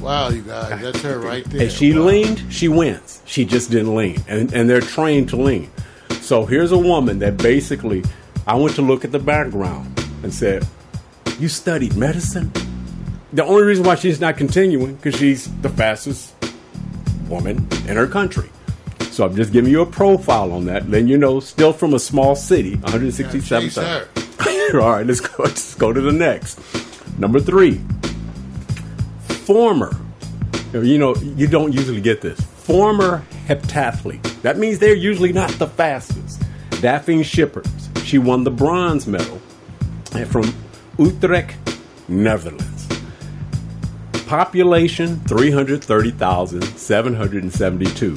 Wow, 0.01 0.31
you 0.31 0.43
guys. 0.43 0.81
That's 0.83 1.01
her 1.03 1.19
right 1.21 1.45
there. 1.45 1.63
And 1.63 1.71
she 1.73 1.93
Wow. 1.93 2.07
leaned, 2.07 2.43
she 2.49 2.67
wins. 2.69 3.21
She 3.25 3.45
just 3.45 3.71
didn't 3.71 3.95
lean, 3.95 4.23
and 4.29 4.53
and 4.53 4.69
they're 4.69 4.81
trained 4.81 5.29
to 5.31 5.37
lean. 5.37 5.69
So 6.21 6.45
here's 6.45 6.73
a 6.73 6.79
woman 6.79 7.21
that 7.21 7.37
basically, 7.37 8.03
I 8.49 8.55
went 8.57 8.75
to 8.77 8.83
look 8.83 9.05
at 9.05 9.13
the 9.13 9.19
background 9.21 9.87
and 10.25 10.35
said, 10.35 10.67
"You 11.39 11.49
studied 11.49 11.97
medicine." 11.97 12.51
The 13.33 13.45
only 13.45 13.65
reason 13.65 13.85
why 13.85 13.97
she's 13.97 14.21
not 14.21 14.37
continuing 14.37 14.95
because 14.97 15.17
she's 15.17 15.51
the 15.61 15.69
fastest 15.69 16.35
woman 17.29 17.69
in 17.89 17.97
her 17.97 18.07
country. 18.07 18.51
So 19.11 19.25
I'm 19.25 19.35
just 19.35 19.53
giving 19.53 19.71
you 19.71 19.81
a 19.81 19.87
profile 19.87 20.53
on 20.53 20.67
that, 20.67 20.89
letting 20.89 21.09
you 21.09 21.19
know, 21.19 21.41
still 21.41 21.73
from 21.73 21.95
a 21.95 21.99
small 21.99 22.37
city, 22.37 22.75
167. 22.77 23.71
Chase 23.71 23.77
her. 23.77 24.09
All 24.81 24.91
right, 24.91 25.07
let's 25.07 25.21
go. 25.21 25.35
Let's 25.43 25.75
go 25.75 25.93
to 25.93 26.01
the 26.01 26.13
next. 26.13 26.61
Number 27.19 27.41
three. 27.41 27.81
Former. 29.45 29.97
You 30.73 30.99
know, 30.99 31.15
you 31.17 31.47
don't 31.47 31.73
usually 31.73 32.01
get 32.01 32.21
this. 32.21 32.41
Former 32.41 33.25
heptathlete. 33.47 34.43
That 34.43 34.59
means 34.59 34.79
they're 34.79 34.95
usually 34.95 35.33
not 35.33 35.51
the 35.53 35.67
fastest. 35.67 36.43
Dafne 36.71 37.21
Schippers, 37.21 38.05
she 38.05 38.19
won 38.19 38.45
the 38.45 38.51
bronze 38.51 39.07
medal 39.07 39.41
and 40.13 40.29
from 40.29 40.55
Utrecht, 40.99 41.57
Netherlands. 42.09 42.76
Population 44.27 45.21
330,772. 45.21 48.17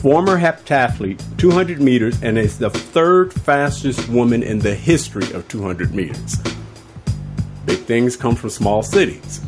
Former 0.00 0.38
heptathlete, 0.38 1.22
200 1.36 1.82
meters, 1.82 2.22
and 2.22 2.38
is 2.38 2.58
the 2.58 2.70
third 2.70 3.30
fastest 3.30 4.08
woman 4.08 4.42
in 4.42 4.58
the 4.58 4.74
history 4.74 5.30
of 5.32 5.46
200 5.48 5.94
meters. 5.94 6.36
Big 7.66 7.80
things 7.80 8.16
come 8.16 8.34
from 8.34 8.48
small 8.48 8.82
cities. 8.82 9.42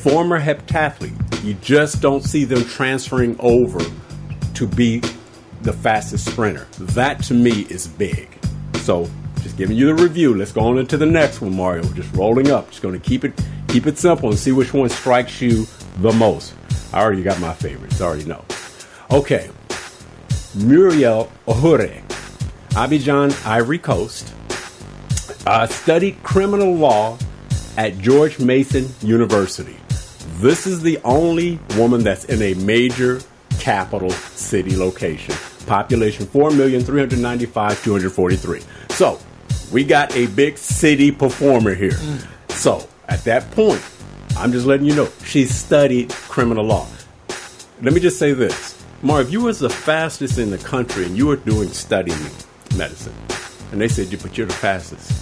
Former 0.00 0.40
heptathlete, 0.40 1.44
you 1.44 1.52
just 1.54 2.00
don't 2.00 2.24
see 2.24 2.46
them 2.46 2.64
transferring 2.64 3.36
over 3.38 3.80
to 4.54 4.66
be 4.66 5.02
the 5.60 5.74
fastest 5.74 6.30
sprinter. 6.30 6.66
That 6.78 7.22
to 7.24 7.34
me 7.34 7.66
is 7.68 7.86
big. 7.86 8.30
So, 8.76 9.10
just 9.46 9.56
giving 9.56 9.76
you 9.76 9.86
the 9.86 9.94
review. 10.02 10.34
Let's 10.34 10.50
go 10.50 10.62
on 10.62 10.78
into 10.78 10.96
the 10.96 11.06
next 11.06 11.40
one, 11.40 11.54
Mario. 11.54 11.84
Just 11.92 12.12
rolling 12.16 12.50
up. 12.50 12.68
Just 12.68 12.82
going 12.82 13.00
to 13.00 13.08
keep 13.08 13.24
it 13.24 13.32
keep 13.68 13.86
it 13.86 13.96
simple 13.96 14.28
and 14.28 14.36
see 14.36 14.50
which 14.50 14.74
one 14.74 14.88
strikes 14.88 15.40
you 15.40 15.68
the 15.98 16.10
most. 16.12 16.52
I 16.92 17.00
already 17.00 17.22
got 17.22 17.38
my 17.40 17.54
favorites. 17.54 18.00
I 18.00 18.06
already 18.06 18.24
know. 18.24 18.44
Okay, 19.12 19.48
Murielle 20.56 21.30
Ahouré, 21.46 22.02
Abidjan, 22.70 23.30
Ivory 23.46 23.78
Coast. 23.78 24.34
Uh, 25.46 25.68
studied 25.68 26.20
criminal 26.24 26.74
law 26.74 27.16
at 27.76 27.96
George 27.98 28.40
Mason 28.40 28.88
University. 29.00 29.76
This 30.38 30.66
is 30.66 30.82
the 30.82 30.98
only 31.04 31.60
woman 31.76 32.02
that's 32.02 32.24
in 32.24 32.42
a 32.42 32.54
major 32.54 33.20
capital 33.60 34.10
city 34.10 34.74
location. 34.74 35.36
Population 35.66 36.26
4,395,243. 36.26 38.64
So, 38.90 39.20
we 39.72 39.84
got 39.84 40.14
a 40.16 40.26
big 40.28 40.58
city 40.58 41.10
performer 41.10 41.74
here. 41.74 41.92
Mm. 41.92 42.26
So, 42.52 42.88
at 43.08 43.24
that 43.24 43.50
point, 43.52 43.82
I'm 44.36 44.52
just 44.52 44.66
letting 44.66 44.86
you 44.86 44.94
know, 44.94 45.08
she 45.24 45.44
studied 45.44 46.10
criminal 46.10 46.64
law. 46.64 46.86
Let 47.82 47.92
me 47.92 48.00
just 48.00 48.18
say 48.18 48.32
this. 48.32 48.82
Mar, 49.02 49.20
if 49.20 49.30
you 49.30 49.42
was 49.42 49.58
the 49.58 49.70
fastest 49.70 50.38
in 50.38 50.50
the 50.50 50.58
country 50.58 51.04
and 51.04 51.16
you 51.16 51.26
were 51.26 51.36
doing 51.36 51.68
studying 51.68 52.18
medicine, 52.76 53.14
and 53.72 53.80
they 53.80 53.88
said, 53.88 54.10
but 54.22 54.36
you're 54.38 54.46
the 54.46 54.52
fastest, 54.52 55.12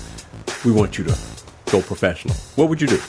we 0.65 0.73
want 0.73 0.99
you 0.99 1.05
to 1.05 1.19
go 1.71 1.83
professional. 1.83 2.35
What 2.57 2.69
would 2.69 2.81
you 2.81 2.87
do? 2.87 3.01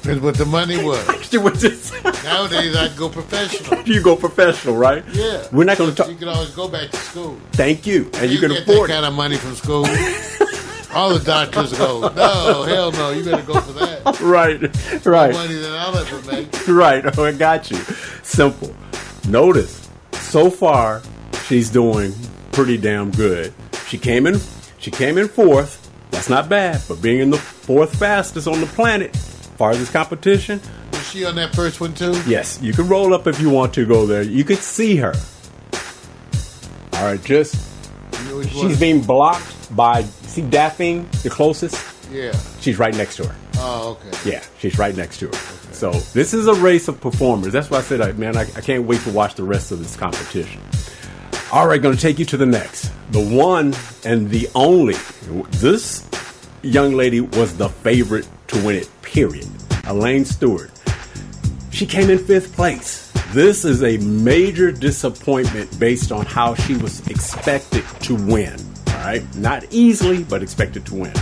Depends 0.00 0.22
what 0.22 0.34
the 0.36 0.46
money 0.46 0.82
was. 0.82 1.30
You 1.30 1.42
Nowadays, 1.42 2.74
I'd 2.74 2.96
go 2.96 3.10
professional. 3.10 3.82
you 3.86 4.02
go 4.02 4.16
professional, 4.16 4.74
right? 4.74 5.04
Yeah. 5.12 5.46
We're 5.52 5.64
not 5.64 5.76
going 5.76 5.90
to 5.90 5.96
talk. 5.96 6.08
You 6.08 6.16
can 6.16 6.28
always 6.28 6.50
go 6.50 6.68
back 6.68 6.90
to 6.90 6.96
school. 6.96 7.36
Thank 7.52 7.86
you. 7.86 8.10
And 8.14 8.30
you, 8.30 8.38
can 8.38 8.50
get 8.50 8.62
afford 8.62 8.88
that 8.88 8.94
kind 8.94 9.06
of 9.06 9.12
money 9.12 9.36
from 9.36 9.54
school. 9.54 9.84
All 10.94 11.12
the 11.12 11.22
doctors 11.24 11.76
go, 11.76 12.00
no, 12.00 12.62
hell 12.62 12.92
no, 12.92 13.10
you 13.10 13.24
better 13.24 13.42
go 13.42 13.60
for 13.60 13.72
that. 13.74 14.20
Right, 14.20 14.60
More 14.60 15.14
right. 15.14 15.32
money 15.32 15.54
than 15.54 15.72
I'll 15.72 15.96
ever 15.96 16.32
make. 16.32 16.66
right. 16.66 17.04
Oh, 17.18 17.24
I 17.24 17.32
got 17.32 17.70
you. 17.70 17.76
Simple. 18.22 18.74
Notice, 19.28 19.88
so 20.12 20.50
far, 20.50 21.02
she's 21.46 21.68
doing 21.70 22.12
pretty 22.52 22.78
damn 22.78 23.10
good. 23.10 23.52
She 23.86 23.98
came 23.98 24.26
in. 24.26 24.40
She 24.78 24.90
came 24.90 25.18
in 25.18 25.28
fourth. 25.28 25.90
That's 26.10 26.28
not 26.28 26.48
bad, 26.48 26.82
but 26.88 27.00
being 27.00 27.20
in 27.20 27.30
the 27.30 27.38
fourth 27.38 27.96
fastest 27.96 28.48
on 28.48 28.60
the 28.60 28.66
planet, 28.66 29.14
far 29.60 29.72
as 29.72 29.78
this 29.78 29.90
competition, 29.90 30.58
Was 30.92 31.06
she 31.10 31.26
on 31.26 31.34
that 31.34 31.54
first 31.54 31.82
one 31.82 31.92
too? 31.92 32.18
yes, 32.26 32.58
you 32.62 32.72
can 32.72 32.88
roll 32.88 33.12
up 33.12 33.26
if 33.26 33.38
you 33.38 33.50
want 33.50 33.74
to 33.74 33.84
go 33.84 34.06
there. 34.06 34.22
You 34.22 34.42
could 34.42 34.56
see 34.56 34.96
her. 34.96 35.12
All 36.94 37.04
right, 37.04 37.22
just 37.22 37.54
You 38.24 38.30
know 38.30 38.42
she's 38.42 38.80
being 38.80 39.02
blocked 39.02 39.76
by. 39.76 40.04
See 40.32 40.40
Dafne, 40.40 41.10
the 41.22 41.28
closest. 41.28 41.76
Yeah. 42.10 42.32
She's 42.62 42.78
right 42.78 42.94
next 42.96 43.16
to 43.16 43.26
her. 43.26 43.36
Oh, 43.56 43.98
okay. 44.02 44.30
Yeah, 44.30 44.42
she's 44.58 44.78
right 44.78 44.96
next 44.96 45.18
to 45.18 45.26
her. 45.26 45.34
So 45.74 45.90
this 45.90 46.32
is 46.32 46.46
a 46.46 46.54
race 46.54 46.88
of 46.88 46.98
performers. 46.98 47.52
That's 47.52 47.68
why 47.68 47.78
I 47.78 47.82
said, 47.82 48.18
man, 48.18 48.38
I, 48.38 48.42
I 48.56 48.62
can't 48.62 48.84
wait 48.84 49.02
to 49.02 49.10
watch 49.10 49.34
the 49.34 49.44
rest 49.44 49.72
of 49.72 49.78
this 49.78 49.94
competition. 49.94 50.62
All 51.52 51.66
right, 51.68 51.82
going 51.82 51.94
to 51.94 52.00
take 52.00 52.18
you 52.18 52.24
to 52.26 52.38
the 52.38 52.46
next. 52.46 52.90
The 53.10 53.20
one 53.20 53.74
and 54.06 54.30
the 54.30 54.48
only. 54.54 54.94
This 55.50 56.00
young 56.62 56.92
lady 56.92 57.20
was 57.20 57.56
the 57.56 57.68
favorite 57.68 58.28
to 58.48 58.64
win 58.64 58.76
it, 58.76 58.88
period. 59.02 59.48
Elaine 59.86 60.24
Stewart. 60.24 60.70
She 61.70 61.86
came 61.86 62.10
in 62.10 62.18
fifth 62.18 62.54
place. 62.54 63.12
This 63.32 63.64
is 63.64 63.82
a 63.82 63.96
major 63.98 64.72
disappointment 64.72 65.78
based 65.78 66.10
on 66.12 66.26
how 66.26 66.54
she 66.54 66.76
was 66.76 67.06
expected 67.06 67.84
to 68.02 68.14
win. 68.14 68.56
All 68.88 68.94
right, 68.94 69.22
not 69.36 69.64
easily, 69.70 70.24
but 70.24 70.42
expected 70.42 70.84
to 70.86 70.94
win. 70.94 71.12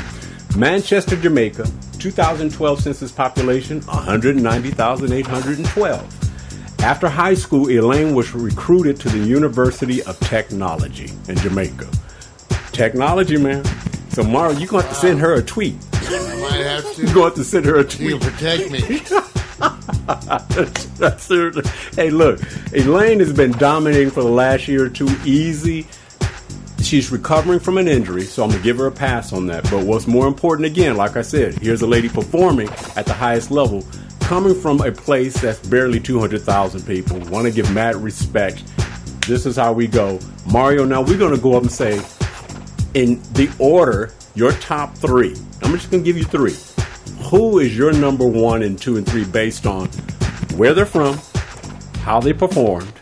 Manchester, 0.57 1.17
Jamaica, 1.17 1.69
2012 1.99 2.81
census 2.81 3.13
population 3.13 3.81
190,812. 3.83 6.81
After 6.81 7.09
high 7.09 7.35
school, 7.35 7.69
Elaine 7.69 8.15
was 8.15 8.35
recruited 8.35 8.99
to 9.01 9.09
the 9.09 9.19
University 9.19 10.03
of 10.05 10.19
Technology 10.21 11.11
in 11.29 11.37
Jamaica. 11.37 11.89
Technology, 12.73 13.37
man. 13.37 13.65
So, 14.19 14.25
Mara, 14.25 14.53
you're 14.53 14.67
going 14.67 14.83
to 14.83 14.89
have 14.89 14.97
to 14.97 15.01
send 15.01 15.21
her 15.21 15.35
a 15.35 15.43
tweet. 15.43 15.77
I 15.93 16.41
might 16.41 16.51
have 16.55 16.85
You're 16.99 17.15
going 17.15 17.15
to 17.15 17.23
have 17.23 17.35
to 17.35 17.45
send 17.45 17.65
her 17.67 17.77
a 17.77 17.85
tweet. 17.85 18.21
can 18.21 18.33
protect 18.33 18.69
me. 18.73 18.81
Hey, 21.95 22.11
look, 22.11 22.41
Elaine 22.73 23.21
has 23.21 23.33
been 23.33 23.53
dominating 23.53 24.11
for 24.11 24.25
the 24.25 24.29
last 24.29 24.67
year 24.67 24.87
or 24.87 24.89
two. 24.89 25.09
Easy. 25.25 25.87
She's 26.81 27.13
recovering 27.13 27.61
from 27.61 27.79
an 27.79 27.87
injury, 27.87 28.25
so 28.25 28.43
I'm 28.43 28.51
gonna 28.51 28.61
give 28.61 28.79
her 28.79 28.89
a 28.89 28.91
pass 28.91 29.33
on 29.33 29.47
that. 29.47 29.63
But 29.71 29.87
what's 29.87 30.09
more 30.09 30.27
important, 30.27 30.67
again, 30.67 30.97
like 30.97 31.17
I 31.17 31.23
said, 31.23 31.55
here's 31.55 31.83
a 31.83 31.87
lady 31.87 32.09
performing 32.09 32.69
at 32.97 33.07
the 33.07 33.15
highest 33.15 33.53
level, 33.53 33.87
coming 34.19 34.61
from 34.61 34.81
a 34.81 34.91
place 34.91 35.41
that's 35.41 35.61
barely 35.69 36.01
200,000 36.01 36.85
people. 36.85 37.21
Want 37.31 37.47
to 37.47 37.53
give 37.53 37.73
mad 37.73 37.95
respect. 37.95 38.65
This 39.29 39.47
is 39.47 39.55
how 39.55 39.73
we 39.73 39.87
go, 39.87 40.19
Mario. 40.51 40.85
Now 40.85 41.03
we're 41.03 41.19
gonna 41.19 41.39
go 41.39 41.57
up 41.57 41.63
and 41.63 41.71
say, 41.71 42.01
in 42.99 43.23
the 43.35 43.49
order, 43.61 44.13
your 44.35 44.51
top 44.53 44.97
three. 44.97 45.37
I'm 45.63 45.73
just 45.73 45.89
gonna 45.89 46.03
give 46.03 46.19
you 46.19 46.25
three. 46.25 46.57
Who 47.31 47.61
is 47.61 47.77
your 47.77 47.93
number 47.93 48.27
one 48.27 48.63
and 48.63 48.77
two 48.77 48.97
and 48.97 49.07
three 49.07 49.25
based 49.25 49.67
on 49.67 49.87
where 50.57 50.75
they're 50.75 50.85
from, 50.85 51.17
how 52.01 52.19
they 52.19 52.33
performed, 52.33 52.93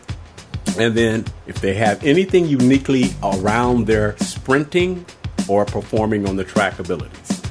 and 0.77 0.93
then 0.93 1.25
if 1.47 1.59
they 1.61 1.73
have 1.73 2.03
anything 2.03 2.45
uniquely 2.45 3.05
around 3.23 3.87
their 3.87 4.15
sprinting 4.17 5.03
or 5.47 5.65
performing 5.65 6.27
on 6.29 6.35
the 6.35 6.43
track 6.43 6.77
abilities. 6.77 7.41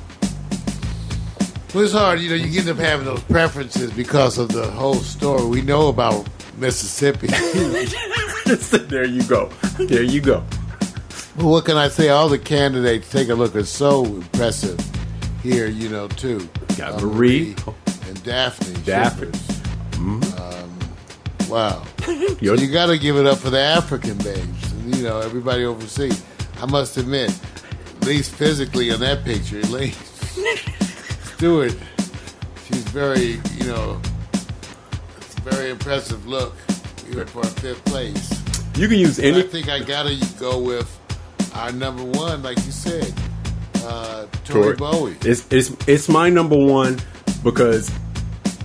Well, 1.75 1.83
it's 1.83 1.93
hard, 1.93 2.21
you 2.21 2.29
know. 2.31 2.37
You 2.37 2.61
end 2.61 2.69
up 2.69 2.77
having 2.77 3.07
those 3.07 3.23
preferences 3.25 3.91
because 3.91 4.39
of 4.39 4.51
the 4.51 4.71
whole 4.71 4.95
story 4.95 5.45
we 5.47 5.63
know 5.63 5.89
about 5.89 6.29
Mississippi. 6.59 7.27
there 8.87 9.05
you 9.05 9.25
go. 9.25 9.51
There 9.79 10.05
you 10.05 10.21
go. 10.21 10.45
Well, 11.39 11.51
what 11.51 11.65
can 11.67 11.77
I 11.77 11.89
say? 11.89 12.09
All 12.09 12.29
the 12.29 12.39
candidates, 12.39 13.11
take 13.11 13.29
a 13.29 13.35
look, 13.35 13.55
are 13.57 13.65
so 13.65 14.05
impressive 14.05 14.79
here, 15.43 15.67
you 15.67 15.89
know, 15.91 16.09
too. 16.09 16.49
Got 16.79 17.03
Marie. 17.03 17.51
and 17.51 18.17
Dafne. 18.25 18.73
Dafne. 18.85 19.31
Schippers. 19.33 20.39
Um, 20.39 21.49
wow. 21.49 21.83
Your- 22.41 22.57
you 22.57 22.71
got 22.73 22.87
to 22.87 22.99
give 22.99 23.17
it 23.17 23.27
up 23.27 23.39
for 23.39 23.51
the 23.51 23.61
African 23.61 24.17
babes, 24.19 24.73
and, 24.73 24.97
you 24.97 25.03
know, 25.03 25.21
everybody 25.21 25.65
overseas. 25.65 26.23
I 26.61 26.67
must 26.67 26.97
admit, 26.97 27.31
at 28.01 28.07
least 28.07 28.33
physically 28.35 28.89
in 28.89 29.01
that 29.01 29.23
picture, 29.25 29.61
Elaine 29.61 29.93
Stewart, 31.37 31.77
she's 32.67 32.83
very, 32.89 33.41
you 33.59 33.65
know, 33.67 34.01
it's 35.19 35.37
a 35.37 35.41
very 35.43 35.69
impressive 35.71 36.27
look 36.27 36.55
here 37.11 37.27
for 37.27 37.41
a 37.43 37.47
fifth 37.47 37.85
place. 37.85 38.31
You 38.79 38.89
can 38.89 38.99
use 38.99 39.17
But 39.19 39.35
I 39.35 39.43
think 39.43 39.69
I 39.69 39.81
gotta 39.81 40.17
go 40.39 40.59
with 40.59 40.99
our 41.57 41.73
number 41.73 42.05
one, 42.05 42.43
like 42.43 42.57
you 42.65 42.73
said, 42.73 43.13
uh, 43.85 44.27
Tori 44.45 44.77
Bowie. 44.77 45.17
It's 45.23 45.51
it's 45.53 45.71
it's 45.89 46.09
my 46.09 46.31
number 46.31 46.57
one 46.57 47.01
because 47.43 47.91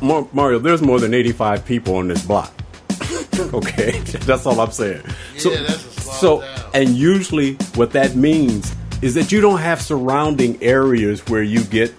Mar- 0.02 0.28
Mario, 0.34 0.60
there's 0.60 0.82
more 0.82 1.00
than 1.00 1.14
85 1.14 1.66
people 1.66 1.96
on 1.96 2.08
this 2.08 2.26
block. 2.26 2.54
okay, 3.54 3.92
that's 4.02 4.46
all 4.46 4.60
I'm 4.60 4.72
saying. 4.72 5.04
Yeah, 5.36 5.62
that's 5.62 5.86
a 5.86 6.02
small 6.02 6.16
so 6.16 6.42
town. 6.42 6.72
and 6.74 6.90
usually 6.90 7.56
what 7.76 7.92
that 7.94 8.16
means 8.16 8.76
is 9.02 9.16
that 9.16 9.32
you 9.32 9.42
don't 9.42 9.60
have 9.60 9.82
surrounding 9.82 10.62
areas 10.62 11.26
where 11.28 11.44
you 11.44 11.64
get 11.64 11.94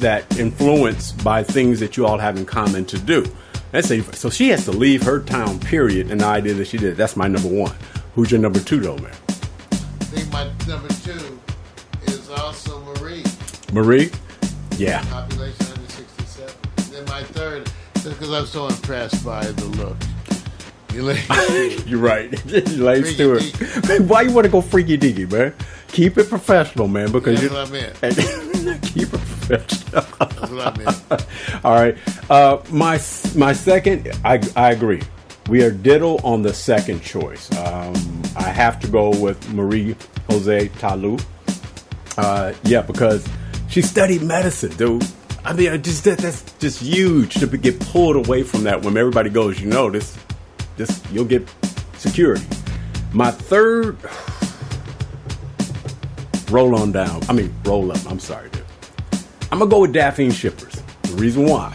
that 0.00 0.38
influence 0.38 1.12
by 1.12 1.42
things 1.42 1.80
that 1.80 1.96
you 1.96 2.06
all 2.06 2.18
have 2.18 2.36
in 2.36 2.46
common 2.46 2.84
to 2.86 2.98
do. 2.98 3.24
That's 3.70 3.90
a, 3.90 4.02
so 4.14 4.30
she 4.30 4.48
has 4.48 4.64
to 4.64 4.72
leave 4.72 5.02
her 5.02 5.20
town. 5.20 5.60
Period. 5.60 6.10
And 6.10 6.20
the 6.20 6.26
idea 6.26 6.54
that 6.54 6.66
she 6.66 6.78
did. 6.78 6.96
That's 6.96 7.16
my 7.16 7.28
number 7.28 7.48
one. 7.48 7.74
Who's 8.14 8.30
your 8.30 8.40
number 8.40 8.60
two 8.60 8.80
though, 8.80 8.96
man? 8.96 9.12
Marie. 13.72 14.10
Yeah. 14.76 15.02
population 15.10 15.66
167. 15.66 16.54
And 16.76 16.86
then 16.86 17.04
my 17.06 17.22
third, 17.22 17.70
because 17.94 18.32
I'm 18.32 18.46
so 18.46 18.66
impressed 18.68 19.24
by 19.24 19.44
the 19.44 19.64
look. 19.66 19.96
You're 21.86 21.98
right. 22.00 22.32
Elaine 22.52 23.04
Stewart. 23.04 23.42
Man, 23.88 24.08
why 24.08 24.22
you 24.22 24.32
want 24.32 24.46
to 24.46 24.50
go 24.50 24.60
freaky 24.62 24.96
deaky, 24.98 25.30
man? 25.30 25.54
Keep 25.88 26.18
it 26.18 26.28
professional, 26.28 26.88
man, 26.88 27.12
because 27.12 27.40
That's 27.40 27.52
you 27.52 27.56
what 27.56 27.68
I 27.68 28.08
meant. 28.10 28.82
keep 28.82 29.02
it 29.04 29.10
professional. 29.10 30.02
That's 30.18 30.50
what 30.50 30.66
I 30.66 30.76
meant. 30.78 31.64
All 31.64 31.74
right. 31.74 31.96
Uh, 32.30 32.62
my 32.70 33.00
my 33.36 33.52
second, 33.52 34.10
I 34.24 34.40
I 34.56 34.72
agree. 34.72 35.02
We 35.48 35.62
are 35.62 35.70
diddle 35.70 36.20
on 36.24 36.42
the 36.42 36.52
second 36.52 37.00
choice. 37.02 37.50
Um, 37.58 37.94
I 38.36 38.48
have 38.50 38.80
to 38.80 38.88
go 38.88 39.10
with 39.10 39.52
Marie 39.52 39.94
Jose 40.30 40.68
Ta 40.78 40.94
Lou. 40.94 41.16
Uh, 42.16 42.52
yeah, 42.64 42.82
because 42.82 43.26
she 43.78 43.82
studied 43.82 44.22
medicine, 44.22 44.76
dude. 44.76 45.06
I 45.44 45.52
mean, 45.52 45.70
I 45.70 45.76
just 45.76 46.02
that, 46.02 46.18
that's 46.18 46.42
just 46.58 46.82
huge 46.82 47.34
to 47.34 47.46
get 47.46 47.78
pulled 47.78 48.16
away 48.16 48.42
from 48.42 48.64
that 48.64 48.82
when 48.82 48.96
everybody 48.96 49.30
goes. 49.30 49.60
You 49.60 49.68
know, 49.68 49.88
this, 49.88 50.18
this 50.76 51.00
you'll 51.12 51.26
get 51.26 51.48
security. 51.96 52.44
My 53.12 53.30
third, 53.30 53.96
roll 56.50 56.74
on 56.74 56.90
down. 56.90 57.22
I 57.28 57.32
mean, 57.32 57.54
roll 57.64 57.92
up. 57.92 58.04
I'm 58.10 58.18
sorry, 58.18 58.50
dude. 58.50 58.64
I'm 59.52 59.60
gonna 59.60 59.70
go 59.70 59.82
with 59.82 59.94
Dafne 59.94 60.32
Schippers. 60.32 60.82
The 61.02 61.14
reason 61.14 61.46
why, 61.46 61.72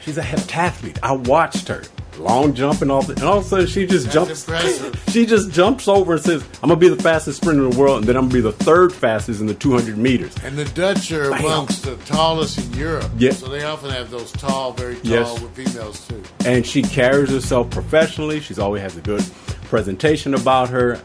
she's 0.00 0.16
a 0.16 0.22
heptathlete. 0.22 0.98
I 1.02 1.12
watched 1.12 1.68
her 1.68 1.82
long 2.18 2.54
jumping 2.54 2.90
off, 2.90 3.06
that, 3.08 3.18
and 3.18 3.28
all 3.28 3.38
of 3.38 3.44
a 3.44 3.48
sudden 3.48 3.66
she 3.66 3.86
just 3.86 4.04
That's 4.06 4.14
jumps. 4.14 4.48
impressive. 4.48 4.98
She 5.12 5.26
just 5.26 5.50
jumps 5.50 5.88
over 5.88 6.14
and 6.14 6.22
says, 6.22 6.42
"I'm 6.62 6.70
gonna 6.70 6.76
be 6.80 6.88
the 6.88 6.96
fastest 7.02 7.42
sprinter 7.42 7.64
in 7.64 7.70
the 7.70 7.76
world, 7.78 7.98
and 7.98 8.06
then 8.08 8.16
I'm 8.16 8.22
gonna 8.28 8.32
be 8.34 8.40
the 8.40 8.52
third 8.52 8.94
fastest 8.94 9.40
in 9.42 9.46
the 9.46 9.52
200 9.54 9.98
meters." 9.98 10.34
And 10.42 10.56
the 10.56 10.64
Dutch 10.64 11.12
are 11.12 11.30
Bam. 11.30 11.44
amongst 11.44 11.82
the 11.82 11.96
tallest 12.06 12.56
in 12.58 12.72
Europe. 12.72 13.10
Yeah. 13.18 13.32
So 13.32 13.48
they 13.48 13.62
often 13.64 13.90
have 13.90 14.10
those 14.10 14.32
tall, 14.32 14.72
very 14.72 14.94
tall 14.96 15.04
Yes. 15.10 15.40
with 15.40 15.52
females 15.54 16.06
too. 16.08 16.22
and 16.46 16.64
she 16.66 16.80
carries 16.82 17.28
herself 17.30 17.68
professionally. 17.70 18.40
She's 18.40 18.58
always 18.58 18.80
has 18.82 18.96
a 18.96 19.00
good 19.02 19.22
presentation 19.64 20.32
about 20.34 20.70
her. 20.70 20.98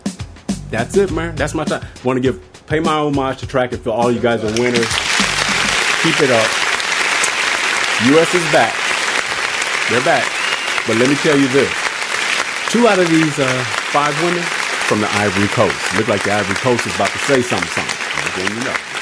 That's 0.71 0.95
it, 0.95 1.11
man. 1.11 1.35
That's 1.35 1.53
my 1.53 1.65
time. 1.65 1.85
Want 2.05 2.15
to 2.17 2.21
give 2.21 2.39
pay 2.67 2.79
my 2.79 2.93
homage 2.93 3.39
to 3.39 3.47
track 3.47 3.73
and 3.73 3.81
field. 3.81 3.95
All 3.97 4.09
you 4.11 4.19
guys 4.21 4.41
are 4.43 4.61
winners. 4.61 4.87
Keep 6.03 6.21
it 6.21 6.31
up. 6.31 6.47
U.S. 8.11 8.33
is 8.35 8.43
back. 8.53 8.73
They're 9.89 10.01
back. 10.05 10.23
But 10.87 10.95
let 10.97 11.09
me 11.09 11.15
tell 11.15 11.37
you 11.37 11.47
this: 11.49 11.69
two 12.71 12.87
out 12.87 12.97
of 12.97 13.09
these 13.09 13.37
uh, 13.39 13.63
five 13.91 14.15
women 14.23 14.43
from 14.87 15.01
the 15.01 15.09
Ivory 15.11 15.49
Coast. 15.49 15.75
Look 15.97 16.07
like 16.07 16.23
the 16.23 16.31
Ivory 16.31 16.55
Coast 16.55 16.87
is 16.87 16.95
about 16.95 17.09
to 17.09 17.17
say 17.19 17.41
something. 17.41 17.67
Something. 17.67 18.07
I'm 18.15 18.23
just 18.23 18.37
letting 18.37 18.57
you 18.57 18.63
know. 18.63 18.97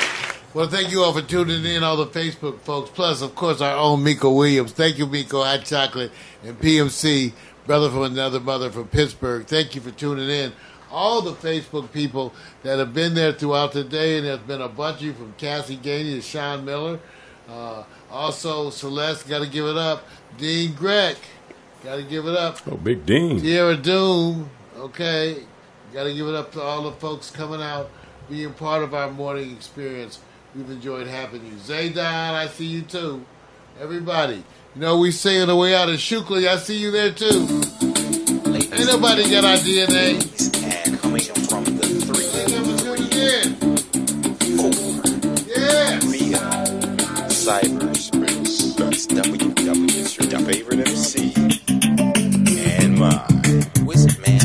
Well, 0.55 0.67
thank 0.67 0.89
you 0.89 1.03
all 1.03 1.13
for 1.13 1.21
tuning 1.21 1.65
in, 1.65 1.83
all 1.83 1.97
the 1.97 2.07
Facebook 2.07 2.59
folks. 2.61 2.89
Plus, 2.89 3.21
of 3.21 3.35
course, 3.35 3.61
our 3.61 3.75
own 3.77 4.03
Miko 4.03 4.31
Williams. 4.31 4.71
Thank 4.71 4.97
you, 4.97 5.05
Miko 5.05 5.43
Hot 5.43 5.65
Chocolate 5.65 6.11
and 6.43 6.57
PMC, 6.57 7.33
brother 7.67 7.89
from 7.89 8.03
another 8.03 8.39
mother 8.39 8.71
from 8.71 8.87
Pittsburgh. 8.87 9.45
Thank 9.45 9.75
you 9.75 9.81
for 9.81 9.91
tuning 9.91 10.29
in. 10.29 10.53
All 10.89 11.21
the 11.21 11.33
Facebook 11.33 11.91
people 11.91 12.33
that 12.63 12.79
have 12.79 12.93
been 12.93 13.13
there 13.13 13.33
throughout 13.33 13.73
the 13.73 13.83
day, 13.83 14.17
and 14.17 14.25
there's 14.25 14.39
been 14.39 14.61
a 14.61 14.69
bunch 14.69 15.01
of 15.01 15.03
you 15.03 15.13
from 15.13 15.33
Cassie 15.33 15.77
Gainey 15.77 16.15
to 16.15 16.21
Sean 16.21 16.63
Miller. 16.63 16.99
Uh, 17.49 17.83
also, 18.09 18.69
Celeste, 18.69 19.27
got 19.27 19.43
to 19.43 19.49
give 19.49 19.65
it 19.65 19.77
up. 19.77 20.05
Dean 20.37 20.73
Gregg, 20.73 21.17
got 21.85 21.95
to 21.97 22.03
give 22.03 22.25
it 22.27 22.35
up. 22.35 22.57
Oh, 22.69 22.75
Big 22.77 23.05
Dean. 23.05 23.39
Sierra 23.39 23.75
Doom, 23.77 24.49
okay. 24.77 25.37
Got 25.93 26.03
to 26.05 26.13
give 26.13 26.27
it 26.27 26.35
up 26.35 26.51
to 26.53 26.61
all 26.61 26.83
the 26.83 26.91
folks 26.93 27.31
coming 27.31 27.61
out, 27.61 27.89
being 28.29 28.51
part 28.53 28.83
of 28.83 28.93
our 28.93 29.09
morning 29.09 29.51
experience. 29.51 30.19
We've 30.55 30.69
enjoyed 30.69 31.07
having 31.07 31.45
you. 31.45 31.53
Zaydon, 31.53 31.97
I 32.33 32.47
see 32.47 32.65
you 32.65 32.81
too. 32.81 33.23
Everybody. 33.79 34.43
You 34.75 34.81
know, 34.81 34.97
we 34.97 35.11
say 35.11 35.39
on 35.41 35.47
the 35.47 35.55
way 35.55 35.73
out 35.75 35.89
of 35.89 35.95
Shukley, 35.95 36.47
I 36.47 36.57
see 36.57 36.77
you 36.77 36.91
there 36.91 37.11
too. 37.11 37.47
Ain't 38.73 38.87
nobody 38.87 39.29
got 39.29 39.45
our 39.45 39.57
DNA. 39.57 40.19
And 40.85 40.99
coming 40.99 41.21
from 41.47 41.63
the 41.65 41.85
three, 42.05 42.25
Thank 42.25 42.49
you 42.51 42.63
for 42.65 42.77
tuning 42.83 43.11
in. 43.13 43.55
four, 44.57 44.71
Yeah. 45.47 45.99
we 46.09 46.19
cyberspace. 47.31 48.75
That's 48.75 49.07
WW, 49.07 49.54
your 50.31 50.41
favorite 50.41 50.79
MC. 50.79 51.33
And 52.79 52.97
mine. 52.97 53.85
Wizard 53.85 54.17
man. 54.25 54.35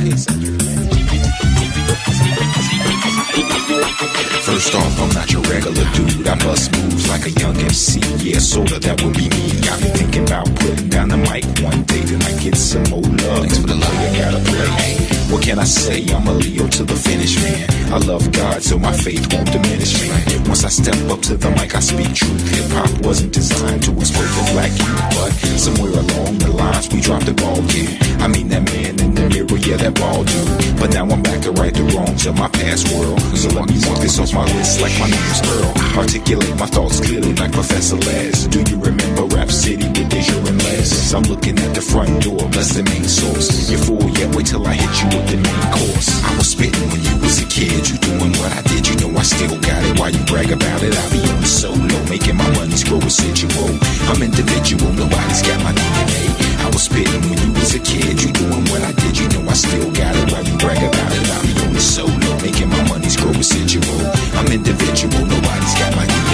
First 4.43 4.75
off, 4.75 5.01
I'm 5.01 5.09
not 5.15 5.33
your 5.33 5.43
regular 5.43 5.85
dude. 5.95 6.27
I 6.27 6.37
bust 6.39 6.73
moves 6.77 7.09
like 7.09 7.25
a 7.27 7.31
young 7.31 7.57
MC. 7.57 8.01
Yeah, 8.19 8.39
sorta, 8.39 8.79
that 8.79 9.03
would 9.03 9.15
be 9.15 9.29
me. 9.29 9.47
I 9.69 9.77
be 9.81 9.89
thinking 9.97 10.25
about 10.25 10.47
putting 10.57 10.89
down 10.89 11.09
the 11.09 11.17
mic 11.17 11.45
one 11.65 11.83
day, 11.85 12.01
then 12.01 12.23
I 12.23 12.33
get 12.43 12.57
some 12.57 12.83
more 12.91 13.01
love. 13.01 13.41
Thanks 13.41 13.59
for 13.59 13.69
the 13.69 13.77
love 13.77 13.95
you 14.03 14.21
gotta 14.21 14.41
play. 14.45 14.67
Hey, 14.83 14.97
what 15.33 15.43
can 15.43 15.59
I 15.59 15.65
say? 15.65 16.05
I'm 16.13 16.27
a 16.27 16.33
Leo 16.33 16.67
to 16.69 16.85
the 16.85 16.97
finish, 16.97 17.37
man. 17.37 17.93
I 17.93 17.99
love 17.99 18.31
God, 18.33 18.63
so 18.63 18.79
my 18.79 18.93
faith 18.93 19.33
won't 19.33 19.51
diminish, 19.51 19.95
man. 20.01 20.45
Once 20.45 20.65
I 20.65 20.69
step 20.69 20.99
up 21.09 21.23
to 21.23 21.37
the 21.37 21.51
mic, 21.53 21.75
I 21.75 21.81
speak 21.81 22.13
truth. 22.15 22.43
Hip 22.53 22.71
hop 22.73 22.91
wasn't 23.07 23.33
designed 23.33 23.83
to 23.85 23.93
exploit 23.93 24.29
the 24.35 24.51
black 24.53 24.73
youth, 24.77 25.05
but 25.17 25.31
somewhere 25.57 25.93
along 25.93 26.39
the 26.39 26.51
lines 26.51 26.89
we 26.93 27.01
dropped 27.01 27.27
the 27.27 27.35
ball, 27.35 27.63
yeah. 27.73 28.25
I 28.25 28.29
mean 28.29 28.49
that 28.49 28.65
man 28.65 28.99
in 29.01 29.15
the 29.15 29.29
mirror, 29.29 29.59
yeah, 29.63 29.77
that 29.77 29.95
ball 29.95 30.25
dude. 30.25 30.79
But 30.81 30.93
now 30.93 31.07
I'm 31.09 31.23
back 31.23 31.41
to 31.43 31.53
right 31.53 31.73
the 31.73 31.85
wrongs 31.95 32.27
of 32.27 32.37
my 32.37 32.49
past 32.49 32.90
world. 32.95 33.21
So 33.37 33.49
let 33.57 33.69
me 33.69 33.79
walk 33.87 34.01
this 34.01 34.19
off 34.19 34.33
my 34.35 34.45
list 34.45 34.81
like 34.81 34.95
my 34.99 35.09
name's 35.09 35.41
Earl. 35.47 35.73
Articulate 35.99 36.57
my 36.59 36.67
thoughts 36.67 37.01
clearly 37.01 37.35
like 37.35 37.53
Professor 37.53 37.97
Les. 37.97 38.47
Do 38.47 38.61
you 38.71 38.79
remember 38.81 39.25
Rap 39.35 39.51
City 39.51 39.87
with 39.89 40.09
Deja 40.09 40.37
and 40.37 40.63
Les? 40.65 41.15
I'm 41.15 41.23
looking 41.25 41.59
at 41.59 41.75
the 41.75 41.81
front 41.81 42.23
door, 42.23 42.43
that's 42.51 42.75
the 42.75 42.83
main 42.83 43.05
source. 43.05 43.71
You 43.71 43.79
fool, 43.79 44.09
yeah, 44.19 44.31
wait 44.35 44.47
till 44.47 44.67
I 44.67 44.75
hit 44.75 44.93
you 45.03 45.09
with 45.17 45.27
the 45.31 45.39
main 45.39 45.65
course. 45.73 46.11
I 46.25 46.37
was 46.37 46.49
spitting 46.51 46.89
when 46.91 47.03
you 47.03 47.17
was 47.21 47.41
a 47.43 47.47
kid, 47.47 47.89
you 47.89 47.99
doing 47.99 48.33
what 48.39 48.53
I 48.53 48.63
did, 48.63 48.87
you 48.89 48.97
know 49.01 49.19
I 49.19 49.23
still 49.23 49.59
got 49.61 49.83
it. 49.85 49.99
Why 49.99 50.09
you 50.09 50.23
brag 50.27 50.51
about 50.51 50.83
it? 50.83 50.95
I 50.97 51.05
be 51.11 51.21
on 51.31 51.45
solo, 51.45 51.99
making 52.09 52.37
my 52.37 52.49
money's 52.57 52.85
grow 52.85 52.99
residual. 52.99 53.75
I'm 54.11 54.23
individual, 54.23 54.93
nobody's 54.93 55.43
got 55.43 55.63
my 55.63 55.73
DNA. 55.73 56.50
I 56.61 56.67
was 56.69 56.83
spitting 56.83 57.21
when 57.29 57.39
you 57.41 57.53
was 57.53 57.75
a 57.75 57.81
kid, 57.81 58.23
you 58.23 58.33
doing 58.33 58.65
what 58.71 58.83
I 58.83 58.93
did, 58.93 59.19
you 59.19 59.29
know 59.29 59.49
I 59.49 59.55
still 59.55 59.91
got 59.93 60.15
it. 60.15 60.33
Why 60.33 60.41
you 60.41 60.57
brag 60.59 60.79
about 60.79 61.13
it? 61.13 61.27
I 61.31 61.41
be 61.43 61.53
on 61.65 61.73
the 61.73 61.81
solo, 61.81 62.31
making 62.43 62.69
my 62.69 62.83
money's 62.89 63.17
grow 63.17 63.33
residual. 63.33 64.01
I'm 64.37 64.47
individual, 64.53 65.25
nobody's 65.27 65.75
got 65.81 65.97
my 65.97 66.07
DNA. 66.07 66.30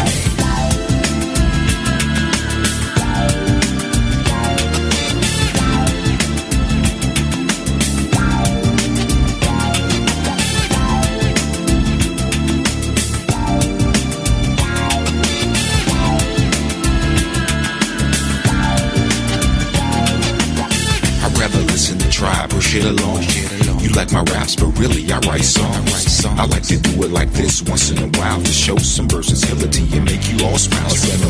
Like 27.90 27.98
this 27.98 28.00
once 28.00 28.00
in 28.00 28.14
a 28.14 28.18
while 28.18 28.42
to 28.42 28.52
show 28.52 28.76
some 28.76 29.08
versatility 29.08 29.82
and 29.96 30.04
make 30.04 30.30
you 30.30 30.46
all 30.46 30.58
smile. 30.58 31.25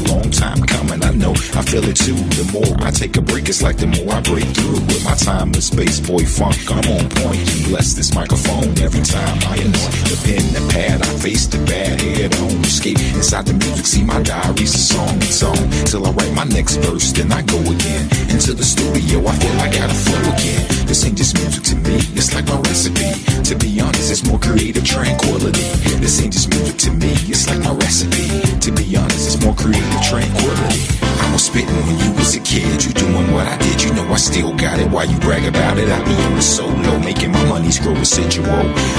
Feel 1.76 1.90
it 1.90 1.96
too. 1.96 2.16
The 2.40 2.46
more 2.52 2.72
I 2.86 2.90
take 2.90 3.16
a 3.16 3.22
break, 3.22 3.48
it's 3.48 3.62
like 3.62 3.76
the 3.76 3.86
more 3.86 4.14
I 4.14 4.20
break 4.20 4.48
through. 4.56 4.80
With 4.88 5.04
my 5.04 5.14
time 5.14 5.52
and 5.52 5.62
space, 5.62 6.00
boy 6.00 6.24
funk, 6.24 6.56
I'm 6.72 6.86
on 6.88 7.04
point. 7.20 7.42
You 7.52 7.68
bless 7.68 7.92
this 7.92 8.14
microphone 8.14 8.72
every 8.80 9.04
time 9.04 9.36
I 9.44 9.60
anoint 9.60 9.92
the 10.08 10.16
pen, 10.24 10.44
the 10.56 10.64
pad. 10.72 11.02
I 11.02 11.10
face 11.20 11.46
the 11.46 11.58
bad 11.68 12.00
head 12.00 12.32
on. 12.40 12.64
Escape 12.64 12.98
inside 13.12 13.46
the 13.46 13.54
music, 13.54 13.84
see 13.84 14.04
my 14.04 14.22
diary's 14.22 14.74
a 14.74 14.78
song. 14.78 15.16
It's 15.20 15.42
on 15.42 15.56
till 15.84 16.06
I 16.06 16.10
write 16.12 16.32
my 16.32 16.44
next 16.44 16.76
verse, 16.76 17.12
then 17.12 17.32
I 17.32 17.42
go 17.42 17.60
again 17.60 18.04
into 18.32 18.54
the 18.54 18.64
studio. 18.64 19.20
I 19.26 19.34
feel 19.36 19.56
I 19.60 19.68
gotta 19.68 19.94
flow 19.94 20.24
again. 20.32 20.62
This 20.86 21.04
ain't 21.04 21.18
just 21.18 21.36
music 21.36 21.62
to 21.64 21.76
me, 21.76 21.96
it's 22.16 22.32
like 22.32 22.46
my 22.48 22.58
recipe. 22.60 23.12
To 23.44 23.54
be 23.54 23.80
honest, 23.80 24.10
it's 24.10 24.24
more 24.24 24.38
creative 24.38 24.84
tranquility. 24.84 25.66
This 26.00 26.22
ain't 26.22 26.32
just 26.32 26.48
music 26.48 26.76
to 26.88 26.90
me, 26.90 27.12
it's 27.28 27.48
like 27.48 27.60
my 27.60 27.74
recipe. 27.74 28.26
To 28.64 28.70
be 28.72 28.96
honest, 28.96 29.34
it's 29.34 29.44
more 29.44 29.54
creative 29.54 30.02
tranquility. 30.02 31.05
I 31.26 31.32
was 31.32 31.46
spitting 31.46 31.74
when 31.86 31.98
you 31.98 32.12
was 32.14 32.36
a 32.36 32.40
kid, 32.40 32.84
you 32.84 32.92
doing 32.94 33.32
what 33.32 33.46
I 33.48 33.58
did, 33.58 33.82
you 33.82 33.92
know 33.94 34.06
I 34.12 34.16
still 34.16 34.54
got 34.54 34.78
it. 34.78 34.88
Why 34.88 35.04
you 35.04 35.18
brag 35.18 35.44
about 35.44 35.76
it? 35.76 35.88
I 35.90 35.98
be 36.04 36.14
on 36.22 36.36
the 36.36 36.40
solo, 36.40 36.98
making 37.00 37.32
my 37.32 37.44
money's 37.48 37.80
grow 37.80 37.94
residual. 37.94 38.46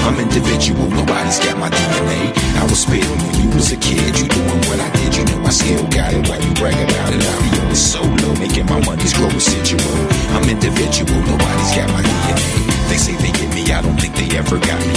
I'm 0.04 0.20
individual, 0.20 0.90
nobody's 0.90 1.38
got 1.40 1.56
my 1.56 1.70
DNA. 1.70 2.20
I 2.60 2.64
was 2.68 2.80
spitting 2.84 3.16
when 3.24 3.34
you 3.40 3.48
was 3.56 3.72
a 3.72 3.76
kid, 3.76 4.12
you 4.20 4.28
doing 4.28 4.60
what 4.68 4.78
I 4.78 4.90
did, 5.00 5.16
you 5.16 5.24
know 5.24 5.40
I 5.42 5.50
still 5.50 5.86
got 5.88 6.12
it. 6.12 6.28
Why 6.28 6.36
you 6.36 6.52
brag 6.52 6.76
about 6.76 7.12
it? 7.16 7.24
I 7.24 7.34
be 7.48 7.60
on 7.64 7.68
the 7.70 7.76
solo, 7.76 8.28
making 8.36 8.66
my 8.66 8.80
money's 8.84 9.14
grow 9.14 9.30
residual. 9.32 9.96
I'm 10.36 10.44
individual, 10.50 11.16
nobody's 11.24 11.72
got 11.74 11.88
my 11.96 12.02
DNA. 12.02 12.67
They 12.88 12.96
say 12.96 13.14
they 13.20 13.32
get 13.32 13.52
me, 13.54 13.70
I 13.72 13.82
don't 13.82 14.00
think 14.00 14.16
they 14.16 14.36
ever 14.36 14.58
got 14.58 14.80
me. 14.80 14.96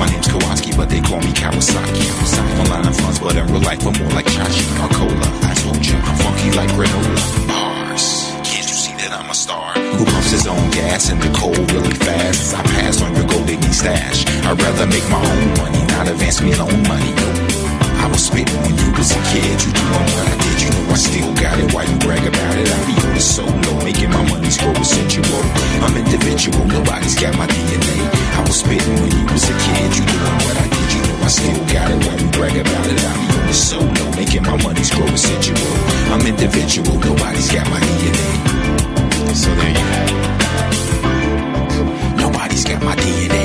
My 0.00 0.08
name's 0.08 0.28
Kowalski, 0.28 0.72
but 0.76 0.88
they 0.88 1.00
call 1.00 1.20
me 1.20 1.32
Kawasaki. 1.32 2.04
Online 2.60 2.86
I'm 2.86 2.92
funds, 2.92 3.18
but 3.18 3.36
in 3.36 3.46
real 3.46 3.60
life 3.60 3.84
I'm 3.86 3.92
more 4.00 4.12
like 4.16 4.26
Chachi 4.26 4.64
or 4.80 4.88
Cola. 4.92 5.28
I 5.44 5.54
told 5.54 5.84
you, 5.84 5.96
I'm 5.96 6.16
funky 6.16 6.50
like 6.56 6.70
granola. 6.72 7.48
Bars, 7.48 8.32
can't 8.44 8.64
you 8.64 8.76
see 8.76 8.92
that 9.00 9.12
I'm 9.12 9.28
a 9.30 9.34
star? 9.34 9.72
Who 9.72 10.04
pumps 10.04 10.30
his 10.30 10.46
own 10.46 10.70
gas 10.70 11.10
in 11.10 11.18
the 11.20 11.30
cold 11.36 11.60
really 11.72 11.94
fast? 11.94 12.40
As 12.40 12.54
I 12.54 12.62
pass 12.62 13.02
on 13.02 13.14
your 13.14 13.26
gold 13.26 13.46
digging 13.46 13.72
stash. 13.72 14.26
I'd 14.44 14.60
rather 14.60 14.86
make 14.86 15.06
my 15.08 15.20
own 15.20 15.48
money, 15.60 15.82
not 15.92 16.08
advance 16.08 16.40
me 16.40 16.54
loan 16.56 16.82
money. 16.88 17.12
I 18.00 18.08
was 18.10 18.26
spitting 18.26 18.60
when 18.62 18.76
you 18.76 18.90
was 18.96 19.12
a 19.12 19.20
kid, 19.32 19.56
you 19.64 19.72
doing 19.72 20.08
what 20.12 20.26
I 20.28 20.36
did, 20.40 20.62
you 20.62 20.70
know 20.70 20.85
I 20.96 20.98
still 20.98 21.28
got 21.34 21.60
it. 21.60 21.74
Why 21.74 21.84
you 21.84 21.92
brag 21.98 22.24
about 22.24 22.56
it? 22.56 22.72
I 22.72 22.78
be 22.88 22.96
on 23.04 23.12
the 23.12 23.20
solo, 23.20 23.84
making 23.84 24.08
my 24.08 24.24
money 24.32 24.48
grow 24.56 24.72
residual. 24.72 25.44
I'm 25.84 25.92
individual, 25.92 26.64
nobody's 26.64 27.14
got 27.20 27.36
my 27.36 27.46
DNA. 27.46 28.08
I 28.32 28.40
was 28.40 28.60
spitting 28.64 28.96
when 29.04 29.12
you 29.12 29.28
was 29.28 29.44
a 29.44 29.52
kid. 29.60 29.92
You 29.92 30.08
doing 30.08 30.40
what 30.48 30.56
I 30.56 30.64
did, 30.64 30.88
you 30.96 31.04
know 31.04 31.20
I 31.20 31.28
still 31.28 31.60
got 31.68 31.92
it. 31.92 32.00
Why 32.00 32.16
you 32.16 32.28
brag 32.32 32.56
about 32.56 32.88
it? 32.88 32.96
I 32.96 33.12
be 33.12 33.28
on 33.28 33.44
the 33.44 33.52
solo, 33.52 34.04
making 34.16 34.48
my 34.48 34.56
money 34.64 34.80
grow 34.88 35.04
residual. 35.12 35.68
I'm 36.16 36.24
individual, 36.24 36.96
nobody's 36.96 37.52
got 37.52 37.68
my 37.68 37.76
DNA. 37.76 39.36
So 39.36 39.52
there 39.52 39.68
you 39.76 39.84
have 39.92 40.08
it. 40.16 40.24
Nobody's 42.16 42.64
got 42.64 42.80
my 42.82 42.96
DNA. 42.96 43.44